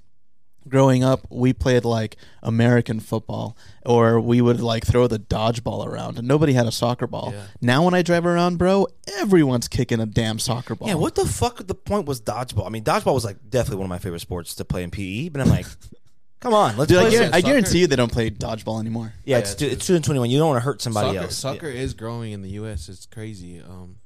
Growing 0.69 1.05
up, 1.05 1.27
we 1.31 1.53
played 1.53 1.85
like 1.85 2.17
American 2.43 2.99
football, 3.01 3.57
or 3.85 4.21
we 4.21 4.41
would 4.41 4.61
like 4.61 4.85
throw 4.85 5.07
the 5.07 5.19
dodgeball 5.19 5.87
around, 5.87 6.19
and 6.19 6.27
nobody 6.27 6.53
had 6.55 6.67
a 6.67 6.73
soccer 6.73 7.07
ball. 7.07 7.31
Yeah. 7.35 7.43
Now, 7.61 7.85
when 7.85 7.95
I 7.95 8.03
drive 8.03 8.27
around, 8.27 8.59
bro, 8.59 8.87
everyone's 9.19 9.69
kicking 9.69 10.01
a 10.01 10.07
damn 10.07 10.39
soccer 10.39 10.75
ball. 10.75 10.89
Yeah, 10.89 10.95
what 10.95 11.15
the 11.15 11.25
fuck? 11.27 11.67
The 11.67 11.75
point 11.75 12.07
was 12.07 12.21
dodgeball. 12.21 12.67
I 12.67 12.71
mean, 12.71 12.83
dodgeball 12.85 13.15
was 13.15 13.25
like 13.25 13.37
definitely 13.49 13.77
one 13.79 13.87
of 13.87 13.91
my 13.91 13.99
favorite 13.99 14.21
sports 14.21 14.55
to 14.57 14.65
play 14.65 14.83
in 14.83 14.91
PE. 14.91 15.29
But 15.29 15.41
I'm 15.43 15.49
like, 15.49 15.67
come 16.41 16.53
on, 16.55 16.77
let's 16.77 16.89
Dude, 16.91 16.99
I, 16.99 17.09
play. 17.09 17.13
guar- 17.19 17.25
some- 17.27 17.35
I 17.35 17.41
guarantee 17.43 17.79
you 17.81 17.87
they 17.87 17.97
don't 17.97 18.13
play 18.13 18.31
dodgeball 18.31 18.81
anymore. 18.81 19.13
yeah, 19.25 19.37
Yeah, 19.37 19.39
it's 19.41 19.51
it's 19.53 19.59
two- 19.61 19.67
it's 19.69 19.87
two 19.87 19.95
and 19.95 20.05
twenty 20.05 20.19
one. 20.21 20.31
You 20.31 20.39
don't 20.39 20.49
want 20.49 20.61
to 20.61 20.65
hurt 20.65 20.83
somebody 20.83 21.09
soccer, 21.11 21.21
else. 21.21 21.37
soccer 21.37 21.69
is 21.69 21.95
growing 21.95 22.33
in 22.33 22.43
the 22.43 22.51
U.S. 22.51 22.89
It's 22.89 23.07
crazy. 23.07 23.61
Um, 23.61 23.97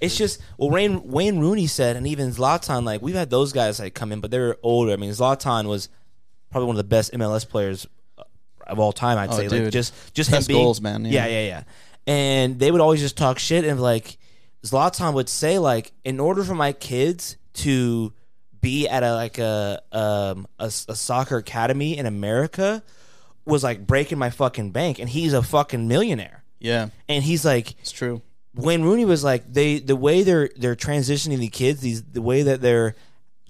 It's 0.00 0.16
just 0.16 0.40
well, 0.58 0.70
Wayne 0.70 1.02
Wayne 1.08 1.38
Rooney 1.40 1.66
said, 1.66 1.96
and 1.96 2.06
even 2.06 2.30
Zlatan. 2.30 2.84
Like 2.84 3.02
we've 3.02 3.14
had 3.14 3.30
those 3.30 3.52
guys 3.52 3.80
like 3.80 3.94
come 3.94 4.12
in, 4.12 4.20
but 4.20 4.30
they're 4.30 4.56
older. 4.62 4.92
I 4.92 4.96
mean, 4.96 5.10
Zlatan 5.10 5.66
was 5.66 5.88
probably 6.50 6.66
one 6.66 6.74
of 6.76 6.78
the 6.78 6.84
best 6.88 7.12
MLS 7.12 7.48
players 7.48 7.86
uh, 8.18 8.22
of 8.66 8.78
all 8.78 8.92
time. 8.92 9.18
I'd 9.18 9.30
Oh, 9.30 9.36
say, 9.36 9.48
like 9.48 9.70
just 9.72 9.92
just 10.14 10.30
Best 10.30 10.48
him 10.48 10.54
being, 10.54 10.64
goals, 10.64 10.80
man, 10.80 11.04
Yeah. 11.04 11.26
yeah. 11.26 11.40
yeah, 11.40 11.46
yeah, 11.46 11.62
And 12.06 12.58
they 12.58 12.70
would 12.70 12.80
always 12.80 13.00
just 13.00 13.16
talk 13.16 13.38
shit, 13.38 13.64
and 13.64 13.80
like 13.80 14.18
Zlatan 14.64 15.14
would 15.14 15.28
say, 15.28 15.58
like, 15.58 15.92
in 16.04 16.18
order 16.20 16.42
for 16.44 16.54
my 16.54 16.72
kids 16.72 17.36
to 17.54 18.12
be 18.60 18.88
at 18.88 19.02
a 19.04 19.14
like 19.14 19.38
a 19.38 19.80
um 19.92 20.46
a, 20.58 20.64
a 20.66 20.96
soccer 20.96 21.36
academy 21.36 21.96
in 21.96 22.06
America 22.06 22.82
was 23.44 23.62
like 23.62 23.86
breaking 23.86 24.18
my 24.18 24.30
fucking 24.30 24.70
bank, 24.72 24.98
and 24.98 25.08
he's 25.08 25.32
a 25.32 25.42
fucking 25.42 25.86
millionaire, 25.88 26.42
Yeah, 26.58 26.88
and 27.08 27.22
he's 27.24 27.44
like 27.44 27.72
it's 27.80 27.92
true. 27.92 28.20
Wayne 28.58 28.82
Rooney 28.82 29.04
was 29.04 29.22
like 29.24 29.50
they 29.52 29.78
the 29.78 29.96
way 29.96 30.22
they're 30.22 30.50
they're 30.56 30.76
transitioning 30.76 31.38
the 31.38 31.48
kids 31.48 31.80
these 31.80 32.02
the 32.02 32.20
way 32.22 32.42
that 32.42 32.60
they're 32.60 32.94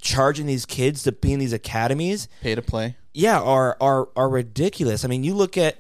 charging 0.01 0.47
these 0.47 0.65
kids 0.67 1.03
to 1.05 1.13
be 1.13 1.33
in 1.33 1.39
these 1.41 1.53
academies. 1.53 2.29
Pay 2.43 2.55
to 2.55 2.63
play. 2.63 2.97
yeah 3.15 3.41
are 3.41 3.77
are 3.81 4.09
are 4.15 4.29
ridiculous. 4.29 5.05
I 5.05 5.09
mean 5.09 5.25
you 5.25 5.35
look 5.35 5.57
at 5.57 5.79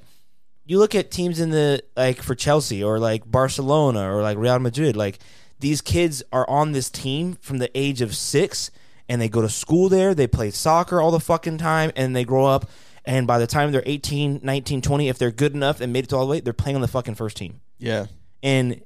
you 0.64 0.78
look 0.78 0.94
at 0.94 1.10
teams 1.10 1.40
in 1.40 1.50
the 1.50 1.82
like 1.96 2.20
for 2.22 2.34
chelsea 2.34 2.82
or 2.84 2.98
like 2.98 3.30
barcelona 3.30 4.12
or 4.14 4.22
like 4.22 4.36
real 4.36 4.58
madrid 4.58 4.96
like 4.96 5.18
these 5.60 5.80
kids 5.80 6.22
are 6.32 6.48
on 6.48 6.72
this 6.72 6.90
team 6.90 7.38
from 7.40 7.56
the 7.58 7.70
age 7.74 8.02
of 8.02 8.14
six 8.14 8.70
and 9.08 9.18
they 9.20 9.28
go 9.30 9.40
to 9.40 9.48
school 9.48 9.88
there 9.88 10.14
they 10.14 10.26
play 10.26 10.50
soccer 10.50 11.00
all 11.00 11.10
the 11.10 11.20
fucking 11.20 11.56
time 11.56 11.90
and 11.96 12.14
they 12.14 12.22
grow 12.24 12.44
up 12.44 12.68
and 13.06 13.26
by 13.26 13.38
the 13.38 13.46
time 13.46 13.72
they're 13.72 13.82
18 13.86 14.40
19 14.42 14.82
20 14.82 15.08
if 15.08 15.16
they're 15.16 15.30
good 15.30 15.54
enough 15.54 15.80
and 15.80 15.90
made 15.92 16.04
it 16.04 16.08
to 16.08 16.16
all 16.16 16.26
the 16.26 16.30
way 16.30 16.40
they're 16.40 16.52
playing 16.52 16.76
on 16.76 16.82
the 16.82 16.88
fucking 16.88 17.14
first 17.14 17.38
team. 17.38 17.60
Yeah, 17.78 18.06
and 18.42 18.82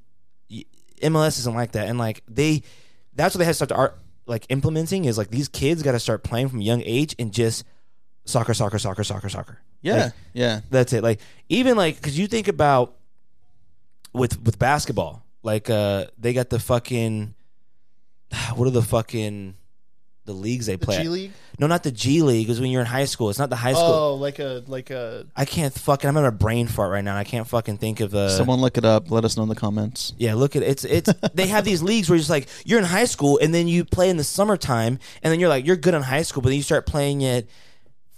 MLS 1.02 1.38
isn't 1.38 1.54
like 1.54 1.72
that. 1.72 1.88
And 1.88 1.98
like 1.98 2.22
they, 2.28 2.62
that's 3.14 3.34
what 3.34 3.40
they 3.40 3.44
had 3.44 3.50
to 3.50 3.54
start 3.54 3.68
to 3.70 3.76
art, 3.76 3.98
like 4.26 4.46
implementing 4.48 5.04
is 5.04 5.18
like 5.18 5.28
these 5.28 5.48
kids 5.48 5.82
got 5.82 5.92
to 5.92 6.00
start 6.00 6.22
playing 6.22 6.48
from 6.48 6.60
a 6.60 6.62
young 6.62 6.82
age 6.84 7.14
and 7.18 7.32
just 7.32 7.64
soccer, 8.24 8.54
soccer, 8.54 8.78
soccer, 8.78 9.04
soccer, 9.04 9.28
soccer. 9.28 9.58
yeah, 9.82 10.04
Like, 10.04 10.12
yeah. 10.32 10.60
that's 10.70 10.92
it. 10.92 11.02
Like 11.02 11.20
even 11.48 11.76
like 11.76 11.96
because 11.96 12.18
you 12.18 12.26
think 12.26 12.48
about 12.48 12.94
with 14.12 14.40
with 14.42 14.58
basketball, 14.58 15.24
like 15.42 15.68
uh 15.68 16.06
they 16.18 16.32
got 16.32 16.50
the 16.50 16.58
fucking 16.58 17.34
what 18.54 18.66
are 18.66 18.70
the 18.70 18.82
fucking 18.82 19.54
the 20.24 20.32
leagues 20.32 20.66
they 20.66 20.76
The 20.76 20.86
play? 20.86 21.02
G? 21.02 21.08
League. 21.08 21.32
No, 21.58 21.66
not 21.66 21.82
the 21.82 21.90
G 21.90 22.22
League. 22.22 22.46
Because 22.46 22.60
when 22.60 22.70
you're 22.70 22.80
in 22.80 22.86
high 22.86 23.04
school, 23.06 23.28
it's 23.30 23.38
not 23.38 23.50
the 23.50 23.56
high 23.56 23.72
school. 23.72 23.84
Oh, 23.84 24.14
like 24.14 24.38
a 24.38 24.62
like 24.66 24.90
a 24.90 25.26
I 25.34 25.44
can't 25.44 25.72
fucking. 25.74 26.08
I'm 26.08 26.16
in 26.16 26.24
a 26.24 26.32
brain 26.32 26.68
fart 26.68 26.90
right 26.90 27.04
now. 27.04 27.16
I 27.16 27.24
can't 27.24 27.46
fucking 27.46 27.78
think 27.78 28.00
of 28.00 28.14
uh 28.14 28.28
Someone 28.28 28.60
look 28.60 28.78
it 28.78 28.84
up. 28.84 29.10
Let 29.10 29.24
us 29.24 29.36
know 29.36 29.42
in 29.42 29.48
the 29.48 29.54
comments. 29.54 30.14
Yeah, 30.18 30.34
look 30.34 30.54
at 30.56 30.62
it's 30.62 30.84
it's 30.84 31.12
they 31.34 31.48
have 31.48 31.64
these 31.64 31.82
leagues 31.82 32.08
where 32.08 32.18
it's 32.18 32.30
like 32.30 32.48
you're 32.64 32.78
in 32.78 32.84
high 32.84 33.04
school 33.06 33.38
and 33.42 33.52
then 33.52 33.68
you 33.68 33.84
play 33.84 34.10
in 34.10 34.16
the 34.16 34.24
summertime 34.24 34.98
and 35.22 35.32
then 35.32 35.40
you're 35.40 35.48
like 35.48 35.66
you're 35.66 35.76
good 35.76 35.94
in 35.94 36.02
high 36.02 36.22
school 36.22 36.42
but 36.42 36.50
then 36.50 36.56
you 36.56 36.62
start 36.62 36.86
playing 36.86 37.22
it. 37.22 37.48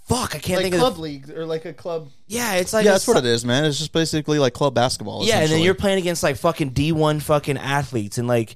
Fuck, 0.07 0.35
I 0.35 0.39
can't 0.39 0.61
like 0.61 0.65
think 0.71 0.75
club 0.75 0.91
of. 0.91 0.97
Club 0.97 1.03
league 1.03 1.31
or 1.31 1.47
like 1.47 1.65
a 1.65 1.73
club. 1.73 2.09
Yeah, 2.27 2.53
it's 2.55 2.73
like 2.73 2.85
yeah, 2.85 2.91
a 2.91 2.93
that's 2.93 3.07
what 3.07 3.17
it 3.17 3.25
is, 3.25 3.43
man. 3.43 3.65
It's 3.65 3.79
just 3.79 3.91
basically 3.91 4.37
like 4.37 4.53
club 4.53 4.75
basketball. 4.75 5.25
Yeah, 5.25 5.39
and 5.39 5.49
then 5.49 5.61
you're 5.63 5.73
playing 5.73 5.97
against 5.97 6.21
like 6.21 6.35
fucking 6.37 6.69
D 6.69 6.91
one 6.91 7.19
fucking 7.19 7.57
athletes 7.57 8.19
and 8.19 8.27
like 8.27 8.55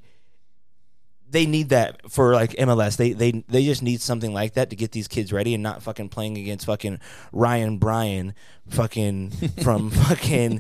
they 1.32 1.46
need 1.46 1.70
that 1.70 2.10
for 2.12 2.34
like 2.34 2.52
MLS. 2.52 2.98
They 2.98 3.14
they 3.14 3.44
they 3.48 3.64
just 3.64 3.82
need 3.82 4.02
something 4.02 4.34
like 4.34 4.54
that 4.54 4.70
to 4.72 4.76
get 4.76 4.92
these 4.92 5.08
kids 5.08 5.32
ready 5.32 5.54
and 5.54 5.64
not 5.64 5.84
fucking 5.84 6.10
playing 6.10 6.38
against 6.38 6.66
fucking 6.66 7.00
Ryan 7.32 7.78
Bryan 7.78 8.34
fucking 8.70 9.32
from 9.64 9.92
fucking 9.92 10.60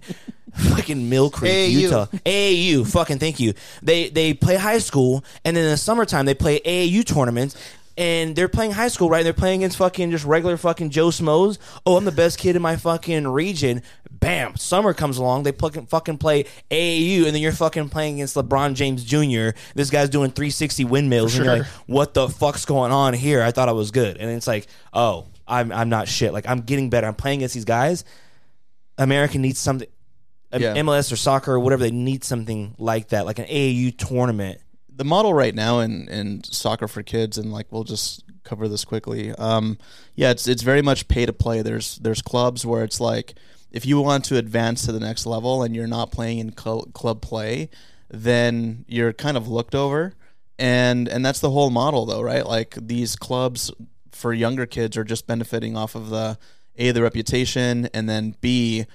fucking 0.53 1.09
Millcreek, 1.09 1.49
AAU. 1.49 1.72
Utah. 1.72 2.05
AAU, 2.05 2.91
fucking 2.91 3.20
thank 3.20 3.39
you. 3.39 3.53
They 3.82 4.09
they 4.09 4.34
play 4.34 4.55
high 4.55 4.80
school 4.80 5.24
and 5.43 5.55
then 5.55 5.65
in 5.65 5.72
the 5.72 5.78
summertime 5.78 6.26
they 6.26 6.36
play 6.36 6.59
AAU 6.59 7.05
tournaments. 7.05 7.55
And 7.97 8.34
they're 8.34 8.47
playing 8.47 8.72
high 8.72 8.88
school, 8.88 9.09
right? 9.09 9.24
They're 9.24 9.34
playing 9.34 9.59
against 9.59 9.76
fucking 9.76 10.11
just 10.11 10.24
regular 10.24 10.55
fucking 10.55 10.89
Joe 10.89 11.11
Smoes. 11.11 11.59
Oh, 11.86 11.97
I'm 11.97 12.05
the 12.05 12.13
best 12.13 12.39
kid 12.39 12.55
in 12.55 12.61
my 12.61 12.78
fucking 12.78 13.28
region. 13.28 13.82
Bam! 14.20 14.57
Summer 14.57 14.93
comes 14.93 15.17
along, 15.17 15.43
they 15.43 15.51
fucking 15.51 15.86
fucking 15.88 16.17
play 16.17 16.45
AAU, 16.70 17.26
and 17.26 17.34
then 17.34 17.41
you're 17.41 17.51
fucking 17.51 17.89
playing 17.89 18.15
against 18.15 18.36
LeBron 18.36 18.74
James 18.74 19.03
Jr. 19.03 19.57
This 19.76 19.89
guy's 19.89 20.09
doing 20.09 20.32
360 20.32 20.84
windmills, 20.86 21.36
and 21.36 21.45
you're 21.45 21.55
sure. 21.55 21.63
like, 21.63 21.72
"What 21.88 22.13
the 22.13 22.28
fuck's 22.28 22.65
going 22.65 22.91
on 22.91 23.13
here?" 23.13 23.41
I 23.41 23.51
thought 23.51 23.70
I 23.70 23.74
was 23.74 23.91
good, 23.91 24.17
and 24.17 24.30
it's 24.30 24.47
like, 24.47 24.67
"Oh, 24.93 25.28
I'm 25.47 25.72
I'm 25.72 25.89
not 25.89 26.07
shit. 26.07 26.34
Like 26.34 26.47
I'm 26.49 26.61
getting 26.61 26.89
better. 26.89 27.07
I'm 27.07 27.15
playing 27.15 27.39
against 27.39 27.55
these 27.55 27.65
guys. 27.65 28.03
America 28.97 29.38
needs 29.38 29.59
something." 29.59 29.88
Yeah. 30.51 30.74
MLS 30.78 31.11
or 31.11 31.15
soccer 31.15 31.53
or 31.53 31.59
whatever, 31.59 31.84
they 31.84 31.91
need 31.91 32.24
something 32.24 32.74
like 32.80 33.09
that, 33.09 33.28
like 33.28 33.38
an 33.38 33.45
AAU 33.45 33.95
tournament. 33.95 34.59
the 34.91 35.05
model 35.05 35.32
right 35.32 35.53
now 35.53 35.80
in, 35.80 36.09
in 36.09 36.43
soccer 36.43 36.88
for 36.88 37.03
kids 37.03 37.38
and 37.38 37.53
like 37.53 37.67
we'll 37.72 37.84
just 37.84 38.24
cover 38.43 38.67
this 38.67 38.84
quickly 38.84 39.32
um, 39.36 39.78
yeah 40.15 40.32
it's 40.32 40.47
it's 40.47 40.63
very 40.63 40.82
much 40.82 41.07
pay 41.07 41.26
to 41.26 41.32
play 41.32 41.61
there's 41.61 41.97
there's 41.99 42.22
clubs 42.24 42.65
where 42.65 42.84
it's 42.84 42.99
like 42.99 43.36
if 43.72 43.86
you 43.86 44.01
want 44.01 44.26
to 44.26 44.38
advance 44.38 44.86
to 44.86 44.91
the 44.91 44.99
next 44.99 45.26
level 45.26 45.63
and 45.63 45.76
you're 45.76 45.88
not 45.88 46.11
playing 46.11 46.39
in 46.39 46.55
cl- 46.57 46.88
club 46.93 47.22
play 47.22 47.70
then 48.09 48.86
you're 48.88 49.13
kind 49.13 49.38
of 49.38 49.47
looked 49.47 49.76
over. 49.76 50.13
And 50.57 51.07
and 51.07 51.26
that's 51.26 51.39
the 51.39 51.51
whole 51.51 51.70
model 51.70 52.05
though 52.05 52.22
right? 52.22 52.45
Like 52.45 52.76
these 52.76 53.15
clubs 53.15 53.72
for 54.11 54.34
younger 54.34 54.65
kids 54.65 54.97
are 54.97 55.03
just 55.03 55.28
benefiting 55.28 55.78
off 55.78 55.95
of 55.95 56.09
the 56.09 56.38
a 56.76 56.91
the 56.91 57.01
reputation 57.01 57.88
and 57.93 58.09
then 58.09 58.36
b 58.41 58.86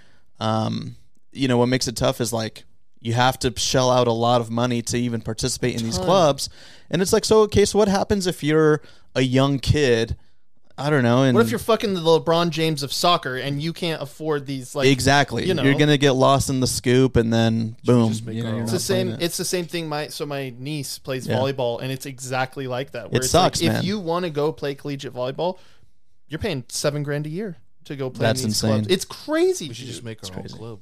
um, 0.41 0.97
you 1.33 1.49
know 1.49 1.57
what 1.57 1.67
makes 1.67 1.89
it 1.89 1.97
tough 1.97 2.21
is 2.21 2.33
like 2.33 2.65
you 3.01 3.13
have 3.15 3.39
to 3.39 3.53
shell 3.59 3.91
out 3.91 4.09
a 4.09 4.13
lot 4.13 4.41
of 4.41 4.51
money 4.51 4.83
to 4.83 4.99
even 4.99 5.21
participate 5.21 5.79
in 5.79 5.85
these 5.85 5.99
clubs. 5.99 6.49
And 6.91 7.03
it's 7.03 7.13
like 7.13 7.25
so 7.25 7.41
okay 7.43 7.65
so 7.65 7.79
what 7.79 7.89
happens 7.89 8.27
if 8.27 8.43
you're 8.43 8.83
a 9.15 9.23
young 9.23 9.59
kid 9.59 10.17
i 10.77 10.91
don't 10.91 11.03
know 11.05 11.23
and 11.23 11.37
What 11.37 11.45
if 11.47 11.51
you're 11.51 11.59
fucking 11.61 11.95
the 11.95 12.01
LeBron 12.01 12.51
James 12.51 12.83
of 12.83 12.93
soccer 12.93 13.37
and 13.37 13.63
you 13.63 13.73
can't 13.73 14.03
afford 14.03 14.45
these 14.47 14.75
like 14.75 14.89
exactly 14.89 15.47
you 15.47 15.55
know. 15.55 15.63
you're 15.63 15.79
gonna 15.79 15.97
get 15.97 16.13
lost 16.13 16.51
in 16.51 16.59
the 16.61 16.67
scoop 16.67 17.15
and 17.17 17.33
then 17.33 17.77
boom 17.85 18.13
you 18.29 18.43
know, 18.43 18.49
our 18.49 18.55
you're 18.55 18.57
own. 18.57 18.63
It's 18.65 18.73
the 18.73 18.81
same. 18.81 19.09
it. 19.11 19.23
It's 19.23 19.37
the 19.37 19.45
same 19.45 19.67
thing. 19.67 19.89
My 19.89 20.09
so 20.09 20.27
my 20.27 20.53
niece 20.59 20.99
plays 20.99 21.27
Yeah. 21.29 21.37
volleyball, 21.37 21.81
and 21.81 21.93
it's 21.93 22.07
exactly 22.07 22.67
like 22.67 22.91
that. 22.91 23.11
Where 23.13 23.21
It 23.21 23.25
it's 23.25 23.31
sucks, 23.31 23.63
like, 23.63 23.71
man. 23.73 23.79
If 23.81 23.85
you 23.85 24.01
want 24.01 24.25
to 24.25 24.31
go 24.31 24.51
play 24.51 24.75
collegiate 24.75 25.15
volleyball, 25.15 25.59
you're 26.29 26.41
paying 26.41 26.65
seven 26.69 27.03
grand 27.05 27.27
a 27.27 27.31
year 27.31 27.57
to 27.85 27.95
go 27.95 28.11
play 28.11 28.27
That's 28.27 28.41
in 28.43 28.49
these 28.49 28.57
insane. 28.63 28.71
clubs. 28.81 28.87
It's 28.89 29.05
crazy. 29.05 29.69
We 29.69 29.75
should 29.75 29.87
just 29.87 30.03
make 30.03 30.19
our 30.29 30.37
own 30.39 30.45
club. 30.49 30.81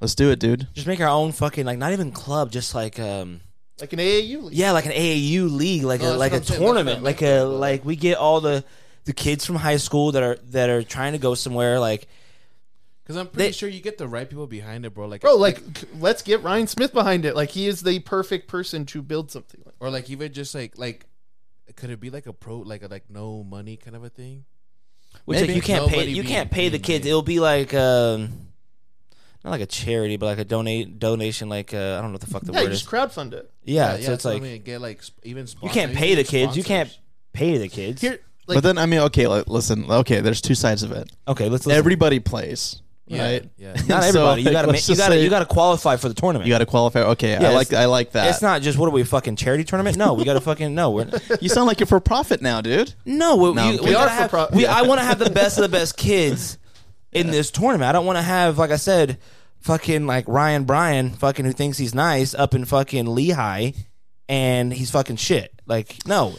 let's 0.00 0.14
do 0.16 0.30
it 0.30 0.38
dude 0.40 0.66
Just 0.74 0.86
make 0.88 1.00
our 1.00 1.08
own 1.08 1.30
fucking 1.32 1.66
like 1.66 1.78
not 1.78 1.92
even 1.92 2.10
club, 2.10 2.50
just 2.50 2.74
like 2.74 2.98
um 2.98 3.42
like 3.80 3.92
an 3.92 3.98
AAU 4.00 4.42
league. 4.44 4.54
yeah, 4.54 4.72
like 4.72 4.86
an 4.86 4.92
AAU 4.92 5.48
league, 5.50 5.84
like 5.84 6.00
No, 6.00 6.14
a 6.14 6.16
like 6.16 6.32
what 6.32 6.38
a 6.38 6.40
I'm 6.40 6.44
saying. 6.44 6.60
That's 6.60 6.74
tournament, 6.74 7.02
like 7.04 7.22
a 7.22 7.42
like- 7.42 7.60
like 7.60 7.84
we 7.84 7.94
get 7.96 8.16
all 8.18 8.40
the 8.40 8.64
the 9.04 9.12
kids 9.12 9.44
from 9.46 9.56
high 9.56 9.76
school 9.78 10.12
that 10.12 10.22
are 10.22 10.36
that 10.50 10.68
are 10.70 10.82
trying 10.82 11.12
to 11.12 11.18
go 11.18 11.34
somewhere 11.34 11.78
like 11.80 12.06
Because 13.02 13.16
I'm 13.16 13.26
pretty 13.26 13.48
They- 13.48 13.52
sure 13.52 13.68
you 13.68 13.80
get 13.80 13.98
the 13.98 14.06
right 14.08 14.28
people 14.28 14.46
behind 14.46 14.84
it, 14.86 14.94
bro. 14.94 15.06
Like, 15.08 15.20
Bro, 15.22 15.36
like, 15.36 15.58
c- 15.76 15.86
let's 15.98 16.22
get 16.22 16.42
Ryan 16.44 16.66
Smith 16.68 16.92
behind 16.92 17.24
it. 17.24 17.34
Like, 17.34 17.50
he 17.50 17.66
is 17.66 17.80
the 17.80 17.98
perfect 18.00 18.46
person 18.46 18.86
to 18.86 19.02
build 19.02 19.30
something 19.32 19.60
like. 19.66 19.74
or 19.80 19.90
like 19.90 20.08
even 20.10 20.32
just 20.32 20.54
like 20.54 20.78
like, 20.78 21.06
could 21.76 21.90
it 21.90 21.98
be 22.00 22.10
like 22.10 22.26
a 22.26 22.32
pro, 22.32 22.58
like 22.58 22.82
a 22.82 22.86
like 22.88 23.10
no 23.10 23.42
money 23.42 23.76
kind 23.76 23.96
of 23.96 24.04
a 24.04 24.10
thing? 24.10 24.44
which 25.24 25.40
like 25.40 25.50
you 25.50 25.60
can't 25.62 25.88
pay 25.90 26.06
you 26.06 26.22
can't 26.22 26.50
pay 26.52 26.68
the 26.68 26.78
kids. 26.78 27.04
made. 27.04 27.10
It'll 27.10 27.22
be 27.22 27.40
like 27.40 27.74
um 27.74 28.46
not 29.44 29.50
like 29.50 29.60
a 29.62 29.66
charity, 29.66 30.16
but 30.16 30.26
like 30.26 30.38
a 30.38 30.44
donate 30.44 30.98
donation, 31.00 31.48
like 31.48 31.72
uh, 31.74 31.96
I 31.98 32.00
don't 32.02 32.08
know 32.08 32.12
what 32.12 32.20
the 32.20 32.26
fuck 32.28 32.42
the 32.42 32.52
Yeah, 32.52 32.60
you 32.60 32.66
word 32.66 32.72
is. 32.74 32.80
just 32.82 32.90
crowdfund 32.90 33.32
it. 33.32 33.50
Yeah, 33.64 33.92
so 33.92 33.92
that's 33.96 34.08
it's 34.08 34.24
what 34.24 34.30
I 34.30 34.34
like 34.34 34.42
mean. 34.42 34.62
get 34.62 34.80
like 34.80 35.02
sp- 35.02 35.18
even 35.24 35.48
you 35.62 35.70
can't 35.70 35.94
pay 35.94 36.14
the 36.14 36.22
kids. 36.24 36.56
You 36.56 36.62
can't 36.62 36.96
pay 37.32 37.56
the 37.58 37.68
kids. 37.68 38.02
Here, 38.02 38.20
like, 38.46 38.56
but 38.56 38.62
then 38.64 38.78
i 38.78 38.86
mean 38.86 39.00
okay 39.00 39.26
like, 39.26 39.46
listen 39.48 39.90
okay 39.90 40.20
there's 40.20 40.40
two 40.40 40.54
sides 40.54 40.82
of 40.82 40.92
it 40.92 41.10
okay, 41.28 41.48
let's 41.48 41.66
listen. 41.66 41.78
everybody 41.78 42.18
plays 42.20 42.82
Yeah, 43.06 43.22
right 43.24 43.50
yeah. 43.56 43.72
not 43.88 44.02
So, 44.04 44.08
everybody. 44.08 44.42
you 44.42 44.50
gotta 44.50 44.68
let's 44.68 44.88
make, 44.88 44.96
you 44.96 45.00
gotta 45.02 45.14
say- 45.14 45.24
you 45.24 45.30
gotta 45.30 45.46
qualify 45.46 45.96
for 45.96 46.08
the 46.08 46.14
tournament. 46.14 46.46
you 46.46 46.52
got 46.54 46.58
to 46.58 46.66
qualify 46.66 47.00
okay 47.02 47.32
Yeah, 47.32 47.50
i 47.50 47.52
like 47.54 47.72
i 47.72 47.84
like 47.86 48.12
that 48.12 48.28
It's 48.30 48.42
not 48.42 48.62
just 48.62 48.78
what 48.78 48.86
are 48.86 48.90
we 48.92 49.02
fucking 49.04 49.36
charity 49.36 49.64
tournament? 49.64 49.96
No, 49.96 50.14
we 50.14 50.24
got 50.24 50.34
to 50.34 50.40
fucking 50.40 50.74
no. 50.74 50.90
We're 50.90 51.10
you 51.40 51.48
sound 51.48 51.66
like 51.66 51.80
you're 51.80 51.86
for 51.86 52.00
profit 52.00 52.40
now 52.42 52.60
dude 52.60 52.94
no. 53.04 53.36
We, 53.36 53.52
No, 53.52 53.64
you- 53.66 53.72
we, 53.72 53.78
kidding. 53.78 53.92
gotta 53.92 54.10
We 54.10 54.16
are 54.16 54.22
for 54.24 54.28
profit. 54.28 54.54
we, 54.56 54.62
yeah. 54.64 54.74
I 54.76 54.82
want 54.82 55.00
to 55.00 55.04
have 55.06 55.18
the 55.18 55.30
best 55.40 55.58
of 55.58 55.62
the 55.62 55.68
best 55.68 55.96
kids 55.96 56.58
in 57.12 57.30
this 57.32 57.50
tournament. 57.50 57.88
I 57.88 57.92
don't 57.92 58.06
want 58.06 58.18
to 58.18 58.22
have 58.22 58.58
like 58.58 58.70
I 58.70 58.76
said, 58.76 59.18
fucking 59.60 60.06
like 60.06 60.26
Ryan 60.28 60.64
Bryan, 60.64 61.10
fucking 61.10 61.44
who 61.44 61.52
thinks 61.52 61.76
he's 61.78 61.94
nice 61.94 62.34
up 62.34 62.54
in 62.54 62.64
fucking 62.64 63.06
Lehi, 63.06 63.76
and 64.28 64.72
he's 64.72 64.90
fucking 64.92 65.16
shit. 65.16 65.52
Like 65.66 65.96
no, 66.06 66.34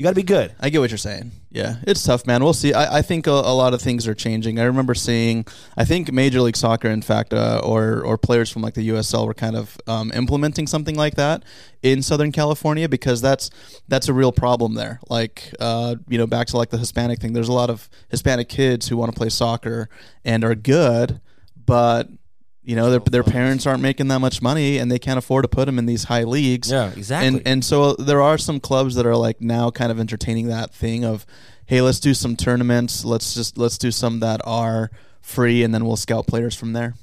you 0.00 0.04
got 0.04 0.12
to 0.12 0.16
be 0.16 0.22
good. 0.22 0.54
I 0.58 0.70
get 0.70 0.80
what 0.80 0.88
you're 0.88 0.96
saying. 0.96 1.30
Yeah, 1.50 1.76
it's 1.82 2.02
tough, 2.02 2.26
man. 2.26 2.42
We'll 2.42 2.54
see. 2.54 2.72
I, 2.72 3.00
I 3.00 3.02
think 3.02 3.26
a, 3.26 3.32
a 3.32 3.52
lot 3.52 3.74
of 3.74 3.82
things 3.82 4.08
are 4.08 4.14
changing. 4.14 4.58
I 4.58 4.62
remember 4.62 4.94
seeing, 4.94 5.44
I 5.76 5.84
think 5.84 6.10
Major 6.10 6.40
League 6.40 6.56
Soccer, 6.56 6.88
in 6.88 7.02
fact, 7.02 7.34
uh, 7.34 7.60
or 7.62 8.00
or 8.00 8.16
players 8.16 8.48
from 8.48 8.62
like 8.62 8.72
the 8.72 8.88
USL 8.88 9.26
were 9.26 9.34
kind 9.34 9.56
of 9.56 9.76
um, 9.86 10.10
implementing 10.12 10.66
something 10.66 10.96
like 10.96 11.16
that 11.16 11.44
in 11.82 12.00
Southern 12.00 12.32
California 12.32 12.88
because 12.88 13.20
that's 13.20 13.50
that's 13.88 14.08
a 14.08 14.14
real 14.14 14.32
problem 14.32 14.72
there. 14.72 15.00
Like, 15.10 15.52
uh, 15.60 15.96
you 16.08 16.16
know, 16.16 16.26
back 16.26 16.46
to 16.46 16.56
like 16.56 16.70
the 16.70 16.78
Hispanic 16.78 17.20
thing. 17.20 17.34
There's 17.34 17.50
a 17.50 17.52
lot 17.52 17.68
of 17.68 17.90
Hispanic 18.08 18.48
kids 18.48 18.88
who 18.88 18.96
want 18.96 19.12
to 19.12 19.18
play 19.18 19.28
soccer 19.28 19.90
and 20.24 20.44
are 20.44 20.54
good, 20.54 21.20
but 21.66 22.08
you 22.62 22.76
know, 22.76 22.90
their, 22.90 23.00
their 23.00 23.22
parents 23.22 23.66
aren't 23.66 23.80
making 23.82 24.08
that 24.08 24.18
much 24.20 24.42
money 24.42 24.78
and 24.78 24.90
they 24.92 24.98
can't 24.98 25.18
afford 25.18 25.44
to 25.44 25.48
put 25.48 25.64
them 25.66 25.78
in 25.78 25.86
these 25.86 26.04
high 26.04 26.24
leagues. 26.24 26.70
Yeah, 26.70 26.90
exactly. 26.90 27.28
And 27.28 27.42
and 27.46 27.64
so 27.64 27.94
there 27.94 28.20
are 28.22 28.36
some 28.38 28.60
clubs 28.60 28.94
that 28.96 29.06
are 29.06 29.16
like 29.16 29.40
now 29.40 29.70
kind 29.70 29.90
of 29.90 29.98
entertaining 29.98 30.48
that 30.48 30.72
thing 30.74 31.04
of, 31.04 31.24
hey, 31.66 31.80
let's 31.80 32.00
do 32.00 32.12
some 32.14 32.36
tournaments. 32.36 33.04
Let's 33.04 33.34
just 33.34 33.56
let's 33.56 33.78
do 33.78 33.90
some 33.90 34.20
that 34.20 34.40
are 34.44 34.90
free, 35.22 35.62
and 35.62 35.74
then 35.74 35.84
we'll 35.84 35.96
scout 35.96 36.26
players 36.26 36.54
from 36.54 36.72
there. 36.72 36.94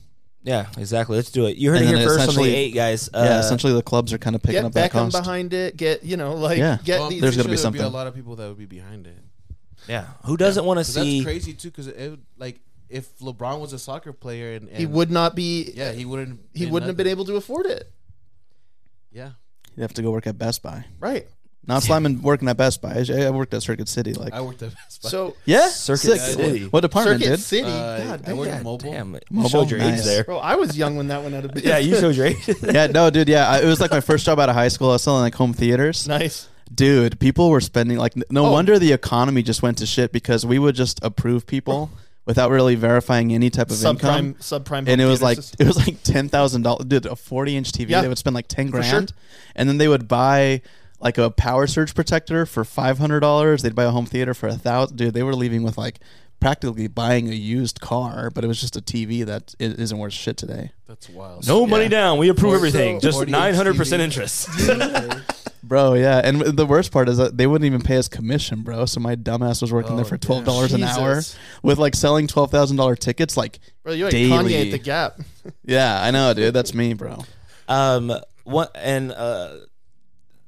yeah, 0.44 0.68
exactly. 0.78 1.16
Let's 1.18 1.32
do 1.32 1.46
it. 1.48 1.58
You 1.58 1.70
heard 1.72 1.78
And 1.82 1.86
it 1.90 1.92
then 1.92 1.98
here 2.02 2.10
first 2.10 2.30
on 2.30 2.36
the 2.44 2.50
eight 2.56 2.72
guys. 2.74 3.10
Uh, 3.14 3.26
yeah, 3.28 3.40
essentially 3.40 3.74
the 3.74 3.82
clubs 3.84 4.14
are 4.14 4.18
kind 4.18 4.36
of 4.36 4.42
picking 4.44 4.62
get 4.62 4.66
up 4.66 4.74
that 4.74 4.92
Beckham 4.92 5.12
cost. 5.12 5.18
behind 5.24 5.54
it. 5.54 5.76
Get 5.76 6.04
you 6.04 6.18
know, 6.18 6.34
like, 6.36 6.58
Yeah. 6.60 6.78
get 6.84 7.00
Well, 7.00 7.10
these. 7.10 7.22
there's 7.22 7.36
gonna 7.36 7.50
be 7.50 7.56
sure 7.58 7.72
there'll 7.72 7.74
something. 7.74 7.82
a 7.84 7.90
lot 7.90 8.08
of 8.08 8.16
people 8.16 8.36
that 8.38 8.48
would 8.48 8.58
be 8.58 8.66
behind 8.66 9.08
it. 9.08 9.18
yeah. 9.88 10.06
Who 10.26 10.38
doesn't 10.38 10.64
want 10.66 10.80
to 10.80 10.84
see? 10.84 11.20
that's 11.20 11.26
crazy 11.26 11.54
too. 11.54 11.70
Because 11.70 11.88
it 11.88 12.10
would, 12.10 12.22
like 12.38 12.60
if 12.90 13.18
LeBron 13.20 13.60
was 13.60 13.74
a 13.74 13.80
soccer 13.80 14.14
player 14.14 14.54
and, 14.54 14.68
and 14.70 14.78
he 14.78 14.86
would 14.86 15.12
not 15.12 15.36
be. 15.36 15.72
yeah, 15.76 15.92
he 15.92 16.06
wouldn't. 16.06 16.40
He 16.54 16.66
wouldn't 16.66 16.88
have 16.88 16.98
been 16.98 17.08
able 17.08 17.26
to 17.26 17.36
afford 17.36 17.66
it. 17.66 17.92
Yeah, 19.12 19.32
he'd 19.76 19.82
have 19.82 19.94
to 19.96 20.02
go 20.02 20.12
work 20.12 20.28
at 20.28 20.38
Best 20.38 20.62
Buy. 20.62 20.86
Right. 21.00 21.28
Not 21.66 21.84
slamming 21.84 22.22
working 22.22 22.48
at 22.48 22.56
Best 22.56 22.82
Buy. 22.82 23.04
I, 23.10 23.24
I 23.24 23.30
worked 23.30 23.54
at 23.54 23.62
Circuit 23.62 23.90
City. 23.90 24.14
Like, 24.14 24.32
I 24.32 24.40
worked 24.40 24.64
at 24.64 24.74
Best 24.74 25.04
Buy. 25.04 25.10
So, 25.10 25.36
yeah, 25.44 25.68
Circuit 25.68 26.18
Sick. 26.18 26.22
City. 26.22 26.64
What 26.66 26.80
department 26.80 27.22
Circuit 27.22 27.36
did? 27.36 27.42
City. 27.44 27.68
Uh, 27.68 27.98
God 28.18 28.24
I 28.26 28.34
worked 28.34 28.50
damn. 28.52 28.58
at 28.60 28.64
mobile. 28.64 28.90
Damn, 28.92 29.14
you 29.16 29.20
Mobile? 29.32 29.50
showed 29.50 29.72
your 29.72 29.80
age 29.82 29.96
Nice. 29.96 30.06
there. 30.06 30.24
Bro, 30.24 30.38
I 30.38 30.56
was 30.56 30.78
young 30.78 30.96
when 30.96 31.08
that 31.10 31.22
went 31.24 31.36
out 31.36 31.44
of 31.44 31.52
business. 31.54 31.70
Yeah, 31.74 31.80
you 31.80 31.96
showed 31.98 32.16
your 32.16 32.28
age. 32.28 32.38
yeah, 32.64 32.88
no, 32.88 33.10
dude. 33.10 33.28
Yeah, 33.28 33.50
I, 33.50 33.60
it 33.64 33.66
was 33.66 33.82
like 33.82 33.92
my 33.92 34.00
first 34.00 34.26
job 34.26 34.40
out 34.40 34.48
of 34.48 34.56
high 34.56 34.70
school. 34.70 34.92
I 34.92 34.94
was 34.94 35.04
selling 35.04 35.22
like 35.24 35.36
home 35.36 35.52
theaters. 35.54 36.08
nice. 36.08 36.48
Dude, 36.74 37.20
people 37.20 37.50
were 37.50 37.62
spending 37.62 37.98
like 37.98 38.14
no 38.30 38.46
Oh. 38.46 38.52
wonder 38.52 38.78
the 38.80 38.92
economy 38.94 39.42
just 39.44 39.62
went 39.62 39.78
to 39.80 39.86
shit 39.86 40.12
because 40.14 40.46
we 40.46 40.60
would 40.60 40.76
just 40.76 41.00
approve 41.02 41.48
people 41.48 41.90
without 42.28 42.52
really 42.52 42.76
verifying 42.76 43.34
any 43.34 43.50
type 43.50 43.72
of 43.72 43.84
income. 43.84 44.36
Subprime, 44.36 44.62
subprime. 44.64 44.88
And 44.88 45.02
it 45.02 45.06
was 45.06 45.22
like 45.24 45.38
theaters. 45.40 45.56
it 45.60 45.66
was 45.66 45.78
like 45.78 46.04
ten 46.04 46.30
thousand 46.30 46.62
dollars. 46.62 46.86
Dude, 46.86 47.08
a 47.08 47.16
forty 47.16 47.58
inch 47.58 47.72
TV, 47.72 47.90
Yeah. 47.90 48.02
they 48.02 48.08
would 48.08 48.20
spend 48.20 48.36
like 48.36 48.48
ten 48.48 48.68
For 48.68 48.74
grand, 48.82 49.10
sure. 49.10 49.18
and 49.56 49.68
then 49.68 49.80
they 49.80 49.88
would 49.88 50.08
buy 50.08 50.62
like 51.00 51.18
a 51.18 51.32
power 51.32 51.66
surge 51.66 51.96
protector 51.96 52.46
for 52.46 52.64
five 52.64 53.00
hundred 53.00 53.22
dollars. 53.22 53.64
They'd 53.64 53.74
buy 53.74 53.86
a 53.86 53.92
home 53.92 54.06
theater 54.06 54.36
for 54.36 54.48
a 54.48 54.56
thousand. 54.56 54.98
Dude, 54.98 55.14
they 55.16 55.24
were 55.24 55.34
leaving 55.36 55.64
with 55.64 55.78
like 55.78 56.00
practically 56.40 56.88
buying 56.88 57.30
a 57.30 57.34
used 57.34 57.82
car, 57.82 58.30
but 58.30 58.44
it 58.44 58.48
was 58.48 58.62
just 58.62 58.76
a 58.78 58.82
TV 58.82 59.26
that 59.26 59.56
i- 59.60 59.64
isn't 59.64 59.98
worth 59.98 60.14
shit 60.14 60.38
today. 60.38 60.70
That's 60.86 61.10
wild. 61.10 61.48
No 61.48 61.66
money 61.66 61.88
down. 61.90 62.20
We 62.20 62.30
approve 62.30 62.54
Or 62.54 62.58
everything. 62.58 63.00
so- 63.00 63.10
Just 63.10 63.28
nine 63.28 63.56
hundred 63.56 63.76
percent 63.78 64.02
TV. 64.02 64.06
interest. 64.06 64.50
Bro, 65.68 65.96
yeah, 65.96 66.22
and 66.24 66.40
the 66.42 66.66
worst 66.66 66.92
part 66.92 67.10
is 67.10 67.18
that 67.18 67.38
they 67.38 67.46
wouldn't 67.46 67.66
even 67.66 67.82
pay 67.82 67.98
us 67.98 68.08
commission, 68.08 68.62
bro. 68.62 68.86
So 68.86 69.00
my 69.00 69.16
dumbass 69.16 69.62
was 69.62 69.74
working 69.74 69.96
there 69.96 70.06
Oh, 70.06 70.10
for 70.10 70.18
twelve 70.18 70.46
dollars 70.46 70.74
an 70.74 70.84
hour 70.84 71.22
with 71.62 71.78
like 71.78 71.96
selling 71.96 72.28
twelve 72.28 72.52
thousand 72.52 72.78
dollar 72.78 72.96
tickets. 72.96 73.36
Like, 73.36 73.60
Bro, 73.84 73.94
you're 73.94 74.08
like 74.08 74.12
daily. 74.14 74.54
Kanye 74.54 74.66
at 74.66 74.72
the 74.72 74.78
Gap. 74.78 75.20
yeah, 75.66 76.02
I 76.02 76.12
know, 76.12 76.34
dude. 76.34 76.54
That's 76.54 76.74
me, 76.74 76.94
bro. 76.94 77.24
Um, 77.68 78.14
what 78.46 78.72
and 78.76 79.12
uh, 79.12 79.58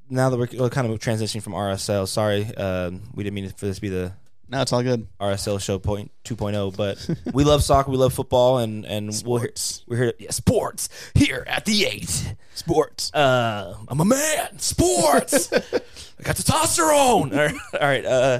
now 0.09 0.30
that 0.30 0.38
we're 0.38 0.47
we're 0.57 0.70
kind 0.70 0.89
of 0.89 0.97
transitioning 0.99 1.43
from 1.43 1.53
RSL. 1.53 2.07
Sorry, 2.07 2.45
um, 2.55 3.01
we 3.13 3.24
didn't 3.24 3.36
mean 3.36 3.49
for 3.49 3.65
this 3.65 3.76
to 3.76 3.82
be 3.82 3.89
the 3.89 4.13
No, 4.51 4.61
it's 4.61 4.73
all 4.73 4.81
good. 4.81 5.07
RSL 5.19 5.61
show 5.61 5.77
point 5.77 6.11
2.0, 6.25 6.75
but 6.75 7.07
we 7.33 7.43
love 7.43 7.63
soccer, 7.63 7.91
we 7.91 7.97
love 7.97 8.13
football, 8.13 8.57
and 8.57 8.83
and 8.83 9.21
we're 9.23 9.41
here, 9.41 9.53
we're 9.87 9.97
here. 9.97 10.13
Yeah, 10.17 10.31
sports 10.31 10.89
here 11.13 11.43
at 11.45 11.65
the 11.65 11.85
eight. 11.85 12.35
Sports. 12.55 13.13
Uh, 13.13 13.75
I'm 13.87 13.99
a 14.01 14.05
man. 14.05 14.57
Sports. 14.57 15.53
I 15.53 16.23
got 16.23 16.35
testosterone. 16.35 17.31
All 17.31 17.37
right. 17.37 17.55
All 17.73 17.87
right 17.87 18.05
uh, 18.05 18.39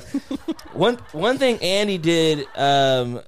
one 0.74 0.96
one 1.12 1.38
thing 1.38 1.60
Andy 1.62 2.00
did 2.00 2.48
um, 2.56 3.22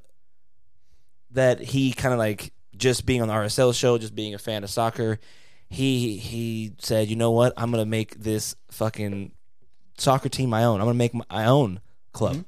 that 1.32 1.60
he 1.60 1.94
kind 1.94 2.14
of 2.14 2.20
like 2.20 2.52
just 2.76 3.06
being 3.06 3.22
on 3.22 3.28
the 3.28 3.34
RSL 3.34 3.76
show, 3.76 4.00
just 4.00 4.16
being 4.16 4.34
a 4.34 4.40
fan 4.40 4.64
of 4.64 4.72
soccer. 4.72 5.20
He 5.70 6.18
he 6.18 6.74
said, 6.80 7.10
you 7.10 7.16
know 7.16 7.32
what? 7.32 7.54
I'm 7.58 7.70
gonna 7.70 7.86
make 7.86 8.16
this 8.20 8.56
fucking 8.72 9.34
soccer 10.00 10.30
team 10.30 10.50
my 10.50 10.64
own. 10.64 10.82
I'm 10.82 10.88
gonna 10.88 10.96
make 10.96 11.14
my 11.14 11.46
own 11.46 11.80
club. 12.12 12.44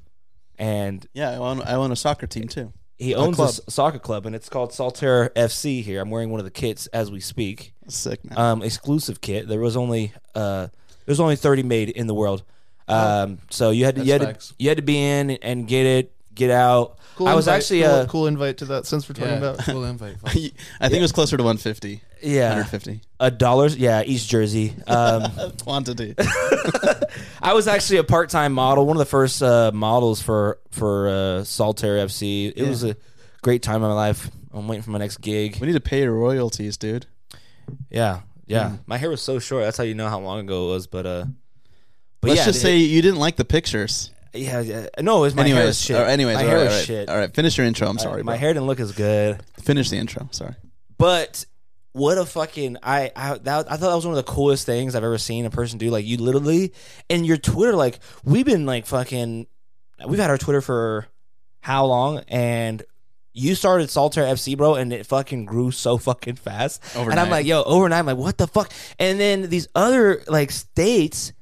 And 0.58 1.06
Yeah, 1.14 1.30
I 1.30 1.36
own, 1.36 1.62
I 1.62 1.74
own 1.74 1.90
a 1.92 1.96
soccer 1.96 2.26
team 2.26 2.48
too. 2.48 2.72
he 2.98 3.14
owns 3.14 3.38
a 3.38 3.70
soccer 3.70 3.98
club, 3.98 4.24
and 4.26 4.34
it's 4.36 4.48
called 4.48 4.70
Saltair 4.70 5.30
FC. 5.34 5.82
Here, 5.82 6.00
I'm 6.00 6.10
wearing 6.10 6.30
one 6.30 6.40
of 6.40 6.44
the 6.44 6.50
kits 6.50 6.86
as 6.88 7.10
we 7.10 7.20
speak. 7.20 7.74
Sick 7.88 8.24
man. 8.24 8.38
Um, 8.38 8.62
exclusive 8.62 9.20
kit. 9.20 9.48
There 9.48 9.60
was 9.60 9.76
only 9.76 10.12
uh, 10.34 10.68
there's 11.06 11.20
only 11.20 11.36
30 11.36 11.64
made 11.64 11.90
in 11.90 12.06
the 12.06 12.14
world. 12.14 12.42
Um, 12.86 13.38
so 13.50 13.70
you 13.70 13.84
had 13.84 13.96
to 13.96 14.04
you 14.04 14.12
had 14.12 14.20
to, 14.20 14.54
you 14.58 14.68
had 14.68 14.76
to 14.76 14.82
be 14.82 14.98
in 14.98 15.30
and 15.30 15.66
get 15.66 15.86
it, 15.86 16.12
get 16.34 16.50
out. 16.50 16.98
Cool 17.16 17.28
I 17.28 17.34
was 17.34 17.46
invite. 17.46 17.58
actually 17.60 17.82
cool, 17.82 17.90
uh, 17.90 18.06
cool 18.06 18.26
invite 18.26 18.56
to 18.58 18.64
that 18.66 18.86
since 18.86 19.08
we're 19.08 19.14
talking 19.14 19.30
Yeah, 19.30 19.50
about. 19.52 19.58
cool 19.60 19.84
invite. 19.94 20.16
I 20.24 20.30
think 20.32 20.94
it 20.94 21.00
was 21.00 21.12
closer 21.12 21.36
to 21.36 21.42
150. 21.44 22.00
yeah 22.22 22.48
150 22.48 23.00
a 23.20 23.30
dollars. 23.30 23.76
Yeah, 23.76 24.02
East 24.04 24.28
Jersey. 24.28 24.74
Um, 24.86 25.30
quantity. 25.62 26.14
I 27.42 27.52
was 27.52 27.68
actually 27.68 27.98
a 27.98 28.04
part 28.04 28.30
time 28.30 28.52
model, 28.52 28.86
one 28.86 28.96
of 28.96 28.98
the 28.98 29.04
first 29.04 29.42
uh, 29.42 29.70
models 29.72 30.20
for 30.20 30.58
for 30.70 31.08
uh, 31.08 31.12
Saltair 31.44 32.04
FC. 32.04 32.48
It 32.50 32.56
Yeah. 32.58 32.68
was 32.68 32.82
a 32.84 32.96
great 33.42 33.62
time 33.62 33.76
of 33.82 33.90
my 33.90 33.94
life. 33.94 34.30
I'm 34.52 34.66
waiting 34.68 34.82
for 34.82 34.90
my 34.90 34.98
next 34.98 35.18
gig. 35.18 35.58
we 35.60 35.66
need 35.66 35.72
to 35.74 35.80
pay 35.80 36.02
your 36.02 36.12
royalties, 36.14 36.76
dude. 36.76 37.06
Yeah, 37.90 38.20
yeah. 38.46 38.70
Mm. 38.70 38.78
My 38.86 38.96
hair 38.98 39.10
was 39.10 39.22
so 39.22 39.38
short. 39.38 39.64
That's 39.64 39.76
how 39.76 39.84
you 39.84 39.94
know 39.94 40.08
how 40.08 40.20
long 40.20 40.40
ago 40.40 40.66
it 40.66 40.70
was. 40.70 40.86
But 40.86 41.06
uh, 41.06 41.24
but 42.20 42.28
Let's 42.28 42.40
yeah, 42.40 42.44
just 42.46 42.58
it- 42.58 42.62
say 42.62 42.76
you 42.78 43.02
didn't 43.02 43.18
like 43.20 43.36
the 43.36 43.44
pictures. 43.44 44.10
Yeah, 44.34 44.60
yeah. 44.60 44.86
No, 45.00 45.18
it 45.18 45.20
was 45.20 45.34
my 45.34 45.46
hair 45.46 45.66
was 45.66 45.80
shit. 45.80 45.96
right, 45.96 46.08
anyways, 46.10 46.36
my 46.36 46.42
all 46.42 46.48
hair 46.48 46.56
right, 46.58 46.64
was 46.64 46.72
all 46.72 46.78
right. 46.78 46.86
shit. 46.86 47.08
All 47.08 47.16
right, 47.16 47.34
finish 47.34 47.56
your 47.56 47.66
intro. 47.66 47.88
I'm 47.88 47.98
sorry, 47.98 48.22
my 48.22 48.32
bro. 48.32 48.38
hair 48.38 48.52
didn't 48.52 48.66
look 48.66 48.80
as 48.80 48.92
good. 48.92 49.40
Finish 49.62 49.90
the 49.90 49.96
intro. 49.96 50.28
Sorry. 50.32 50.54
But 50.98 51.44
what 51.92 52.18
a 52.18 52.26
fucking 52.26 52.78
I 52.82 53.12
I 53.14 53.38
that, 53.38 53.66
I 53.70 53.76
thought 53.76 53.88
that 53.90 53.94
was 53.94 54.06
one 54.06 54.16
of 54.16 54.24
the 54.24 54.30
coolest 54.30 54.66
things 54.66 54.94
I've 54.94 55.04
ever 55.04 55.18
seen 55.18 55.44
a 55.44 55.50
person 55.50 55.78
do. 55.78 55.90
Like 55.90 56.04
you 56.04 56.16
literally 56.18 56.72
and 57.08 57.24
your 57.24 57.36
Twitter, 57.36 57.74
like 57.76 58.00
we've 58.24 58.44
been 58.44 58.66
like 58.66 58.86
fucking 58.86 59.46
we've 60.06 60.18
had 60.18 60.30
our 60.30 60.38
Twitter 60.38 60.60
for 60.60 61.06
how 61.60 61.86
long 61.86 62.22
and 62.28 62.82
you 63.32 63.54
started 63.54 63.88
Saltair 63.88 64.30
FC, 64.32 64.56
bro, 64.56 64.76
and 64.76 64.92
it 64.92 65.06
fucking 65.06 65.44
grew 65.44 65.72
so 65.72 65.98
fucking 65.98 66.36
fast. 66.36 66.80
And 66.96 67.18
I'm 67.18 67.30
like, 67.30 67.46
yo, 67.46 67.64
overnight, 67.64 67.98
I'm 67.98 68.06
like, 68.06 68.16
what 68.16 68.38
the 68.38 68.46
fuck? 68.46 68.72
And 68.98 69.18
then 69.18 69.48
these 69.48 69.66
other 69.74 70.22
like 70.28 70.52
states, 70.52 71.32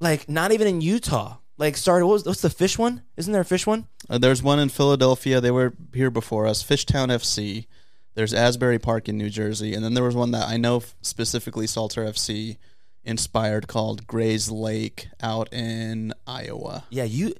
like 0.00 0.28
not 0.30 0.52
even 0.52 0.66
in 0.66 0.80
Utah, 0.80 1.36
like 1.60 1.76
started. 1.76 2.06
What 2.06 2.14
was, 2.14 2.24
what's 2.24 2.40
the 2.40 2.50
fish 2.50 2.78
one? 2.78 3.02
Isn't 3.16 3.32
there 3.32 3.42
a 3.42 3.44
fish 3.44 3.66
one? 3.66 3.86
Uh, 4.08 4.18
there's 4.18 4.42
one 4.42 4.58
in 4.58 4.70
Philadelphia. 4.70 5.40
They 5.40 5.50
were 5.50 5.74
here 5.94 6.10
before 6.10 6.46
us. 6.46 6.64
Fishtown 6.64 7.08
FC. 7.08 7.66
There's 8.14 8.34
Asbury 8.34 8.80
Park 8.80 9.08
in 9.08 9.16
New 9.16 9.30
Jersey, 9.30 9.72
and 9.74 9.84
then 9.84 9.94
there 9.94 10.02
was 10.02 10.16
one 10.16 10.32
that 10.32 10.48
I 10.48 10.56
know 10.56 10.78
f- 10.78 10.96
specifically 11.00 11.66
Saltair 11.66 12.08
FC 12.08 12.56
inspired 13.04 13.68
called 13.68 14.06
Gray's 14.06 14.50
Lake 14.50 15.08
out 15.22 15.52
in 15.52 16.12
Iowa. 16.26 16.84
Yeah, 16.90 17.04
you. 17.04 17.34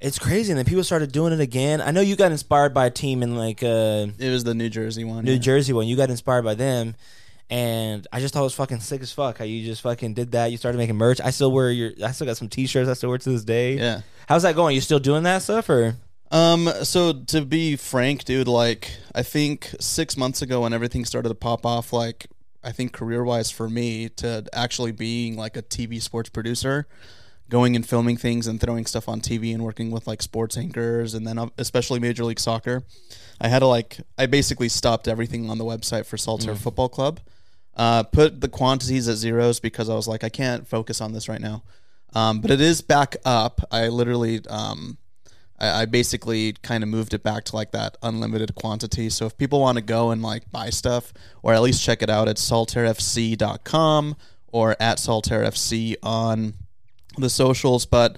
It's 0.00 0.18
crazy, 0.18 0.52
and 0.52 0.58
then 0.58 0.66
people 0.66 0.84
started 0.84 1.12
doing 1.12 1.32
it 1.32 1.40
again. 1.40 1.80
I 1.80 1.90
know 1.90 2.02
you 2.02 2.14
got 2.14 2.30
inspired 2.30 2.72
by 2.74 2.86
a 2.86 2.90
team 2.90 3.22
in 3.22 3.36
like 3.36 3.62
uh, 3.62 4.06
It 4.18 4.30
was 4.30 4.44
the 4.44 4.54
New 4.54 4.68
Jersey 4.68 5.02
one. 5.02 5.24
New 5.24 5.32
yeah. 5.32 5.38
Jersey 5.38 5.72
one. 5.72 5.86
You 5.86 5.96
got 5.96 6.10
inspired 6.10 6.44
by 6.44 6.54
them, 6.54 6.94
and 7.50 8.06
I 8.12 8.20
just 8.20 8.34
thought 8.34 8.40
it 8.40 8.44
was 8.44 8.54
fucking 8.54 8.80
sick 8.80 9.02
as 9.02 9.12
fuck 9.12 9.38
how 9.38 9.44
you 9.44 9.64
just 9.64 9.82
fucking 9.82 10.14
did 10.14 10.32
that. 10.32 10.50
You 10.50 10.56
started 10.56 10.78
making 10.78 10.96
merch. 10.96 11.20
I 11.20 11.30
still 11.30 11.52
wear 11.52 11.70
your. 11.70 11.92
I 12.04 12.12
still 12.12 12.26
got 12.26 12.36
some 12.36 12.48
T-shirts. 12.48 12.88
I 12.88 12.94
still 12.94 13.10
wear 13.10 13.18
to 13.18 13.30
this 13.30 13.44
day. 13.44 13.74
Yeah. 13.74 14.00
How's 14.28 14.42
that 14.42 14.54
going? 14.54 14.74
You 14.74 14.80
still 14.80 14.98
doing 14.98 15.22
that 15.24 15.42
stuff 15.42 15.68
or? 15.68 15.96
Um. 16.30 16.68
So 16.82 17.12
to 17.12 17.44
be 17.44 17.76
frank, 17.76 18.24
dude, 18.24 18.48
like 18.48 18.90
I 19.14 19.22
think 19.22 19.74
six 19.78 20.16
months 20.16 20.42
ago 20.42 20.62
when 20.62 20.72
everything 20.72 21.04
started 21.04 21.28
to 21.28 21.34
pop 21.34 21.66
off, 21.66 21.92
like 21.92 22.26
I 22.64 22.72
think 22.72 22.92
career 22.92 23.22
wise 23.22 23.50
for 23.50 23.68
me 23.68 24.08
to 24.08 24.44
actually 24.52 24.92
being 24.92 25.36
like 25.36 25.56
a 25.56 25.62
TV 25.62 26.00
sports 26.00 26.30
producer, 26.30 26.88
going 27.50 27.76
and 27.76 27.86
filming 27.86 28.16
things 28.16 28.46
and 28.46 28.60
throwing 28.60 28.86
stuff 28.86 29.08
on 29.08 29.20
TV 29.20 29.52
and 29.54 29.62
working 29.62 29.90
with 29.90 30.06
like 30.06 30.22
sports 30.22 30.56
anchors 30.56 31.12
and 31.14 31.26
then 31.26 31.38
uh, 31.38 31.46
especially 31.58 32.00
Major 32.00 32.24
League 32.24 32.40
Soccer, 32.40 32.82
I 33.40 33.48
had 33.48 33.58
to 33.58 33.66
like 33.66 33.98
I 34.16 34.26
basically 34.26 34.70
stopped 34.70 35.06
everything 35.06 35.50
on 35.50 35.58
the 35.58 35.64
website 35.64 36.06
for 36.06 36.16
Saltair 36.16 36.56
Football 36.56 36.88
Club. 36.88 37.20
Uh, 37.76 38.04
put 38.04 38.40
the 38.40 38.48
quantities 38.48 39.08
at 39.08 39.16
zeros 39.16 39.58
because 39.58 39.88
I 39.88 39.94
was 39.94 40.06
like 40.06 40.22
I 40.22 40.28
can't 40.28 40.66
focus 40.66 41.00
on 41.00 41.12
this 41.12 41.28
right 41.28 41.40
now. 41.40 41.62
Um, 42.14 42.40
but 42.40 42.50
it 42.50 42.60
is 42.60 42.80
back 42.80 43.16
up. 43.24 43.60
I 43.72 43.88
literally 43.88 44.40
um, 44.48 44.98
I, 45.58 45.82
I 45.82 45.84
basically 45.86 46.52
kind 46.62 46.82
of 46.82 46.88
moved 46.88 47.14
it 47.14 47.22
back 47.22 47.44
to 47.44 47.56
like 47.56 47.72
that 47.72 47.96
unlimited 48.02 48.54
quantity. 48.54 49.10
So 49.10 49.26
if 49.26 49.36
people 49.36 49.60
want 49.60 49.76
to 49.76 49.82
go 49.82 50.10
and 50.10 50.22
like 50.22 50.50
buy 50.50 50.70
stuff 50.70 51.12
or 51.42 51.54
at 51.54 51.62
least 51.62 51.82
check 51.82 52.02
it 52.02 52.10
out, 52.10 52.28
it's 52.28 52.48
saltairfc.com 52.48 54.16
or 54.52 54.76
at 54.78 54.98
saltairfc 54.98 55.96
on 56.02 56.54
the 57.18 57.30
socials. 57.30 57.86
But 57.86 58.16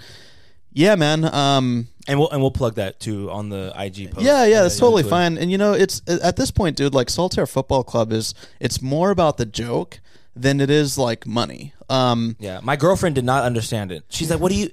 yeah, 0.73 0.95
man. 0.95 1.25
Um, 1.25 1.89
And 2.09 2.19
we'll 2.19 2.31
and 2.31 2.41
we'll 2.41 2.51
plug 2.53 2.75
that 2.77 3.01
too 3.01 3.31
on 3.31 3.49
the 3.49 3.73
IG 3.77 4.13
post. 4.13 4.25
yeah, 4.25 4.45
yeah, 4.45 4.63
that's 4.63 4.79
totally 4.79 5.03
fine. 5.03 5.37
And 5.39 5.51
you 5.51 5.59
know, 5.59 5.73
it's 5.73 6.03
at 6.07 6.37
this 6.37 6.51
point, 6.51 6.77
dude. 6.77 6.95
Like 6.95 7.09
Saltair 7.09 7.49
Football 7.49 7.83
Club 7.85 8.13
is 8.13 8.35
it's 8.61 8.81
more 8.81 9.11
about 9.11 9.37
the 9.39 9.47
joke 9.47 10.01
than 10.35 10.61
it 10.61 10.71
is 10.71 10.97
like 10.99 11.27
money. 11.27 11.73
Um, 11.89 12.37
Yeah, 12.39 12.61
my 12.63 12.77
girlfriend 12.77 13.15
did 13.17 13.25
not 13.25 13.43
understand 13.45 13.91
it. 13.93 14.05
She's 14.09 14.31
like, 14.31 14.39
"What 14.41 14.53
do 14.53 14.59
you? 14.59 14.71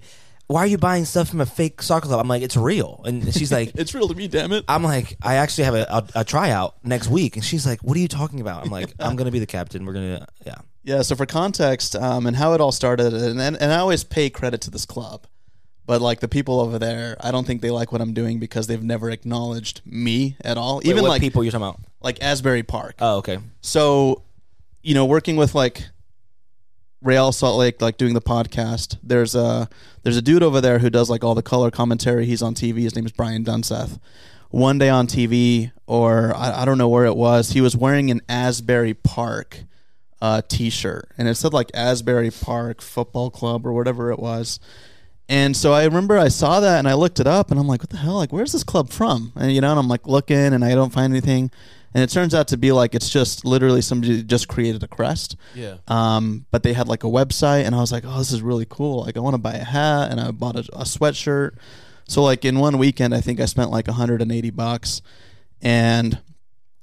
Why 0.48 0.60
are 0.62 0.68
you 0.68 0.78
buying 0.78 1.06
stuff 1.06 1.30
from 1.30 1.42
a 1.42 1.46
fake 1.46 1.82
soccer 1.82 2.08
club?" 2.08 2.20
I'm 2.20 2.28
like, 2.28 2.44
"It's 2.44 2.58
real," 2.58 3.02
and 3.06 3.34
she's 3.34 3.52
like. 3.52 3.72
it's 3.76 3.96
real 3.96 4.08
to 4.08 4.14
me, 4.14 4.28
damn 4.28 4.52
it. 4.52 4.66
I'm 4.68 4.84
like, 4.84 5.18
I 5.22 5.36
actually 5.36 5.64
have 5.64 5.76
a, 5.76 5.86
a, 5.90 6.20
a 6.20 6.24
tryout 6.24 6.76
next 6.84 7.08
week, 7.08 7.36
and 7.36 7.44
she's 7.46 7.66
like, 7.66 7.80
"What 7.82 7.96
are 7.98 8.00
you 8.00 8.08
talking 8.08 8.42
about?" 8.42 8.64
I'm 8.64 8.70
like, 8.72 8.94
"I'm 9.00 9.16
gonna 9.16 9.32
be 9.32 9.40
the 9.40 9.46
captain. 9.48 9.86
We're 9.86 9.94
gonna, 9.94 10.28
yeah." 10.46 10.56
Yeah, 10.86 11.02
so 11.02 11.16
for 11.16 11.26
context, 11.26 11.96
um, 11.96 12.28
and 12.28 12.36
how 12.36 12.54
it 12.54 12.60
all 12.62 12.74
started, 12.74 13.14
and 13.14 13.40
and 13.40 13.72
I 13.72 13.78
always 13.78 14.04
pay 14.04 14.30
credit 14.30 14.60
to 14.62 14.70
this 14.70 14.86
club, 14.86 15.26
but 15.86 16.02
like 16.02 16.20
the 16.20 16.28
people 16.28 16.60
over 16.60 16.80
there, 16.80 17.18
I 17.20 17.32
don't 17.32 17.46
think 17.46 17.62
they 17.62 17.72
like 17.72 17.92
what 17.92 18.02
I'm 18.02 18.14
doing 18.14 18.40
because 18.40 18.68
they've 18.68 18.84
never 18.84 19.10
acknowledged 19.10 19.82
me 19.86 20.38
at 20.42 20.58
all. 20.58 20.78
Wait, 20.78 20.88
Even 20.88 21.04
what 21.04 21.10
like 21.10 21.22
people 21.22 21.44
you're 21.44 21.52
talking 21.52 21.68
about? 21.68 21.80
like 22.02 22.22
Asbury 22.22 22.64
Park. 22.64 22.96
Oh, 23.00 23.18
okay. 23.18 23.40
So, 23.62 24.24
you 24.82 24.94
know, 24.94 25.06
working 25.06 25.36
with 25.36 25.56
like 25.56 25.88
Real 27.02 27.32
Salt 27.34 27.58
Lake, 27.58 27.82
like 27.82 27.98
doing 27.98 28.14
the 28.14 28.22
podcast. 28.22 28.98
There's 29.04 29.36
a 29.36 29.68
there's 30.04 30.18
a 30.18 30.22
dude 30.22 30.44
over 30.44 30.62
there 30.62 30.80
who 30.80 30.90
does 30.90 31.10
like 31.10 31.24
all 31.24 31.36
the 31.36 31.42
color 31.44 31.70
commentary. 31.72 32.26
He's 32.26 32.42
on 32.42 32.56
TV. 32.56 32.80
His 32.84 32.96
name 32.96 33.06
is 33.06 33.12
Brian 33.12 33.44
Dunseth. 33.44 34.00
One 34.50 34.78
day 34.78 34.90
on 34.90 35.08
TV, 35.08 35.72
or 35.88 36.36
I, 36.36 36.62
I 36.62 36.66
don't 36.66 36.78
know 36.78 36.88
where 36.88 37.06
it 37.06 37.16
was, 37.18 37.50
he 37.52 37.60
was 37.62 37.76
wearing 37.76 38.12
an 38.12 38.22
Asbury 38.30 38.94
Park 38.94 39.64
uh, 40.22 40.44
T-shirt, 40.48 41.10
and 41.18 41.28
it 41.28 41.36
said 41.36 41.54
like 41.54 41.72
Asbury 41.74 42.30
Park 42.30 42.80
Football 42.80 43.32
Club 43.32 43.66
or 43.66 43.74
whatever 43.74 44.12
it 44.12 44.20
was. 44.20 44.60
And 45.30 45.56
so 45.56 45.74
I 45.74 45.86
remember 45.86 46.18
I 46.18 46.28
saw 46.28 46.60
that 46.60 46.80
and 46.80 46.88
I 46.88 46.94
looked 46.96 47.20
it 47.20 47.28
up 47.28 47.50
and 47.50 47.60
I'm 47.60 47.68
like, 47.68 47.82
what 47.82 47.90
the 47.90 47.98
hell? 47.98 48.16
Like, 48.16 48.34
where's 48.34 48.52
this 48.52 48.64
club 48.64 48.90
from? 48.90 49.32
And 49.36 49.52
you 49.52 49.62
know, 49.62 49.72
and 49.72 49.80
I'm 49.80 49.88
like 49.88 50.06
looking 50.06 50.38
and 50.38 50.64
I 50.64 50.76
don't 50.76 50.92
find 50.92 51.14
anything. 51.14 51.50
And 51.94 52.04
it 52.04 52.10
turns 52.10 52.34
out 52.34 52.48
to 52.50 52.58
be 52.58 52.72
like 52.72 52.96
it's 52.96 53.10
just 53.10 53.46
literally 53.46 53.82
somebody 53.82 54.24
just 54.24 54.48
created 54.48 54.84
a 54.84 54.88
crest. 54.88 55.38
Yeah. 55.56 55.78
Um, 55.88 56.46
but 56.52 56.64
they 56.64 56.74
had 56.74 56.88
like 56.88 57.04
a 57.04 57.08
website 57.08 57.66
and 57.66 57.74
I 57.74 57.80
was 57.80 57.92
like, 57.92 58.04
oh, 58.06 58.18
this 58.18 58.32
is 58.32 58.42
really 58.42 58.66
cool. 58.68 59.06
Like, 59.06 59.16
I 59.16 59.22
want 59.22 59.36
to 59.36 59.40
buy 59.40 59.54
a 59.54 59.64
hat 59.64 60.12
and 60.12 60.20
I 60.20 60.32
bought 60.32 60.56
a, 60.56 60.68
a 60.74 60.84
sweatshirt. 60.84 61.58
So 62.08 62.22
like 62.24 62.46
in 62.46 62.60
one 62.60 62.78
weekend, 62.78 63.16
I 63.16 63.22
think 63.22 63.40
I 63.40 63.46
spent 63.46 63.72
like 63.72 63.88
180 63.88 64.50
bucks, 64.52 65.02
and 65.62 66.20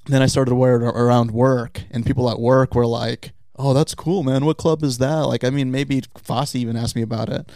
then 0.07 0.23
I 0.23 0.27
started 0.27 0.55
wearing 0.55 0.87
it 0.87 0.95
around 0.95 1.31
work, 1.31 1.83
and 1.91 2.07
people 2.07 2.31
at 2.31 2.41
work 2.41 2.75
were 2.75 2.87
like, 2.87 3.33
"Oh, 3.57 3.75
that's 3.75 3.95
cool, 3.95 4.23
man. 4.23 4.45
What 4.45 4.57
club 4.57 4.83
is 4.83 4.99
that?" 4.99 5.21
Like, 5.21 5.45
I 5.45 5.51
mean, 5.51 5.71
maybe 5.71 6.01
Fossie 6.01 6.57
even 6.57 6.77
asked 6.77 6.97
me 6.97 7.03
about 7.03 7.29
it, 7.29 7.51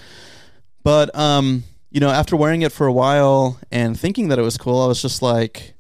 but 0.85 1.15
um, 1.19 1.65
you 1.91 1.99
know, 1.99 2.11
after 2.11 2.37
wearing 2.37 2.63
it 2.63 2.71
for 2.71 2.87
a 2.87 2.93
while 2.93 3.59
and 3.73 3.99
thinking 3.99 4.29
that 4.29 4.39
it 4.39 4.43
was 4.43 4.57
cool, 4.57 4.81
I 4.81 4.87
was 4.87 5.03
just 5.03 5.23
like, 5.23 5.75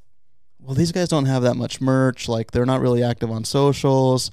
"Well, 0.58 0.74
these 0.74 0.90
guys 0.90 1.08
don't 1.08 1.26
have 1.26 1.42
that 1.42 1.54
much 1.54 1.80
merch. 1.80 2.28
Like, 2.28 2.50
they're 2.50 2.66
not 2.66 2.80
really 2.80 3.04
active 3.04 3.30
on 3.30 3.44
socials." 3.44 4.32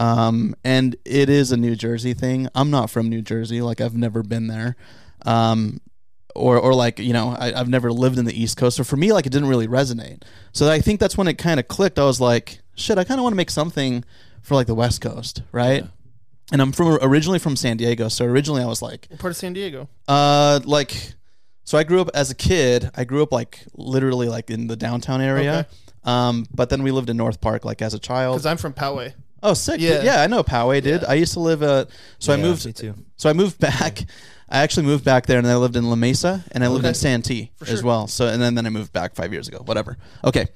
Um, 0.00 0.54
and 0.64 0.96
it 1.04 1.28
is 1.28 1.52
a 1.52 1.56
New 1.56 1.76
Jersey 1.76 2.14
thing. 2.14 2.48
I'm 2.54 2.70
not 2.70 2.88
from 2.88 3.08
New 3.08 3.22
Jersey. 3.22 3.60
Like, 3.60 3.80
I've 3.80 3.96
never 3.96 4.22
been 4.22 4.46
there. 4.46 4.76
Um, 5.26 5.80
or, 6.34 6.56
or 6.58 6.74
like 6.74 6.98
you 6.98 7.12
know 7.12 7.36
I, 7.38 7.52
I've 7.52 7.68
never 7.68 7.92
lived 7.92 8.18
in 8.18 8.24
the 8.24 8.40
East 8.40 8.56
Coast, 8.56 8.76
so 8.76 8.84
for 8.84 8.96
me 8.96 9.12
like 9.12 9.26
it 9.26 9.32
didn't 9.32 9.48
really 9.48 9.66
resonate. 9.66 10.22
So 10.52 10.70
I 10.70 10.80
think 10.80 11.00
that's 11.00 11.16
when 11.16 11.28
it 11.28 11.36
kind 11.36 11.60
of 11.60 11.68
clicked. 11.68 11.98
I 11.98 12.04
was 12.04 12.20
like, 12.20 12.60
shit, 12.74 12.98
I 12.98 13.04
kind 13.04 13.18
of 13.18 13.24
want 13.24 13.32
to 13.32 13.36
make 13.36 13.50
something 13.50 14.04
for 14.40 14.54
like 14.54 14.66
the 14.66 14.74
West 14.74 15.00
Coast, 15.00 15.42
right? 15.52 15.84
And 16.50 16.62
I'm 16.62 16.72
from 16.72 16.98
originally 17.02 17.38
from 17.38 17.56
San 17.56 17.76
Diego, 17.76 18.08
so 18.08 18.24
originally 18.24 18.62
I 18.62 18.66
was 18.66 18.80
like, 18.80 19.06
What 19.10 19.20
part 19.20 19.30
of 19.32 19.36
San 19.36 19.52
Diego? 19.52 19.88
uh, 20.08 20.60
like, 20.64 21.14
so 21.64 21.76
I 21.76 21.84
grew 21.84 22.00
up 22.00 22.08
as 22.14 22.30
a 22.30 22.34
kid. 22.34 22.90
I 22.96 23.04
grew 23.04 23.22
up 23.22 23.32
like 23.32 23.60
literally 23.74 24.28
like 24.28 24.48
in 24.50 24.66
the 24.66 24.76
downtown 24.76 25.20
area. 25.20 25.60
Okay. 25.60 25.68
Um, 26.04 26.46
but 26.54 26.70
then 26.70 26.82
we 26.82 26.90
lived 26.90 27.10
in 27.10 27.18
North 27.18 27.40
Park 27.42 27.66
like 27.66 27.82
as 27.82 27.92
a 27.92 27.98
child. 27.98 28.36
Because 28.36 28.46
I'm 28.46 28.56
from 28.56 28.72
Poway. 28.72 29.12
Oh, 29.42 29.52
sick! 29.54 29.80
Yeah. 29.80 29.96
Yeah, 29.96 30.02
yeah, 30.02 30.22
I 30.22 30.26
know 30.26 30.42
Poway, 30.42 30.82
dude. 30.82 31.04
I 31.04 31.14
used 31.14 31.34
to 31.34 31.40
live. 31.40 31.62
Uh, 31.62 31.84
so 32.18 32.32
I 32.32 32.36
Yeah, 32.36 32.42
moved. 32.42 32.64
me 32.66 32.72
too. 32.72 32.94
So 33.16 33.28
I 33.28 33.34
moved 33.34 33.58
back. 33.60 34.00
I 34.48 34.60
actually 34.62 34.86
moved 34.86 35.04
back 35.04 35.26
there, 35.26 35.36
and 35.38 35.46
I 35.46 35.56
lived 35.56 35.76
in 35.76 35.88
La 35.90 35.94
Mesa, 35.96 36.42
and 36.52 36.64
I 36.64 36.68
lived 36.68 36.80
Okay. 36.80 36.88
in 36.88 36.94
Santee 36.94 37.52
as 37.66 37.82
well. 37.84 38.06
So 38.08 38.26
and 38.26 38.40
then 38.42 38.54
then 38.54 38.64
I 38.66 38.70
moved 38.70 38.92
back 38.94 39.14
five 39.14 39.32
years 39.34 39.46
ago. 39.46 39.58
Whatever. 39.66 39.98
Okay. 40.24 40.46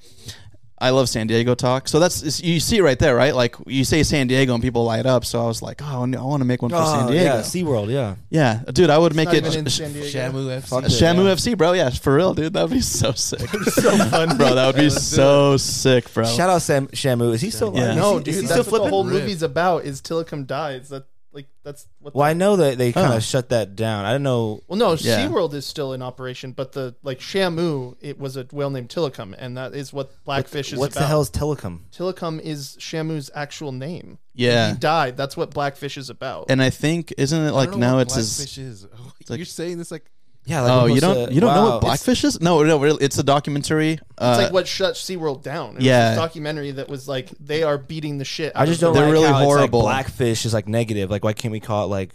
I 0.83 0.89
love 0.89 1.07
San 1.07 1.27
Diego 1.27 1.55
talk. 1.55 1.87
So 1.87 1.99
that's 1.99 2.41
you 2.43 2.59
see 2.59 2.77
it 2.77 2.83
right 2.83 2.99
there, 2.99 3.15
right? 3.15 3.33
Like 3.33 3.55
you 3.67 3.83
say 3.85 4.03
San 4.03 4.27
Diego 4.27 4.53
and 4.53 4.61
people 4.61 4.83
light 4.83 5.05
up. 5.05 5.23
So 5.25 5.41
I 5.41 5.47
was 5.47 5.61
like, 5.61 5.81
oh, 5.81 5.85
I 6.03 6.21
want 6.21 6.41
to 6.41 6.45
make 6.45 6.61
one 6.61 6.71
for 6.71 6.83
San 6.85 7.05
Oh, 7.07 7.11
Diego. 7.11 7.23
yeah, 7.23 7.39
SeaWorld, 7.41 7.89
yeah. 7.89 8.15
Yeah, 8.29 8.61
dude, 8.71 8.89
I 8.89 8.97
would 8.97 9.15
make 9.15 9.29
it 9.29 9.45
even 9.45 9.59
in 9.59 9.65
Sh- 9.67 9.77
San 9.77 9.93
Diego. 9.93 10.07
Shamu 10.07 10.59
FC. 10.61 10.67
Fuck 10.67 10.83
Shamu 10.85 11.25
Yeah. 11.25 11.33
FC, 11.35 11.57
bro. 11.57 11.71
Yeah, 11.71 11.89
for 11.89 12.15
real, 12.15 12.33
dude. 12.33 12.53
That 12.53 12.63
would 12.63 12.71
be 12.71 12.81
so 12.81 13.11
sick, 13.13 13.39
so 13.49 13.97
fun, 14.09 14.37
bro. 14.37 14.55
That 14.55 14.65
would 14.67 14.75
be 14.75 14.83
Let's 14.89 14.95
do 15.09 15.15
so 15.15 15.57
sick, 15.57 16.13
bro. 16.13 16.25
Shout 16.25 16.49
out 16.49 16.61
Sam 16.61 16.87
Shamu. 16.87 17.33
Is 17.33 17.41
he 17.41 17.49
still 17.49 17.73
Yeah. 17.75 17.85
alive? 17.93 17.95
No, 17.97 18.11
is 18.11 18.17
he, 18.17 18.23
dude, 18.23 18.27
is 18.27 18.35
he 18.41 18.47
that's 18.47 18.51
still 18.51 18.57
what 18.57 18.65
the 18.65 18.69
flipping? 18.69 18.89
whole 18.89 19.03
Rip. 19.05 19.13
movie's 19.23 19.41
about. 19.41 19.85
Is 19.85 20.01
Tilikum 20.01 20.45
dies. 20.45 20.89
That 20.89 21.05
like 21.33 21.47
that's 21.63 21.87
what. 21.99 22.13
Well, 22.15 22.25
I 22.27 22.33
know 22.33 22.55
that 22.57 22.77
they 22.77 22.91
kind 22.93 23.13
of 23.13 23.23
shut 23.23 23.49
that 23.49 23.75
down. 23.75 24.05
I 24.05 24.11
don't 24.11 24.23
know. 24.23 24.61
Well, 24.67 24.77
no, 24.77 24.91
Yeah. 24.93 25.27
SeaWorld 25.27 25.53
is 25.53 25.65
still 25.65 25.93
in 25.93 26.01
operation, 26.01 26.51
but 26.51 26.73
the 26.73 26.95
like 27.03 27.19
Shamu, 27.19 27.95
it 28.01 28.19
was 28.19 28.37
a 28.37 28.47
whale 28.51 28.69
named 28.69 28.89
Tilikum, 28.89 29.33
and 29.37 29.57
that 29.57 29.73
is 29.73 29.91
what 29.91 30.11
Blackfish 30.25 30.71
is 30.73 30.79
What 30.79 30.91
about. 30.91 30.99
the 31.01 31.07
hell 31.07 31.21
is 31.21 31.29
Telecom? 31.29 31.79
Tilikum 31.91 32.39
is 32.39 32.77
Shamu's 32.79 33.31
actual 33.33 33.71
name. 33.71 34.19
Yeah. 34.35 34.71
he 34.73 34.77
died. 34.79 35.15
That's 35.17 35.37
what 35.37 35.51
Blackfish 35.53 35.97
is 35.97 36.09
about. 36.09 36.45
And 36.49 36.61
I 36.61 36.69
think 36.71 37.13
isn't 37.17 37.39
it 37.39 37.51
like 37.51 37.75
now 37.75 37.95
what 37.97 38.07
it's 38.07 38.15
his. 38.15 38.35
Blackfish 38.37 38.57
is. 38.57 38.87
like- 39.29 39.37
You're 39.37 39.45
saying 39.45 39.77
this 39.77 39.91
like 39.91 40.09
Yeah. 40.45 40.61
Like 40.61 40.71
Oh, 40.71 40.85
you 40.87 40.99
don't 41.01 41.27
to- 41.27 41.33
you 41.33 41.39
don't 41.41 41.53
know 41.53 41.61
wow, 41.61 41.69
what 41.69 41.77
it's- 41.77 42.03
Blackfish 42.03 42.23
is? 42.25 42.41
No, 42.41 42.61
no, 42.63 42.77
really, 42.79 43.03
it's 43.03 43.17
a 43.17 43.23
documentary. 43.23 43.99
Uh, 44.17 44.35
it's 44.37 44.43
like 44.45 44.53
what 44.53 44.67
shut 44.67 44.95
SeaWorld 44.95 45.41
down. 45.43 45.77
It 45.77 45.83
Yeah. 45.83 46.09
was 46.09 46.15
this 46.17 46.23
documentary 46.25 46.71
that 46.71 46.89
was 46.89 47.07
like 47.07 47.29
they 47.39 47.63
are 47.63 47.77
beating 47.77 48.17
the 48.17 48.25
shit. 48.25 48.51
I 48.55 48.65
just 48.65 48.81
don't 48.81 48.93
They're 48.93 49.03
like 49.05 49.13
really 49.13 49.27
how 49.27 49.37
it's 49.39 49.45
horrible. 49.45 49.83
like 49.83 50.05
blackfish 50.07 50.45
is 50.45 50.53
like 50.53 50.67
negative. 50.67 51.09
Like, 51.09 51.23
why 51.23 51.33
can't 51.33 51.51
we 51.51 51.59
call 51.61 51.85
it 51.85 51.87
like 51.87 52.13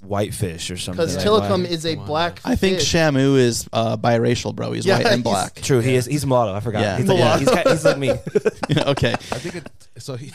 whitefish 0.00 0.70
or 0.70 0.76
something? 0.76 1.04
because 1.04 1.16
Like, 1.16 1.26
Tilikum 1.26 1.64
why- 1.64 1.68
is 1.70 1.84
a 1.84 1.92
Come 1.94 2.00
on. 2.02 2.06
black. 2.06 2.40
I 2.44 2.56
think 2.56 2.78
fish. 2.78 2.92
Shamu 2.92 3.36
is 3.36 3.68
uh, 3.72 3.96
biracial, 3.96 4.54
bro. 4.54 4.72
He's 4.72 4.86
Yeah, 4.86 4.96
white 4.98 5.06
and 5.06 5.14
he's- 5.16 5.22
black. 5.22 5.54
True, 5.56 5.80
he 5.80 5.94
is. 5.94 6.06
He's 6.06 6.24
mulatto. 6.24 6.54
I 6.54 6.60
forgot. 6.60 6.80
Yeah. 6.82 6.96
He's, 6.98 7.06
like, 7.08 7.18
yeah, 7.18 7.36
Mulatto. 7.36 7.38
he's, 7.54 7.62
ki- 7.64 7.70
he's 7.70 7.84
like 7.84 7.98
me. 7.98 8.10
okay. 8.92 9.12
I 9.12 9.16
think 9.38 9.56
it. 9.56 9.70
So 9.98 10.16
he, 10.16 10.32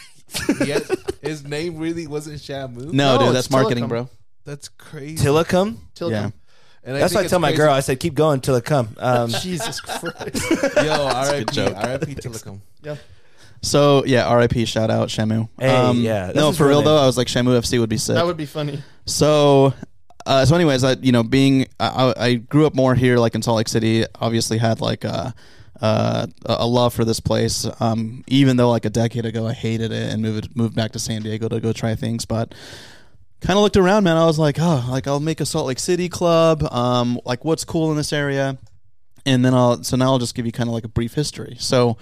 he 0.60 0.69
had, 0.72 0.84
his 1.22 1.43
name 1.45 1.77
really 1.77 2.05
wasn't 2.07 2.39
Shamu. 2.41 2.91
No, 2.93 3.18
No, 3.18 3.26
dude, 3.27 3.35
that's 3.35 3.49
marketing, 3.49 3.88
bro. 3.88 4.10
that's 4.45 4.68
crazy. 4.69 5.26
Tilikum. 5.26 5.77
Tilikum. 5.95 6.34
Yeah. 6.84 6.89
And 6.91 7.01
That's 7.01 7.11
think 7.14 7.15
what 7.18 7.22
I 7.22 7.23
it's 7.23 7.30
tell 7.31 7.39
my 7.39 7.47
crazy- 7.49 7.57
girl. 7.57 7.73
I 7.73 7.80
said, 7.80 7.99
keep 7.99 8.14
going 8.14 8.41
till 8.41 8.55
it 8.55 8.65
come. 8.65 8.95
Um, 8.99 9.30
Jesus 9.41 9.80
Christ. 9.80 10.51
Yo, 10.77 10.91
R.I.P. 11.07 11.45
joke. 11.53 11.76
R.I.P. 11.77 12.15
Tilikum. 12.15 12.60
yeah. 12.84 12.95
So 13.61 14.03
yeah, 14.05 14.26
R.I.P. 14.27 14.65
Shout 14.65 14.91
out 14.91 15.07
Shamu. 15.07 15.47
Hey, 15.57 15.93
yeah, 15.93 16.26
that's 16.26 16.35
No, 16.35 16.49
his 16.49 16.57
for 16.57 16.68
real 16.68 16.80
real 16.80 16.81
though. 16.81 16.97
I 17.01 17.05
was 17.05 17.18
like 17.18 17.27
Shamu 17.27 17.57
FC 17.57 17.80
would 17.80 17.89
be 17.89 17.95
sick. 17.97 18.15
That 18.15 18.26
would 18.26 18.35
be 18.35 18.45
funny. 18.45 18.84
So, 19.05 19.73
uh, 20.26 20.43
so 20.45 20.55
anyways, 20.55 20.84
I 20.84 20.93
you 21.01 21.14
know 21.14 21.23
being 21.23 21.68
I, 21.80 22.14
I 22.18 22.34
grew 22.35 22.65
up 22.65 22.76
more 22.76 22.93
here, 22.93 23.18
like 23.18 23.35
in 23.35 23.41
Salt 23.41 23.55
Lake 23.57 23.69
City. 23.69 24.03
Obviously, 24.19 24.57
had 24.57 24.81
like 24.81 25.05
a 25.05 25.34
uh, 25.81 26.27
a 26.45 26.68
love 26.68 26.93
for 26.93 27.05
this 27.05 27.22
place. 27.22 27.65
Um, 27.80 28.26
even 28.27 28.57
though 28.57 28.69
like 28.69 28.84
a 28.84 28.89
decade 28.89 29.26
ago 29.26 29.47
I 29.47 29.53
hated 29.53 29.93
it 29.93 30.11
and 30.11 30.22
moved 30.22 30.53
moved 30.57 30.76
back 30.76 30.91
to 30.91 30.99
San 30.99 31.22
Diego 31.22 31.47
to 31.47 31.61
go 31.61 31.72
try 31.72 31.95
things, 31.95 32.26
but 32.26 32.53
kind 33.44 33.57
of 33.57 33.64
looked 33.64 33.78
around, 33.78 34.03
man. 34.06 34.18
I 34.18 34.26
was 34.26 34.40
like, 34.40 34.57
oh, 34.60 34.86
like 34.90 35.07
I'll 35.07 35.20
make 35.20 35.40
a 35.41 35.45
Salt 35.45 35.68
Lake 35.68 35.80
City 35.80 36.10
club. 36.10 36.64
Um, 36.72 37.20
like 37.26 37.45
what's 37.45 37.64
cool 37.65 37.91
in 37.91 37.98
this 37.98 38.11
area, 38.14 38.57
and 39.26 39.44
then 39.45 39.53
I'll 39.53 39.84
so 39.84 39.95
now 39.98 40.07
I'll 40.11 40.20
just 40.20 40.34
give 40.36 40.45
you 40.45 40.52
kind 40.52 40.70
of 40.70 40.74
like 40.74 40.84
a 40.86 40.90
brief 40.90 41.14
history. 41.14 41.56
So. 41.60 41.98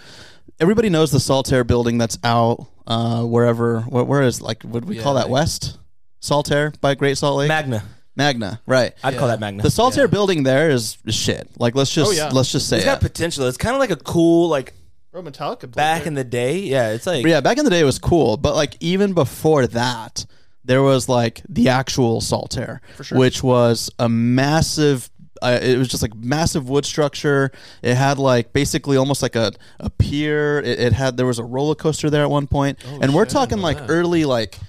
Everybody 0.60 0.90
knows 0.90 1.10
the 1.10 1.18
Saltair 1.18 1.66
building 1.66 1.98
that's 1.98 2.20
out 2.24 2.68
uh, 2.86 3.24
wherever. 3.24 3.82
Where, 3.82 4.04
where 4.04 4.22
is 4.22 4.42
like? 4.44 4.62
Would 4.64 4.86
we 4.86 4.98
Yeah, 4.98 5.02
call 5.02 5.16
that 5.16 5.24
like- 5.24 5.32
West 5.32 5.80
Saltair 6.22 6.80
by 6.82 6.94
Great 6.94 7.18
Salt 7.18 7.38
Lake? 7.38 7.48
Magna. 7.48 7.84
Magna, 8.16 8.62
right? 8.68 8.94
I'd 9.04 9.18
call 9.18 9.28
that 9.30 9.40
Magna. 9.40 9.64
The 9.64 9.70
Saltair 9.70 9.98
Yeah. 10.02 10.06
building 10.08 10.44
there 10.44 10.70
is, 10.70 10.98
is 11.06 11.16
shit. 11.16 11.48
Like 11.58 11.74
let's 11.74 11.92
just 11.92 12.10
Oh, 12.12 12.14
yeah. 12.14 12.30
let's 12.30 12.52
just 12.52 12.70
say 12.70 12.78
it's 12.78 12.86
got 12.86 13.00
it. 13.00 13.02
potential. 13.02 13.48
It's 13.48 13.58
kind 13.58 13.74
of 13.76 13.80
like 13.80 13.90
a 13.90 13.96
cool, 13.96 14.50
like 14.50 14.74
Bro, 15.12 15.24
Metallica. 15.24 15.74
back 15.74 16.00
there. 16.02 16.10
in 16.10 16.14
the 16.14 16.24
day. 16.24 16.58
Yeah, 16.60 16.92
it's 16.92 17.08
like 17.08 17.26
yeah, 17.26 17.42
back 17.42 17.58
in 17.58 17.64
the 17.64 17.72
day 17.72 17.80
it 17.80 17.86
was 17.86 17.98
cool, 17.98 18.38
but 18.38 18.56
like 18.56 18.76
even 18.82 19.14
before 19.14 19.66
that, 19.68 20.26
there 20.64 20.82
was 20.84 21.10
like 21.10 21.42
the 21.50 21.70
actual 21.70 22.22
Saltair, 22.22 22.80
sure. 23.02 23.18
which 23.18 23.44
was 23.44 23.90
a 24.00 24.08
massive. 24.10 25.10
Uh, 25.42 25.58
it 25.60 25.78
was 25.78 25.88
just 25.88 26.04
like 26.04 26.14
massive 26.16 26.70
wood 26.70 26.86
structure. 26.86 27.52
It 27.82 27.96
had 27.96 28.20
like 28.20 28.54
basically 28.54 28.96
almost 28.96 29.24
like 29.24 29.36
a, 29.36 29.52
a 29.80 29.90
pier. 29.90 30.60
It, 30.60 30.80
it 30.80 30.94
had 30.94 31.18
there 31.18 31.26
was 31.26 31.40
a 31.40 31.44
roller 31.44 31.74
coaster 31.74 32.12
there 32.12 32.22
at 32.22 32.30
one 32.30 32.46
point, 32.46 32.78
and 32.86 33.14
we're 33.14 33.26
shit, 33.26 33.34
talking 33.34 33.58
like 33.58 33.78
that. 33.78 33.90
early 33.90 34.26
like 34.26 34.60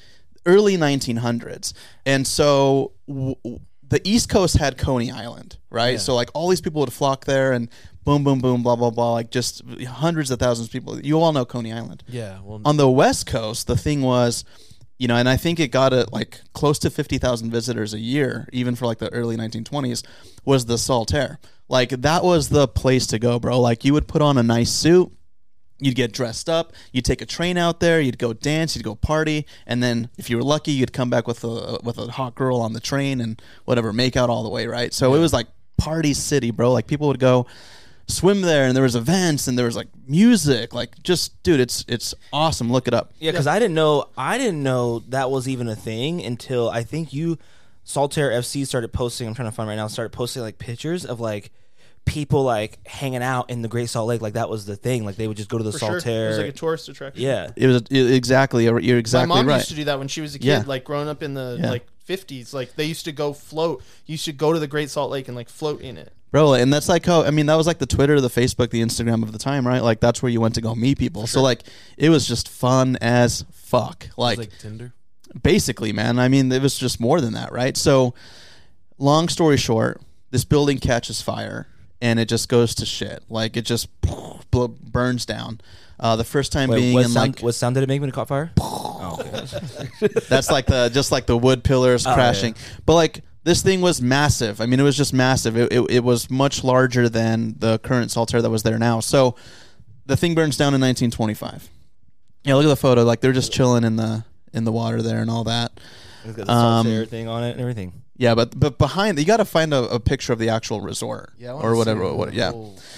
early 0.47 0.77
1900s. 0.77 1.73
And 2.07 2.27
so 2.27 2.93
w- 3.07 3.37
the 3.87 4.01
East 4.05 4.29
Coast 4.29 4.57
had 4.57 4.79
Coney 4.79 5.11
Island, 5.11 5.59
right? 5.71 6.01
So 6.01 6.15
like 6.15 6.31
all 6.35 6.49
these 6.49 6.61
people 6.61 6.81
would 6.81 6.93
flock 6.93 7.27
there 7.27 7.53
and 7.53 7.69
boom, 8.05 8.25
boom, 8.25 8.41
boom, 8.41 8.63
blah, 8.63 8.75
blah, 8.75 8.91
blah, 8.91 9.13
like 9.13 9.31
just 9.31 9.63
hundreds 9.87 10.31
of 10.31 10.39
thousands 10.39 10.69
of 10.69 10.73
people. 10.73 10.99
You 11.01 11.21
all 11.21 11.33
know 11.33 11.45
Coney 11.45 11.73
Island. 11.73 12.03
Yeah. 12.09 12.41
Well, 12.43 12.61
On 12.65 12.77
the 12.77 12.91
West 12.91 13.27
Coast, 13.27 13.67
the 13.67 13.77
thing 13.77 14.03
was, 14.03 14.45
you 14.99 15.09
know, 15.09 15.17
and 15.17 15.29
I 15.29 15.37
think 15.37 15.59
it 15.59 15.69
got 15.69 15.93
at 15.93 16.13
like 16.13 16.41
close 16.53 16.79
to 16.81 16.91
50,000 16.91 17.51
visitors 17.51 17.93
a 17.95 17.99
year, 17.99 18.49
even 18.53 18.75
for 18.75 18.87
like 18.87 18.99
the 18.99 19.13
early 19.13 19.37
1920s, 19.37 20.05
was 20.45 20.67
the 20.67 20.75
Saltair. 20.75 21.39
Like 21.69 21.91
that 21.91 22.23
was 22.23 22.51
the 22.51 22.69
place 22.69 23.07
to 23.09 23.19
go, 23.19 23.39
bro. 23.39 23.61
Like 23.61 23.85
you 23.85 23.95
would 23.95 24.07
put 24.07 24.23
on 24.23 24.39
a 24.39 24.43
nice 24.43 24.71
suit, 24.71 25.11
you'd 25.79 25.97
get 25.97 26.13
dressed 26.13 26.49
up, 26.49 26.73
you'd 26.93 27.05
take 27.05 27.21
a 27.23 27.27
train 27.27 27.57
out 27.57 27.81
there, 27.81 28.01
you'd 28.01 28.19
go 28.19 28.33
dance, 28.33 28.77
you'd 28.77 28.85
go 28.85 28.95
party, 28.95 29.47
and 29.67 29.83
then 29.83 30.09
if 30.19 30.31
you 30.31 30.37
were 30.37 30.43
lucky, 30.43 30.73
you'd 30.73 30.93
come 30.93 31.11
back 31.11 31.27
with 31.27 31.43
a 31.43 31.79
with 31.83 31.99
a 31.99 32.13
hot 32.13 32.35
girl 32.35 32.61
on 32.61 32.73
the 32.73 32.81
train 32.81 33.21
and 33.21 33.41
whatever, 33.65 33.93
make 33.93 34.17
out 34.17 34.31
all 34.31 34.43
the 34.43 34.51
way, 34.51 34.67
right? 34.67 34.93
So 34.93 35.15
it 35.15 35.19
was 35.19 35.33
like 35.33 35.49
party 35.79 36.15
city, 36.15 36.51
bro. 36.51 36.73
Like 36.73 36.87
people 36.87 37.09
would 37.09 37.19
go 37.19 37.47
swim 38.13 38.43
there 38.43 38.65
and 38.67 38.77
there 38.77 38.83
was 38.83 38.95
events 38.97 39.49
and 39.49 39.59
there 39.59 39.67
was 39.67 39.77
like 39.77 39.89
music, 40.07 40.73
like 40.75 41.03
just 41.03 41.43
dude, 41.43 41.61
it's 41.61 41.85
it's 41.89 42.15
awesome. 42.33 42.71
Look 42.71 42.87
it 42.89 42.95
up. 42.95 43.13
Yeah, 43.19 43.31
because 43.33 43.47
I 43.47 43.59
didn't 43.59 43.75
know 43.75 44.09
I 44.17 44.39
didn't 44.39 44.63
know 44.63 45.01
that 45.09 45.31
was 45.31 45.49
even 45.49 45.69
a 45.69 45.77
thing 45.77 46.23
until 46.25 46.69
I 46.71 46.83
think 46.85 47.13
you 47.13 47.39
Saltair 47.87 48.31
FC 48.33 48.67
started 48.67 48.93
posting. 48.93 49.27
I'm 49.27 49.35
trying 49.35 49.49
to 49.49 49.53
find 49.55 49.69
right 49.69 49.77
now. 49.77 49.89
Started 49.89 50.11
posting 50.13 50.43
like 50.43 50.59
pictures 50.59 51.05
of 51.05 51.19
like 51.21 51.51
people 52.05 52.43
like 52.45 52.79
hanging 52.87 53.23
out 53.23 53.51
in 53.51 53.63
the 53.63 53.69
Great 53.69 53.89
Salt 53.89 54.09
Lake. 54.09 54.21
Like 54.21 54.35
that 54.35 54.49
was 54.49 54.67
the 54.67 54.77
thing. 54.77 55.05
Like 55.05 55.17
they 55.17 55.27
would 55.29 55.37
just 55.37 55.49
go 55.49 55.59
to 55.59 55.65
the 55.65 55.73
For 55.73 56.01
sure. 56.01 56.27
It 56.27 56.29
was 56.29 56.39
like 56.39 56.47
a 56.49 56.53
tourist 56.53 56.89
attraction. 56.89 57.23
yeah, 57.23 57.51
It 57.57 57.67
was 57.67 57.83
it- 57.91 58.13
exactly 58.15 58.65
you're 58.65 58.79
exactly 58.99 59.29
My 59.29 59.37
mom 59.37 59.49
right. 59.49 59.57
used 59.57 59.69
to 59.71 59.75
do 59.75 59.85
that 59.85 59.99
when 59.99 60.09
she 60.09 60.21
was 60.21 60.35
a 60.35 60.39
kid, 60.39 60.47
Yeah. 60.47 60.63
like 60.67 60.85
growing 60.85 61.09
up 61.09 61.23
in 61.23 61.35
the 61.35 61.59
Yeah. 61.61 61.71
like 61.71 61.87
50s. 62.09 62.53
Like 62.53 62.75
they 62.77 62.85
used 62.85 63.05
to 63.07 63.13
go 63.13 63.33
float. 63.33 63.83
You 64.07 64.13
used 64.13 64.25
to 64.27 64.33
go 64.33 64.53
to 64.53 64.59
the 64.59 64.67
Great 64.67 64.91
Salt 64.91 65.11
Lake 65.11 65.29
and 65.29 65.37
like 65.37 65.49
float 65.49 65.81
in 65.81 65.97
it. 65.97 66.13
Bro, 66.33 66.55
and 66.55 66.73
that's 66.73 66.89
like 66.89 67.05
how 67.05 67.23
I 67.23 67.31
mean 67.31 67.47
that 67.47 67.55
was 67.57 67.67
like 67.67 67.79
the 67.79 67.87
Twitter, 67.87 68.19
the 68.21 68.29
Facebook, 68.29 68.71
the 68.71 68.81
Instagram 68.83 69.23
of 69.23 69.33
the 69.33 69.39
time, 69.39 69.67
right? 69.67 69.83
Like 69.83 70.01
that's 70.01 70.23
where 70.23 70.31
you 70.33 70.41
went 70.41 70.55
to 70.57 70.61
go 70.63 70.75
meet 70.75 70.99
people. 70.99 71.27
So 71.27 71.43
like 71.43 71.63
it 71.99 72.09
was 72.09 72.27
just 72.27 72.49
fun 72.49 72.97
as 73.01 73.45
fuck. 73.53 74.09
Like, 74.17 74.39
like 74.39 74.59
Tinder. 74.59 74.95
basically, 75.43 75.93
man. 75.93 76.19
I 76.19 76.29
mean, 76.29 76.51
it 76.51 76.63
was 76.63 76.79
just 76.79 76.99
more 77.01 77.21
than 77.21 77.35
that, 77.35 77.53
right? 77.53 77.77
So 77.77 78.15
long 78.99 79.29
story 79.29 79.59
short, 79.59 80.01
this 80.31 80.45
building 80.47 80.79
catches 80.79 81.21
fire 81.21 81.69
and 82.01 82.19
it 82.19 82.31
just 82.31 82.49
goes 82.49 82.75
to 82.77 82.87
shit. 82.87 83.23
Like 83.29 83.57
it 83.59 83.67
just 83.67 83.89
burns 84.51 85.27
down. 85.27 85.61
Uh, 86.01 86.17
the 86.17 86.25
first 86.25 86.51
time 86.51 86.71
Wait, 86.71 86.79
being 86.79 86.95
what 86.95 87.05
in 87.05 87.11
sound, 87.11 87.35
like 87.37 87.43
what 87.43 87.55
sound 87.55 87.75
did 87.75 87.85
it 87.85 87.89
make 87.89 88.01
when 88.01 88.09
it 88.09 88.13
caught 88.13 88.29
fire? 88.29 88.51
oh, 88.61 89.19
okay. 89.21 90.09
That's 90.29 90.51
like 90.51 90.65
the 90.67 90.89
just 90.89 91.13
like 91.13 91.27
the 91.27 91.37
wood 91.37 91.63
pillars 91.63 92.07
Oh, 92.07 92.15
crashing. 92.15 92.55
But 92.87 92.95
like 92.95 93.21
this 93.45 93.63
thing 93.63 93.81
was 93.81 94.01
massive. 94.01 94.61
I 94.61 94.67
mean, 94.67 94.79
it 94.81 94.85
was 94.85 94.97
just 94.97 95.13
massive. 95.13 95.57
It, 95.57 95.73
it, 95.73 95.91
it 95.91 96.05
was 96.05 96.31
much 96.31 96.63
larger 96.65 97.09
than 97.09 97.57
the 97.59 97.79
current 97.81 98.11
Saltair 98.11 98.41
that 98.43 98.51
was 98.51 98.63
there 98.63 98.79
now. 98.79 99.01
So 99.01 99.35
the 100.07 100.17
thing 100.17 100.35
burns 100.35 100.57
down 100.57 100.75
in 100.75 100.81
1925. 100.81 101.69
Yeah, 102.45 102.55
look 102.55 102.65
at 102.65 102.69
the 102.69 102.77
photo. 102.77 103.03
Like 103.05 103.21
they're 103.21 103.33
just 103.33 103.53
chilling 103.53 103.85
in 103.85 103.97
the 103.97 104.25
in 104.53 104.65
the 104.65 104.73
water 104.73 105.01
there 105.03 105.21
and 105.21 105.31
all 105.31 105.45
that. 105.45 105.73
It's 106.25 106.37
got 106.37 106.47
the 106.47 106.53
Um, 106.53 106.87
Saltair 106.87 107.09
thing 107.09 107.29
on 107.29 107.45
it 107.45 107.53
and 107.53 107.61
everything. 107.61 107.93
Yeah, 108.17 108.35
but 108.35 108.59
but 108.59 108.79
behind 108.79 109.19
you 109.19 109.25
got 109.25 109.39
to 109.39 109.45
find 109.45 109.73
a, 109.73 109.85
a 109.85 109.99
picture 109.99 110.33
of 110.33 110.39
the 110.39 110.49
actual 110.51 110.81
resort 110.81 111.33
Yeah. 111.39 111.51
I 111.55 111.61
or 111.61 111.75
whatever. 111.77 112.07
the 112.09 112.15
What, 112.15 112.33
yeah. 112.35 112.51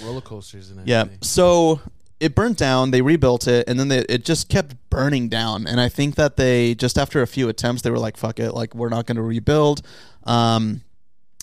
Roller 0.03 0.21
coasters 0.21 0.69
and 0.71 0.87
Yeah. 0.87 1.05
So 1.21 1.79
it 2.19 2.35
burnt 2.35 2.57
down. 2.57 2.91
They 2.91 3.01
rebuilt 3.01 3.47
it, 3.47 3.67
and 3.67 3.79
then 3.79 3.89
they, 3.89 3.99
it 3.99 4.25
just 4.25 4.49
kept 4.49 4.75
burning 4.89 5.29
down. 5.29 5.67
And 5.67 5.79
I 5.79 5.89
think 5.89 6.15
that 6.15 6.37
they 6.37 6.75
just 6.75 6.97
after 6.97 7.21
a 7.21 7.27
few 7.27 7.49
attempts, 7.49 7.81
they 7.81 7.91
were 7.91 7.99
like, 7.99 8.17
"Fuck 8.17 8.39
it! 8.39 8.53
Like 8.53 8.73
we're 8.73 8.89
not 8.89 9.05
going 9.05 9.17
to 9.17 9.21
rebuild." 9.21 9.81
Um, 10.23 10.81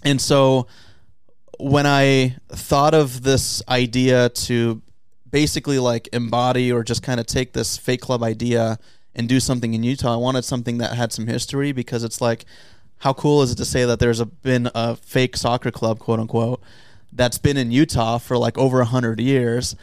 and 0.04 0.20
so 0.20 0.66
when 1.58 1.86
I 1.86 2.36
thought 2.48 2.94
of 2.94 3.22
this 3.22 3.62
idea 3.68 4.28
to 4.30 4.82
basically 5.30 5.78
like 5.78 6.08
embody 6.12 6.72
or 6.72 6.82
just 6.82 7.02
kind 7.02 7.20
of 7.20 7.26
take 7.26 7.52
this 7.52 7.76
fake 7.76 8.00
club 8.00 8.22
idea 8.22 8.78
and 9.14 9.28
do 9.28 9.40
something 9.40 9.74
in 9.74 9.82
Utah, 9.82 10.14
I 10.14 10.16
wanted 10.16 10.44
something 10.44 10.78
that 10.78 10.94
had 10.94 11.12
some 11.12 11.26
history 11.26 11.72
because 11.72 12.02
it's 12.02 12.20
like, 12.20 12.44
how 12.98 13.12
cool 13.12 13.42
is 13.42 13.52
it 13.52 13.56
to 13.56 13.64
say 13.64 13.84
that 13.84 13.98
there's 13.98 14.20
a, 14.20 14.26
been 14.26 14.70
a 14.74 14.96
fake 14.96 15.36
soccer 15.36 15.70
club, 15.70 15.98
quote 15.98 16.20
unquote, 16.20 16.62
that's 17.12 17.38
been 17.38 17.56
in 17.56 17.70
Utah 17.70 18.18
for 18.18 18.36
like 18.36 18.56
over 18.58 18.80
a 18.80 18.86
hundred 18.86 19.20
years. 19.20 19.76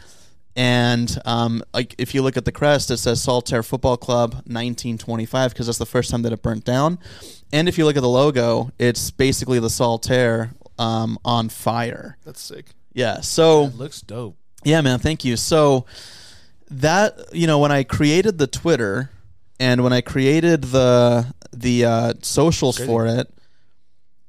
And 0.56 1.16
um, 1.24 1.62
like 1.72 1.94
if 1.98 2.14
you 2.14 2.22
look 2.22 2.36
at 2.36 2.44
the 2.44 2.52
crest, 2.52 2.90
it 2.90 2.96
says 2.98 3.24
Saltair 3.24 3.64
Football 3.64 3.96
Club 3.96 4.32
1925 4.46 5.52
because 5.52 5.66
that's 5.66 5.78
the 5.78 5.86
first 5.86 6.10
time 6.10 6.22
that 6.22 6.32
it 6.32 6.42
burnt 6.42 6.64
down. 6.64 6.98
And 7.52 7.68
if 7.68 7.78
you 7.78 7.84
look 7.84 7.96
at 7.96 8.02
the 8.02 8.08
logo, 8.08 8.70
it's 8.78 9.10
basically 9.10 9.58
the 9.60 9.68
Saltair 9.68 10.50
um, 10.78 11.18
on 11.24 11.48
fire. 11.48 12.16
That's 12.24 12.40
sick. 12.40 12.66
Yeah. 12.92 13.20
So 13.20 13.66
It 13.66 13.76
looks 13.76 14.00
dope. 14.00 14.36
yeah, 14.64 14.80
man. 14.80 14.98
Thank 14.98 15.24
you. 15.24 15.36
So 15.36 15.86
that 16.70 17.18
you 17.32 17.46
know 17.46 17.58
when 17.58 17.72
I 17.72 17.82
created 17.82 18.38
the 18.38 18.46
Twitter 18.46 19.10
and 19.58 19.82
when 19.82 19.92
I 19.92 20.00
created 20.00 20.64
the 20.64 21.32
the 21.52 21.84
uh, 21.84 22.14
socials 22.22 22.76
Crazy. 22.76 22.88
for 22.88 23.06
it, 23.06 23.28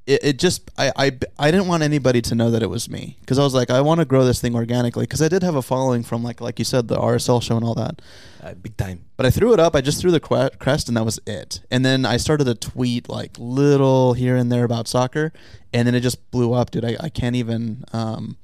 it, 0.07 0.23
it 0.23 0.39
just 0.39 0.71
I, 0.77 0.91
I 0.95 1.11
I 1.37 1.51
didn't 1.51 1.67
want 1.67 1.83
anybody 1.83 2.21
to 2.23 2.35
know 2.35 2.49
that 2.51 2.63
it 2.63 2.69
was 2.69 2.89
me 2.89 3.17
because 3.21 3.37
I 3.37 3.43
was 3.43 3.53
like 3.53 3.69
I 3.69 3.81
want 3.81 3.99
to 3.99 4.05
grow 4.05 4.25
this 4.25 4.41
thing 4.41 4.55
organically 4.55 5.03
because 5.03 5.21
I 5.21 5.27
did 5.27 5.43
have 5.43 5.55
a 5.55 5.61
following 5.61 6.03
from 6.03 6.23
like 6.23 6.41
like 6.41 6.59
you 6.59 6.65
said 6.65 6.87
the 6.87 6.97
RSL 6.97 7.41
show 7.41 7.55
and 7.55 7.65
all 7.65 7.75
that. 7.75 8.01
Uh, 8.41 8.53
big 8.55 8.75
time. 8.77 9.05
But 9.17 9.27
I 9.27 9.29
threw 9.29 9.53
it 9.53 9.59
up. 9.59 9.75
I 9.75 9.81
just 9.81 10.01
threw 10.01 10.09
the 10.09 10.19
cre- 10.19 10.55
crest, 10.59 10.87
and 10.87 10.97
that 10.97 11.05
was 11.05 11.19
it. 11.27 11.61
And 11.69 11.85
then 11.85 12.05
I 12.05 12.17
started 12.17 12.45
to 12.45 12.55
tweet 12.55 13.07
like 13.07 13.37
little 13.37 14.13
here 14.13 14.35
and 14.35 14.51
there 14.51 14.63
about 14.63 14.87
soccer, 14.87 15.31
and 15.71 15.87
then 15.87 15.93
it 15.93 16.01
just 16.01 16.31
blew 16.31 16.53
up, 16.53 16.71
dude. 16.71 16.85
I, 16.85 16.97
I 16.99 17.09
can't 17.09 17.35
even. 17.35 17.85
Um, 17.93 18.37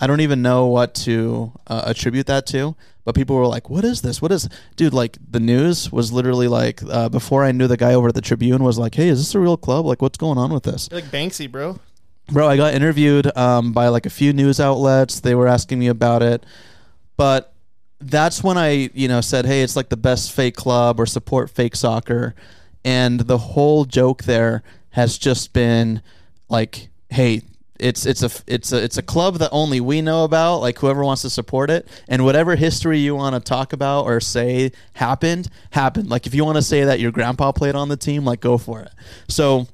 I 0.00 0.06
don't 0.06 0.20
even 0.20 0.40
know 0.40 0.66
what 0.66 0.94
to 0.96 1.52
uh, 1.66 1.82
attribute 1.86 2.26
that 2.26 2.46
to. 2.48 2.74
But 3.04 3.14
people 3.14 3.36
were 3.36 3.46
like, 3.46 3.70
"What 3.70 3.84
is 3.84 4.02
this? 4.02 4.20
What 4.20 4.30
is, 4.30 4.48
dude?" 4.76 4.92
Like 4.92 5.16
the 5.30 5.40
news 5.40 5.90
was 5.90 6.12
literally 6.12 6.48
like 6.48 6.82
uh, 6.88 7.08
before 7.08 7.44
I 7.44 7.52
knew 7.52 7.66
the 7.66 7.76
guy 7.76 7.94
over 7.94 8.08
at 8.08 8.14
the 8.14 8.20
Tribune 8.20 8.62
was 8.62 8.78
like, 8.78 8.94
"Hey, 8.94 9.08
is 9.08 9.18
this 9.18 9.34
a 9.34 9.40
real 9.40 9.56
club? 9.56 9.86
Like, 9.86 10.02
what's 10.02 10.18
going 10.18 10.38
on 10.38 10.52
with 10.52 10.64
this?" 10.64 10.88
You're 10.90 11.00
like 11.00 11.10
Banksy, 11.10 11.50
bro. 11.50 11.80
Bro, 12.30 12.48
I 12.48 12.56
got 12.56 12.74
interviewed 12.74 13.34
um, 13.36 13.72
by 13.72 13.88
like 13.88 14.06
a 14.06 14.10
few 14.10 14.32
news 14.32 14.60
outlets. 14.60 15.20
They 15.20 15.34
were 15.34 15.48
asking 15.48 15.78
me 15.78 15.88
about 15.88 16.22
it, 16.22 16.44
but 17.16 17.54
that's 18.00 18.44
when 18.44 18.56
I, 18.56 18.90
you 18.92 19.08
know, 19.08 19.22
said, 19.22 19.46
"Hey, 19.46 19.62
it's 19.62 19.76
like 19.76 19.88
the 19.88 19.96
best 19.96 20.30
fake 20.30 20.54
club 20.54 21.00
or 21.00 21.06
support 21.06 21.48
fake 21.48 21.74
soccer," 21.74 22.34
and 22.84 23.20
the 23.20 23.38
whole 23.38 23.86
joke 23.86 24.24
there 24.24 24.62
has 24.90 25.16
just 25.16 25.52
been 25.52 26.02
like, 26.48 26.90
"Hey." 27.08 27.42
It's 27.80 28.06
it's 28.06 28.22
a 28.22 28.30
it's 28.46 28.72
a 28.72 28.82
it's 28.82 28.98
a 28.98 29.02
club 29.02 29.38
that 29.38 29.48
only 29.52 29.80
we 29.80 30.02
know 30.02 30.24
about. 30.24 30.58
Like 30.58 30.78
whoever 30.78 31.02
wants 31.04 31.22
to 31.22 31.30
support 31.30 31.70
it, 31.70 31.88
and 32.08 32.24
whatever 32.24 32.54
history 32.56 32.98
you 32.98 33.14
want 33.16 33.34
to 33.34 33.40
talk 33.40 33.72
about 33.72 34.04
or 34.04 34.20
say 34.20 34.72
happened 34.92 35.48
happened. 35.70 36.10
Like 36.10 36.26
if 36.26 36.34
you 36.34 36.44
want 36.44 36.56
to 36.56 36.62
say 36.62 36.84
that 36.84 37.00
your 37.00 37.10
grandpa 37.12 37.52
played 37.52 37.74
on 37.74 37.88
the 37.88 37.96
team, 37.96 38.24
like 38.24 38.40
go 38.40 38.58
for 38.58 38.80
it. 38.80 38.90
So 39.28 39.66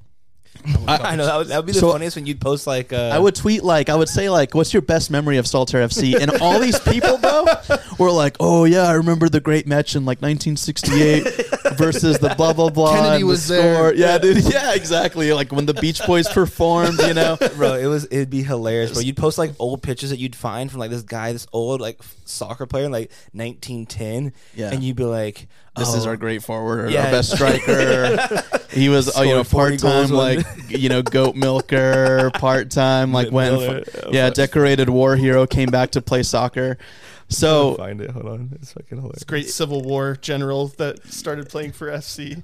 I, 0.89 0.97
I 1.12 1.16
know 1.16 1.27
that 1.27 1.37
would, 1.37 1.47
that 1.49 1.57
would 1.59 1.66
be 1.66 1.73
the 1.73 1.78
So- 1.81 1.93
funniest 1.93 2.16
when 2.16 2.27
you'd 2.27 2.41
post 2.41 2.66
like 2.66 2.93
uh, 2.93 3.11
I 3.12 3.19
would 3.19 3.35
tweet 3.35 3.62
like 3.62 3.89
I 3.89 3.95
would 3.95 4.09
say 4.09 4.31
like, 4.31 4.55
"What's 4.55 4.73
your 4.73 4.83
best 4.83 5.11
memory 5.11 5.37
of 5.37 5.45
Saltair 5.45 5.85
FC?" 5.85 6.19
And 6.20 6.31
all 6.41 6.59
these 6.59 6.78
people, 6.81 7.19
bro, 7.19 7.36
were 7.99 8.11
like, 8.11 8.37
"Oh 8.41 8.65
yeah, 8.65 8.83
I 8.85 8.93
remember 8.93 9.29
the 9.29 9.41
great 9.41 9.67
match 9.67 9.95
in 9.97 10.05
like 10.05 10.21
1968 10.23 11.23
versus 11.77 12.19
the 12.19 12.35
blah 12.37 12.53
blah 12.53 12.71
blah." 12.71 12.93
Kennedy 12.95 13.15
and 13.15 13.23
the 13.23 13.27
was 13.27 13.49
there. 13.49 13.75
score." 13.77 13.95
Yeah, 13.95 14.19
dude. 14.19 14.37
Yeah, 14.57 14.75
exactly. 14.75 15.33
Like 15.33 15.53
when 15.53 15.67
the 15.67 15.75
Beach 15.75 16.01
Boys 16.07 16.29
performed, 16.29 17.01
you 17.01 17.15
know. 17.15 17.37
bro. 17.57 17.75
It 17.75 17.87
was 17.87 18.05
it'd 18.05 18.31
be 18.31 18.43
hilarious, 18.43 18.93
bro. 18.93 19.03
You'd 19.03 19.17
post 19.17 19.39
like 19.39 19.53
old 19.59 19.83
pictures 19.83 20.11
that 20.11 20.19
you'd 20.19 20.37
find 20.37 20.71
from 20.71 20.81
like 20.81 20.91
this 20.91 21.03
guy, 21.03 21.33
this 21.33 21.47
old 21.53 21.81
like 21.81 22.01
soccer 22.25 22.67
player 22.67 22.85
in 22.87 22.93
like 22.93 23.11
1910, 23.33 24.33
Yeah. 24.55 24.71
and 24.73 24.83
you'd 24.83 24.97
be 24.97 25.05
like, 25.05 25.49
This 25.77 25.95
is 25.95 26.07
oh, 26.07 26.11
our 26.11 26.17
great 26.17 26.43
forward, 26.43 26.91
Yeah. 26.91 27.07
our 27.07 27.11
best 27.13 27.33
striker. 27.33 28.27
he 28.71 28.89
was, 28.89 29.15
oh, 29.17 29.23
you 29.23 29.35
know, 29.35 29.45
part 29.45 29.79
time, 29.79 30.09
like 30.11 30.45
you 30.69 30.89
know, 30.89 31.03
goat 31.03 31.37
milker, 31.37 32.31
part 32.35 32.71
time, 32.71 33.13
like 33.13 33.31
went, 33.31 33.89
yeah, 34.11 34.31
decorated 34.31 34.89
war 34.89 35.17
hero, 35.17 35.47
came 35.47 35.71
back 35.71 35.93
to 35.93 36.03
play 36.03 36.23
soccer. 36.23 36.79
So 37.28 37.74
find 37.74 38.01
it. 38.01 38.11
Hold 38.11 38.27
on, 38.27 38.51
it's 38.61 38.73
fucking 38.73 38.98
hilarious. 38.98 39.16
It's 39.16 39.24
great 39.24 39.48
Civil 39.48 39.82
War 39.82 40.16
general 40.20 40.69
that 40.78 41.05
started 41.07 41.48
playing 41.48 41.73
for 41.73 41.89
FC. 41.89 42.43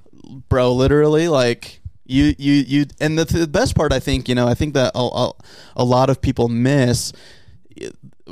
bro 0.49 0.73
literally 0.73 1.27
like 1.27 1.79
you 2.05 2.33
you 2.37 2.53
you 2.53 2.85
and 2.99 3.17
the, 3.17 3.23
the 3.23 3.47
best 3.47 3.75
part 3.75 3.93
i 3.93 3.99
think 3.99 4.27
you 4.27 4.35
know 4.35 4.45
i 4.47 4.53
think 4.53 4.73
that 4.73 4.91
a, 4.93 4.99
a, 4.99 5.31
a 5.77 5.83
lot 5.85 6.09
of 6.09 6.21
people 6.21 6.49
miss 6.49 7.13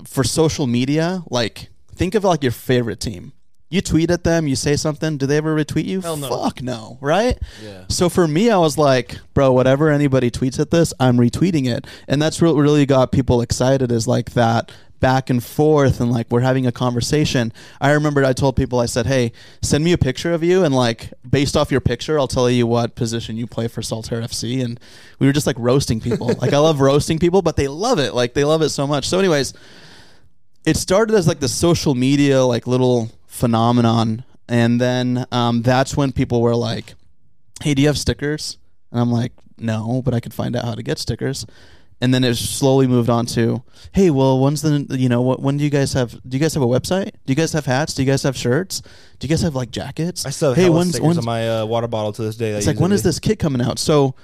for 0.05 0.23
social 0.23 0.67
media 0.67 1.23
like 1.29 1.69
think 1.95 2.15
of 2.15 2.23
like 2.23 2.43
your 2.43 2.51
favorite 2.51 2.99
team 2.99 3.33
you 3.69 3.81
tweet 3.81 4.09
at 4.11 4.23
them 4.23 4.47
you 4.47 4.55
say 4.55 4.75
something 4.75 5.17
do 5.17 5.25
they 5.25 5.37
ever 5.37 5.55
retweet 5.55 5.85
you 5.85 6.01
Hell 6.01 6.17
no. 6.17 6.29
fuck 6.29 6.61
no 6.61 6.97
right 7.01 7.37
Yeah. 7.63 7.85
so 7.89 8.09
for 8.09 8.27
me 8.27 8.49
i 8.49 8.57
was 8.57 8.77
like 8.77 9.17
bro 9.33 9.51
whatever 9.51 9.89
anybody 9.89 10.29
tweets 10.31 10.59
at 10.59 10.71
this 10.71 10.93
i'm 10.99 11.17
retweeting 11.17 11.67
it 11.73 11.85
and 12.07 12.21
that's 12.21 12.41
what 12.41 12.55
really 12.55 12.85
got 12.85 13.11
people 13.11 13.41
excited 13.41 13.91
is 13.91 14.07
like 14.07 14.31
that 14.31 14.71
back 15.01 15.29
and 15.29 15.43
forth 15.43 15.99
and 15.99 16.09
like 16.11 16.27
we're 16.29 16.39
having 16.39 16.65
a 16.65 16.71
conversation. 16.71 17.51
I 17.81 17.91
remember 17.91 18.23
i 18.23 18.33
told 18.33 18.55
people 18.55 18.79
i 18.79 18.85
said 18.85 19.07
hey 19.07 19.33
send 19.61 19.83
me 19.83 19.91
a 19.91 19.97
picture 19.97 20.31
of 20.31 20.43
you 20.43 20.63
and 20.63 20.73
like 20.73 21.11
based 21.27 21.57
off 21.57 21.71
your 21.71 21.81
picture 21.81 22.17
i'll 22.17 22.27
tell 22.27 22.49
you 22.49 22.65
what 22.67 22.95
position 22.95 23.35
you 23.35 23.47
play 23.47 23.67
for 23.67 23.81
saltair 23.81 24.21
fc 24.23 24.63
and 24.63 24.79
we 25.19 25.27
were 25.27 25.33
just 25.33 25.47
like 25.47 25.57
roasting 25.59 25.99
people. 25.99 26.31
Like 26.41 26.53
i 26.53 26.57
love 26.57 26.79
roasting 26.79 27.19
people 27.19 27.41
but 27.41 27.55
they 27.57 27.67
love 27.67 27.99
it. 27.99 28.13
Like 28.13 28.33
they 28.33 28.43
love 28.43 28.61
it 28.61 28.69
so 28.69 28.87
much. 28.87 29.09
So 29.09 29.19
anyways 29.19 29.53
it 30.65 30.77
started 30.77 31.15
as 31.15 31.27
like 31.27 31.39
the 31.39 31.49
social 31.49 31.95
media 31.95 32.43
like 32.43 32.67
little 32.67 33.09
phenomenon. 33.27 34.23
And 34.47 34.79
then 34.79 35.25
um, 35.31 35.61
that's 35.63 35.97
when 35.97 36.11
people 36.11 36.41
were 36.41 36.55
like 36.55 36.93
hey 37.63 37.73
do 37.73 37.81
you 37.81 37.87
have 37.87 37.97
stickers? 37.97 38.57
And 38.91 39.01
i'm 39.01 39.11
like 39.11 39.33
no 39.57 40.01
but 40.03 40.13
i 40.13 40.19
could 40.19 40.33
find 40.33 40.55
out 40.55 40.65
how 40.65 40.75
to 40.75 40.83
get 40.83 40.99
stickers 40.99 41.45
and 42.01 42.13
then 42.13 42.23
it 42.23 42.35
slowly 42.35 42.87
moved 42.87 43.09
on 43.09 43.25
to 43.27 43.63
hey 43.93 44.09
well 44.09 44.39
when's 44.39 44.61
the 44.61 44.85
you 44.97 45.07
know 45.07 45.21
what 45.21 45.39
when 45.39 45.57
do 45.57 45.63
you 45.63 45.69
guys 45.69 45.93
have 45.93 46.11
do 46.27 46.35
you 46.35 46.39
guys 46.39 46.53
have 46.53 46.63
a 46.63 46.67
website? 46.67 47.11
Do 47.25 47.31
you 47.31 47.35
guys 47.35 47.53
have 47.53 47.65
hats? 47.65 47.93
Do 47.93 48.01
you 48.01 48.07
guys 48.11 48.23
have 48.23 48.35
shirts? 48.35 48.81
Do 49.19 49.27
you 49.27 49.29
guys 49.29 49.41
have 49.41 49.55
like 49.55 49.71
jackets? 49.71 50.25
I 50.25 50.31
still 50.31 50.53
have 50.53 50.57
hey 50.57 50.69
when's 50.69 50.89
stickers 50.89 51.05
when's 51.05 51.17
on 51.19 51.25
my 51.25 51.59
uh, 51.61 51.65
water 51.65 51.87
bottle 51.87 52.11
to 52.13 52.21
this 52.23 52.35
day. 52.35 52.51
it's 52.51 52.67
like 52.67 52.79
when 52.79 52.91
is 52.91 53.03
this 53.03 53.19
kit 53.19 53.39
coming 53.39 53.61
out? 53.61 53.79
So 53.79 54.15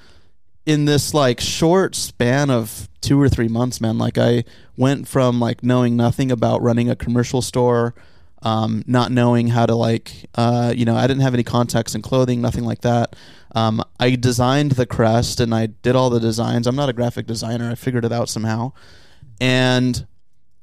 in 0.66 0.84
this 0.84 1.14
like 1.14 1.40
short 1.40 1.96
span 1.96 2.50
of 2.50 2.90
two 3.00 3.20
or 3.22 3.30
three 3.30 3.48
months 3.48 3.80
man 3.80 3.98
like 3.98 4.18
i 4.18 4.44
went 4.76 5.08
from 5.08 5.40
like 5.40 5.64
knowing 5.64 5.96
nothing 5.96 6.30
about 6.30 6.62
running 6.62 6.90
a 6.90 6.96
commercial 6.96 7.42
store 7.42 7.96
um, 8.44 8.84
not 8.86 9.12
knowing 9.12 9.48
how 9.48 9.66
to 9.66 9.76
like 9.76 10.26
uh, 10.36 10.74
you 10.76 10.86
know 10.86 10.96
i 10.96 11.08
didn't 11.08 11.22
have 11.22 11.34
any 11.34 11.44
contacts 11.44 11.96
in 11.96 12.02
clothing 12.02 12.42
nothing 12.42 12.64
like 12.64 12.82
that. 12.82 13.16
Um, 13.56 13.82
i 14.00 14.16
designed 14.16 14.74
the 14.74 14.86
crest 14.86 15.40
and 15.40 15.54
i 15.54 15.68
did 15.68 15.96
all 15.96 16.10
the 16.10 16.20
designs. 16.20 16.68
I'm 16.68 16.76
not 16.76 16.90
a 16.90 16.94
graphic 16.94 17.26
designer. 17.26 17.72
I 17.72 17.76
figured 17.76 18.06
it 18.06 18.12
out 18.12 18.30
somehow. 18.30 18.74
And 19.40 20.06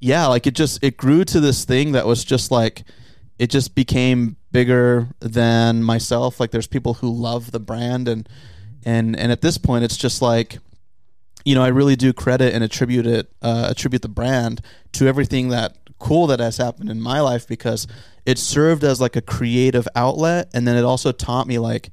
yeah 0.00 0.26
like 0.26 0.46
it 0.46 0.54
just 0.54 0.82
it 0.82 0.96
grew 0.96 1.24
to 1.24 1.40
this 1.40 1.64
thing 1.64 1.92
that 1.92 2.06
was 2.06 2.24
just 2.24 2.50
like 2.50 2.84
it 3.38 3.50
just 3.50 3.74
became 3.74 4.36
bigger 4.52 5.08
than 5.20 5.82
myself. 5.82 6.38
Like 6.38 6.52
there's 6.52 6.68
people 6.68 6.94
who 6.94 7.10
love 7.10 7.50
the 7.50 7.60
brand 7.60 8.08
and 8.08 8.28
and 8.84 9.16
and 9.16 9.32
at 9.32 9.40
this 9.40 9.58
point 9.58 9.84
it's 9.84 9.96
just 9.96 10.22
like 10.22 10.58
you 11.44 11.54
know 11.54 11.62
i 11.62 11.68
really 11.68 11.96
do 11.96 12.12
credit 12.12 12.54
and 12.54 12.64
attribute 12.64 13.06
it 13.06 13.30
uh, 13.42 13.66
attribute 13.70 14.02
the 14.02 14.08
brand 14.08 14.60
to 14.92 15.06
everything 15.06 15.48
that 15.48 15.76
cool 15.98 16.26
that 16.26 16.40
has 16.40 16.56
happened 16.58 16.90
in 16.90 17.00
my 17.00 17.20
life 17.20 17.46
because 17.46 17.86
it 18.26 18.38
served 18.38 18.82
as 18.84 19.00
like 19.00 19.16
a 19.16 19.20
creative 19.22 19.86
outlet. 19.94 20.50
And 20.54 20.66
then 20.66 20.76
it 20.76 20.84
also 20.84 21.12
taught 21.12 21.46
me 21.46 21.58
like 21.58 21.90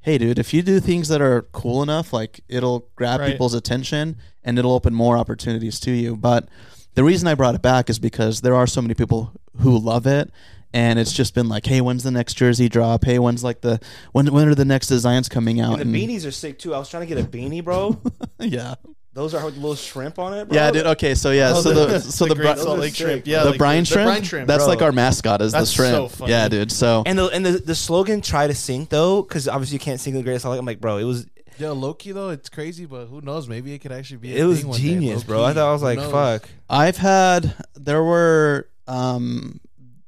hey 0.00 0.18
dude 0.18 0.38
if 0.38 0.52
you 0.54 0.62
do 0.62 0.80
things 0.80 1.08
that 1.08 1.20
are 1.20 1.42
cool 1.52 1.82
enough 1.82 2.12
like 2.12 2.40
it'll 2.48 2.88
grab 2.96 3.20
Right. 3.20 3.30
people's 3.32 3.54
attention 3.54 4.16
and 4.42 4.58
it'll 4.58 4.72
open 4.72 4.94
more 4.94 5.16
opportunities 5.16 5.78
to 5.80 5.90
you. 5.92 6.16
But 6.16 6.48
the 6.94 7.04
reason 7.04 7.28
i 7.28 7.34
brought 7.34 7.54
it 7.54 7.62
back 7.62 7.88
is 7.90 7.98
because 7.98 8.40
there 8.40 8.54
are 8.54 8.66
so 8.66 8.82
many 8.82 8.94
people 8.94 9.32
who 9.58 9.78
love 9.78 10.06
it 10.06 10.30
and 10.74 10.98
it's 10.98 11.12
just 11.12 11.34
been 11.34 11.48
like 11.48 11.66
hey 11.66 11.80
when's 11.80 12.02
the 12.02 12.10
next 12.10 12.34
jersey 12.34 12.68
drop 12.68 13.04
hey 13.04 13.18
when's 13.18 13.44
like 13.44 13.60
the 13.60 13.80
when 14.12 14.26
when 14.32 14.48
are 14.48 14.54
the 14.54 14.64
next 14.64 14.86
designs 14.86 15.28
coming 15.28 15.60
out 15.60 15.80
And 15.80 15.94
the 15.94 16.06
beanies 16.06 16.26
are 16.26 16.30
sick 16.30 16.58
too. 16.58 16.74
I 16.74 16.78
was 16.78 16.88
trying 16.88 17.06
to 17.06 17.14
get 17.14 17.22
a 17.22 17.26
beanie, 17.28 17.62
bro. 17.62 18.00
yeah 18.40 18.74
Those 19.14 19.34
are 19.34 19.44
with 19.44 19.56
little 19.56 19.74
shrimp 19.74 20.18
on 20.18 20.32
it, 20.34 20.48
bro. 20.48 20.54
yeah 20.56 20.70
dude 20.70 20.86
okay 20.86 21.14
so 21.14 21.30
yeah 21.30 21.52
Oh, 21.54 21.60
so 21.60 21.72
the, 21.74 22.00
so 22.18 22.24
the, 22.26 22.34
Great 22.34 22.54
bri- 22.54 22.62
Salt 22.62 22.78
are 22.78 22.80
Lake 22.80 22.94
shrimp. 22.94 23.26
Yeah, 23.26 23.44
the 23.44 23.50
like 23.50 23.58
brine 23.58 23.84
shrimp, 23.84 24.06
brine 24.06 24.22
shrimp. 24.22 24.48
that's 24.48 24.64
bro. 24.64 24.68
like 24.72 24.82
our 24.82 24.92
mascot 24.92 25.42
is 25.42 25.52
That's 25.52 25.70
the 25.70 25.74
shrimp 25.76 25.94
so 25.94 26.08
funny. 26.08 26.32
yeah 26.32 26.48
dude 26.48 26.72
so 26.72 27.02
And 27.06 27.18
the 27.18 27.26
and 27.26 27.44
the, 27.44 27.52
the 27.52 27.74
slogan 27.74 28.20
"Try 28.22 28.46
to 28.46 28.54
sink" 28.54 28.88
though, 28.88 29.22
because 29.22 29.48
obviously 29.48 29.74
you 29.74 29.80
can't 29.80 30.00
sing 30.00 30.14
the 30.14 30.22
greatest. 30.22 30.44
song. 30.44 30.56
I'm 30.58 30.64
like, 30.64 30.80
bro, 30.80 30.96
it 30.98 31.04
was 31.04 31.26
Yo, 31.58 31.74
Loki 31.74 32.12
though, 32.12 32.30
it's 32.30 32.48
crazy, 32.48 32.86
but 32.86 33.06
who 33.06 33.20
knows? 33.20 33.46
Maybe 33.46 33.74
it 33.74 33.80
could 33.80 33.92
actually 33.92 34.16
be. 34.16 34.34
A 34.34 34.42
it 34.42 34.44
was 34.46 34.60
thing 34.60 34.68
one 34.68 34.78
day, 34.80 34.82
genius, 34.84 35.22
bro. 35.22 35.44
I 35.44 35.52
thought 35.52 35.68
I 35.68 35.72
was 35.72 35.82
like, 35.82 35.98
fuck. 36.00 36.48
I've 36.70 36.96
had 36.96 37.54
there 37.74 38.02
were 38.02 38.68
um 38.88 39.60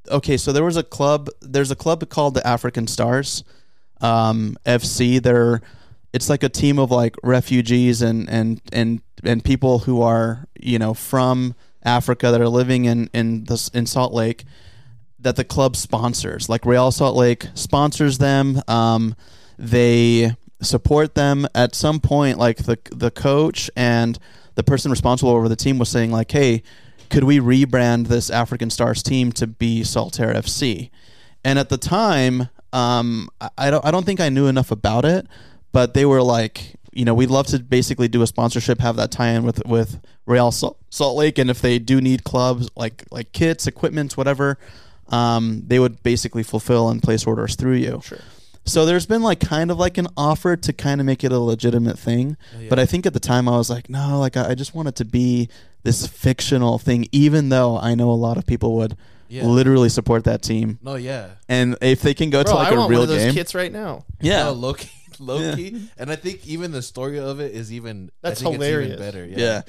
okay, 0.09 0.37
so 0.37 0.53
there 0.53 0.65
was 0.65 0.77
a 0.77 0.83
club 0.83 1.29
there's 1.41 1.71
a 1.71 1.77
club 1.77 2.09
called 2.09 2.35
the 2.35 2.47
African 2.47 2.87
Stars 2.87 3.45
um 4.01 4.57
FC. 4.65 5.23
They're 5.23 5.61
it's 6.13 6.31
like 6.31 6.43
a 6.43 6.49
team 6.49 6.79
of 6.79 6.91
like 6.91 7.17
refugees 7.23 8.03
and 8.03 8.29
and 8.31 8.61
and 8.73 9.03
and 9.25 9.45
people 9.45 9.81
who 9.81 10.03
are, 10.03 10.47
you 10.61 10.79
know, 10.79 10.95
from 10.95 11.55
Africa 11.83 12.31
that 12.31 12.41
are 12.41 12.49
living 12.49 12.85
in 12.85 13.09
in 13.13 13.47
in 13.73 13.87
Salt 13.87 14.13
Lake 14.13 14.45
that 15.19 15.37
the 15.37 15.45
club 15.45 15.75
sponsors. 15.77 16.49
Like 16.49 16.67
Real 16.67 16.93
Salt 16.93 17.17
Lake 17.17 17.49
sponsors 17.55 18.19
them. 18.19 18.61
Um 18.69 19.15
they 19.59 20.35
support 20.61 21.15
them 21.15 21.47
at 21.55 21.75
some 21.75 22.01
point 22.01 22.39
like 22.39 22.59
the 22.59 22.79
the 22.91 23.11
coach 23.11 23.71
and 23.77 24.19
the 24.55 24.63
person 24.63 24.91
responsible 24.91 25.31
over 25.31 25.49
the 25.49 25.57
team 25.57 25.79
was 25.79 25.89
saying 25.89 26.11
like 26.11 26.31
hey 26.31 26.63
could 27.11 27.25
we 27.25 27.39
rebrand 27.39 28.09
this 28.09 28.31
african 28.31 28.71
stars 28.71 29.03
team 29.03 29.33
to 29.33 29.47
be 29.47 29.83
saltair 29.83 30.35
fc 30.35 30.91
and 31.45 31.59
at 31.59 31.69
the 31.69 31.79
time 31.79 32.49
um, 32.73 33.29
I, 33.57 33.71
don't 33.71 33.85
i 33.85 33.91
don't 33.91 34.05
think 34.05 34.21
i 34.21 34.29
knew 34.29 34.47
enough 34.47 34.71
about 34.71 35.05
it 35.05 35.27
but 35.73 35.95
they 35.95 36.05
were 36.05 36.23
like 36.23 36.75
you 36.93 37.05
know 37.05 37.15
we'd 37.15 37.31
love 37.31 37.47
to 37.49 37.59
basically 37.59 38.09
do 38.09 38.23
a 38.23 38.27
sponsorship 38.27 38.81
have 38.81 38.97
that 38.97 39.11
tie 39.11 39.29
in 39.29 39.45
with 39.45 39.65
with 39.67 40.01
real 40.27 40.51
salt, 40.51 40.79
salt 40.91 41.17
lake 41.17 41.39
and 41.39 41.51
if 41.51 41.61
they 41.61 41.79
do 41.79 42.01
need 42.01 42.25
clubs 42.25 42.69
like 42.77 43.05
like 43.11 43.33
kits 43.33 43.67
equipment 43.67 44.17
whatever 44.17 44.59
um, 45.09 45.63
they 45.67 45.79
would 45.79 46.03
basically 46.03 46.43
fulfill 46.43 46.89
and 46.89 47.03
place 47.03 47.27
orders 47.27 47.57
through 47.57 47.75
you. 47.75 48.01
Sure. 48.05 48.19
So 48.67 48.87
there's 48.87 49.05
been 49.07 49.23
like 49.23 49.41
kind 49.41 49.71
of 49.71 49.79
like 49.79 49.99
an 49.99 50.09
offer 50.17 50.57
to 50.57 50.73
kind 50.73 51.01
of 51.01 51.07
make 51.07 51.23
it 51.23 51.33
a 51.33 51.39
legitimate 51.39 51.99
thing, 51.99 52.37
but 52.71 52.79
I 52.79 52.87
think 52.87 53.05
at 53.07 53.13
the 53.13 53.21
time 53.21 53.47
I 53.49 53.57
was 53.59 53.69
like, 53.69 53.91
no, 53.91 54.19
like 54.19 54.37
I, 54.37 54.51
I 54.51 54.55
just 54.55 54.75
want 54.75 54.89
it 54.89 54.97
to 54.97 55.05
be 55.05 55.49
this 55.83 56.07
fictional 56.07 56.79
thing, 56.79 57.07
even 57.13 57.51
though 57.51 57.77
I 57.79 57.95
know 57.95 58.11
a 58.11 58.13
lot 58.13 58.39
of 58.39 58.47
people 58.47 58.77
would 58.77 58.97
Yeah. 59.29 59.45
literally 59.45 59.91
support 59.91 60.25
that 60.25 60.41
team, 60.43 60.79
No, 60.83 60.95
yeah. 60.95 61.31
and 61.49 61.77
if 61.83 62.01
they 62.01 62.15
can 62.15 62.31
go 62.31 62.43
Bro, 62.43 62.53
to 62.53 62.59
like 62.59 62.69
I 62.73 62.75
a 62.75 62.79
want 62.79 62.91
real 62.91 63.01
one 63.01 63.03
of 63.11 63.15
those 63.15 63.25
game, 63.25 63.35
kits 63.35 63.55
right 63.55 63.71
now. 63.73 64.05
yeah, 64.23 64.45
No, 64.45 64.53
low 64.53 64.73
key, 64.75 64.89
low 65.19 65.41
Yeah. 65.41 65.55
key. 65.57 65.89
And 65.99 66.11
I 66.11 66.17
think 66.17 66.47
even 66.47 66.73
the 66.73 66.81
story 66.83 67.19
of 67.19 67.41
it 67.41 67.53
is 67.55 67.71
even 67.71 68.11
I 68.23 68.29
That's 68.31 68.41
think 68.41 68.55
it's 68.55 68.65
hilarious. 68.65 68.93
even 68.95 68.99
better. 69.05 69.27
Yeah. 69.27 69.37
yeah, 69.39 69.63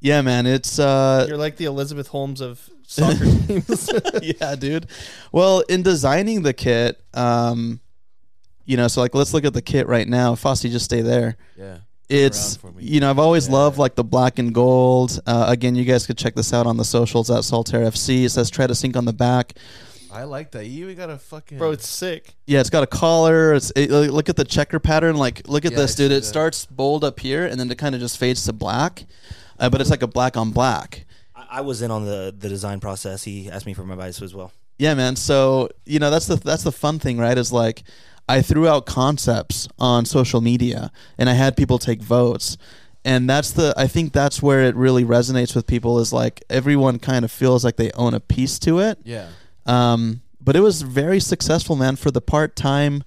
yeah, 0.00 0.22
man, 0.22 0.46
it's 0.46 0.78
uh, 0.78 1.26
You're 1.28 1.36
like 1.36 1.56
the 1.56 1.66
Elizabeth 1.66 2.08
Holmes 2.08 2.40
of 2.40 2.58
soccer 2.86 3.24
teams. 3.46 3.90
yeah, 4.22 4.54
dude. 4.54 4.86
Well, 5.30 5.60
in 5.68 5.82
designing 5.82 6.40
the 6.42 6.52
kit, 6.54 7.02
um, 7.12 7.80
you 8.64 8.76
know, 8.76 8.88
so 8.88 9.00
like 9.00 9.14
let's 9.14 9.34
look 9.34 9.44
at 9.44 9.52
the 9.54 9.62
kit 9.62 9.86
right 9.88 10.06
now. 10.08 10.34
Fossie, 10.34 10.70
just 10.70 10.84
stay 10.84 11.00
there. 11.02 11.36
Yeah. 11.58 11.78
It's 12.08 12.56
around 12.56 12.74
for 12.74 12.78
me. 12.78 12.84
you 12.84 13.00
know 13.00 13.08
I've 13.10 13.18
always 13.18 13.46
Yeah. 13.48 13.54
loved 13.54 13.78
like 13.78 13.94
the 13.94 14.04
black 14.04 14.38
and 14.38 14.54
gold. 14.54 15.20
Uh, 15.26 15.46
again, 15.48 15.74
you 15.74 15.84
guys 15.84 16.06
could 16.06 16.18
check 16.18 16.34
this 16.34 16.52
out 16.52 16.66
on 16.66 16.76
the 16.76 16.84
socials 16.84 17.30
at 17.30 17.38
Saltair 17.44 17.86
FC. 17.86 18.24
It 18.24 18.30
says 18.30 18.50
try 18.50 18.66
to 18.66 18.74
sync 18.74 18.96
on 18.96 19.04
the 19.06 19.12
back. 19.12 19.54
I 20.12 20.24
like 20.24 20.52
that. 20.52 20.66
You 20.66 20.84
even 20.84 20.96
got 20.96 21.10
a 21.10 21.18
fucking 21.18 21.58
Bro, 21.58 21.72
it's 21.72 21.88
sick. 21.88 22.34
Yeah, 22.46 22.60
it's 22.60 22.70
got 22.70 22.82
a 22.84 22.86
collar. 22.86 23.52
It's 23.54 23.72
it, 23.74 23.90
look 23.90 24.28
at 24.28 24.36
the 24.36 24.44
checker 24.44 24.78
pattern. 24.78 25.16
Like 25.16 25.48
look 25.48 25.64
at 25.64 25.72
Yeah, 25.72 25.78
this, 25.78 25.94
dude. 25.94 26.12
It 26.12 26.16
that. 26.16 26.24
starts 26.24 26.66
bold 26.66 27.02
up 27.04 27.18
here 27.18 27.46
and 27.46 27.58
then 27.58 27.70
it 27.70 27.78
kind 27.78 27.94
of 27.94 28.00
just 28.00 28.18
fades 28.18 28.44
to 28.44 28.52
black, 28.52 29.06
uh, 29.58 29.70
but 29.70 29.80
it's 29.80 29.90
like 29.90 30.02
a 30.02 30.06
black 30.06 30.36
on 30.36 30.50
black. 30.52 31.06
I, 31.34 31.46
I 31.58 31.60
was 31.62 31.80
in 31.82 31.90
on 31.90 32.04
the 32.04 32.34
the 32.38 32.48
design 32.48 32.78
process. 32.80 33.24
He 33.24 33.50
asked 33.50 33.66
me 33.66 33.72
for 33.74 33.82
my 33.84 33.94
advice 33.94 34.20
as 34.22 34.34
well. 34.34 34.52
Yeah, 34.78 34.94
man. 34.94 35.16
So 35.16 35.70
you 35.86 35.98
know 36.00 36.10
that's 36.10 36.26
the 36.26 36.36
that's 36.36 36.62
the 36.64 36.72
fun 36.72 36.98
thing, 37.00 37.16
right? 37.18 37.36
Is 37.36 37.50
like 37.50 37.82
I 38.28 38.42
threw 38.42 38.66
out 38.66 38.86
concepts 38.86 39.68
on 39.78 40.04
social 40.04 40.40
media, 40.40 40.90
and 41.18 41.28
I 41.28 41.34
had 41.34 41.56
people 41.56 41.78
take 41.78 42.00
votes, 42.00 42.56
and 43.04 43.28
that's 43.28 43.50
the 43.50 43.74
I 43.76 43.86
think 43.86 44.12
that's 44.12 44.42
where 44.42 44.62
it 44.62 44.74
really 44.74 45.04
resonates 45.04 45.54
with 45.54 45.66
people. 45.66 45.98
Is 45.98 46.12
like 46.12 46.42
everyone 46.48 46.98
kind 46.98 47.24
of 47.24 47.30
feels 47.30 47.64
like 47.64 47.76
they 47.76 47.90
own 47.92 48.14
a 48.14 48.20
piece 48.20 48.58
to 48.60 48.78
it. 48.78 48.98
Yeah. 49.04 49.28
Um, 49.66 50.22
but 50.40 50.56
it 50.56 50.60
was 50.60 50.82
very 50.82 51.20
successful, 51.20 51.76
man. 51.76 51.96
For 51.96 52.10
the 52.10 52.20
part 52.20 52.56
time 52.56 53.04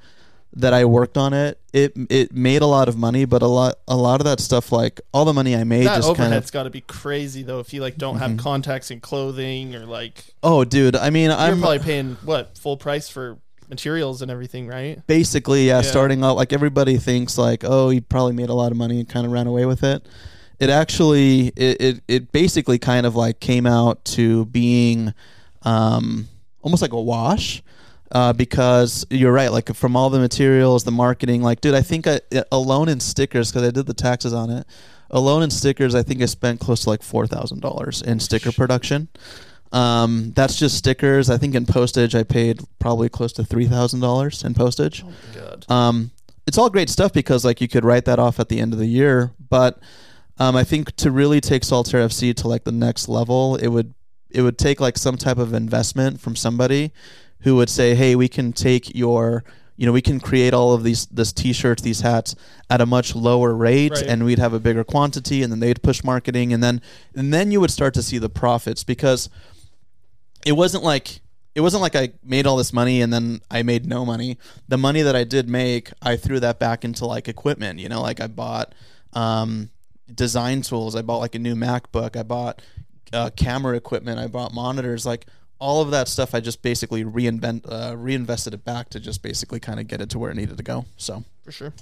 that 0.53 0.73
I 0.73 0.85
worked 0.85 1.17
on 1.17 1.33
it, 1.33 1.59
it 1.73 1.93
it 2.09 2.33
made 2.33 2.61
a 2.61 2.67
lot 2.67 2.87
of 2.87 2.97
money, 2.97 3.25
but 3.25 3.41
a 3.41 3.47
lot 3.47 3.79
a 3.87 3.95
lot 3.95 4.21
of 4.21 4.25
that 4.25 4.39
stuff, 4.39 4.71
like 4.71 5.01
all 5.13 5.25
the 5.25 5.33
money 5.33 5.55
I 5.55 5.63
made, 5.63 5.85
That 5.85 5.97
just 5.97 6.09
kind 6.09 6.27
overhead's 6.27 6.49
of 6.49 6.53
got 6.53 6.63
to 6.63 6.69
be 6.69 6.81
crazy 6.81 7.41
though. 7.43 7.59
If 7.59 7.73
you 7.73 7.81
like 7.81 7.97
don't 7.97 8.17
have 8.17 8.37
contacts 8.37 8.91
in 8.91 8.99
clothing 8.99 9.75
or 9.75 9.85
like 9.85 10.35
oh, 10.43 10.63
dude. 10.63 10.95
I 10.95 11.09
mean, 11.09 11.29
you're 11.29 11.39
I'm 11.39 11.59
probably 11.59 11.79
paying 11.79 12.17
what 12.23 12.57
full 12.57 12.77
price 12.77 13.09
for 13.09 13.39
materials 13.69 14.21
and 14.21 14.31
everything, 14.31 14.67
right? 14.67 15.05
basically 15.07 15.67
yeah, 15.67 15.77
Yeah. 15.77 15.81
starting 15.81 16.23
out 16.23 16.35
like 16.35 16.53
everybody 16.53 16.97
thinks 16.97 17.37
like 17.37 17.63
oh 17.65 17.89
he 17.89 17.99
probably 18.01 18.33
made 18.33 18.49
a 18.49 18.53
lot 18.53 18.71
of 18.71 18.77
money 18.77 18.99
and 18.99 19.09
kind 19.09 19.25
of 19.25 19.31
ran 19.31 19.47
away 19.47 19.65
with 19.65 19.83
it 19.83 20.05
it 20.59 20.69
actually 20.69 21.47
it, 21.55 21.81
it, 21.81 22.01
it 22.07 22.31
basically 22.31 22.79
kind 22.79 23.05
of 23.05 23.15
like 23.15 23.39
came 23.39 23.65
out 23.65 24.03
to 24.05 24.45
being 24.45 25.13
um, 25.63 26.27
almost 26.61 26.81
like 26.81 26.93
a 26.93 27.01
wash 27.01 27.61
uh, 28.11 28.31
because 28.33 29.05
you're 29.09 29.33
right 29.33 29.51
like 29.51 29.73
from 29.75 29.95
all 29.95 30.09
the 30.09 30.19
materials 30.19 30.83
the 30.83 30.91
marketing 30.91 31.41
like 31.41 31.59
dude 31.61 31.75
i 31.75 31.81
think 31.81 32.07
I, 32.07 32.21
alone 32.51 32.87
in 32.89 32.99
stickers 32.99 33.51
because 33.51 33.67
i 33.67 33.71
did 33.71 33.85
the 33.85 33.93
taxes 33.93 34.33
on 34.33 34.49
it 34.49 34.65
alone 35.11 35.43
in 35.43 35.49
stickers 35.51 35.93
i 35.93 36.03
think 36.03 36.21
i 36.21 36.25
spent 36.25 36.59
close 36.59 36.83
to 36.83 36.89
like 36.89 37.01
$4000 37.01 38.03
in 38.03 38.19
sticker 38.19 38.51
production 38.51 39.09
um, 39.71 40.31
that's 40.35 40.55
just 40.57 40.77
stickers. 40.77 41.29
I 41.29 41.37
think 41.37 41.55
in 41.55 41.65
postage, 41.65 42.15
I 42.15 42.23
paid 42.23 42.61
probably 42.79 43.09
close 43.09 43.33
to 43.33 43.43
three 43.43 43.67
thousand 43.67 43.99
dollars 43.99 44.43
in 44.43 44.53
postage. 44.53 45.03
Oh 45.05 45.09
my 45.09 45.39
god. 45.41 45.65
Um, 45.69 46.11
it's 46.45 46.57
all 46.57 46.69
great 46.69 46.89
stuff 46.89 47.11
because 47.11 47.43
like 47.43 47.59
you 47.59 47.67
could 47.67 47.83
write 47.83 48.05
that 48.05 48.19
off 48.19 48.39
at 48.39 48.47
the 48.49 48.59
end 48.59 48.71
of 48.73 48.79
the 48.79 48.85
year, 48.87 49.31
but 49.49 49.79
um, 50.39 50.55
I 50.55 50.63
think 50.63 50.95
to 50.97 51.11
really 51.11 51.41
take 51.41 51.63
Saltair 51.63 52.05
FC 52.05 52.33
to 52.35 52.47
like 52.47 52.63
the 52.63 52.71
next 52.71 53.09
level, 53.09 53.55
it 53.57 53.67
would 53.67 53.93
it 54.29 54.41
would 54.41 54.57
take 54.57 54.79
like 54.79 54.97
some 54.97 55.17
type 55.17 55.37
of 55.37 55.53
investment 55.53 56.21
from 56.21 56.35
somebody 56.35 56.91
who 57.41 57.55
would 57.57 57.69
say, 57.69 57.95
"Hey, 57.95 58.15
we 58.15 58.27
can 58.27 58.53
take 58.53 58.95
your." 58.95 59.43
You 59.79 59.85
know, 59.85 59.91
we 59.91 60.01
can 60.01 60.19
create 60.19 60.55
all 60.55 60.73
of 60.73 60.81
these 60.83 61.05
this 61.05 61.31
T-shirts, 61.31 61.83
these 61.83 62.01
hats 62.01 62.33
at 62.67 62.81
a 62.81 62.87
much 62.87 63.13
lower 63.15 63.53
rate, 63.53 63.91
Right. 63.91 64.07
and 64.07 64.25
we'd 64.25 64.39
have 64.39 64.51
a 64.51 64.59
bigger 64.59 64.83
quantity, 64.83 65.43
and 65.43 65.51
then 65.51 65.59
they'd 65.59 65.83
push 65.83 66.03
marketing, 66.03 66.51
and 66.51 66.63
then 66.63 66.81
and 67.15 67.31
then 67.31 67.51
you 67.51 67.59
would 67.61 67.69
start 67.69 67.93
to 67.93 68.01
see 68.01 68.17
the 68.17 68.27
profits 68.27 68.83
because 68.83 69.29
it 70.47 70.53
wasn't 70.53 70.83
like 70.83 71.19
it 71.53 71.61
wasn't 71.61 71.81
like 71.81 71.95
I 71.95 72.11
made 72.23 72.47
all 72.47 72.55
this 72.55 72.71
money 72.71 73.01
and 73.01 73.11
then 73.11 73.41
I 73.51 73.63
made 73.63 73.85
no 73.85 74.05
money. 74.05 74.37
The 74.67 74.77
money 74.77 75.01
that 75.01 75.15
I 75.15 75.23
did 75.23 75.49
make, 75.49 75.91
I 76.01 76.15
threw 76.15 76.39
that 76.39 76.59
back 76.59 76.85
into 76.85 77.05
like 77.05 77.27
equipment. 77.27 77.79
You 77.79 77.89
know, 77.89 78.01
like 78.01 78.21
I 78.21 78.27
bought 78.27 78.73
um, 79.13 79.71
design 80.13 80.61
tools. 80.61 80.95
I 80.95 81.01
bought 81.01 81.17
like 81.17 81.35
a 81.35 81.39
new 81.39 81.55
MacBook. 81.55 82.15
I 82.15 82.23
bought 82.23 82.61
uh, 83.11 83.31
camera 83.35 83.75
equipment. 83.75 84.19
I 84.19 84.27
bought 84.27 84.53
monitors. 84.53 85.05
Like 85.05 85.25
all 85.59 85.81
of 85.81 85.91
that 85.91 86.07
stuff, 86.07 86.35
I 86.35 86.39
just 86.39 86.61
basically 86.61 87.03
reinvent 87.03 87.65
uh, 87.67 87.97
reinvested 87.97 88.53
it 88.53 88.63
back 88.63 88.89
to 88.91 88.99
just 88.99 89.21
basically 89.23 89.59
kind 89.59 89.79
of 89.79 89.87
get 89.87 89.99
it 89.99 90.09
to 90.11 90.19
where 90.19 90.29
it 90.31 90.35
needed 90.35 90.57
to 90.57 90.63
go. 90.63 90.85
So 90.95 91.23
For 91.43 91.51
sure. 91.51 91.73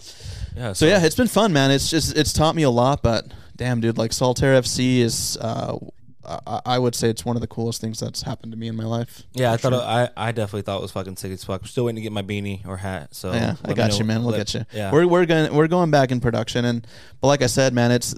Yeah. 0.56 0.74
so 0.74 0.86
yeah, 0.86 1.04
it's 1.04 1.18
been 1.18 1.28
fun, 1.28 1.52
man. 1.54 1.70
It's 1.70 1.90
just 1.90 2.18
it's 2.18 2.34
taught 2.34 2.56
me 2.56 2.64
a 2.64 2.70
lot. 2.70 3.04
But 3.04 3.26
damn, 3.58 3.82
dude, 3.82 3.98
like 3.98 4.12
Saltair 4.12 4.58
FC 4.58 5.00
is. 5.00 5.38
Uh, 5.40 5.78
I, 6.48 6.62
I 6.66 6.80
would 6.80 6.96
say 6.96 7.10
it's 7.10 7.24
one 7.26 7.36
of 7.36 7.42
the 7.42 7.48
coolest 7.48 7.82
things 7.82 8.00
that's 8.00 8.22
happened 8.24 8.52
to 8.52 8.58
me 8.58 8.68
in 8.68 8.76
my 8.76 8.86
life. 8.86 9.24
Yeah, 9.34 9.52
I 9.52 9.58
thought 9.58 9.74
sure. 9.74 9.82
I, 9.82 10.10
I 10.18 10.32
definitely 10.32 10.64
thought 10.64 10.80
it 10.80 10.82
was 10.82 10.92
fucking 10.92 11.18
sick 11.18 11.32
as 11.32 11.44
fuck. 11.44 11.62
I'm 11.62 11.68
still 11.68 11.86
waiting 11.86 11.98
to 11.98 12.02
get 12.02 12.12
my 12.12 12.22
beanie 12.22 12.66
or 12.68 12.78
hat. 12.78 13.14
So 13.14 13.32
yeah, 13.34 13.56
I 13.64 13.74
got 13.74 13.98
you, 14.00 14.06
man. 14.06 14.22
We'll 14.24 14.32
let- 14.32 14.38
get 14.38 14.54
you. 14.54 14.66
Yeah, 14.74 14.92
We're 14.92 15.08
we're 15.08 15.26
going 15.26 15.54
we're 15.54 15.68
going 15.68 15.92
back 15.92 16.12
in 16.12 16.20
production, 16.20 16.66
and 16.66 16.86
but 17.22 17.28
like 17.28 17.42
I 17.42 17.48
said, 17.48 17.74
man, 17.74 17.92
it's 17.92 18.16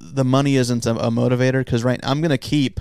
the 0.00 0.24
money 0.24 0.56
isn't 0.56 0.86
a, 0.86 0.92
a 0.96 1.10
motivator 1.10 1.64
because 1.64 1.84
right, 1.84 2.00
I'm 2.02 2.20
gonna 2.20 2.38
keep 2.38 2.80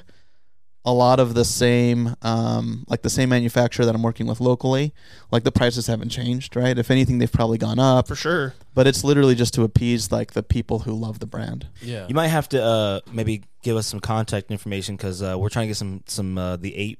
a 0.83 0.91
lot 0.91 1.19
of 1.19 1.35
the 1.35 1.45
same 1.45 2.15
um 2.23 2.85
like 2.87 3.03
the 3.03 3.09
same 3.09 3.29
manufacturer 3.29 3.85
that 3.85 3.93
I'm 3.93 4.01
working 4.01 4.25
with 4.27 4.39
locally. 4.41 4.93
Like 5.31 5.43
the 5.43 5.51
prices 5.51 5.87
haven't 5.87 6.09
changed, 6.09 6.55
right? 6.55 6.77
If 6.77 6.89
anything, 6.89 7.19
they've 7.19 7.31
probably 7.31 7.57
gone 7.59 7.77
up, 7.79 8.07
For 8.07 8.15
sure. 8.15 8.53
but 8.73 8.87
it's 8.87 9.03
literally 9.03 9.35
just 9.35 9.53
to 9.55 9.63
appease 9.63 10.11
like 10.11 10.33
the 10.33 10.41
people 10.43 10.79
who 10.79 10.93
love 10.93 11.19
the 11.19 11.27
brand. 11.27 11.67
Yeah. 11.81 12.07
you 12.07 12.15
might 12.15 12.29
have 12.29 12.49
to 12.49 12.63
uh, 12.63 12.99
maybe 13.11 13.43
give 13.61 13.77
us 13.77 13.85
some 13.87 13.99
contact 13.99 14.49
information 14.49 14.95
because 14.95 15.21
uh, 15.21 15.35
we're 15.37 15.49
trying 15.49 15.65
to 15.65 15.67
get 15.69 15.77
some 15.77 16.03
some 16.07 16.37
uh, 16.37 16.55
the 16.57 16.75
eight 16.75 16.99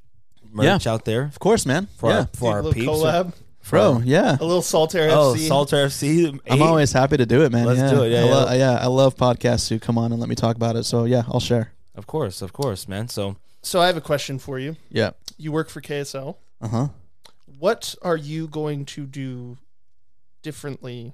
merch 0.52 0.86
out 0.86 1.06
there 1.06 1.24
Of 1.24 1.40
course, 1.40 1.66
man. 1.66 1.88
for 1.98 2.10
yeah, 2.12 2.18
our 2.20 2.30
for 2.36 2.52
our 2.54 2.64
peeps. 2.74 2.88
collab. 2.88 3.34
For 3.62 3.78
bro. 3.78 3.94
our- 3.96 4.04
Yeah. 4.04 4.38
A 4.40 4.44
little 4.46 4.62
Saltair 4.62 5.10
oh, 5.12 5.34
FC. 5.36 5.48
Saltair 5.50 5.86
FC. 5.86 6.40
I'm 6.50 6.62
always 6.62 6.92
happy 6.92 7.18
to 7.18 7.26
do 7.26 7.44
it, 7.44 7.52
man. 7.52 7.66
Let's 7.66 7.80
yeah. 7.80 7.92
do 7.92 8.04
it, 8.04 8.12
yeah, 8.12 8.20
I 8.20 8.24
lo- 8.26 8.46
yeah. 8.52 8.54
yeah. 8.56 8.78
I 8.80 8.88
love 8.88 9.16
podcasts 9.16 9.70
who 9.70 9.80
come 9.80 9.98
on 9.98 10.12
and 10.12 10.20
let 10.20 10.30
me 10.30 10.36
talk 10.36 10.56
about 10.56 10.76
it. 10.76 10.84
So 10.84 11.06
yeah, 11.06 11.24
I'll 11.28 11.40
share. 11.40 11.72
Of 11.96 12.06
course, 12.08 12.42
of 12.42 12.54
course, 12.54 12.88
man. 12.88 13.08
So 13.08 13.38
So 13.64 13.80
I 13.82 13.88
have 13.88 13.98
a 13.98 14.02
question 14.02 14.40
for 14.40 14.58
you. 14.60 14.76
Yeah. 14.90 15.12
You 15.38 15.52
work 15.52 15.70
for 15.70 15.82
KSL. 15.82 16.36
Uh 16.62 16.68
huh. 16.68 16.88
What 17.60 17.96
are 18.02 18.18
you 18.18 18.48
going 18.48 18.86
to 18.86 19.06
do 19.06 19.58
differently 20.42 21.14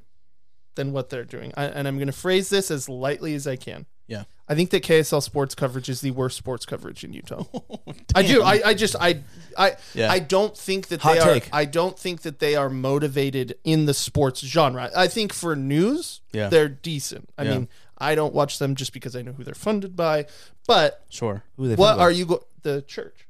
than 0.76 0.91
what 0.94 1.10
they're 1.10 1.26
doing? 1.26 1.53
I, 1.57 1.65
and 1.65 1.88
I'm 1.88 1.98
going 1.98 2.07
to 2.07 2.14
phrase 2.14 2.49
this 2.49 2.72
as 2.72 2.88
lightly 2.88 3.34
as 3.36 3.48
I 3.48 3.56
can. 3.56 3.86
Yeah. 4.07 4.24
I 4.48 4.56
think 4.56 4.69
that 4.69 4.84
KSL 4.84 5.22
sports 5.22 5.53
coverage 5.56 5.90
is 5.90 5.99
the 5.99 6.11
worst 6.11 6.38
sports 6.38 6.65
coverage 6.65 7.03
in 7.03 7.11
Utah. 7.11 7.44
I 8.15 8.24
do. 8.24 8.41
I, 8.41 8.61
I 8.68 8.74
just 8.74 8.95
I 8.98 9.22
I 9.57 9.76
Yeah. 9.94 10.10
I 10.10 10.19
don't 10.19 10.56
think 10.57 10.88
that 10.88 11.02
Hot 11.02 11.15
they 11.15 11.19
are. 11.19 11.41
I 11.52 11.65
don't 11.65 11.99
think 11.99 12.22
that 12.22 12.40
they 12.40 12.56
are 12.56 12.69
motivated 12.69 13.57
in 13.65 13.86
the 13.86 13.94
sports 13.94 14.40
genre. 14.40 14.90
I 14.95 15.07
think 15.10 15.34
for 15.34 15.57
news, 15.57 16.22
Yeah. 16.32 16.48
they're 16.48 16.69
decent. 16.69 17.30
I 17.38 17.44
Yeah. 17.44 17.52
mean, 17.52 17.69
I 17.98 18.15
don't 18.15 18.34
watch 18.34 18.60
them 18.60 18.76
just 18.76 18.94
because 18.94 19.15
I 19.15 19.22
know 19.22 19.32
who 19.34 19.44
they're 19.44 19.53
funded 19.56 19.95
by. 19.95 20.26
But 20.68 21.03
Sure. 21.10 21.44
who 21.57 21.68
they 21.68 21.76
what 21.76 21.88
funded 21.90 21.98
by? 21.99 22.03
are 22.03 22.11
you 22.11 22.26
go 22.26 22.44
the 22.61 22.82
church? 22.84 23.28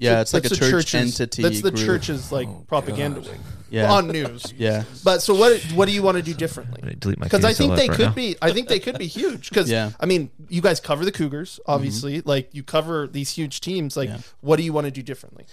Yeah, 0.00 0.20
it's 0.20 0.32
like 0.32 0.44
a 0.44 0.48
That's 0.48 0.60
the 0.60 0.70
church 0.70 0.86
church's- 0.86 1.20
entity. 1.20 1.42
That's 1.42 1.60
the 1.60 1.72
group. 1.72 1.84
church's 1.84 2.30
like 2.30 2.46
Oh, 2.46 2.64
propaganda 2.68 3.20
wing 3.20 3.40
Yeah. 3.68 3.92
on 3.92 4.06
news. 4.06 4.52
Yeah. 4.56 4.84
But 5.02 5.22
so 5.22 5.34
what? 5.34 5.60
What 5.74 5.86
do 5.86 5.92
you 5.92 6.02
want 6.04 6.16
to 6.18 6.22
do 6.22 6.32
differently? 6.34 6.94
delete 7.00 7.18
my 7.18 7.24
Because 7.26 7.44
I 7.44 7.52
think 7.52 7.72
KSL 7.72 7.76
they 7.76 7.88
right 7.88 7.96
could 7.96 8.06
now. 8.10 8.12
be. 8.14 8.36
I 8.40 8.52
think 8.52 8.68
they 8.68 8.78
could 8.78 8.96
be 8.96 9.08
huge. 9.08 9.48
Because 9.48 9.68
Yeah. 9.68 9.88
Mm-hmm. 9.88 9.96
I 10.02 10.06
mean, 10.06 10.30
you 10.48 10.62
guys 10.62 10.78
cover 10.78 11.04
the 11.04 11.10
Cougars, 11.10 11.58
obviously. 11.66 12.20
Like 12.20 12.48
you 12.52 12.62
cover 12.62 13.08
these 13.08 13.30
huge 13.30 13.60
teams. 13.60 13.96
Like, 13.96 14.08
Yeah. 14.08 14.18
what 14.40 14.56
do 14.56 14.62
you 14.62 14.72
want 14.72 14.84
to 14.84 14.92
do 14.92 15.02
differently? 15.02 15.46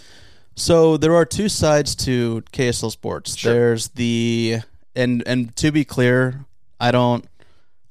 So 0.56 0.96
there 0.96 1.16
are 1.16 1.26
two 1.26 1.50
sides 1.50 1.96
to 2.06 2.44
KSL 2.54 2.92
Sports. 2.92 3.36
Sure. 3.36 3.52
There's 3.52 3.88
the 3.90 4.60
and 4.96 5.24
and 5.26 5.56
to 5.58 5.72
be 5.72 5.84
clear, 5.84 6.46
I 6.80 6.92
don't. 6.92 7.26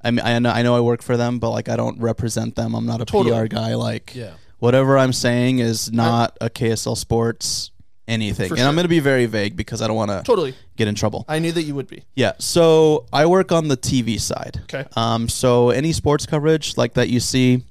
I 0.05 0.11
mean, 0.11 0.21
I 0.25 0.39
know 0.39 0.51
I 0.51 0.61
know 0.61 0.75
I 0.75 0.79
work 0.79 1.01
for 1.01 1.17
them, 1.17 1.39
but 1.39 1.49
like 1.49 1.67
I 1.67 1.75
don't 1.75 1.99
represent 1.99 2.55
them. 2.55 2.75
I'm 2.75 2.85
not 2.85 3.01
a 3.01 3.05
Totally. 3.05 3.31
PR 3.37 3.47
guy. 3.47 3.75
Like 3.75 4.13
Yeah. 4.15 4.33
whatever 4.59 4.97
I'm 4.97 5.11
saying 5.13 5.59
is 5.59 5.91
not 5.91 6.37
a 6.39 6.49
KSL 6.49 6.95
Sports 6.95 7.71
anything, 8.07 8.49
For 8.49 8.53
and 8.53 8.61
I'm 8.61 8.67
sure. 8.69 8.75
going 8.75 8.83
to 8.83 8.89
be 8.89 8.99
very 8.99 9.25
vague 9.25 9.55
because 9.57 9.81
I 9.81 9.87
don't 9.87 9.95
want 9.95 10.11
to 10.11 10.21
Totally. 10.23 10.53
get 10.77 10.87
in 10.87 10.93
trouble. 10.93 11.25
I 11.27 11.39
knew 11.39 11.51
that 11.51 11.63
you 11.63 11.73
would 11.73 11.87
be. 11.87 12.03
Yeah. 12.15 12.33
So 12.37 13.07
I 13.11 13.25
work 13.25 13.51
on 13.51 13.67
the 13.67 13.77
TV 13.77 14.19
side. 14.21 14.59
Okay. 14.65 14.85
Um, 14.95 15.27
so 15.27 15.71
any 15.71 15.91
sports 15.91 16.27
coverage 16.27 16.77
like 16.77 16.93
that 16.93 17.09
you 17.09 17.19
see, 17.19 17.63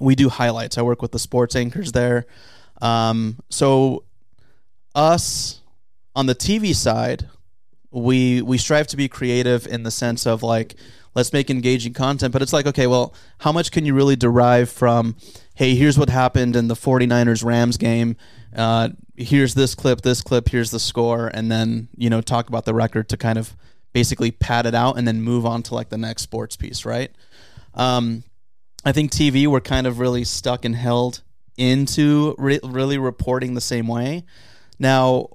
we 0.00 0.16
do 0.16 0.28
highlights. 0.28 0.76
I 0.76 0.82
work 0.82 1.00
with 1.02 1.12
the 1.12 1.20
sports 1.20 1.54
anchors 1.54 1.92
there. 1.92 2.26
Um, 2.82 3.36
so 3.48 4.02
us 4.94 5.60
on 6.16 6.26
the 6.26 6.34
TV 6.34 6.74
side, 6.74 7.28
we 7.92 8.42
we 8.42 8.58
strive 8.58 8.86
to 8.88 8.96
be 8.96 9.08
creative 9.08 9.66
in 9.66 9.82
the 9.82 9.90
sense 9.90 10.26
of 10.26 10.42
like 10.42 10.74
let's 11.14 11.32
make 11.32 11.50
engaging 11.50 11.92
content, 11.92 12.32
but 12.32 12.42
it's 12.42 12.52
like 12.52 12.66
okay, 12.66 12.86
well, 12.86 13.14
how 13.38 13.52
much 13.52 13.70
can 13.70 13.84
you 13.84 13.94
really 13.94 14.16
derive 14.16 14.70
from 14.70 15.16
hey, 15.60 15.74
here's 15.74 15.98
what 15.98 16.08
happened 16.08 16.56
in 16.56 16.68
the 16.68 16.74
49ers 16.74 17.44
Rams 17.44 17.76
game. 17.76 18.16
Uh, 18.56 18.88
here's 19.14 19.52
this 19.52 19.74
clip, 19.74 20.00
this 20.00 20.22
clip, 20.22 20.48
here's 20.48 20.70
the 20.70 20.80
score, 20.80 21.30
and 21.34 21.52
then, 21.52 21.88
you 21.98 22.08
know, 22.08 22.22
talk 22.22 22.48
about 22.48 22.64
the 22.64 22.72
record 22.72 23.10
to 23.10 23.18
kind 23.18 23.36
of 23.36 23.54
basically 23.92 24.30
pad 24.30 24.64
it 24.64 24.74
out 24.74 24.96
and 24.96 25.06
then 25.06 25.20
move 25.20 25.44
on 25.44 25.62
to 25.64 25.74
like 25.74 25.90
the 25.90 25.98
next 25.98 26.22
sports 26.22 26.56
piece, 26.56 26.86
right? 26.86 27.10
Um, 27.74 28.24
I 28.86 28.92
think 28.92 29.10
TV 29.10 29.46
we're 29.46 29.60
kind 29.60 29.86
of 29.86 29.98
really 29.98 30.24
stuck 30.24 30.64
and 30.64 30.74
held 30.74 31.22
into 31.58 32.34
re- 32.38 32.60
really 32.64 32.96
reporting 32.96 33.52
the 33.52 33.60
same 33.60 33.86
way. 33.86 34.24
Now, 34.78 35.28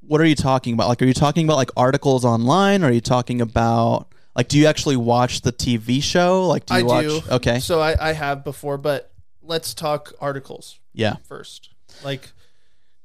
what 0.00 0.20
are 0.20 0.26
you 0.26 0.34
talking 0.34 0.74
about? 0.74 0.88
Like, 0.88 1.00
are 1.02 1.06
you 1.06 1.14
talking 1.14 1.46
about 1.46 1.56
like 1.56 1.70
articles 1.76 2.24
online? 2.24 2.82
Or 2.82 2.88
are 2.88 2.92
you 2.92 3.00
talking 3.00 3.40
about 3.40 4.12
like, 4.34 4.48
do 4.48 4.58
you 4.58 4.66
actually 4.66 4.96
watch 4.96 5.42
the 5.42 5.52
TV 5.52 6.02
show? 6.02 6.46
Like, 6.46 6.66
do 6.66 6.74
you 6.74 6.80
I 6.80 6.82
watch? 6.82 7.04
do. 7.04 7.20
Okay, 7.30 7.58
So 7.60 7.80
I, 7.80 8.10
I 8.10 8.12
have 8.12 8.44
before, 8.44 8.78
but 8.78 9.12
let's 9.42 9.74
talk 9.74 10.12
articles 10.20 10.78
yeah, 10.94 11.16
first. 11.28 11.70
Like, 12.04 12.30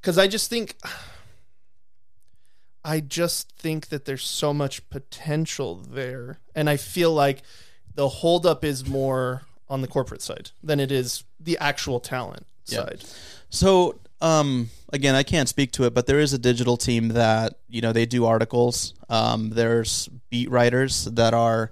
because 0.01 0.17
I 0.17 0.27
just 0.27 0.49
think, 0.49 0.75
I 2.83 2.99
just 3.01 3.51
think 3.57 3.87
that 3.89 4.05
there's 4.05 4.23
so 4.23 4.53
much 4.53 4.89
potential 4.89 5.75
there. 5.75 6.39
And 6.55 6.69
I 6.69 6.77
feel 6.77 7.13
like 7.13 7.41
the 7.95 8.07
holdup 8.07 8.63
is 8.63 8.87
more 8.87 9.43
on 9.69 9.81
the 9.81 9.87
corporate 9.87 10.21
side 10.21 10.51
than 10.63 10.79
it 10.79 10.91
is 10.91 11.23
the 11.39 11.57
actual 11.57 11.99
talent 11.99 12.45
Yeah. 12.67 12.79
side. 12.85 13.03
So, 13.49 13.99
um, 14.21 14.69
again, 14.93 15.15
I 15.15 15.23
can't 15.23 15.49
speak 15.49 15.71
to 15.73 15.83
it, 15.85 15.93
but 15.93 16.07
there 16.07 16.19
is 16.19 16.33
a 16.33 16.37
digital 16.37 16.77
team 16.77 17.09
that 17.09 17.59
you 17.69 17.81
know 17.81 17.93
they 17.93 18.05
do 18.05 18.25
articles. 18.25 18.93
Um, 19.09 19.49
there's 19.51 20.09
beat 20.29 20.49
writers 20.49 21.05
that 21.05 21.33
are 21.33 21.71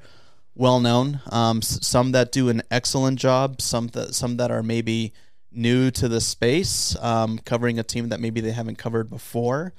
well 0.56 0.80
known. 0.80 1.22
Um, 1.32 1.58
s- 1.58 1.86
some 1.86 2.12
that 2.14 2.32
do 2.32 2.50
an 2.50 2.62
excellent 2.72 3.20
job. 3.20 3.62
Some 3.62 3.88
that 3.90 4.16
some 4.16 4.38
that 4.38 4.52
are 4.52 4.64
maybe 4.64 5.14
new 5.52 5.90
to 5.92 6.08
the 6.08 6.20
space, 6.20 6.96
um, 7.02 7.40
covering 7.40 7.80
a 7.80 7.84
team 7.84 8.10
that 8.10 8.20
maybe 8.20 8.42
they 8.42 8.52
haven't 8.52 8.78
covered 8.78 9.10
before. 9.10 9.74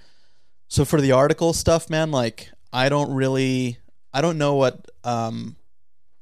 So 0.68 0.84
for 0.84 1.00
the 1.00 1.12
article 1.12 1.52
stuff, 1.52 1.90
man, 1.90 2.10
like 2.10 2.50
I 2.72 2.88
don't 2.88 3.12
really, 3.12 3.78
I 4.12 4.20
don't 4.20 4.38
know 4.38 4.54
what 4.54 4.90
um, 5.04 5.56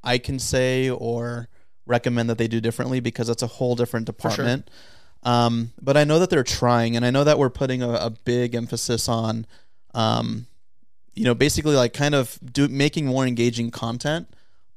I 0.03 0.19
can 0.19 0.39
say 0.39 0.91
or 0.91 1.49
recommend 1.86 2.31
that 2.31 2.39
they 2.39 2.49
do 2.49 2.61
differently 2.61 3.01
because 3.01 3.28
it's 3.28 3.43
a 3.43 3.47
whole 3.47 3.77
different 3.77 4.07
sure. 4.07 4.45
Um, 5.25 5.73
but 5.81 5.97
I 5.97 6.05
know 6.05 6.19
that 6.19 6.31
they're 6.31 6.43
trying, 6.45 6.97
and 6.97 7.05
I 7.05 7.11
know 7.11 7.25
that 7.25 7.39
we're 7.39 7.51
putting 7.51 7.83
a, 7.83 7.91
a 7.91 8.11
big 8.11 8.55
emphasis 8.55 9.09
on, 9.09 9.47
um, 9.95 10.47
you 11.15 11.25
know, 11.25 11.35
basically 11.35 11.75
like 11.75 11.95
kind 11.95 12.15
of 12.15 12.39
do 12.45 12.69
making 12.69 13.07
more 13.07 13.27
engaging 13.27 13.71
content 13.71 14.29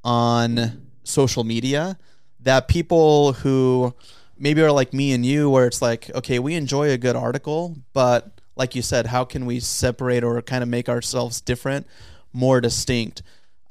on 0.03 0.88
social 1.03 1.44
media 1.44 1.98
that 2.40 2.68
people 2.68 3.34
who 3.34 3.94
maybe 4.38 4.61
are 4.61 4.72
like 4.72 4.94
me 4.94 5.11
and 5.11 5.26
you, 5.26 5.49
where 5.49 5.68
it's 5.68 5.82
like, 5.82 6.10
okay, 6.15 6.40
we 6.40 6.53
enjoy 6.53 6.91
a 6.91 6.98
good 6.98 7.15
article, 7.15 7.76
but 7.94 8.40
like 8.56 8.76
you 8.76 8.82
said, 8.82 9.07
how 9.07 9.26
can 9.26 9.45
we 9.45 9.60
separate 9.60 10.24
or 10.24 10.41
kind 10.41 10.64
of 10.64 10.69
make 10.69 10.90
ourselves 10.90 11.41
different, 11.41 11.88
more 12.34 12.61
distinct? 12.61 13.22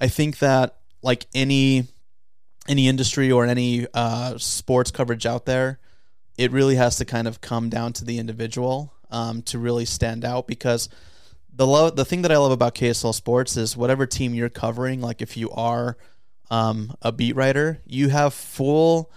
I 0.00 0.08
think 0.08 0.38
that 0.38 0.76
like 1.02 1.26
any 1.34 1.86
any 2.68 2.88
industry 2.88 3.30
or 3.30 3.46
any 3.46 3.86
uh, 3.94 4.36
sports 4.38 4.90
coverage 4.90 5.24
out 5.24 5.46
there, 5.46 5.78
it 6.38 6.52
really 6.52 6.74
has 6.76 6.96
to 6.96 7.04
kind 7.04 7.26
of 7.28 7.40
come 7.40 7.68
down 7.68 7.92
to 7.94 8.04
the 8.04 8.18
individual 8.18 8.92
um, 9.10 9.42
to 9.42 9.58
really 9.58 9.84
stand 9.84 10.24
out 10.24 10.46
because 10.46 10.88
the 11.54 11.66
lo- 11.66 11.90
the 11.90 12.04
thing 12.04 12.22
that 12.22 12.32
I 12.32 12.36
love 12.36 12.52
about 12.52 12.74
KSL 12.74 13.14
Sports 13.14 13.56
is 13.56 13.76
whatever 13.76 14.06
team 14.06 14.34
you're 14.34 14.48
covering, 14.50 15.00
like 15.00 15.22
if 15.22 15.36
you 15.36 15.50
are 15.52 15.96
um, 16.50 16.94
a 17.02 17.10
beat 17.12 17.34
writer, 17.34 17.80
you 17.86 18.08
have 18.10 18.34
full 18.34 19.10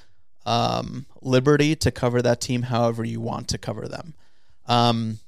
um, 0.45 1.05
liberty 1.21 1.75
to 1.75 1.91
cover 1.91 2.21
that 2.21 2.39
team 2.41 2.61
however 2.63 3.03
you 3.03 3.19
want 3.19 3.49
to 3.49 3.57
cover 3.57 3.87
them. 3.87 4.13
Um, 4.67 5.19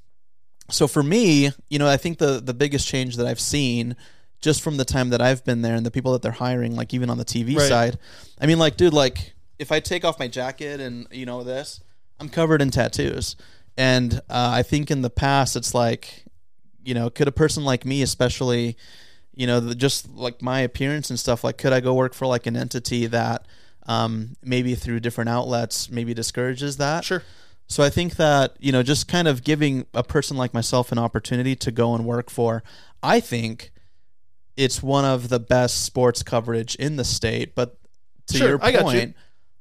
so 0.70 0.88
for 0.88 1.04
me, 1.04 1.52
you 1.70 1.80
know, 1.80 1.88
I 1.88 1.98
think 1.98 2.18
the 2.18 2.40
the 2.40 2.54
biggest 2.54 2.88
change 2.88 3.18
that 3.18 3.28
I've 3.28 3.40
seen 3.42 3.96
just 4.40 4.62
from 4.62 4.78
the 4.78 4.86
time 4.86 5.10
that 5.10 5.22
I've 5.22 5.44
been 5.44 5.62
there 5.62 5.76
and 5.76 5.86
the 5.86 5.92
people 5.92 6.14
that 6.14 6.22
they're 6.22 6.32
hiring, 6.32 6.76
like 6.76 6.94
even 6.94 7.10
on 7.10 7.18
the 7.18 7.26
TV 7.26 7.58
Right. 7.58 7.68
side, 7.68 8.00
I 8.40 8.46
mean, 8.48 8.58
like, 8.58 8.78
dude, 8.78 8.94
like 8.94 9.34
if 9.62 9.72
I 9.72 9.80
take 9.80 10.04
off 10.04 10.18
my 10.18 10.28
jacket 10.28 10.80
and 10.80 11.08
you 11.12 11.26
know 11.26 11.44
this, 11.44 11.82
I'm 12.20 12.30
covered 12.30 12.62
in 12.62 12.72
tattoos, 12.72 13.36
and 13.78 14.16
uh, 14.28 14.52
I 14.60 14.64
think 14.64 14.90
in 14.90 15.04
the 15.04 15.10
past 15.10 15.56
it's 15.56 15.74
like, 15.76 16.26
you 16.84 16.96
know, 16.96 17.12
could 17.12 17.28
a 17.28 17.32
person 17.32 17.64
like 17.64 17.86
me, 17.86 18.02
especially, 18.02 18.76
you 19.36 19.46
know, 19.46 19.60
the, 19.60 19.76
just 19.76 20.10
like 20.10 20.42
my 20.42 20.62
appearance 20.62 21.12
and 21.12 21.20
stuff, 21.20 21.44
like, 21.44 21.60
could 21.60 21.74
I 21.74 21.80
go 21.80 21.94
work 21.94 22.16
for 22.16 22.26
like 22.26 22.48
an 22.48 22.58
entity 22.58 23.06
that 23.06 23.46
um, 23.86 24.36
maybe 24.44 24.74
through 24.74 25.00
different 25.00 25.30
outlets 25.30 25.90
maybe 25.92 26.14
discourages 26.14 26.78
that? 26.78 27.06
Sure. 27.06 27.24
So 27.68 27.84
I 27.84 27.90
think 27.90 28.16
that, 28.16 28.58
you 28.60 28.72
know, 28.72 28.84
just 28.84 29.08
kind 29.08 29.28
of 29.28 29.44
giving 29.44 29.86
a 29.94 30.04
person 30.04 30.38
like 30.38 30.54
myself 30.54 30.92
an 30.92 30.98
opportunity 30.98 31.56
to 31.58 31.72
go 31.72 31.96
and 31.96 32.04
work 32.06 32.30
for, 32.30 32.64
I 33.02 33.20
think 33.20 33.72
it's 34.58 34.84
one 34.84 35.06
of 35.06 35.30
the 35.30 35.40
best 35.40 35.86
sports 35.86 36.24
coverage 36.24 36.76
in 36.76 36.98
the 36.98 37.06
state. 37.06 37.56
But 37.56 37.78
to 38.28 38.38
Sure, 38.38 38.50
your 38.50 38.60
I 38.62 38.72
got 38.72 38.80
you. 38.80 38.84
point, 38.84 39.16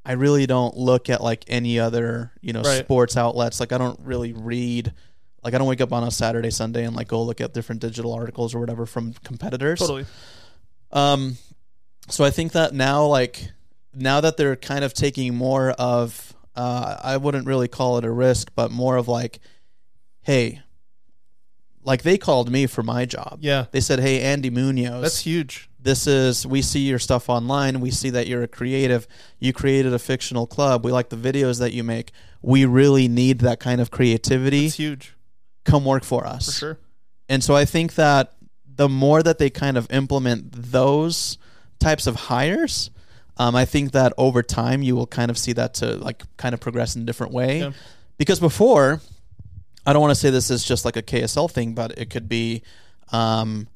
I 0.05 0.13
really 0.13 0.47
don't 0.47 0.77
look 0.77 1.11
at 1.11 1.23
like 1.23 1.45
any 1.49 1.79
other, 1.79 2.33
you 2.41 2.53
know, 2.53 2.63
Right. 2.63 2.85
sports 2.85 3.17
outlets. 3.17 3.61
Like 3.61 3.73
I 3.73 3.79
don't 3.79 4.01
really 4.01 4.33
read 4.33 4.93
like 5.43 5.55
I 5.55 5.59
don't 5.59 5.67
wake 5.69 5.81
up 5.81 5.93
on 5.93 6.05
a 6.05 6.11
Saturday, 6.11 6.51
Sunday 6.51 6.85
and 6.85 6.95
like 6.95 7.09
go 7.09 7.23
look 7.23 7.41
at 7.41 7.55
different 7.55 7.81
digital 7.81 8.13
articles 8.13 8.55
or 8.55 8.61
whatever 8.61 8.85
from 8.87 9.15
competitors. 9.25 9.79
Totally. 9.79 10.05
Um, 10.93 11.37
so 12.09 12.25
I 12.25 12.31
think 12.31 12.53
that 12.53 12.75
now, 12.75 13.07
like, 13.07 13.49
now 13.95 14.21
that 14.21 14.37
they're 14.37 14.57
kind 14.57 14.85
of 14.85 14.93
taking 14.93 15.35
more 15.35 15.71
of, 15.71 16.35
uh, 16.57 16.99
I 17.03 17.17
wouldn't 17.17 17.47
really 17.47 17.69
call 17.69 17.97
it 17.99 18.05
a 18.05 18.11
risk, 18.11 18.51
but 18.55 18.71
more 18.71 18.97
of 18.97 19.09
like, 19.09 19.39
hey, 20.23 20.61
like 21.85 22.03
they 22.03 22.19
called 22.19 22.51
me 22.51 22.67
for 22.67 22.83
my 22.83 23.05
job. 23.07 23.39
Yeah. 23.41 23.67
They 23.71 23.81
said, 23.81 24.01
hey, 24.01 24.21
Andy 24.21 24.51
Munoz, 24.51 25.01
That's 25.03 25.21
huge. 25.21 25.70
This 25.83 26.07
is, 26.07 26.47
we 26.47 26.63
see 26.63 26.81
your 26.81 26.99
stuff 26.99 27.29
online. 27.29 27.81
We 27.81 27.91
see 27.91 28.11
that 28.11 28.27
you're 28.27 28.43
a 28.43 28.49
creative. 28.49 29.07
You 29.39 29.53
created 29.53 29.93
a 29.93 29.99
fictional 29.99 30.47
club. 30.47 30.85
We 30.85 30.93
like 30.93 31.09
the 31.09 31.17
videos 31.17 31.59
that 31.61 31.73
you 31.73 31.83
make. 31.85 32.13
We 32.43 32.65
really 32.65 33.09
need 33.09 33.41
that 33.41 33.61
kind 33.61 33.81
of 33.81 33.91
creativity. 33.91 34.67
It's 34.67 34.77
huge. 34.77 35.15
Come 35.65 35.85
work 35.85 36.05
for 36.05 36.27
us. 36.27 36.47
For 36.47 36.53
sure. 36.53 36.79
And 37.29 37.43
so 37.45 37.55
I 37.55 37.65
think 37.65 37.95
that 37.95 38.35
the 38.67 38.89
more 38.89 39.23
that 39.23 39.39
they 39.39 39.51
kind 39.51 39.77
of 39.77 39.91
implement 39.91 40.53
those 40.53 41.39
types 41.79 42.07
of 42.07 42.17
hires, 42.17 42.91
um, 43.37 43.55
I 43.55 43.65
think 43.65 43.93
that 43.93 44.13
over 44.19 44.43
time 44.43 44.83
you 44.83 44.97
will 44.97 45.07
kind 45.07 45.31
of 45.31 45.39
see 45.39 45.53
that 45.55 45.75
to 45.75 45.97
like 45.97 46.23
kind 46.37 46.55
of 46.55 46.61
progress 46.61 46.97
in 46.97 47.03
a 47.03 47.05
different 47.05 47.33
way. 47.33 47.61
Yeah. 47.61 47.73
Because 48.19 48.39
before, 48.39 49.01
I 49.87 49.93
don't 49.93 50.03
want 50.03 50.13
to 50.13 50.21
say 50.21 50.31
this 50.31 50.51
is 50.51 50.63
just 50.63 50.85
like 50.85 50.97
a 50.97 51.03
KSL 51.03 51.51
thing, 51.51 51.75
but 51.75 51.99
it 51.99 52.11
could 52.11 52.29
be, 52.29 52.63
um, 53.13 53.67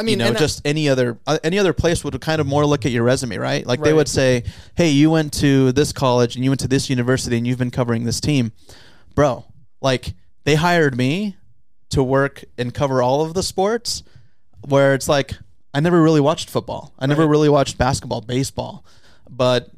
I 0.00 0.02
mean, 0.02 0.12
you 0.12 0.16
know, 0.16 0.26
and 0.28 0.36
I- 0.36 0.40
just 0.40 0.62
any 0.64 0.88
other 0.88 1.18
uh, 1.26 1.38
any 1.44 1.58
other 1.58 1.72
place 1.72 2.02
would 2.04 2.18
kind 2.20 2.40
of 2.40 2.46
more 2.46 2.64
look 2.66 2.84
at 2.86 2.92
your 2.92 3.04
resume, 3.04 3.36
right? 3.36 3.64
Like 3.66 3.80
they 3.82 3.92
would 3.92 4.08
say, 4.08 4.44
"Hey, 4.74 4.90
you 4.90 5.10
went 5.10 5.32
to 5.34 5.72
this 5.72 5.92
college 5.92 6.34
and 6.34 6.44
you 6.44 6.50
went 6.50 6.60
to 6.60 6.68
this 6.68 6.88
university 6.90 7.36
and 7.36 7.46
you've 7.46 7.58
been 7.58 7.70
covering 7.70 8.04
this 8.04 8.20
team, 8.20 8.52
bro." 9.14 9.44
Like 9.80 10.14
they 10.44 10.54
hired 10.56 10.96
me 10.96 11.36
to 11.90 12.02
work 12.02 12.44
and 12.58 12.72
cover 12.74 13.02
all 13.02 13.22
of 13.22 13.34
the 13.34 13.42
sports, 13.42 14.02
where 14.66 14.94
it's 14.94 15.08
like 15.08 15.32
I 15.74 15.80
never 15.80 16.02
really 16.02 16.20
watched 16.20 16.50
football, 16.50 16.92
I 16.98 17.06
never 17.06 17.22
Right. 17.22 17.30
really 17.30 17.48
watched 17.48 17.78
basketball, 17.78 18.20
baseball, 18.22 18.84
but 19.28 19.70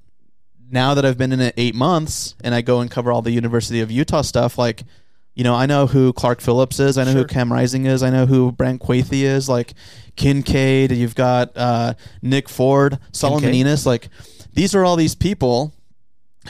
now 0.70 0.94
that 0.94 1.04
I've 1.04 1.18
been 1.18 1.32
in 1.32 1.40
it 1.40 1.52
eight 1.58 1.74
months 1.74 2.34
and 2.42 2.54
I 2.54 2.62
go 2.62 2.80
and 2.80 2.90
cover 2.90 3.12
all 3.12 3.20
the 3.20 3.30
University 3.32 3.80
of 3.80 3.90
Utah 3.90 4.22
stuff, 4.22 4.56
like, 4.56 4.84
you 5.34 5.44
know, 5.44 5.54
I 5.54 5.66
know 5.66 5.86
who 5.86 6.12
Clark 6.12 6.40
Phillips 6.40 6.78
is. 6.80 6.98
I 6.98 7.04
know 7.04 7.12
who 7.12 7.18
Sure. 7.20 7.28
Cam 7.28 7.52
Rising 7.52 7.86
is. 7.86 8.02
I 8.02 8.10
know 8.10 8.26
who 8.26 8.52
Brant 8.52 8.80
Kuithe 8.82 9.12
is. 9.12 9.48
Like 9.48 9.74
Kincaid. 10.16 10.92
You've 10.92 11.14
got 11.14 11.52
uh, 11.56 11.94
Nick 12.20 12.48
Ford, 12.48 12.98
Solomon 13.12 13.44
Kincaid? 13.50 13.60
Enos. 13.66 13.86
Like 13.86 14.08
these 14.52 14.74
are 14.74 14.84
all 14.84 14.96
these 14.96 15.14
people 15.14 15.72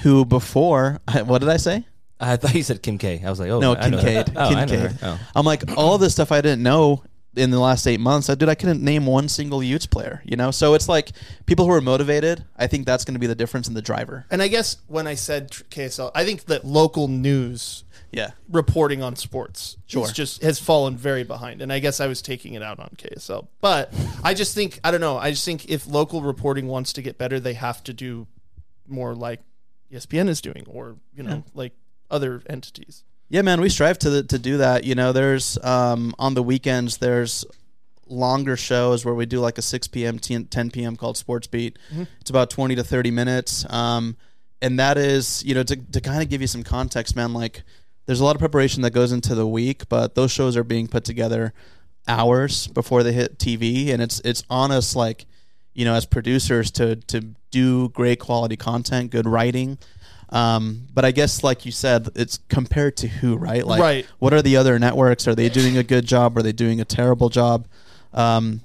who 0.03 0.25
before. 0.25 1.01
What 1.25 1.39
did 1.41 1.49
I 1.49 1.57
say? 1.59 1.85
I 2.19 2.37
thought 2.37 2.55
you 2.55 2.63
said 2.63 2.83
Kim 2.83 2.99
K. 2.99 3.21
I 3.25 3.31
was 3.31 3.41
like, 3.41 3.51
oh 3.51 3.59
No, 3.61 3.75
I 3.75 3.89
know 3.89 3.99
her. 3.99 4.03
Kincaid. 4.03 4.33
Oh, 4.37 4.41
I 4.41 4.65
know 4.65 4.79
her. 4.79 4.89
Kincaid. 4.89 4.99
Oh. 5.03 5.21
I'm 5.35 5.45
like 5.47 5.77
all 5.77 5.99
this 5.99 6.13
stuff 6.13 6.31
I 6.33 6.41
didn't 6.41 6.63
know 6.63 7.03
in 7.35 7.51
the 7.51 7.59
last 7.59 7.87
eight 7.87 7.99
months. 8.01 8.29
I 8.29 8.35
did. 8.35 8.49
I 8.49 8.55
couldn't 8.55 8.83
name 8.83 9.07
one 9.07 9.29
single 9.29 9.63
Utes 9.63 9.87
player. 9.87 10.23
You 10.25 10.37
know, 10.37 10.51
so 10.51 10.75
it's 10.75 10.89
like 10.89 11.13
people 11.47 11.65
who 11.67 11.73
are 11.73 11.81
motivated. 11.81 12.45
I 12.57 12.67
think 12.67 12.85
that's 12.87 13.05
going 13.05 13.15
to 13.15 13.21
be 13.21 13.27
the 13.27 13.35
difference 13.35 13.69
in 13.69 13.75
the 13.75 13.83
driver. 13.83 14.27
and 14.31 14.43
I 14.43 14.49
guess 14.49 14.77
when 14.87 15.07
I 15.07 15.15
said 15.15 15.51
tr- 15.51 15.63
KSL, 15.65 16.11
I 16.15 16.25
think 16.25 16.45
that 16.47 16.65
local 16.65 17.09
news 17.09 17.85
Yeah. 18.13 18.33
reporting 18.51 19.03
on 19.03 19.17
sports 19.17 19.77
Sure. 19.87 20.05
is 20.05 20.13
just 20.13 20.43
has 20.43 20.59
fallen 20.59 20.97
very 20.97 21.25
behind 21.25 21.63
and 21.63 21.73
i 21.73 21.79
guess 21.79 21.99
i 21.99 22.07
was 22.07 22.21
taking 22.21 22.53
it 22.55 22.63
out 22.63 22.79
on 22.79 22.91
ksl 22.99 23.49
but 23.63 23.93
i 24.23 24.35
just 24.35 24.55
think 24.55 24.79
i 24.85 24.91
don't 24.91 25.01
know 25.01 25.17
i 25.17 25.31
just 25.31 25.45
think 25.45 25.69
if 25.71 25.87
local 25.87 26.21
reporting 26.21 26.67
wants 26.69 26.93
to 26.93 27.03
get 27.03 27.17
better 27.17 27.41
they 27.41 27.55
have 27.55 27.83
to 27.85 27.93
do 27.95 28.27
more 28.87 29.15
like 29.15 29.41
espn 29.93 30.29
is 30.29 30.41
doing 30.43 30.65
or 30.69 30.97
you 31.15 31.23
know 31.23 31.43
like 31.55 31.73
other 32.11 32.43
entities 32.49 33.03
Yeah, 33.31 33.41
man, 33.43 33.63
we 33.63 33.71
strive 33.71 33.99
to 34.01 34.23
to 34.25 34.39
do 34.39 34.59
that. 34.59 34.85
You 34.85 34.95
know, 34.95 35.13
there's 35.13 35.57
um, 35.65 36.15
on 36.19 36.35
the 36.35 36.43
weekends 36.43 36.99
there's 36.99 37.47
longer 38.07 38.59
shows 38.59 39.05
where 39.07 39.15
we 39.15 39.25
do 39.25 39.41
like 39.41 39.57
a 39.57 39.63
6 39.63 39.89
p.m. 39.89 40.19
10 40.19 40.49
p.m. 40.71 40.97
called 40.97 41.17
Sports 41.17 41.47
Beat. 41.47 41.79
It's 42.21 42.29
about 42.29 42.51
20 42.51 42.75
to 42.77 42.85
30 42.85 43.11
minutes. 43.11 43.65
Um, 43.73 44.17
and 44.61 44.79
that 44.79 44.99
is, 44.99 45.43
you 45.47 45.55
know, 45.55 45.63
to, 45.63 45.77
to 45.77 46.01
kind 46.03 46.23
of 46.23 46.29
give 46.29 46.43
you 46.43 46.47
some 46.47 46.63
context, 46.63 47.17
man, 47.17 47.33
like 47.33 47.63
there's 48.07 48.21
a 48.21 48.25
lot 48.25 48.35
of 48.37 48.41
preparation 48.41 48.83
that 48.83 48.91
goes 48.93 49.13
into 49.13 49.35
the 49.35 49.47
week, 49.47 49.89
but 49.89 50.15
those 50.15 50.31
shows 50.31 50.57
are 50.57 50.65
being 50.65 50.89
put 50.89 51.05
together 51.05 51.53
hours 52.09 52.67
before 52.67 53.03
they 53.03 53.13
hit 53.13 53.39
TV. 53.39 53.89
And 53.91 54.03
it's, 54.03 54.21
it's 54.25 54.43
on 54.51 54.73
us, 54.73 54.97
like, 54.97 55.27
you 55.75 55.85
know, 55.85 55.95
as 55.95 56.05
producers 56.07 56.71
to, 56.73 56.97
to 56.97 57.21
do 57.51 57.89
great 57.91 58.19
quality 58.19 58.57
content, 58.57 59.11
good 59.11 59.27
writing. 59.27 59.79
Um, 60.31 60.89
but 60.93 61.05
I 61.05 61.11
guess, 61.13 61.45
like 61.45 61.65
you 61.67 61.73
said, 61.73 62.09
it's 62.15 62.39
compared 62.49 62.97
to 62.99 63.09
who, 63.09 63.37
right? 63.37 63.65
Like, 63.67 63.81
Right. 63.81 64.07
what 64.19 64.33
are 64.33 64.43
the 64.43 64.57
other 64.57 64.79
networks? 64.79 65.29
Are 65.29 65.35
they 65.35 65.49
doing 65.49 65.77
a 65.77 65.83
good 65.83 66.07
job? 66.07 66.37
Are 66.37 66.43
they 66.43 66.53
doing 66.53 66.81
a 66.81 66.85
terrible 66.85 67.29
job? 67.29 67.69
Um, 68.15 68.63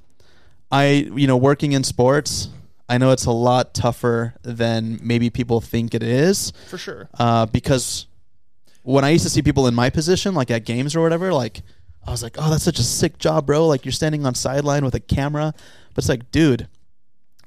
I, 0.71 1.09
you 1.13 1.27
know, 1.27 1.37
working 1.37 1.73
in 1.73 1.83
sports, 1.83 2.49
I 2.89 2.97
know 2.97 3.11
it's 3.11 3.25
a 3.25 3.31
lot 3.31 3.73
tougher 3.73 4.33
than 4.43 4.99
maybe 5.03 5.29
people 5.29 5.59
think 5.61 5.93
it 5.93 6.03
is, 6.03 6.51
For 6.69 6.77
sure. 6.77 7.09
uh, 7.19 7.45
because 7.45 8.06
when 8.87 9.03
I 9.03 9.09
used 9.09 9.25
to 9.25 9.29
see 9.29 9.41
people 9.41 9.67
in 9.67 9.75
my 9.75 9.89
position, 9.89 10.33
like 10.33 10.49
at 10.49 10.63
games 10.63 10.95
or 10.95 11.01
whatever, 11.01 11.33
like 11.33 11.61
I 12.05 12.11
was 12.11 12.23
like, 12.23 12.37
oh, 12.39 12.49
that's 12.49 12.63
such 12.63 12.79
a 12.79 12.83
sick 12.83 13.17
job, 13.17 13.45
bro. 13.45 13.67
Like 13.67 13.83
you're 13.83 13.91
standing 13.91 14.25
on 14.25 14.33
sideline 14.33 14.85
with 14.85 14.95
a 14.95 15.01
camera, 15.01 15.53
but 15.93 15.97
it's 15.97 16.07
like, 16.07 16.31
dude, 16.31 16.69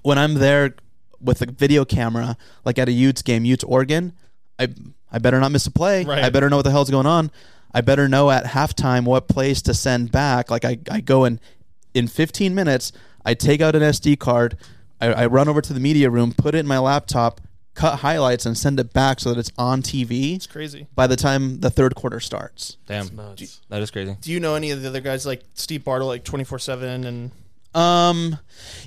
when 0.03 0.19
I'm 0.19 0.35
there 0.35 0.75
with 1.19 1.41
a 1.41 1.47
video 1.47 1.87
camera, 1.87 2.37
like 2.67 2.79
at 2.79 2.91
a 2.91 2.93
Utes 2.93 3.23
game, 3.23 3.47
Utes 3.47 3.65
Oregon, 3.65 4.13
I 4.59 4.69
I 5.11 5.19
better 5.19 5.41
not 5.41 5.51
miss 5.51 5.67
a 5.67 5.71
play. 5.71 6.05
Right. 6.05 6.23
I 6.23 6.29
better 6.29 6.51
know 6.51 6.57
what 6.57 6.67
the 6.67 6.73
hell's 6.73 6.91
going 6.91 7.07
on. 7.07 7.31
I 7.73 7.81
better 7.81 8.07
know 8.07 8.31
at 8.31 8.45
halftime 8.45 9.07
what 9.07 9.27
plays 9.27 9.63
to 9.63 9.73
send 9.73 10.13
back. 10.13 10.51
Like 10.51 10.67
I, 10.67 10.79
I 10.91 11.01
go 11.01 11.25
in 11.25 11.41
in 11.95 12.07
15 12.07 12.55
minutes, 12.55 12.93
I 13.25 13.33
take 13.33 13.63
out 13.63 13.75
an 13.75 13.83
SD 13.83 14.19
card, 14.19 14.59
I, 15.01 15.07
I 15.07 15.27
run 15.27 15.49
over 15.49 15.63
to 15.63 15.73
the 15.73 15.81
media 15.81 16.11
room, 16.11 16.33
put 16.33 16.55
it 16.55 16.59
in 16.59 16.67
my 16.67 16.79
laptop, 16.79 17.41
cut 17.81 17.97
highlights, 18.01 18.45
and 18.47 18.57
send 18.59 18.79
it 18.79 18.93
back 18.93 19.21
so 19.21 19.31
that 19.31 19.39
it's 19.39 19.51
on 19.57 19.83
TV 19.83 20.37
It's 20.37 20.47
crazy. 20.47 20.87
by 20.95 21.07
the 21.07 21.17
time 21.17 21.61
the 21.61 21.71
third 21.71 21.95
quarter 21.95 22.21
starts. 22.21 22.77
Damn, 22.87 23.15
Nuts. 23.17 23.61
that 23.69 23.81
is 23.83 23.91
crazy. 23.91 24.17
Do 24.21 24.31
you 24.33 24.41
know 24.41 24.55
any 24.55 24.71
of 24.71 24.83
the 24.83 24.89
other 24.89 25.01
guys 25.01 25.25
like 25.27 25.43
Steve 25.55 25.85
Bartle, 25.85 26.09
like 26.09 26.25
twenty 26.25 26.45
four 26.45 26.59
seven, 26.59 27.05
and 27.05 27.31
Um, 27.75 28.37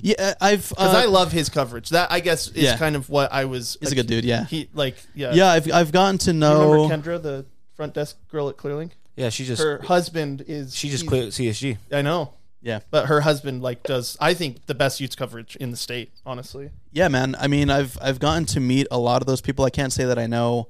yeah, 0.02 0.34
I've 0.40 0.68
because 0.68 0.94
uh, 0.94 0.98
I 0.98 1.06
love 1.06 1.32
his 1.32 1.48
coverage. 1.48 1.88
That 1.90 2.12
I 2.12 2.20
guess 2.20 2.48
is 2.48 2.64
Yeah. 2.64 2.76
kind 2.76 2.96
of 2.96 3.08
what 3.08 3.32
I 3.32 3.46
was. 3.46 3.76
He's 3.80 3.92
a 3.92 3.94
good 3.94 4.06
dude, 4.06 4.24
yeah. 4.24 4.44
He 4.44 4.68
like 4.74 4.96
yeah. 5.14 5.32
yeah, 5.32 5.48
I've 5.50 5.72
I've 5.72 5.90
gotten 5.92 6.18
to 6.18 6.26
Do 6.26 6.32
you 6.32 6.40
know. 6.40 6.82
remember 6.84 7.18
Kendra, 7.18 7.22
the 7.22 7.46
front 7.76 7.94
desk 7.94 8.16
girl 8.30 8.48
at 8.50 8.56
Clearlink? 8.56 8.90
Yeah, 9.16 9.30
she 9.30 9.44
just 9.44 9.62
Her 9.62 9.80
husband 9.82 10.44
is. 10.48 10.74
she 10.74 10.88
just 10.90 11.02
he's- 11.04 11.08
quit 11.08 11.28
CSG. 11.32 11.78
I 11.92 12.02
know, 12.02 12.34
yeah, 12.64 12.80
but 12.90 13.06
her 13.06 13.20
husband 13.20 13.62
like 13.62 13.82
does. 13.82 14.16
I 14.20 14.32
think 14.32 14.64
the 14.64 14.74
best 14.74 14.98
youth 14.98 15.18
coverage 15.18 15.54
in 15.56 15.70
the 15.70 15.76
state. 15.76 16.12
Honestly, 16.24 16.70
yeah, 16.92 17.08
man. 17.08 17.36
I 17.38 17.46
mean, 17.46 17.68
I've 17.68 17.98
I've 18.00 18.18
gotten 18.18 18.46
to 18.46 18.60
meet 18.60 18.86
a 18.90 18.98
lot 18.98 19.20
of 19.20 19.26
those 19.26 19.42
people. 19.42 19.66
I 19.66 19.70
can't 19.70 19.92
say 19.92 20.06
that 20.06 20.18
I 20.18 20.26
know, 20.26 20.68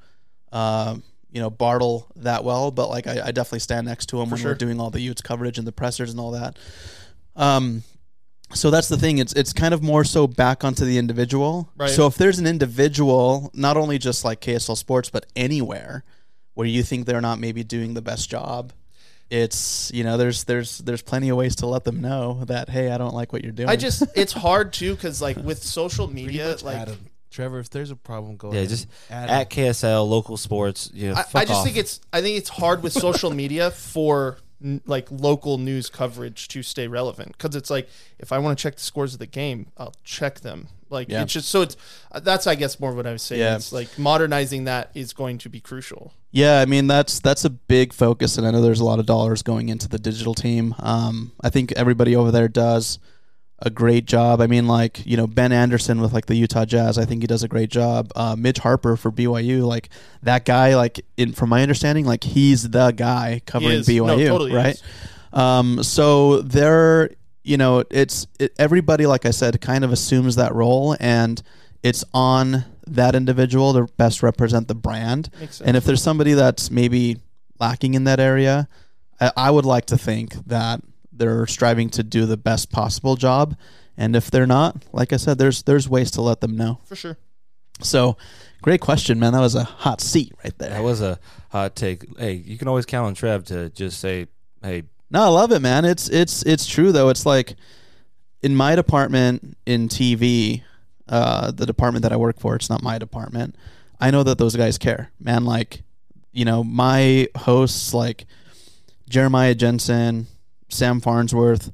uh, 0.51 0.97
you 1.31 1.41
know, 1.41 1.51
Bartle 1.51 2.11
that 2.17 2.43
well, 2.43 2.73
but 2.73 2.89
like 2.89 3.07
I, 3.07 3.27
I 3.27 3.31
definitely 3.31 3.61
stand 3.61 3.87
next 3.87 4.07
to 4.07 4.21
him 4.21 4.29
when 4.29 4.41
sure. 4.41 4.51
we're 4.51 4.57
doing 4.57 4.81
all 4.81 4.91
the 4.91 5.01
Utes 5.01 5.23
coverage 5.23 5.57
and 5.57 5.67
the 5.69 5.73
pressers 5.73 6.11
and 6.11 6.19
all 6.19 6.33
that. 6.33 6.59
Um, 7.37 7.85
so 8.53 8.71
that's 8.71 8.89
the 8.89 8.97
thing. 8.97 9.19
It's 9.19 9.33
it's 9.35 9.53
kind 9.53 9.73
of 9.73 9.81
more 9.81 10.03
so 10.03 10.27
back 10.27 10.65
onto 10.65 10.85
the 10.85 10.99
individual. 10.99 11.71
Right. 11.77 11.91
So 11.91 12.09
if 12.09 12.17
there's 12.17 12.41
an 12.41 12.47
individual, 12.49 13.53
not 13.55 13.77
only 13.77 13.99
just 13.99 14.25
like 14.25 14.41
KSL 14.41 14.77
Sports, 14.77 15.11
but 15.11 15.27
anywhere 15.37 16.03
where 16.55 16.67
you 16.67 16.83
think 16.83 17.07
they're 17.07 17.21
not 17.21 17.39
maybe 17.39 17.63
doing 17.63 17.95
the 17.95 18.03
best 18.03 18.29
job. 18.29 18.73
It's 19.35 19.91
you 19.93 20.05
know 20.05 20.17
there's 20.17 20.45
there's 20.45 20.79
there's 20.79 21.03
plenty 21.03 21.29
of 21.29 21.37
ways 21.37 21.57
to 21.57 21.67
let 21.67 21.83
them 21.85 22.01
know 22.01 22.45
that 22.45 22.69
hey 22.69 22.91
I 22.91 22.99
don't 22.99 23.15
like 23.15 23.33
what 23.33 23.43
you're 23.43 23.53
doing. 23.53 23.69
I 23.69 23.77
just 23.77 24.05
it's 24.15 24.33
hard 24.47 24.73
too 24.73 24.95
because 24.95 25.21
like 25.21 25.37
with 25.37 25.63
social 25.81 26.07
media, 26.07 26.57
like 26.63 26.77
Add 26.79 26.89
'em. 26.91 27.07
Trevor, 27.31 27.59
if 27.59 27.69
there's 27.69 27.91
a 27.91 27.97
problem, 27.97 28.37
go 28.37 28.53
Yeah, 28.53 28.59
ahead 28.59 28.69
just 28.69 28.87
and 29.11 29.29
add. 29.29 29.51
KSL 29.51 30.09
local 30.09 30.37
sports. 30.37 30.89
You 30.95 31.09
know, 31.09 31.15
I, 31.17 31.23
fuck 31.25 31.43
I 31.43 31.45
just 31.47 31.59
off. 31.59 31.65
think 31.65 31.77
it's 31.77 32.01
I 32.13 32.21
think 32.23 32.39
it's 32.39 32.49
hard 32.49 32.83
with 32.85 32.93
social 32.93 33.31
media 33.43 33.73
for 33.73 34.39
n- 34.63 34.81
like 34.87 35.09
local 35.11 35.59
news 35.59 35.91
coverage 35.91 36.47
to 36.49 36.63
stay 36.63 36.87
relevant 36.87 37.33
because 37.37 37.57
it's 37.57 37.71
like 37.71 37.89
if 38.21 38.31
I 38.31 38.39
want 38.39 38.57
to 38.57 38.63
check 38.63 38.77
the 38.77 38.83
scores 38.83 39.15
of 39.15 39.19
the 39.19 39.27
game, 39.27 39.67
I'll 39.77 39.95
check 40.05 40.41
them. 40.41 40.69
Like 40.95 41.11
Yeah. 41.11 41.23
it's 41.23 41.33
just 41.35 41.49
so 41.49 41.61
it's 41.61 41.77
uh, 42.13 42.21
that's 42.21 42.47
I 42.47 42.55
guess 42.55 42.81
more 42.81 42.95
what 42.95 43.07
I 43.07 43.13
was 43.13 43.23
saying. 43.23 43.41
Yeah. 43.43 43.57
It's 43.57 43.73
like 43.73 43.99
modernizing 43.99 44.65
that 44.65 44.91
is 44.95 45.13
going 45.13 45.37
to 45.39 45.51
be 45.51 45.61
crucial. 45.61 46.15
Yeah, 46.31 46.61
I 46.61 46.65
mean 46.65 46.87
that's 46.87 47.21
that's 47.21 47.45
a 47.45 47.51
big 47.51 47.93
focus, 47.93 48.39
and 48.39 48.47
I 48.47 48.51
know 48.51 48.63
there's 48.63 48.81
a 48.81 48.85
lot 48.85 48.99
of 48.99 49.07
dollars 49.07 49.43
going 49.43 49.69
into 49.69 49.89
the 49.89 49.99
digital 49.99 50.35
team. 50.35 50.75
Um, 50.79 51.33
I 51.43 51.51
think 51.51 51.73
everybody 51.73 52.17
over 52.17 52.31
there 52.33 52.49
does 52.49 52.99
a 53.61 53.71
great 53.71 54.05
job. 54.05 54.41
I 54.41 54.49
mean, 54.49 54.67
like 54.67 55.07
you 55.07 55.17
know 55.17 55.29
Ben 55.29 55.53
Anderson 55.53 56.01
with 56.01 56.13
like 56.13 56.27
the 56.27 56.35
Utah 56.35 56.65
Jazz, 56.65 56.99
I 56.99 57.05
think 57.05 57.23
he 57.23 57.29
does 57.29 57.45
a 57.45 57.49
great 57.49 57.71
job. 57.71 58.11
Uh, 58.17 58.35
Mitch 58.37 58.59
Harper 58.59 58.97
for 58.97 59.13
BYU, 59.13 59.65
like 59.65 59.91
that 60.25 60.45
guy, 60.45 60.75
like 60.75 61.05
in 61.17 61.33
from 61.33 61.51
my 61.51 61.63
understanding, 61.63 62.05
like 62.05 62.25
he's 62.25 62.69
the 62.71 62.91
guy 62.91 63.41
covering 63.47 63.73
is. 63.79 63.89
No, 63.89 64.05
BYU, 64.05 64.27
totally 64.27 64.53
right? 64.53 64.83
Um, 65.33 65.83
so 65.83 66.43
they're 66.43 67.11
you 67.45 67.57
know 67.57 67.85
it's 67.91 68.27
it, 68.41 68.53
everybody, 68.59 69.07
like 69.07 69.25
I 69.27 69.31
said, 69.31 69.61
kind 69.61 69.85
of 69.85 69.93
assumes 69.93 70.37
that 70.37 70.55
role, 70.55 70.97
and 70.99 71.41
it's 71.83 72.05
on 72.13 72.65
that 72.87 73.15
individual 73.15 73.73
to 73.75 73.93
best 73.97 74.23
represent 74.23 74.69
the 74.69 74.75
brand. 74.75 75.31
And 75.65 75.77
if 75.77 75.85
there's 75.85 76.03
somebody 76.03 76.33
that's 76.33 76.71
maybe 76.71 77.19
lacking 77.61 77.95
in 77.95 78.05
that 78.05 78.21
area, 78.21 78.69
I, 79.21 79.33
I 79.37 79.51
would 79.51 79.65
like 79.65 79.87
to 79.87 79.99
think 79.99 80.35
that 80.47 80.81
they're 81.13 81.47
striving 81.47 81.91
to 81.91 82.03
do 82.03 82.27
the 82.27 82.37
best 82.37 82.73
possible 82.73 83.17
job. 83.17 83.57
And 83.97 84.17
if 84.17 84.31
they're 84.31 84.47
not, 84.47 84.85
like 84.93 85.13
I 85.13 85.17
said, 85.19 85.39
there's 85.39 85.63
there's 85.63 85.89
ways 85.89 86.11
to 86.13 86.23
let 86.23 86.41
them 86.41 86.57
know. 86.57 86.81
for 86.85 86.97
sure. 86.97 87.17
So, 87.81 88.17
great 88.63 88.81
question, 88.81 89.19
man. 89.19 89.33
That 89.33 89.41
was 89.41 89.55
a 89.55 89.65
hot 89.65 90.01
seat 90.01 90.33
right 90.43 90.57
there. 90.59 90.71
that 90.71 90.83
was 90.83 91.01
a 91.01 91.19
hot 91.51 91.75
take. 91.77 92.05
Hey, 92.19 92.33
you 92.35 92.57
can 92.57 92.69
always 92.69 92.87
count 92.87 93.07
on 93.07 93.15
Trev 93.15 93.45
to 93.47 93.71
just 93.71 94.01
say, 94.01 94.29
"Hey, 94.63 94.85
No, 95.15 95.23
I 95.23 95.29
love 95.29 95.53
it, 95.53 95.61
man. 95.61 95.85
It's 95.85 96.09
it's 96.09 96.43
it's 96.43 96.67
true 96.67 96.91
though. 96.91 97.09
It's 97.09 97.25
like 97.25 97.55
in 98.43 98.57
my 98.57 98.75
department 98.75 99.57
in 99.65 99.89
TV, 99.89 100.63
uh, 101.09 101.53
the 101.53 101.67
department 101.67 102.03
that 102.03 102.13
I 102.13 102.17
work 102.17 102.41
for, 102.41 102.57
it's 102.57 102.69
not 102.69 102.83
my 102.83 102.99
department. 102.99 103.55
I 104.01 104.11
know 104.11 104.25
that 104.25 104.39
those 104.39 104.57
guys 104.57 104.77
care, 104.77 105.13
man. 105.21 105.45
Like, 105.45 105.83
you 106.33 106.45
know, 106.45 106.65
my 106.65 107.29
hosts 107.37 107.95
like 107.95 108.27
Jeremiah 109.09 109.55
Jensen, 109.55 110.27
Sam 110.69 111.01
Farnsworth, 111.01 111.71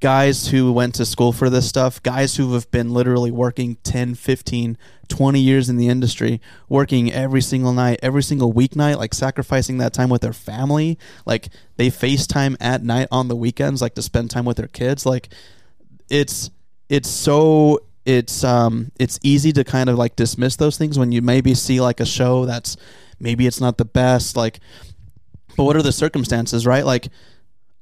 guys 0.00 0.48
who 0.48 0.72
went 0.72 0.94
to 0.94 1.04
school 1.04 1.32
for 1.32 1.50
this 1.50 1.68
stuff, 1.68 2.02
guys 2.02 2.36
who 2.36 2.54
have 2.54 2.70
been 2.70 2.90
literally 2.90 3.30
working 3.30 3.76
10, 3.82 4.14
15, 4.14 4.78
20 5.08 5.40
years 5.40 5.68
in 5.68 5.76
the 5.76 5.88
industry, 5.88 6.40
working 6.68 7.12
every 7.12 7.40
single 7.40 7.72
night, 7.72 7.98
every 8.02 8.22
single 8.22 8.52
weeknight, 8.52 8.96
like 8.96 9.12
sacrificing 9.12 9.78
that 9.78 9.92
time 9.92 10.08
with 10.08 10.22
their 10.22 10.32
family. 10.32 10.98
Like 11.26 11.48
they 11.76 11.88
FaceTime 11.88 12.56
at 12.60 12.84
night 12.84 13.08
on 13.10 13.28
the 13.28 13.36
weekends, 13.36 13.82
like 13.82 13.94
to 13.94 14.02
spend 14.02 14.30
time 14.30 14.44
with 14.44 14.56
their 14.56 14.68
kids. 14.68 15.04
Like 15.04 15.30
it's 16.08 16.50
it's 16.88 17.08
so 17.08 17.80
it's 18.06 18.42
um 18.44 18.90
it's 18.98 19.18
easy 19.22 19.52
to 19.52 19.64
kind 19.64 19.90
of 19.90 19.98
like 19.98 20.16
dismiss 20.16 20.56
those 20.56 20.78
things 20.78 20.98
when 20.98 21.12
you 21.12 21.20
maybe 21.20 21.54
see 21.54 21.80
like 21.80 22.00
a 22.00 22.06
show 22.06 22.46
that's 22.46 22.76
maybe 23.20 23.46
it's 23.46 23.60
not 23.60 23.76
the 23.76 23.84
best 23.84 24.34
like 24.34 24.60
but 25.56 25.64
what 25.64 25.76
are 25.76 25.82
the 25.82 25.92
circumstances 25.92 26.64
right 26.64 26.86
like 26.86 27.08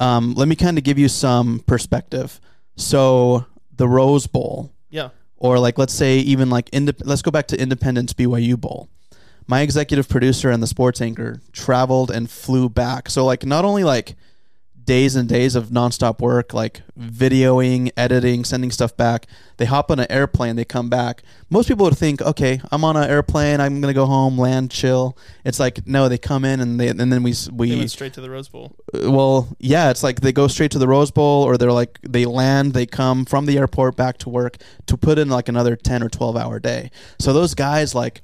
um 0.01 0.35
let 0.35 0.49
me 0.49 0.57
kind 0.57 0.79
of 0.79 0.85
give 0.85 0.99
you 0.99 1.09
some 1.09 1.61
perspective. 1.61 2.41
So 2.77 3.47
the 3.77 3.89
rose 3.89 4.27
bowl. 4.27 4.73
Yeah. 4.91 5.11
or 5.37 5.59
like 5.59 5.77
let's 5.79 5.93
say 5.93 6.19
even 6.19 6.49
like 6.49 6.71
indep- 6.71 7.03
let's 7.05 7.21
go 7.23 7.31
back 7.31 7.49
to 7.49 7.61
independence 7.61 8.13
byu 8.13 8.59
bowl. 8.59 8.89
My 9.47 9.61
executive 9.61 10.09
producer 10.09 10.51
and 10.51 10.63
the 10.63 10.67
sports 10.67 11.01
anchor 11.01 11.41
traveled 11.53 12.11
and 12.11 12.31
flew 12.31 12.69
back. 12.69 13.11
So 13.11 13.25
like 13.25 13.45
not 13.45 13.65
only 13.65 13.85
like 13.85 14.17
days 14.87 15.17
and 15.17 15.29
days 15.29 15.55
of 15.55 15.69
nonstop 15.69 16.21
work, 16.21 16.55
like 16.55 16.83
videoing, 16.99 17.91
editing, 17.97 18.45
sending 18.45 18.71
stuff 18.71 18.97
back. 18.97 19.27
They 19.59 19.65
hop 19.65 19.91
on 19.91 19.99
an 19.99 20.07
airplane, 20.11 20.57
they 20.57 20.65
come 20.65 20.89
back. 20.89 21.23
Most 21.51 21.69
people 21.69 21.85
would 21.87 21.97
think, 21.99 22.23
okay, 22.23 22.61
I'm 22.71 22.85
on 22.85 22.97
an 22.97 23.09
airplane, 23.09 23.61
I'm 23.61 23.81
gonna 23.81 23.95
go 23.95 24.07
home, 24.07 24.39
land, 24.39 24.71
chill. 24.71 25.17
It's 25.45 25.59
like 25.59 25.87
no, 25.87 26.09
they 26.09 26.19
come 26.19 26.45
in 26.45 26.61
and 26.61 26.79
they 26.81 26.89
and 26.89 27.01
then 27.01 27.23
we 27.23 27.33
They 27.33 27.51
we 27.53 27.77
went 27.77 27.91
straight 27.91 28.15
to 28.15 28.21
the 28.21 28.31
Rose 28.31 28.49
Bowl. 28.49 28.77
uh, 28.95 29.11
well, 29.11 29.49
yeah, 29.59 29.91
it's 29.91 30.03
like 30.03 30.21
they 30.21 30.33
go 30.33 30.47
straight 30.49 30.71
to 30.73 30.79
the 30.79 30.89
Rose 30.89 31.11
Bowl, 31.11 31.43
or 31.45 31.59
they're 31.59 31.73
like 31.73 31.99
they 32.03 32.25
land, 32.25 32.73
they 32.73 32.87
come 32.87 33.25
from 33.25 33.47
the 33.47 33.59
airport 33.59 33.97
back 33.97 34.19
to 34.19 34.29
work 34.29 34.57
to 34.87 34.97
put 34.97 35.19
in 35.19 35.29
like 35.29 35.49
another 35.49 35.77
ten 35.77 36.03
or 36.03 36.09
twelve 36.09 36.37
hour 36.37 36.59
day. 36.61 36.91
So 37.19 37.33
those 37.33 37.55
guys, 37.55 37.95
like, 37.95 38.23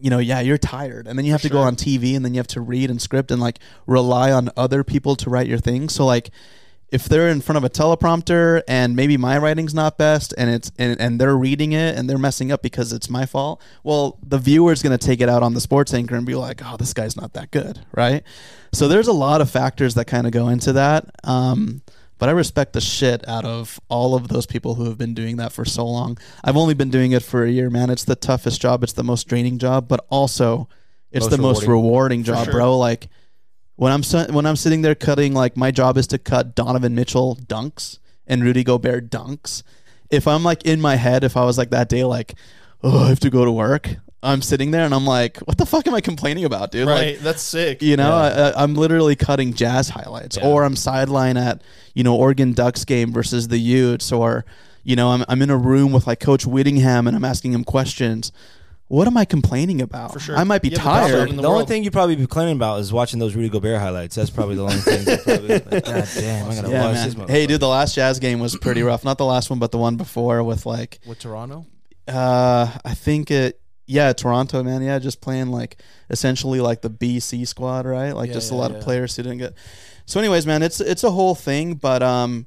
you 0.00 0.10
know, 0.10 0.18
yeah, 0.18 0.40
you're 0.40 0.58
tired, 0.58 1.06
and 1.06 1.18
then 1.18 1.24
you 1.24 1.32
have 1.32 1.42
to 1.42 1.48
go 1.48 1.60
on 1.60 1.76
TV, 1.76 2.16
and 2.16 2.24
then 2.24 2.34
you 2.34 2.38
have 2.38 2.46
to 2.48 2.60
read 2.60 2.90
and 2.90 3.00
script 3.00 3.30
and 3.30 3.40
like 3.40 3.58
rely 3.86 4.32
on 4.32 4.50
other 4.56 4.82
people 4.84 5.16
to 5.16 5.30
write 5.30 5.46
your 5.46 5.58
thing. 5.58 5.88
So 5.88 6.06
like, 6.06 6.30
if 6.90 7.04
they're 7.04 7.28
in 7.28 7.40
front 7.40 7.56
of 7.56 7.64
a 7.64 7.70
teleprompter 7.70 8.62
and 8.66 8.96
maybe 8.96 9.16
my 9.16 9.38
writing's 9.38 9.72
not 9.72 9.96
best 9.96 10.34
and 10.36 10.50
it's 10.50 10.72
and, 10.76 11.00
and 11.00 11.20
they're 11.20 11.36
reading 11.36 11.70
it 11.70 11.96
and 11.96 12.10
they're 12.10 12.18
messing 12.18 12.50
up 12.50 12.62
because 12.62 12.92
it's 12.92 13.08
my 13.08 13.24
fault 13.24 13.62
well 13.84 14.18
the 14.26 14.38
viewer's 14.38 14.82
going 14.82 14.96
to 14.96 15.06
take 15.06 15.20
it 15.20 15.28
out 15.28 15.40
on 15.40 15.54
the 15.54 15.60
sports 15.60 15.94
anchor 15.94 16.16
and 16.16 16.26
be 16.26 16.34
like 16.34 16.60
oh 16.64 16.76
this 16.76 16.92
guy's 16.92 17.16
not 17.16 17.32
that 17.34 17.52
good 17.52 17.78
right? 17.92 18.24
So 18.72 18.88
there's 18.88 19.08
a 19.08 19.12
lot 19.12 19.40
of 19.40 19.50
factors 19.50 19.94
that 19.94 20.06
kind 20.06 20.26
of 20.26 20.32
go 20.32 20.48
into 20.48 20.72
that. 20.74 21.06
Um, 21.24 21.82
but 22.20 22.28
I 22.28 22.32
respect 22.32 22.74
the 22.74 22.80
shit 22.82 23.26
out 23.26 23.46
of 23.46 23.80
all 23.88 24.14
of 24.14 24.28
those 24.28 24.44
people 24.44 24.74
who 24.74 24.84
have 24.84 24.98
been 24.98 25.14
doing 25.14 25.38
that 25.38 25.52
for 25.52 25.64
so 25.64 25.86
long. 25.86 26.18
I've 26.44 26.56
only 26.56 26.74
been 26.74 26.90
doing 26.90 27.12
it 27.12 27.22
for 27.22 27.44
a 27.44 27.50
year, 27.50 27.70
man. 27.70 27.88
It's 27.88 28.04
the 28.04 28.14
toughest 28.14 28.60
job. 28.60 28.84
It's 28.84 28.92
the 28.92 29.02
most 29.02 29.26
draining 29.26 29.58
job, 29.58 29.88
but 29.88 30.04
also 30.10 30.68
it's 31.10 31.24
Most 31.24 31.30
the 31.30 31.42
most 31.42 31.66
rewarding 31.66 32.22
job, 32.22 32.44
sure. 32.44 32.52
bro. 32.52 32.78
Like 32.78 33.08
when 33.76 33.90
I'm 33.90 34.02
when 34.34 34.44
I'm 34.44 34.56
sitting 34.56 34.82
there 34.82 34.94
cutting, 34.94 35.32
like 35.32 35.56
my 35.56 35.70
job 35.70 35.96
is 35.96 36.06
to 36.08 36.18
cut 36.18 36.54
Donovan 36.54 36.94
Mitchell 36.94 37.36
dunks 37.46 37.98
and 38.26 38.44
Rudy 38.44 38.62
Gobert 38.62 39.10
dunks. 39.10 39.62
If 40.10 40.28
I'm 40.28 40.44
like 40.44 40.64
in 40.64 40.80
my 40.80 40.96
head, 40.96 41.24
if 41.24 41.38
I 41.38 41.44
was 41.44 41.56
like 41.56 41.70
that 41.70 41.88
day, 41.88 42.04
like, 42.04 42.34
oh, 42.82 43.04
I 43.04 43.08
have 43.08 43.20
to 43.20 43.30
go 43.30 43.46
to 43.46 43.50
work. 43.50 43.96
I'm 44.22 44.42
sitting 44.42 44.70
there 44.70 44.84
and 44.84 44.94
I'm 44.94 45.06
like, 45.06 45.38
what 45.38 45.56
the 45.56 45.64
fuck 45.64 45.86
am 45.86 45.94
I 45.94 46.00
complaining 46.02 46.44
about, 46.44 46.70
dude? 46.72 46.86
Like, 46.86 46.94
Right. 47.00 47.18
That's 47.20 47.40
sick. 47.42 47.80
you 47.82 47.96
know, 47.96 48.12
I, 48.12 48.52
I'm 48.62 48.74
literally 48.74 49.16
cutting 49.16 49.54
jazz 49.54 49.88
highlights, 49.88 50.36
Yeah. 50.36 50.46
or 50.46 50.64
I'm 50.64 50.76
sideline 50.76 51.36
at 51.38 51.62
you 51.94 52.04
know 52.04 52.14
Oregon 52.14 52.52
Ducks 52.52 52.84
game 52.84 53.12
versus 53.12 53.48
the 53.48 53.58
Utes, 53.58 54.12
or 54.12 54.44
you 54.84 54.94
know 54.96 55.08
I'm 55.10 55.24
I'm 55.28 55.40
in 55.42 55.48
a 55.50 55.56
room 55.56 55.92
with 55.92 56.06
like 56.06 56.20
Coach 56.20 56.44
Whittingham 56.46 57.06
and 57.06 57.16
I'm 57.16 57.24
asking 57.24 57.52
him 57.52 57.64
questions. 57.64 58.30
What 58.88 59.06
am 59.06 59.16
I 59.16 59.24
complaining 59.24 59.80
about? 59.80 60.12
For 60.12 60.18
sure. 60.18 60.36
I 60.36 60.42
might 60.42 60.62
be 60.62 60.68
You 60.68 60.74
the 60.76 60.82
tired. 60.82 61.30
The, 61.30 61.42
the 61.42 61.48
only 61.48 61.64
thing 61.64 61.84
you 61.84 61.92
probably 61.92 62.16
be 62.16 62.22
complaining 62.22 62.56
about 62.56 62.80
is 62.80 62.92
watching 62.92 63.20
those 63.20 63.36
Rudy 63.36 63.48
Gobert 63.48 63.78
highlights. 63.78 64.16
That's 64.16 64.30
probably 64.30 64.56
the 64.56 64.62
only 64.64 64.74
thing. 64.78 65.04
That 65.04 65.22
probably, 65.22 65.48
like, 65.48 65.84
God 65.84 66.08
damn, 66.16 66.50
I 66.50 66.54
gotta 66.56 66.68
Yeah, 66.70 66.84
watch 66.86 66.94
man. 66.96 67.26
this. 67.26 67.30
Hey, 67.30 67.46
dude, 67.46 67.60
the 67.60 67.68
last 67.68 67.94
Jazz 67.94 68.18
game 68.18 68.40
was 68.40 68.56
pretty 68.56 68.82
rough. 68.82 69.04
Not 69.04 69.16
the 69.16 69.24
last 69.24 69.48
one, 69.48 69.60
but 69.60 69.70
the 69.70 69.78
one 69.78 69.94
before 69.96 70.42
with 70.42 70.66
like, 70.66 70.98
With 71.06 71.20
Toronto? 71.20 71.66
uh, 72.08 72.76
I 72.84 72.94
think 72.94 73.30
it, 73.30 73.59
yeah, 73.90 74.12
Toronto, 74.12 74.62
man. 74.62 74.82
Yeah, 74.82 75.00
just 75.00 75.20
playing 75.20 75.48
like 75.48 75.82
essentially 76.10 76.60
like 76.60 76.80
the 76.80 76.90
BC 76.90 77.46
squad, 77.48 77.86
right? 77.86 78.12
Like 78.12 78.28
Yeah, 78.28 78.34
just 78.34 78.52
a 78.52 78.54
lot 78.54 78.70
yeah. 78.70 78.76
of 78.76 78.84
players 78.84 79.16
who 79.16 79.24
didn't 79.24 79.38
get. 79.38 79.54
So, 80.06 80.20
anyways, 80.20 80.46
man, 80.46 80.62
it's 80.62 80.80
it's 80.80 81.02
a 81.02 81.10
whole 81.10 81.34
thing, 81.34 81.74
but 81.74 82.00
um, 82.00 82.46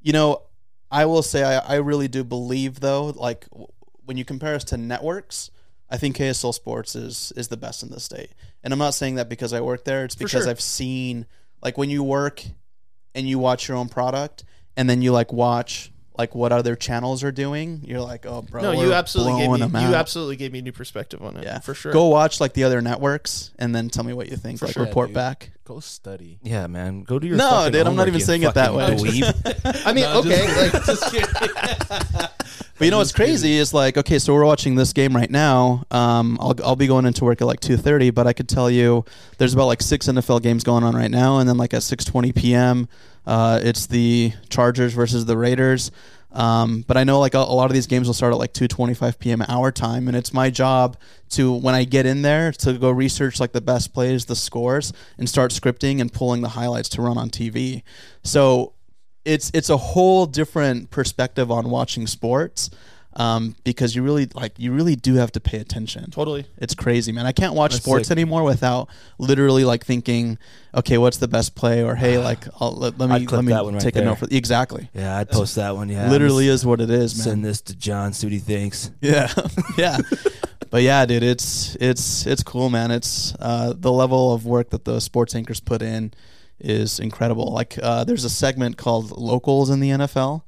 you 0.00 0.12
know, 0.12 0.42
I 0.88 1.04
will 1.06 1.22
say 1.22 1.42
I, 1.42 1.58
I 1.58 1.74
really 1.76 2.06
do 2.06 2.22
believe 2.22 2.78
though, 2.78 3.06
like 3.06 3.48
w- 3.50 3.66
when 4.04 4.16
you 4.16 4.24
compare 4.24 4.54
us 4.54 4.62
to 4.64 4.76
networks, 4.76 5.50
I 5.90 5.96
think 5.96 6.16
KSL 6.16 6.54
Sports 6.54 6.94
is 6.94 7.32
is 7.36 7.48
the 7.48 7.56
best 7.56 7.82
in 7.82 7.90
the 7.90 7.98
state. 7.98 8.30
And 8.62 8.72
I'm 8.72 8.78
not 8.78 8.94
saying 8.94 9.16
that 9.16 9.28
because 9.28 9.52
I 9.52 9.60
work 9.60 9.84
there. 9.84 10.04
It's 10.04 10.14
because 10.14 10.44
sure. 10.44 10.50
I've 10.50 10.60
seen 10.60 11.26
like 11.60 11.76
when 11.76 11.90
you 11.90 12.04
work 12.04 12.44
and 13.16 13.28
you 13.28 13.40
watch 13.40 13.66
your 13.66 13.76
own 13.76 13.88
product 13.88 14.44
and 14.76 14.88
then 14.88 15.02
you 15.02 15.10
like 15.10 15.32
watch 15.32 15.90
like 16.18 16.34
what 16.34 16.50
other 16.52 16.74
channels 16.74 17.22
are 17.22 17.30
doing, 17.32 17.80
you're 17.84 18.00
like, 18.00 18.26
oh, 18.26 18.42
bro, 18.42 18.60
no, 18.60 18.76
we're 18.76 18.86
you 18.86 18.92
absolutely 18.92 19.38
gave 19.40 19.50
me 19.72 19.80
you 19.80 19.94
absolutely 19.94 20.36
gave 20.36 20.52
me 20.52 20.58
a 20.58 20.62
new 20.62 20.72
perspective 20.72 21.22
on 21.22 21.36
it. 21.36 21.44
Yeah, 21.44 21.60
for 21.60 21.74
sure. 21.74 21.92
Go 21.92 22.08
watch 22.08 22.40
like 22.40 22.52
the 22.54 22.64
other 22.64 22.80
networks 22.82 23.52
and 23.58 23.74
then 23.74 23.88
tell 23.88 24.04
me 24.04 24.12
what 24.12 24.28
you 24.28 24.36
think. 24.36 24.58
For 24.58 24.66
like 24.66 24.74
sure, 24.74 24.84
report 24.84 25.08
dude. 25.08 25.14
back. 25.14 25.50
Go 25.64 25.80
study. 25.80 26.38
Yeah, 26.42 26.66
man, 26.66 27.02
go 27.02 27.18
do 27.18 27.26
your. 27.26 27.36
No, 27.36 27.48
fucking 27.48 27.72
dude, 27.72 27.86
I'm 27.86 27.94
not 27.94 28.08
even 28.08 28.20
saying 28.20 28.42
it 28.42 28.54
that 28.54 28.74
way. 28.74 28.84
I 29.84 29.92
mean, 29.92 30.04
No, 30.04 30.20
okay, 30.20 30.46
kidding. 30.46 30.56
like 30.56 30.72
just 30.86 31.12
kidding. 31.12 31.28
But 32.78 32.84
you 32.84 32.90
know 32.90 32.98
what's 32.98 33.12
crazy 33.12 33.56
is 33.56 33.74
like, 33.74 33.98
okay, 33.98 34.18
so 34.20 34.32
we're 34.32 34.44
watching 34.44 34.76
this 34.76 34.92
game 34.92 35.14
right 35.14 35.30
now. 35.30 35.84
Um, 35.90 36.38
I'll 36.40 36.54
I'll 36.64 36.76
be 36.76 36.86
going 36.86 37.06
into 37.06 37.24
work 37.24 37.40
at 37.42 37.46
like 37.46 37.60
two 37.60 37.76
thirty, 37.76 38.10
but 38.10 38.26
I 38.26 38.32
could 38.32 38.48
tell 38.48 38.70
you 38.70 39.04
there's 39.38 39.52
about 39.52 39.66
like 39.66 39.82
six 39.82 40.06
NFL 40.06 40.42
games 40.42 40.64
going 40.64 40.84
on 40.84 40.94
right 40.94 41.10
now, 41.10 41.38
and 41.38 41.48
then 41.48 41.56
like 41.56 41.74
at 41.74 41.82
six 41.82 42.04
twenty 42.04 42.32
p.m. 42.32 42.88
Uh, 43.28 43.60
it's 43.62 43.86
the 43.86 44.32
Chargers 44.48 44.94
versus 44.94 45.26
the 45.26 45.36
Raiders. 45.36 45.90
Um, 46.32 46.82
but 46.86 46.96
I 46.96 47.04
know 47.04 47.20
like 47.20 47.34
a, 47.34 47.38
a 47.38 47.54
lot 47.54 47.66
of 47.66 47.74
these 47.74 47.86
games 47.86 48.06
will 48.06 48.14
start 48.14 48.32
at 48.32 48.38
like 48.38 48.54
two 48.54 48.68
twenty 48.68 48.94
five 48.94 49.18
p.m. 49.18 49.42
our 49.48 49.70
time, 49.70 50.08
and 50.08 50.16
it's 50.16 50.32
my 50.32 50.48
job 50.48 50.96
to 51.30 51.52
when 51.52 51.74
I 51.74 51.84
get 51.84 52.06
in 52.06 52.22
there 52.22 52.52
to 52.52 52.72
go 52.74 52.90
research 52.90 53.38
like 53.38 53.52
the 53.52 53.60
best 53.60 53.92
plays, 53.92 54.24
the 54.24 54.36
scores, 54.36 54.94
and 55.18 55.28
start 55.28 55.50
scripting 55.50 56.00
and 56.00 56.10
pulling 56.10 56.40
the 56.40 56.50
highlights 56.50 56.88
to 56.90 57.02
run 57.02 57.18
on 57.18 57.28
TV. 57.28 57.82
So 58.24 58.72
it's 59.26 59.50
it's 59.52 59.68
a 59.68 59.76
whole 59.76 60.24
different 60.24 60.90
perspective 60.90 61.50
on 61.50 61.68
watching 61.68 62.06
sports 62.06 62.70
um, 63.18 63.56
because 63.64 63.96
you 63.96 64.02
really 64.02 64.26
like 64.26 64.58
you 64.58 64.72
really 64.72 64.94
do 64.94 65.16
have 65.16 65.32
to 65.32 65.40
pay 65.40 65.58
attention. 65.58 66.10
totally. 66.10 66.46
It's 66.56 66.74
crazy, 66.74 67.10
man. 67.10 67.26
I 67.26 67.32
can't 67.32 67.54
watch 67.54 67.72
That's 67.72 67.84
sports 67.84 68.08
sick. 68.08 68.16
anymore 68.16 68.44
without 68.44 68.88
literally 69.18 69.64
like 69.64 69.84
thinking, 69.84 70.38
okay, 70.74 70.98
what's 70.98 71.16
the 71.18 71.26
best 71.26 71.56
play, 71.56 71.82
or 71.82 71.96
hey, 71.96 72.18
like 72.24 72.46
I'll, 72.60 72.72
let, 72.72 72.96
let 72.96 73.10
me 73.10 73.26
let 73.26 73.44
me 73.44 73.52
that 73.52 73.64
one 73.64 73.74
right 73.74 73.82
take 73.82 73.96
a 73.96 74.02
note 74.02 74.18
for 74.18 74.28
exactly. 74.30 74.88
Yeah, 74.94 75.18
I'd 75.18 75.28
post 75.28 75.56
that 75.56 75.74
one. 75.74 75.88
Yeah, 75.88 76.08
literally 76.08 76.48
is 76.48 76.64
what 76.64 76.80
it 76.80 76.90
is, 76.90 77.16
man. 77.18 77.24
Send 77.24 77.44
this 77.44 77.60
to 77.62 77.76
John. 77.76 78.12
See 78.12 78.26
what 78.26 78.32
he 78.32 78.38
thinks. 78.38 78.90
Yeah, 79.00 79.32
yeah. 79.76 79.98
But 80.70 80.82
yeah, 80.82 81.04
dude, 81.04 81.24
it's 81.24 81.76
it's 81.80 82.24
it's 82.24 82.44
cool, 82.44 82.70
man. 82.70 82.92
It's 82.92 83.34
uh, 83.40 83.74
the 83.76 83.92
level 83.92 84.32
of 84.32 84.46
work 84.46 84.70
that 84.70 84.84
the 84.84 85.00
sports 85.00 85.34
anchors 85.34 85.60
put 85.60 85.82
in 85.82 86.12
is 86.60 87.00
incredible. 87.00 87.52
Like, 87.52 87.78
uh, 87.82 88.04
there's 88.04 88.24
a 88.24 88.30
segment 88.30 88.76
called 88.76 89.10
"Locals" 89.10 89.70
in 89.70 89.80
the 89.80 89.90
NFL. 89.90 90.42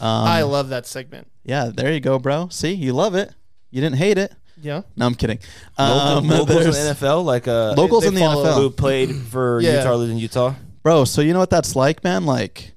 Um, 0.00 0.24
I 0.26 0.42
love 0.42 0.70
that 0.70 0.86
segment. 0.86 1.26
Yeah, 1.44 1.70
there 1.74 1.92
you 1.92 2.00
go, 2.00 2.18
bro. 2.18 2.48
See, 2.50 2.72
you 2.72 2.92
love 2.92 3.14
it. 3.14 3.32
You 3.70 3.80
didn't 3.80 3.96
hate 3.98 4.18
it. 4.18 4.32
Yeah. 4.62 4.82
No, 4.96 5.06
I'm 5.06 5.14
kidding. 5.14 5.38
Local, 5.78 5.96
Um, 6.18 6.28
locals 6.28 6.66
in 6.66 6.72
the 6.72 6.94
NFL, 6.94 7.24
like 7.24 7.48
uh, 7.48 7.74
locals 7.76 8.02
they 8.02 8.08
in 8.08 8.14
the 8.14 8.20
NFL, 8.20 8.54
who 8.56 8.70
played 8.70 9.14
for 9.14 9.60
Yeah. 9.62 9.78
Utah, 9.78 9.94
lived 9.94 10.12
in 10.12 10.18
Utah. 10.18 10.54
bro. 10.82 11.04
So 11.04 11.22
you 11.22 11.32
know 11.32 11.38
what 11.38 11.50
that's 11.50 11.74
like, 11.76 12.04
man? 12.04 12.26
Like, 12.26 12.72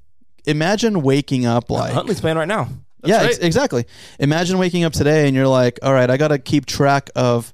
imagine 0.45 1.01
waking 1.01 1.45
up 1.45 1.69
like 1.69 1.93
Huntley's 1.93 2.21
playing 2.21 2.37
right 2.37 2.47
now. 2.47 2.69
That's 3.01 3.09
yeah, 3.09 3.17
right. 3.17 3.25
ex- 3.31 3.37
exactly. 3.39 3.85
Imagine 4.19 4.57
waking 4.59 4.85
up 4.85 4.93
today 4.93 5.27
and 5.27 5.35
you're 5.35 5.47
like, 5.47 5.77
all 5.83 5.93
right, 5.93 6.09
I 6.09 6.15
got 6.15 6.29
to 6.29 6.39
keep 6.39 6.65
track 6.65 7.09
of 7.17 7.53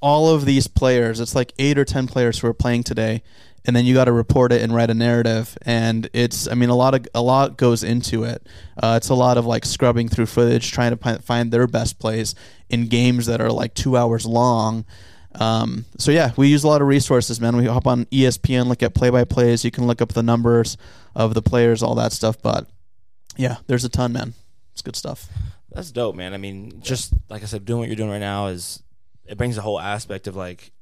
all 0.00 0.34
of 0.34 0.44
these 0.44 0.66
players. 0.68 1.18
It's 1.20 1.34
like 1.34 1.52
eight 1.58 1.78
or 1.78 1.86
ten 1.86 2.06
players 2.06 2.38
who 2.40 2.48
are 2.48 2.54
playing 2.54 2.82
today, 2.82 3.22
and 3.64 3.76
then 3.76 3.84
you 3.84 3.94
got 3.94 4.06
to 4.06 4.12
report 4.12 4.52
it 4.52 4.62
and 4.62 4.74
write 4.74 4.90
a 4.90 4.94
narrative. 4.94 5.56
And 5.62 6.08
it's, 6.12 6.48
I 6.48 6.54
mean, 6.54 6.68
a 6.68 6.74
lot 6.74 6.94
of 6.94 7.06
a 7.14 7.22
lot 7.22 7.56
goes 7.56 7.82
into 7.82 8.24
it. 8.24 8.46
Uh, 8.76 8.94
it's 8.96 9.08
a 9.08 9.14
lot 9.14 9.38
of 9.38 9.46
like 9.46 9.64
scrubbing 9.64 10.08
through 10.08 10.26
footage, 10.26 10.72
trying 10.72 10.96
to 10.96 11.18
find 11.20 11.52
their 11.52 11.66
best 11.66 11.98
plays 11.98 12.34
in 12.68 12.88
games 12.88 13.26
that 13.26 13.40
are 13.40 13.50
like 13.50 13.74
two 13.74 13.96
hours 13.96 14.26
long. 14.26 14.84
Um, 15.34 15.86
so 15.96 16.10
yeah, 16.10 16.32
we 16.36 16.48
use 16.48 16.64
a 16.64 16.68
lot 16.68 16.82
of 16.82 16.88
resources, 16.88 17.40
man. 17.40 17.56
We 17.56 17.66
hop 17.66 17.86
on 17.86 18.04
ESPN, 18.06 18.66
look 18.66 18.82
at 18.82 18.94
play 18.94 19.10
by 19.10 19.24
plays. 19.24 19.64
You 19.64 19.70
can 19.70 19.86
look 19.86 20.02
up 20.02 20.12
the 20.12 20.22
numbers 20.22 20.76
of 21.14 21.34
the 21.34 21.42
players, 21.42 21.82
all 21.82 21.94
that 21.94 22.12
stuff. 22.12 22.40
But 22.42 22.66
yeah, 23.36 23.56
there's 23.66 23.84
a 23.84 23.88
ton, 23.88 24.12
man. 24.12 24.34
It's 24.72 24.82
good 24.82 24.96
stuff. 24.96 25.28
That's 25.70 25.90
dope, 25.90 26.16
man. 26.16 26.34
I 26.34 26.36
mean, 26.36 26.82
just 26.82 27.14
like 27.30 27.42
I 27.42 27.46
said, 27.46 27.64
doing 27.64 27.80
what 27.80 27.88
you're 27.88 27.96
doing 27.96 28.10
right 28.10 28.18
now 28.18 28.48
is 28.48 28.82
it 29.24 29.38
brings 29.38 29.56
a 29.56 29.62
whole 29.62 29.80
aspect 29.80 30.26
of 30.26 30.36
like, 30.36 30.72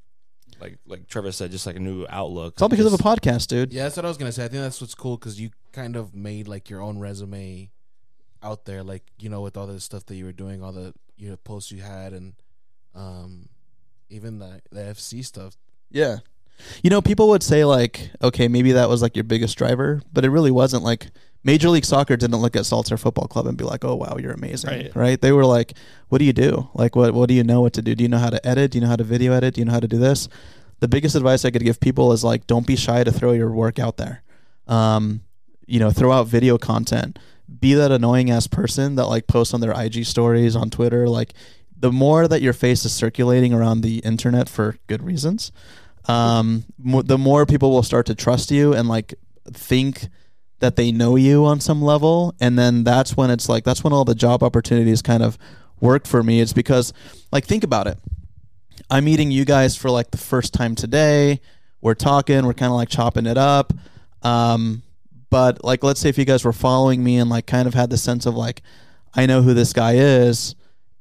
like 0.60 0.78
like 0.86 1.08
Trevor 1.08 1.32
said, 1.32 1.50
just 1.50 1.66
like 1.66 1.76
a 1.76 1.80
new 1.80 2.06
outlook. 2.08 2.54
It's 2.54 2.62
all 2.62 2.68
because 2.68 2.92
of 2.92 2.98
a 2.98 3.02
podcast, 3.02 3.48
dude. 3.48 3.72
Yeah, 3.72 3.84
that's 3.84 3.96
what 3.96 4.04
I 4.04 4.08
was 4.08 4.16
gonna 4.16 4.32
say. 4.32 4.44
I 4.44 4.48
think 4.48 4.62
that's 4.62 4.80
what's 4.80 4.94
cool 4.94 5.16
because 5.16 5.40
you 5.40 5.50
kind 5.72 5.96
of 5.96 6.14
made 6.14 6.48
like 6.48 6.70
your 6.70 6.82
own 6.82 6.98
resume 6.98 7.70
out 8.42 8.64
there, 8.64 8.82
like 8.82 9.04
you 9.18 9.28
know, 9.28 9.40
with 9.40 9.56
all 9.56 9.66
the 9.66 9.80
stuff 9.80 10.06
that 10.06 10.16
you 10.16 10.24
were 10.24 10.32
doing, 10.32 10.62
all 10.62 10.72
the 10.72 10.94
you 11.16 11.30
know 11.30 11.36
posts 11.36 11.70
you 11.70 11.82
had, 11.82 12.12
and 12.12 12.34
um, 12.94 13.48
even 14.08 14.38
the 14.38 14.60
the 14.70 14.80
FC 14.80 15.24
stuff. 15.24 15.56
Yeah. 15.90 16.18
You 16.82 16.90
know, 16.90 17.00
people 17.00 17.28
would 17.30 17.42
say 17.42 17.64
like, 17.64 18.10
okay, 18.22 18.46
maybe 18.46 18.72
that 18.72 18.90
was 18.90 19.00
like 19.00 19.16
your 19.16 19.24
biggest 19.24 19.56
driver, 19.56 20.02
but 20.12 20.26
it 20.26 20.30
really 20.30 20.50
wasn't. 20.50 20.82
Like 20.82 21.06
Major 21.42 21.70
League 21.70 21.84
Soccer 21.84 22.16
didn't 22.16 22.36
look 22.40 22.54
at 22.54 22.62
Saltair 22.62 22.98
Football 22.98 23.26
Club 23.26 23.46
and 23.46 23.56
be 23.56 23.64
like, 23.64 23.84
"Oh 23.84 23.94
wow, 23.94 24.16
you're 24.20 24.32
amazing," 24.32 24.70
Right. 24.94 25.20
They 25.20 25.32
were 25.32 25.46
like, 25.46 25.74
"What 26.08 26.18
do 26.18 26.24
you 26.24 26.32
do? 26.32 26.68
Like, 26.74 26.94
what 26.96 27.14
what 27.14 27.28
do 27.28 27.34
you 27.34 27.44
know 27.44 27.60
what 27.60 27.72
to 27.74 27.82
do? 27.82 27.94
Do 27.94 28.02
you 28.02 28.08
know 28.08 28.18
how 28.18 28.30
to 28.30 28.46
edit? 28.46 28.72
Do 28.72 28.78
you 28.78 28.82
know 28.82 28.88
how 28.88 28.96
to 28.96 29.04
video 29.04 29.32
edit? 29.32 29.54
Do 29.54 29.60
you 29.60 29.64
know 29.64 29.72
how 29.72 29.80
to 29.80 29.88
do 29.88 29.98
this?" 29.98 30.28
The 30.80 30.88
biggest 30.88 31.14
advice 31.14 31.44
I 31.44 31.50
could 31.50 31.62
give 31.62 31.78
people 31.78 32.10
is 32.12 32.24
like, 32.24 32.46
don't 32.46 32.66
be 32.66 32.74
shy 32.74 33.04
to 33.04 33.12
throw 33.12 33.32
your 33.32 33.50
work 33.50 33.78
out 33.78 33.98
there. 33.98 34.22
Um, 34.66 35.20
you 35.66 35.78
know, 35.78 35.90
throw 35.90 36.10
out 36.10 36.26
video 36.26 36.56
content. 36.56 37.18
Be 37.60 37.74
that 37.74 37.92
annoying 37.92 38.30
ass 38.30 38.46
person 38.46 38.94
that 38.94 39.06
like 39.06 39.26
posts 39.26 39.52
on 39.52 39.60
their 39.60 39.72
IG 39.72 40.06
stories 40.06 40.56
on 40.56 40.70
Twitter. 40.70 41.06
Like, 41.06 41.34
the 41.78 41.92
more 41.92 42.26
that 42.26 42.40
your 42.40 42.54
face 42.54 42.84
is 42.84 42.92
circulating 42.92 43.52
around 43.52 43.82
the 43.82 43.98
internet 43.98 44.48
for 44.48 44.76
good 44.86 45.02
reasons, 45.02 45.52
um, 46.06 46.64
mo- 46.78 47.02
the 47.02 47.18
more 47.18 47.44
people 47.44 47.70
will 47.70 47.82
start 47.82 48.06
to 48.06 48.14
trust 48.14 48.50
you 48.50 48.72
and 48.72 48.88
like 48.88 49.14
think 49.52 50.08
that 50.60 50.76
they 50.76 50.92
know 50.92 51.16
you 51.16 51.44
on 51.44 51.60
some 51.60 51.82
level. 51.82 52.34
And 52.40 52.58
then 52.58 52.84
that's 52.84 53.16
when 53.16 53.30
it's 53.30 53.48
like, 53.48 53.64
that's 53.64 53.82
when 53.82 53.92
all 53.92 54.04
the 54.04 54.14
job 54.14 54.42
opportunities 54.42 55.02
kind 55.02 55.22
of 55.22 55.36
work 55.80 56.06
for 56.06 56.22
me. 56.22 56.40
It's 56.40 56.52
because, 56.52 56.92
like, 57.32 57.44
think 57.44 57.64
about 57.64 57.86
it. 57.86 57.98
I'm 58.88 59.04
meeting 59.04 59.30
you 59.30 59.44
guys 59.44 59.76
for 59.76 59.90
like 59.90 60.10
the 60.10 60.18
first 60.18 60.54
time 60.54 60.74
today. 60.74 61.40
We're 61.80 61.94
talking, 61.94 62.44
we're 62.44 62.54
kind 62.54 62.70
of 62.70 62.76
like 62.76 62.88
chopping 62.88 63.26
it 63.26 63.38
up. 63.38 63.72
Um, 64.22 64.82
but 65.30 65.64
like, 65.64 65.82
let's 65.82 66.00
say 66.00 66.08
if 66.08 66.18
you 66.18 66.24
guys 66.24 66.44
were 66.44 66.52
following 66.52 67.02
me 67.02 67.16
and 67.18 67.30
like 67.30 67.46
kind 67.46 67.66
of 67.66 67.74
had 67.74 67.90
the 67.90 67.96
sense 67.96 68.26
of 68.26 68.34
like, 68.34 68.62
I 69.14 69.26
know 69.26 69.42
who 69.42 69.54
this 69.54 69.72
guy 69.72 69.94
is. 69.94 70.54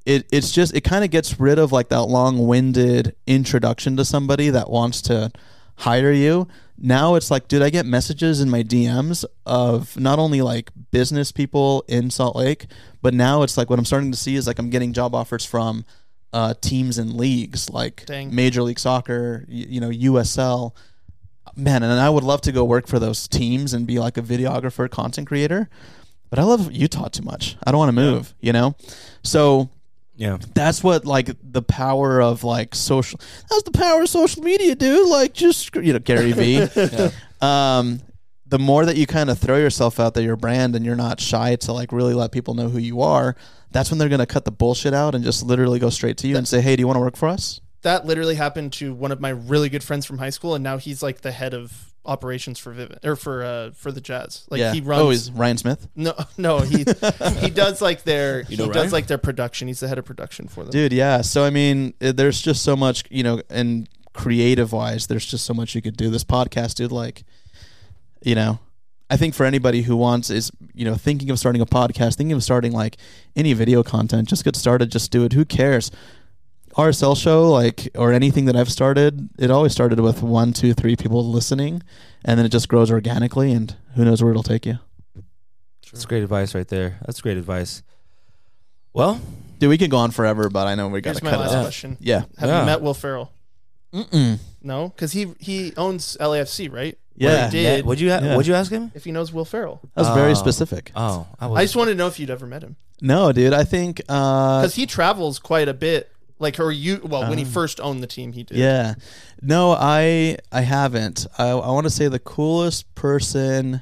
It, 0.06 0.26
it's 0.32 0.52
just 0.52 0.74
it 0.76 0.82
kind 0.82 1.04
of 1.04 1.12
gets 1.12 1.40
rid 1.40 1.60
of 1.60 1.72
like 1.72 1.90
that 1.90 2.04
long-winded 2.04 3.16
introduction 3.28 3.98
to 3.98 4.06
somebody 4.06 4.50
that 4.50 4.70
wants 4.70 5.02
to 5.04 5.32
hire 5.80 6.12
you. 6.12 6.48
Now 6.78 7.16
it's 7.16 7.30
like, 7.30 7.48
dude, 7.50 7.62
I 7.62 7.70
get 7.70 7.86
messages 7.86 8.40
in 8.40 8.50
my 8.50 8.64
DMs 8.64 9.26
of 9.46 9.98
not 10.00 10.18
only 10.20 10.42
like 10.42 10.72
business 10.92 11.32
people 11.32 11.84
in 11.88 12.10
Salt 12.10 12.36
Lake, 12.36 12.68
but 13.02 13.14
now 13.14 13.44
it's 13.44 13.58
like 13.58 13.70
what 13.70 13.80
I'm 13.80 13.86
starting 13.86 14.12
to 14.12 14.18
see 14.18 14.36
is 14.36 14.48
like 14.48 14.60
I'm 14.60 14.70
getting 14.70 14.94
job 14.94 15.14
offers 15.14 15.44
from 15.46 15.84
uh, 16.32 16.54
teams 16.62 16.98
and 16.98 17.14
leagues 17.14 17.70
like 17.70 18.06
Dang. 18.06 18.34
Major 18.34 18.62
League 18.62 18.80
Soccer, 18.80 19.46
y- 19.50 19.66
you 19.70 19.82
know, 19.82 19.90
USL. 19.90 20.74
Man, 21.56 21.84
and 21.84 21.92
I 22.00 22.10
would 22.10 22.24
love 22.24 22.42
to 22.42 22.52
go 22.52 22.64
work 22.64 22.88
for 22.88 23.00
those 23.00 23.28
teams 23.28 23.74
and 23.74 23.86
be 23.88 24.00
like 24.00 24.18
a 24.18 24.22
videographer, 24.22 24.90
content 24.90 25.28
creator. 25.28 25.70
But 26.30 26.40
I 26.40 26.44
love 26.44 26.72
Utah 26.72 27.08
too 27.08 27.24
much. 27.24 27.58
I 27.64 27.72
don't 27.72 27.80
want 27.80 27.90
to 27.90 27.94
move, 27.94 28.36
you 28.40 28.54
know? 28.54 28.76
So 29.24 29.70
Yeah. 30.20 30.38
that's 30.54 30.84
what 30.84 31.06
like 31.06 31.32
the 31.42 31.62
power 31.62 32.22
of 32.22 32.44
like 32.44 32.76
social 32.76 33.20
that's 33.50 33.64
the 33.64 33.72
power 33.72 34.02
of 34.02 34.10
social 34.10 34.44
media 34.44 34.76
dude. 34.76 35.08
Like 35.08 35.34
just 35.34 35.74
you 35.76 35.94
know 35.94 36.00
gary 36.00 36.34
vee. 36.34 36.68
Um 37.42 38.02
the 38.46 38.60
more 38.60 38.84
that 38.86 38.98
you 38.98 39.06
kind 39.08 39.30
of 39.30 39.38
throw 39.40 39.56
yourself 39.58 40.00
out 40.00 40.14
there 40.14 40.24
your 40.24 40.36
brand 40.36 40.76
and 40.76 40.86
you're 40.86 40.96
not 40.98 41.22
shy 41.22 41.56
to 41.56 41.72
like 41.72 41.94
really 41.94 42.14
let 42.14 42.32
people 42.34 42.54
know 42.54 42.68
who 42.68 42.80
you 42.80 43.02
are 43.02 43.36
that's 43.72 43.90
when 43.92 43.98
they're 43.98 44.10
going 44.10 44.20
to 44.20 44.26
cut 44.26 44.46
the 44.46 44.52
bullshit 44.52 44.94
out 44.94 45.16
and 45.16 45.24
just 45.24 45.46
literally 45.46 45.80
go 45.80 45.90
straight 45.90 46.18
to 46.18 46.28
you 46.28 46.36
and 46.36 46.48
say 46.48 46.60
hey 46.60 46.76
do 46.76 46.82
you 46.82 46.88
want 46.88 46.98
to 46.98 47.02
work 47.02 47.16
for 47.16 47.28
us? 47.30 47.62
That 47.84 48.06
literally 48.06 48.36
happened 48.36 48.74
to 48.74 48.94
one 48.94 49.14
of 49.14 49.22
my 49.22 49.30
really 49.30 49.70
good 49.70 49.84
friends 49.86 50.06
from 50.06 50.18
high 50.18 50.32
school, 50.32 50.54
and 50.54 50.62
now 50.62 50.78
he's 50.78 51.02
like 51.02 51.22
the 51.22 51.32
head 51.32 51.54
of 51.54 51.94
operations 52.10 52.58
for 52.60 52.74
Vivint 52.74 53.06
or 53.06 53.16
for 53.16 53.44
uh 53.44 53.72
for 53.72 53.92
the 53.92 54.02
Jazz. 54.02 54.46
Like 54.50 54.60
yeah 54.60 54.74
he 54.74 54.82
runs. 54.82 55.02
oh 55.02 55.10
he's 55.12 55.32
ryan 55.32 55.58
smith 55.58 55.88
no, 55.96 56.14
no, 56.38 56.60
he 56.60 56.80
he 57.40 57.50
does 57.64 57.82
like 57.82 58.04
their 58.04 58.44
he 58.44 58.56
know 58.56 58.66
does 58.68 58.76
Ryan? 58.76 58.92
like 58.92 59.08
their 59.08 59.18
production. 59.18 59.68
He's 59.68 59.80
the 59.80 59.88
head 59.88 59.98
of 60.00 60.06
production 60.06 60.48
for 60.48 60.64
them. 60.64 60.72
dude 60.72 60.92
yeah 60.92 61.22
so 61.22 61.44
i 61.46 61.50
mean 61.50 61.94
there's 62.00 62.42
just 62.42 62.64
so 62.64 62.76
much 62.76 63.04
you 63.10 63.24
know 63.24 63.42
and 63.50 63.88
creative 64.14 64.72
wise 64.74 65.08
there's 65.08 65.26
just 65.26 65.46
so 65.46 65.54
much 65.54 65.76
you 65.76 65.82
could 65.82 65.96
do 65.96 66.10
this 66.10 66.24
podcast 66.24 66.76
dude 66.76 66.92
like 66.92 67.24
you 68.24 68.36
know 68.36 68.60
i 69.10 69.16
think 69.16 69.34
for 69.34 69.46
anybody 69.46 69.84
who 69.84 69.96
wants 69.96 70.30
is 70.30 70.52
you 70.74 70.84
know 70.84 70.96
thinking 70.96 71.30
of 71.30 71.38
starting 71.40 71.62
a 71.62 71.66
podcast 71.66 72.16
thinking 72.16 72.34
of 72.34 72.44
starting 72.44 72.72
like 72.74 72.98
any 73.36 73.54
video 73.54 73.84
content 73.84 74.28
just 74.28 74.44
get 74.44 74.56
started 74.56 74.92
just 74.92 75.12
do 75.12 75.24
it 75.24 75.34
who 75.34 75.46
cares 75.46 75.92
rsl 76.80 77.16
show 77.16 77.50
like 77.52 77.90
or 77.96 78.12
anything 78.14 78.46
that 78.46 78.56
i've 78.56 78.72
started 78.72 79.30
it 79.38 79.50
always 79.52 79.72
started 79.72 80.00
with 80.00 80.22
one 80.24 80.54
two 80.54 80.74
three 80.74 80.96
people 80.96 81.24
listening 81.30 81.82
and 82.26 82.38
then 82.38 82.46
it 82.46 82.50
just 82.50 82.68
grows 82.68 82.90
organically 82.92 83.52
and 83.52 83.76
who 83.96 84.04
knows 84.06 84.22
where 84.22 84.32
it'll 84.32 84.44
take 84.44 84.66
you 84.66 84.78
That's 85.92 86.06
great 86.06 86.22
advice 86.24 86.54
right 86.54 86.68
there. 86.68 86.98
That's 87.06 87.20
great 87.22 87.38
advice. 87.38 87.82
Well, 88.94 89.20
dude 89.60 89.70
we 89.70 89.78
could 89.78 89.90
go 89.92 89.98
on 89.98 90.12
forever 90.12 90.50
but 90.50 90.68
i 90.68 90.76
know 90.76 90.88
we 90.88 91.02
gotta 91.02 91.24
my 91.24 91.32
cut 91.32 91.40
last 91.40 91.52
it 91.54 91.56
out 91.58 91.62
question: 91.64 91.98
yeah 92.00 92.24
Have 92.38 92.50
Yeah. 92.50 92.60
you 92.62 92.66
met 92.66 92.82
Will 92.82 92.94
Ferrell? 92.94 93.32
Mm-mm. 93.94 94.40
No, 94.62 94.90
because 94.90 95.12
he 95.14 95.34
he 95.40 95.74
owns 95.78 96.16
LAFC, 96.20 96.72
right? 96.72 96.96
Yeah. 97.16 97.48
Or 97.48 97.52
did. 97.52 97.86
what'd 97.86 98.00
you 98.00 98.12
ha- 98.12 98.20
Yeah. 98.22 98.36
what'd 98.36 98.46
you 98.48 98.54
ask 98.54 98.72
him? 98.72 98.92
if 98.94 99.04
he 99.04 99.12
knows 99.12 99.34
Will 99.34 99.46
Ferrell, 99.46 99.80
that 99.96 100.02
was 100.06 100.10
very 100.16 100.32
Oh. 100.32 100.36
specific 100.36 100.92
Oh, 100.96 101.26
I 101.40 101.48
I 101.50 101.64
just 101.64 101.76
wanted 101.76 101.92
to 101.92 101.98
know 101.98 102.08
if 102.08 102.20
you'd 102.20 102.30
ever 102.30 102.46
met 102.46 102.62
him 102.64 102.76
No, 103.02 103.32
dude. 103.32 103.54
I 103.54 103.64
think. 103.64 104.02
Uh, 104.08 104.62
because 104.62 104.76
he 104.76 104.86
travels 104.86 105.40
quite 105.40 105.68
a 105.70 105.74
bit. 105.74 106.12
Like, 106.40 106.60
or 106.60 106.72
you? 106.72 107.02
Well, 107.04 107.28
when 107.30 107.38
he 107.38 107.44
Uh, 107.44 107.48
first 107.50 107.80
owned 107.82 108.02
the 108.02 108.08
team, 108.08 108.32
he 108.34 108.44
did. 108.44 108.58
yeah. 108.58 108.96
No, 109.42 109.72
I 109.78 110.38
I 110.52 110.62
haven't. 110.62 111.28
I 111.38 111.50
I 111.50 111.72
want 111.72 111.86
to 111.86 111.90
say 111.90 112.08
the 112.08 112.20
coolest 112.20 112.94
person 112.96 113.82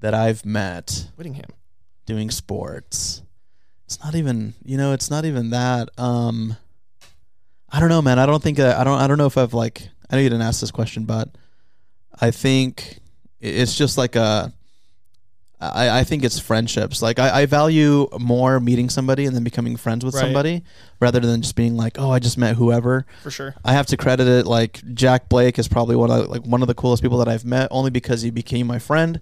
that 0.00 0.12
I've 0.12 0.44
met 0.44 1.10
Whittingham. 1.16 1.50
doing 2.04 2.30
sports. 2.30 3.22
It's 3.86 4.02
not 4.02 4.14
even. 4.16 4.54
You 4.64 4.76
know, 4.76 4.92
it's 4.92 5.10
not 5.10 5.24
even 5.24 5.50
that. 5.50 5.88
Um, 5.96 6.56
I 7.70 7.78
don't 7.80 7.88
know, 7.88 8.02
man. 8.02 8.18
I 8.18 8.26
don't 8.26 8.42
think. 8.42 8.58
I, 8.58 8.80
I 8.80 8.84
don't. 8.84 8.98
I 8.98 9.06
don't 9.06 9.18
know 9.18 9.26
if 9.26 9.38
I've 9.38 9.54
like. 9.54 9.88
I 10.10 10.16
know 10.16 10.22
you 10.22 10.28
didn't 10.28 10.42
ask 10.46 10.60
this 10.60 10.70
question, 10.72 11.04
but 11.04 11.28
I 12.20 12.30
think 12.32 12.98
it's 13.40 13.76
just 13.76 13.96
like 13.96 14.16
a. 14.16 14.52
I, 15.60 16.00
I 16.00 16.04
think 16.04 16.22
it's 16.22 16.38
friendships. 16.38 17.00
Like 17.00 17.18
I, 17.18 17.42
I 17.42 17.46
value 17.46 18.08
more 18.20 18.60
meeting 18.60 18.90
somebody 18.90 19.24
and 19.24 19.34
then 19.34 19.42
becoming 19.42 19.76
friends 19.76 20.04
with 20.04 20.14
Right. 20.14 20.20
somebody 20.20 20.62
rather 21.00 21.20
than 21.20 21.40
just 21.40 21.56
being 21.56 21.76
like, 21.76 21.98
oh, 21.98 22.10
I 22.10 22.18
just 22.18 22.36
met 22.36 22.56
whoever. 22.56 23.06
for 23.22 23.30
sure. 23.30 23.54
I 23.64 23.72
have 23.72 23.86
to 23.86 23.96
credit 23.96 24.28
it 24.28 24.46
like 24.46 24.82
Jack 24.94 25.28
Blake 25.30 25.58
is 25.58 25.66
probably 25.66 25.96
one 25.96 26.10
of 26.10 26.28
like 26.28 26.44
one 26.44 26.60
of 26.60 26.68
the 26.68 26.74
coolest 26.74 27.02
people 27.02 27.16
that 27.18 27.28
I've 27.28 27.44
met 27.44 27.68
only 27.70 27.90
because 27.90 28.20
he 28.22 28.30
became 28.30 28.66
my 28.66 28.78
friend. 28.78 29.20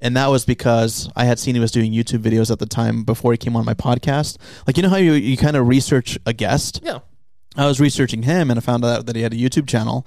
And 0.00 0.16
that 0.16 0.28
was 0.28 0.44
because 0.44 1.10
I 1.16 1.24
had 1.26 1.38
seen 1.38 1.54
he 1.54 1.60
was 1.60 1.70
doing 1.70 1.92
YouTube 1.92 2.18
videos 2.20 2.50
at 2.50 2.58
the 2.58 2.66
time 2.66 3.04
before 3.04 3.32
he 3.32 3.38
came 3.38 3.54
on 3.56 3.64
my 3.64 3.74
podcast. 3.74 4.38
Like 4.66 4.76
you 4.76 4.82
know 4.82 4.88
how 4.90 4.96
you, 4.96 5.12
you 5.12 5.36
kind 5.36 5.56
of 5.56 5.68
research 5.68 6.18
a 6.24 6.32
guest? 6.32 6.80
Yeah. 6.82 7.00
I 7.56 7.66
was 7.66 7.78
researching 7.78 8.22
him 8.24 8.50
and 8.50 8.58
I 8.58 8.62
found 8.62 8.84
out 8.84 9.06
that 9.06 9.16
he 9.16 9.22
had 9.22 9.32
a 9.32 9.36
YouTube 9.36 9.68
channel. 9.68 10.06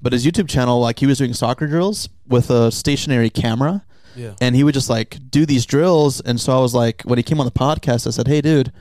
But 0.00 0.12
his 0.12 0.24
YouTube 0.24 0.48
channel, 0.48 0.80
like 0.80 1.00
he 1.00 1.06
was 1.06 1.18
doing 1.18 1.34
soccer 1.34 1.66
drills 1.66 2.08
with 2.26 2.50
a 2.50 2.70
stationary 2.72 3.30
camera 3.30 3.84
Yeah. 4.18 4.34
and 4.40 4.56
he 4.56 4.64
would 4.64 4.74
just 4.74 4.90
like 4.90 5.18
do 5.30 5.46
these 5.46 5.64
drills. 5.64 6.20
And 6.20 6.40
so 6.40 6.56
i 6.56 6.60
was 6.60 6.74
like 6.74 7.02
when 7.02 7.18
he 7.18 7.22
came 7.22 7.40
on 7.40 7.46
the 7.46 7.52
podcast 7.52 8.06
i 8.06 8.10
said 8.10 8.26
hey 8.26 8.40
dude 8.40 8.72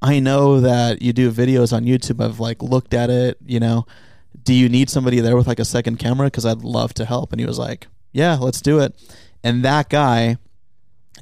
i 0.00 0.18
know 0.18 0.60
that 0.60 1.00
you 1.00 1.12
do 1.12 1.30
videos 1.30 1.72
on 1.72 1.84
youtube. 1.84 2.22
I've 2.22 2.40
like 2.40 2.62
looked 2.62 2.94
at 2.94 3.08
it 3.10 3.38
you 3.46 3.60
know. 3.60 3.86
Do 4.42 4.52
you 4.52 4.68
need 4.68 4.90
somebody 4.90 5.20
there 5.20 5.36
with 5.36 5.46
like 5.46 5.60
a 5.60 5.64
second 5.64 5.98
camera? 5.98 6.26
Because 6.26 6.44
i'd 6.44 6.62
love 6.64 6.92
to 6.94 7.04
help. 7.04 7.32
And 7.32 7.40
he 7.40 7.46
was 7.46 7.58
like 7.58 7.86
yeah 8.12 8.36
let's 8.36 8.60
do 8.60 8.80
it. 8.80 8.94
And 9.44 9.64
that 9.64 9.88
guy 9.88 10.36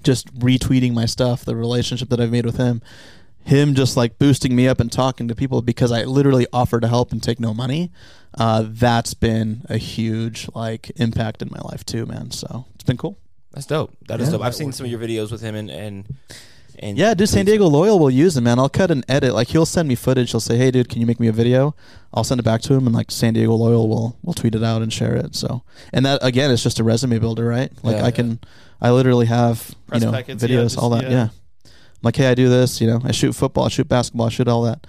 just 0.03 0.35
retweeting 0.39 0.95
my 0.95 1.05
stuff 1.05 1.45
the 1.45 1.55
relationship 1.55 2.09
that 2.09 2.21
i've 2.21 2.31
made 2.31 2.47
with 2.47 2.57
him 2.57 2.81
him 3.45 3.75
just 3.75 3.97
like 3.97 4.19
boosting 4.19 4.57
me 4.57 4.67
up 4.67 4.81
and 4.81 4.91
talking 4.91 5.29
to 5.29 5.35
people 5.35 5.61
because 5.61 5.93
i 5.93 6.05
literally 6.05 6.47
offer 6.53 6.81
to 6.81 6.89
help 6.89 7.13
and 7.13 7.23
take 7.23 7.39
no 7.39 7.53
money 7.53 7.91
uh, 8.39 8.65
that's 8.67 9.13
been 9.13 9.63
a 9.69 9.77
huge 9.77 10.49
like 10.55 10.91
impact 10.97 11.43
in 11.43 11.49
my 11.51 11.59
life 11.65 11.85
too 11.85 12.07
man. 12.07 12.31
So 12.31 12.65
it's 12.75 12.85
been 12.85 12.97
cool 12.97 13.19
That's 13.53 13.67
dope. 13.67 13.93
That 14.09 14.21
is 14.21 14.29
Yeah. 14.29 14.33
dope. 14.33 14.43
I've 14.43 14.55
seen 14.55 14.73
some 14.73 14.87
of 14.87 14.91
your 14.93 15.01
videos 15.01 15.31
with 15.33 15.41
him 15.41 15.55
and 15.55 15.71
and 15.71 16.05
and 16.79 16.97
Yeah, 16.97 17.13
dude, 17.15 17.29
San 17.29 17.45
Diego 17.45 17.67
Loyal 17.67 17.99
will 17.99 18.11
use 18.11 18.37
him, 18.37 18.45
man. 18.45 18.59
I'll 18.59 18.69
cut 18.71 18.91
and 18.91 19.05
edit. 19.09 19.35
Like 19.35 19.49
he'll 19.49 19.67
send 19.67 19.89
me 19.89 19.95
footage. 19.97 20.31
He'll 20.31 20.41
say, 20.41 20.57
"Hey, 20.57 20.71
dude, 20.71 20.89
can 20.89 21.01
you 21.01 21.07
make 21.07 21.21
me 21.21 21.27
a 21.27 21.33
video?" 21.33 21.75
I'll 22.15 22.25
send 22.25 22.39
it 22.41 22.45
back 22.45 22.63
to 22.63 22.75
him, 22.75 22.87
and 22.87 22.95
like 22.95 23.11
San 23.11 23.35
Diego 23.35 23.55
Loyal 23.55 23.89
will 23.89 24.17
will 24.23 24.35
tweet 24.35 24.55
it 24.55 24.63
out 24.63 24.81
and 24.83 24.93
share 24.93 25.15
it. 25.17 25.35
So, 25.35 25.63
and 25.93 26.07
that 26.07 26.21
again 26.25 26.51
is 26.51 26.63
just 26.63 26.79
a 26.79 26.85
resume 26.85 27.19
builder, 27.19 27.45
right? 27.47 27.71
Like 27.83 27.97
Yeah. 27.97 28.05
I 28.07 28.11
can, 28.13 28.39
I 28.81 28.93
literally 28.93 29.27
have 29.27 29.75
Press 29.89 30.01
you 30.01 30.07
know 30.07 30.13
packets, 30.13 30.43
yeah, 30.43 30.49
videos, 30.49 30.63
just- 30.63 30.79
all 30.79 30.91
that. 30.91 31.03
yeah. 31.05 31.11
Yeah. 31.11 31.29
I'm 31.67 32.05
like, 32.05 32.17
hey, 32.17 32.29
I 32.29 32.35
do 32.35 32.49
this. 32.49 32.81
You 32.81 32.87
know, 32.87 33.01
I 33.05 33.13
shoot 33.13 33.33
football, 33.35 33.65
I 33.65 33.69
shoot 33.69 33.87
basketball, 33.89 34.27
I 34.27 34.31
shoot 34.31 34.49
all 34.49 34.63
that. 34.63 34.87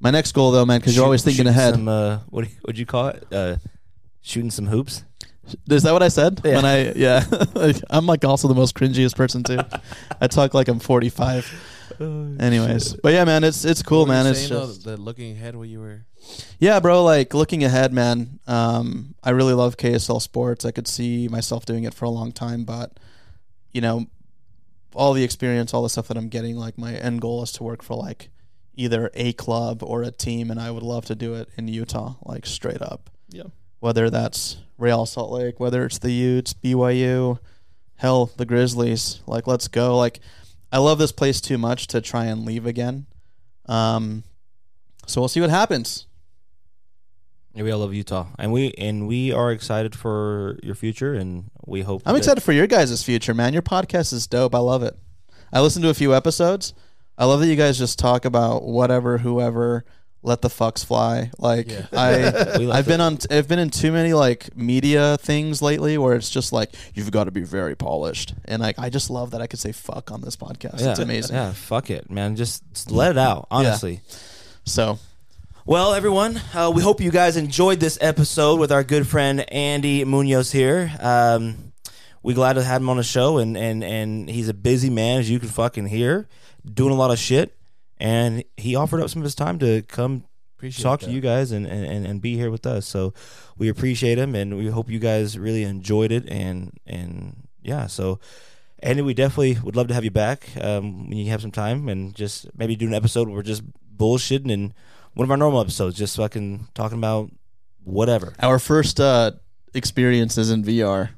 My 0.00 0.10
next 0.10 0.32
goal, 0.32 0.50
though, 0.50 0.64
man, 0.66 0.80
because 0.80 0.96
you're 0.96 1.04
always 1.04 1.22
thinking 1.22 1.46
ahead. 1.46 1.74
Some, 1.74 1.86
uh, 1.86 2.18
what 2.30 2.44
do 2.44 2.50
you, 2.50 2.56
what'd 2.62 2.78
you 2.78 2.86
call 2.86 3.08
it? 3.08 3.24
Uh, 3.32 3.56
shooting 4.20 4.50
some 4.50 4.66
hoops. 4.66 5.04
Is 5.70 5.82
that 5.82 5.92
what 5.92 6.02
I 6.02 6.08
said? 6.08 6.40
Yeah. 6.44 6.56
When 6.56 6.64
I 6.64 6.92
yeah, 6.92 7.24
I'm 7.90 8.06
like 8.06 8.24
also 8.24 8.48
the 8.48 8.54
most 8.54 8.74
cringiest 8.74 9.16
person 9.16 9.42
too. 9.42 9.58
I 10.20 10.26
talk 10.26 10.54
like 10.54 10.68
I'm 10.68 10.78
45. 10.78 11.74
Anyways, 12.40 12.94
but 12.94 13.12
yeah, 13.12 13.24
man, 13.24 13.42
it's 13.44 13.64
it's 13.64 13.82
cool, 13.82 14.00
What 14.00 14.08
were 14.08 14.14
you 14.14 14.22
man. 14.22 14.30
It's 14.30 14.40
saying, 14.40 14.50
though, 14.52 14.66
just 14.66 14.84
the 14.84 14.96
looking 14.96 15.32
ahead 15.32 15.56
what 15.56 15.68
you 15.68 15.80
were. 15.80 16.04
yeah, 16.58 16.78
bro. 16.80 17.02
Like 17.02 17.34
looking 17.34 17.64
ahead, 17.64 17.92
man. 17.92 18.38
Um, 18.46 19.14
I 19.22 19.30
really 19.30 19.54
love 19.54 19.76
KSL 19.76 20.20
sports. 20.22 20.64
I 20.64 20.70
could 20.70 20.86
see 20.86 21.28
myself 21.28 21.64
doing 21.64 21.84
it 21.84 21.94
for 21.94 22.04
a 22.04 22.10
long 22.10 22.30
time, 22.30 22.64
but 22.64 22.98
you 23.72 23.80
know, 23.80 24.06
all 24.94 25.12
the 25.12 25.24
experience, 25.24 25.74
all 25.74 25.82
the 25.82 25.88
stuff 25.88 26.08
that 26.08 26.16
I'm 26.16 26.28
getting, 26.28 26.56
like 26.56 26.78
my 26.78 26.94
end 26.94 27.20
goal 27.20 27.42
is 27.42 27.52
to 27.52 27.62
work 27.62 27.82
for 27.82 27.94
like 27.94 28.30
either 28.74 29.10
a 29.14 29.32
club 29.32 29.82
or 29.82 30.02
a 30.02 30.10
team, 30.12 30.50
and 30.50 30.60
I 30.60 30.70
would 30.70 30.84
love 30.84 31.04
to 31.06 31.14
do 31.14 31.34
it 31.34 31.48
in 31.56 31.66
Utah, 31.68 32.14
like 32.24 32.46
straight 32.46 32.82
up. 32.82 33.10
Yeah. 33.30 33.44
Whether 33.80 34.10
that's 34.10 34.58
Real 34.76 35.06
Salt 35.06 35.30
Lake, 35.30 35.60
whether 35.60 35.84
it's 35.84 35.98
the 35.98 36.10
Utes, 36.10 36.54
BYU, 36.54 37.38
hell, 37.96 38.30
the 38.36 38.46
Grizzlies. 38.46 39.20
Like, 39.26 39.46
let's 39.46 39.68
go. 39.68 39.96
Like, 39.96 40.20
I 40.72 40.78
love 40.78 40.98
this 40.98 41.12
place 41.12 41.40
too 41.40 41.58
much 41.58 41.86
to 41.88 42.00
try 42.00 42.26
and 42.26 42.44
leave 42.44 42.66
again. 42.66 43.06
Um, 43.66 44.24
so 45.06 45.20
we'll 45.20 45.28
see 45.28 45.40
what 45.40 45.50
happens. 45.50 46.06
Yeah, 47.54 47.64
we 47.64 47.70
all 47.70 47.80
love 47.80 47.94
Utah, 47.94 48.26
and 48.38 48.52
we 48.52 48.72
and 48.78 49.08
we 49.08 49.32
are 49.32 49.50
excited 49.50 49.96
for 49.96 50.58
your 50.62 50.74
future, 50.74 51.14
and 51.14 51.50
we 51.66 51.80
hope. 51.80 52.02
I'm 52.06 52.14
excited 52.14 52.42
for 52.42 52.52
your 52.52 52.66
guys' 52.66 53.02
future, 53.02 53.34
man. 53.34 53.52
Your 53.52 53.62
podcast 53.62 54.12
is 54.12 54.26
dope. 54.26 54.54
I 54.54 54.58
love 54.58 54.82
it. 54.82 54.96
I 55.52 55.60
listened 55.60 55.82
to 55.82 55.88
a 55.88 55.94
few 55.94 56.14
episodes. 56.14 56.74
I 57.16 57.24
love 57.24 57.40
that 57.40 57.48
you 57.48 57.56
guys 57.56 57.78
just 57.78 57.98
talk 57.98 58.24
about 58.24 58.64
whatever, 58.64 59.18
whoever, 59.18 59.84
let 60.22 60.42
the 60.42 60.48
fucks 60.48 60.84
fly. 60.84 61.30
Like 61.38 61.70
Yeah. 61.70 61.86
I, 61.92 62.70
I've 62.72 62.86
been 62.86 63.00
on, 63.00 63.18
I've 63.30 63.46
been 63.48 63.58
in 63.58 63.70
too 63.70 63.92
many 63.92 64.12
like 64.14 64.56
media 64.56 65.16
things 65.18 65.62
lately 65.62 65.96
where 65.98 66.14
it's 66.14 66.28
just 66.30 66.52
like 66.52 66.74
you've 66.94 67.10
got 67.10 67.24
to 67.24 67.30
be 67.30 67.42
very 67.42 67.74
polished, 67.76 68.34
and 68.44 68.60
like 68.60 68.78
I 68.78 68.90
just 68.90 69.10
love 69.10 69.30
that 69.30 69.40
I 69.40 69.46
could 69.46 69.58
say 69.60 69.72
fuck 69.72 70.10
on 70.10 70.20
this 70.20 70.36
podcast. 70.36 70.80
Yeah, 70.80 70.90
It's 70.90 70.98
amazing. 71.00 71.36
Yeah, 71.36 71.52
fuck 71.52 71.90
it, 71.90 72.10
man. 72.10 72.36
Just, 72.36 72.62
just 72.72 72.90
let 72.90 73.10
it 73.12 73.18
out. 73.18 73.46
Honestly. 73.50 74.00
So 74.64 74.98
Well, 75.64 75.94
everyone, 75.94 76.40
uh, 76.54 76.72
we 76.74 76.82
hope 76.82 77.00
you 77.00 77.10
guys 77.10 77.36
enjoyed 77.36 77.78
this 77.80 77.98
episode 78.00 78.58
with 78.58 78.72
our 78.72 78.82
good 78.84 79.06
friend 79.06 79.50
Andy 79.52 80.04
Munoz 80.04 80.50
here. 80.52 80.90
Um, 81.00 81.72
we 82.22 82.34
glad 82.34 82.54
to 82.54 82.62
have 82.64 82.80
him 82.82 82.88
on 82.90 82.96
the 82.96 83.02
show, 83.02 83.38
and, 83.38 83.56
and, 83.56 83.84
and 83.84 84.28
he's 84.28 84.48
a 84.48 84.54
busy 84.54 84.90
man, 84.90 85.20
as 85.20 85.30
you 85.30 85.38
can 85.38 85.48
fucking 85.48 85.86
hear, 85.86 86.26
doing 86.64 86.90
a 86.92 86.96
lot 86.96 87.10
of 87.10 87.18
shit. 87.18 87.54
And 87.98 88.44
he 88.56 88.74
offered 88.76 89.00
up 89.02 89.10
some 89.10 89.20
of 89.22 89.24
his 89.24 89.34
time 89.34 89.58
to 89.60 89.82
come 89.82 90.24
Appreciate 90.56 90.82
talk 90.82 91.00
that. 91.00 91.06
to 91.06 91.12
you 91.12 91.20
guys 91.20 91.52
and, 91.52 91.66
and, 91.66 91.84
and, 91.84 92.06
and 92.06 92.20
be 92.20 92.36
here 92.36 92.50
with 92.50 92.66
us. 92.66 92.86
So 92.86 93.12
we 93.56 93.68
appreciate 93.68 94.18
him 94.18 94.34
and 94.34 94.56
we 94.56 94.66
hope 94.68 94.88
you 94.90 94.98
guys 94.98 95.38
really 95.38 95.62
enjoyed 95.64 96.10
it 96.12 96.28
and 96.28 96.72
and 96.86 97.48
yeah, 97.62 97.86
so 97.86 98.18
Andy, 98.80 99.02
we 99.02 99.14
definitely 99.14 99.58
would 99.62 99.74
love 99.76 99.88
to 99.88 99.94
have 99.94 100.04
you 100.04 100.10
back 100.12 100.48
um, 100.60 101.08
when 101.08 101.18
you 101.18 101.30
have 101.30 101.42
some 101.42 101.50
time 101.50 101.88
and 101.88 102.14
just 102.14 102.46
maybe 102.56 102.76
do 102.76 102.86
an 102.86 102.94
episode 102.94 103.26
where 103.28 103.36
we're 103.36 103.42
just 103.42 103.62
bullshitting 103.96 104.52
and 104.52 104.72
one 105.14 105.24
of 105.24 105.30
our 105.32 105.36
normal 105.36 105.60
episodes, 105.60 105.96
just 105.98 106.16
fucking 106.16 106.68
talking 106.74 106.98
about 106.98 107.30
whatever. 107.82 108.34
Our 108.40 108.60
first 108.60 109.00
uh, 109.00 109.32
experience 109.74 110.38
is 110.38 110.50
in 110.52 110.62
VR. 110.62 111.10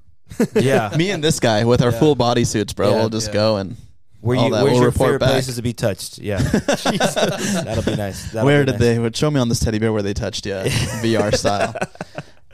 Yeah. 0.54 0.94
Me 0.96 1.10
and 1.10 1.22
this 1.22 1.38
guy 1.40 1.64
with 1.64 1.82
our 1.82 1.90
Yeah. 1.90 1.98
full 1.98 2.14
body 2.14 2.44
suits, 2.44 2.72
bro. 2.72 2.90
Yeah. 2.90 2.96
we'll 2.96 3.08
just 3.10 3.28
Yeah. 3.28 3.32
go 3.34 3.56
and 3.58 3.76
Where 4.20 4.36
you, 4.36 4.50
where's 4.50 4.64
We'll 4.64 4.82
your 4.82 4.92
favorite 4.92 5.20
back. 5.20 5.30
places 5.30 5.56
to 5.56 5.62
be 5.62 5.72
touched? 5.72 6.18
Yeah. 6.18 6.38
That'll 6.42 7.82
be 7.82 7.96
nice. 7.96 8.30
That'll 8.32 8.44
where 8.46 8.60
be 8.60 8.72
did 8.72 8.72
nice. 8.72 8.80
they? 8.80 8.98
Would 8.98 9.16
show 9.16 9.30
me 9.30 9.40
on 9.40 9.48
this 9.48 9.60
teddy 9.60 9.78
bear 9.78 9.92
where 9.92 10.02
they 10.02 10.12
touched 10.12 10.44
you, 10.44 10.52
VR 10.52 11.34
style. 11.36 11.74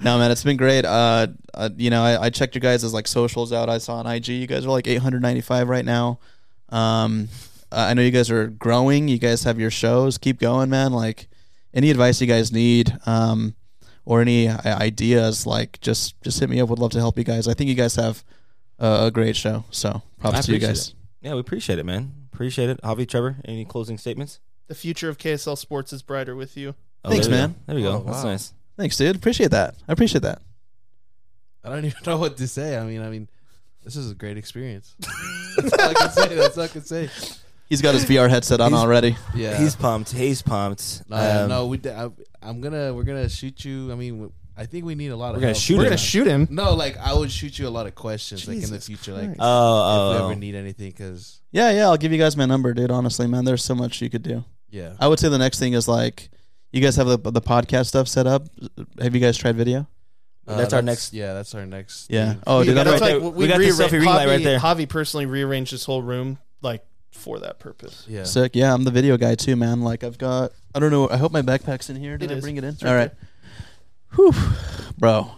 No 0.01 0.19
man, 0.19 0.31
it's 0.31 0.45
been 0.45 0.57
great. 0.57 0.85
Uh, 0.85 1.29
uh 1.55 1.71
you 1.77 1.91
know, 1.91 2.03
I, 2.03 2.27
I 2.27 2.31
checked 2.31 2.55
you 2.55 2.61
guys 2.61 2.85
as 2.85 2.95
like 2.95 3.09
socials 3.09 3.53
out. 3.53 3.69
I 3.69 3.79
saw 3.79 3.97
on 3.97 4.07
IG, 4.07 4.29
you 4.29 4.47
guys 4.47 4.65
are 4.65 4.71
like 4.71 4.87
895 4.87 5.69
right 5.69 5.85
now. 5.85 6.21
Um, 6.69 7.29
I 7.73 7.95
know 7.95 8.03
you 8.03 8.11
guys 8.13 8.31
are 8.31 8.47
growing. 8.47 9.09
You 9.09 9.19
guys 9.19 9.43
have 9.43 9.59
your 9.59 9.71
shows. 9.71 10.19
Keep 10.19 10.39
going, 10.39 10.71
man. 10.71 10.93
Like 10.93 11.27
any 11.75 11.91
advice 11.91 12.21
you 12.21 12.27
guys 12.27 12.53
need, 12.53 12.97
um, 13.07 13.57
or 14.05 14.21
any 14.21 14.49
ideas, 14.49 15.47
like 15.47 15.81
just 15.81 16.21
just 16.23 16.39
hit 16.39 16.49
me 16.49 16.61
up. 16.61 16.69
Would 16.69 16.79
love 16.79 16.93
to 16.93 16.99
help 16.99 17.19
you 17.19 17.25
guys. 17.25 17.49
I 17.49 17.55
think 17.55 17.69
you 17.69 17.75
guys 17.75 17.97
have 17.97 18.25
a, 18.79 19.07
a 19.07 19.11
great 19.11 19.35
show. 19.35 19.65
So 19.71 20.03
props 20.21 20.39
I 20.39 20.43
to 20.43 20.53
you 20.53 20.59
guys. 20.61 20.89
it. 20.89 20.95
Yeah, 21.23 21.35
we 21.35 21.41
appreciate 21.41 21.79
it, 21.79 21.87
man. 21.87 22.13
Appreciate 22.33 22.69
it. 22.71 22.81
Javi, 22.83 23.09
Trevor, 23.09 23.37
any 23.45 23.65
closing 23.65 23.99
statements? 23.99 24.41
The 24.69 24.75
future 24.75 25.09
of 25.09 25.19
KSL 25.19 25.57
sports 25.57 25.93
is 25.93 26.03
brighter 26.03 26.35
with 26.37 26.57
you. 26.57 26.75
Oh, 27.05 27.11
Thanks, 27.11 27.27
there 27.27 27.35
we 27.37 27.41
go. 27.41 27.47
man. 27.49 27.55
There 27.67 27.77
we 27.77 27.83
go. 27.83 27.93
Oh, 27.93 27.99
That's 28.11 28.25
wow. 28.25 28.31
nice. 28.31 28.53
Thanks, 28.77 28.97
dude. 28.97 29.17
Appreciate 29.17 29.53
that. 29.53 29.75
I 29.89 29.93
appreciate 29.93 30.23
that. 30.23 30.43
I 31.65 31.71
don't 31.71 31.85
even 31.85 31.99
know 32.07 32.19
what 32.19 32.37
to 32.37 32.47
say. 32.49 32.77
I 32.77 32.85
mean, 32.85 33.01
I 33.03 33.09
mean, 33.09 33.29
this 33.85 33.97
is 33.97 34.11
a 34.11 34.15
great 34.15 34.37
experience. 34.37 34.95
That's 35.57 35.73
all 35.73 35.91
I 35.91 35.95
can 35.95 36.11
say. 36.11 36.35
That's 36.35 36.59
all 36.59 36.65
I 36.65 36.69
can 36.69 36.83
say. 36.85 37.11
He's 37.69 37.83
got 37.83 37.95
his 37.95 38.05
VR 38.05 38.29
headset 38.29 38.61
on 38.61 38.73
He's- 38.73 38.83
already. 38.83 39.17
Yeah. 39.35 39.57
He's 39.59 39.75
pumped. 39.75 40.13
He's 40.13 40.43
pumped. 40.43 41.03
no, 41.09 41.17
Um, 41.17 41.49
no. 41.49 41.67
We. 41.67 41.81
I, 41.89 42.11
I'm 42.43 42.61
gonna. 42.61 42.93
We're 42.95 43.03
gonna 43.05 43.29
shoot 43.29 43.65
you. 43.65 43.91
I 43.91 43.95
mean, 43.97 44.31
I 44.57 44.67
think 44.67 44.85
we 44.85 44.95
need 44.95 45.09
a 45.09 45.17
lot 45.17 45.31
of. 45.31 45.37
We're 45.37 45.41
gonna 45.43 45.47
help. 45.53 45.63
shoot 45.63 45.77
We're 45.77 45.83
him. 45.85 45.89
gonna 45.91 45.97
shoot 45.99 46.27
him. 46.27 46.49
No, 46.51 46.75
like 46.75 46.97
I 46.97 47.13
would 47.13 47.31
shoot 47.31 47.59
you 47.59 47.69
a 47.69 47.71
lot 47.71 47.87
of 47.87 47.95
questions, 47.95 48.47
like 48.49 48.55
in 48.57 48.61
the 48.63 48.67
Jesus 48.69 48.87
future, 48.87 49.13
like 49.13 49.25
Christ. 49.27 49.41
Oh, 49.41 49.47
oh, 49.47 50.11
if 50.13 50.17
we 50.17 50.23
oh. 50.23 50.29
ever 50.31 50.39
need 50.41 50.55
anything, 50.55 50.91
because 50.91 51.41
Yeah, 51.53 51.71
yeah. 51.73 51.85
I'll 51.85 51.97
give 51.97 52.13
you 52.13 52.19
guys 52.19 52.37
my 52.37 52.47
number, 52.47 52.73
dude. 52.73 52.91
Honestly, 52.91 53.27
man, 53.27 53.45
there's 53.45 53.63
so 53.65 53.75
much 53.75 54.01
you 54.01 54.09
could 54.11 54.23
do. 54.23 54.45
yeah, 54.71 54.95
I 54.99 55.09
would 55.09 55.19
say 55.21 55.29
the 55.29 55.39
next 55.39 55.59
thing 55.59 55.75
is 55.75 55.87
like, 55.89 56.31
you 56.73 56.81
guys 56.81 56.97
have 56.97 57.07
the 57.07 57.19
the 57.19 57.43
podcast 57.43 57.87
stuff 57.87 58.09
set 58.09 58.27
up. 58.27 58.47
Have 59.01 59.15
you 59.15 59.21
guys 59.21 59.37
tried 59.37 59.57
video? 59.57 59.87
Uh, 60.49 60.57
That's 60.57 60.73
our 60.73 60.81
next- 60.81 61.13
Yeah, 61.13 61.35
that's 61.35 61.57
our 61.57 61.67
next. 61.67 62.09
Yeah. 62.09 62.35
thing. 62.35 62.43
Oh, 62.47 62.61
We- 62.61 62.67
dude, 62.67 62.79
I'm 62.79 62.87
right 62.87 62.91
that's 62.93 63.03
right. 63.03 63.09
there. 63.09 63.19
like 63.21 63.35
We 63.35 63.49
got 63.49 63.59
the 63.59 63.65
rearra- 63.65 63.89
selfie 63.89 63.93
ring 63.93 64.05
light 64.05 64.29
right 64.29 64.45
there. 64.45 64.61
Javi 64.61 64.89
personally 64.89 65.27
rearranged 65.27 65.73
this 65.73 65.85
whole 65.85 66.03
room 66.03 66.39
like 66.63 66.85
for 67.11 67.41
that 67.41 67.59
purpose. 67.59 68.05
Yeah. 68.09 68.23
Sick. 68.23 68.55
Yeah, 68.55 68.73
I'm 68.73 68.85
the 68.85 68.93
video 68.93 69.17
guy 69.17 69.35
too, 69.35 69.57
man. 69.57 69.81
Like 69.83 70.05
I've 70.05 70.19
got. 70.19 70.53
I 70.73 70.79
don't 70.79 70.93
know. 70.93 71.09
I 71.11 71.17
hope 71.17 71.33
my 71.33 71.43
backpack's 71.43 71.91
in 71.91 71.97
here. 71.97 72.17
Did 72.17 72.31
It 72.31 72.35
I 72.35 72.37
is. 72.39 72.43
bring 72.45 72.57
it 72.59 72.63
in? 72.65 72.71
It's 72.75 72.83
All 72.85 72.93
right 72.95 72.97
right. 72.97 73.11
Whew, 74.15 74.33
bro. 74.99 75.31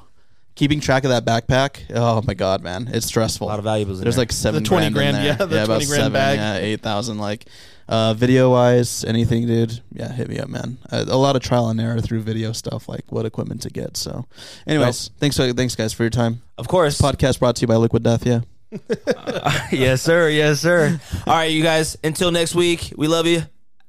Keeping 0.54 0.80
track 0.80 1.04
of 1.04 1.10
that 1.10 1.24
backpack. 1.24 1.82
Oh 1.94 2.20
my 2.26 2.34
god, 2.34 2.62
man, 2.62 2.88
it's 2.92 3.06
stressful. 3.06 3.46
a 3.46 3.48
lot 3.48 3.58
of 3.60 3.64
valuables 3.64 3.98
in 4.00 4.04
There's 4.04 4.16
there. 4.16 4.22
like 4.22 4.32
seven 4.32 4.64
20 4.64 4.64
grand, 4.64 4.86
in 4.86 4.92
grand, 4.92 5.16
there. 5.16 5.24
yeah, 5.24 5.46
the 5.46 5.64
about 5.64 5.66
20 5.66 5.86
grand 5.86 5.88
seven, 6.00 6.12
bag. 6.12 6.38
Yeah, 6.38 6.56
eight 6.56 6.80
thousand. 6.82 7.18
Like, 7.18 7.46
uh, 7.88 8.14
video 8.14 8.50
wise, 8.50 9.04
anything, 9.04 9.46
dude. 9.46 9.80
Yeah, 9.92 10.10
hit 10.12 10.28
me 10.28 10.38
up, 10.40 10.48
man. 10.48 10.78
Uh, 10.90 11.04
a 11.06 11.16
lot 11.16 11.36
of 11.36 11.42
trial 11.42 11.68
and 11.68 11.80
error 11.80 12.00
through 12.00 12.22
video 12.22 12.50
stuff, 12.52 12.88
like 12.88 13.04
what 13.10 13.24
equipment 13.24 13.62
to 13.62 13.70
get. 13.70 13.96
So, 13.96 14.26
anyways, 14.66 15.10
thanks, 15.18 15.36
thanks 15.36 15.76
guys 15.76 15.92
for 15.92 16.02
your 16.02 16.10
time. 16.10 16.42
of 16.58 16.66
course. 16.66 17.00
Podcast 17.00 17.38
brought 17.38 17.54
to 17.56 17.60
you 17.62 17.68
by 17.68 17.76
Liquid 17.76 18.02
Death. 18.02 18.26
Yeah. 18.26 18.40
yes, 19.72 20.02
sir. 20.02 20.28
Yes, 20.28 20.60
sir. 20.60 21.00
All 21.26 21.34
right, 21.34 21.50
you 21.52 21.62
guys. 21.62 21.96
Until 22.02 22.30
next 22.32 22.54
week, 22.54 22.92
we 22.96 23.06
love 23.06 23.26
you. 23.26 23.42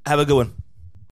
Have 0.06 0.20
a 0.20 0.26
good 0.26 0.36
one. 0.36 0.54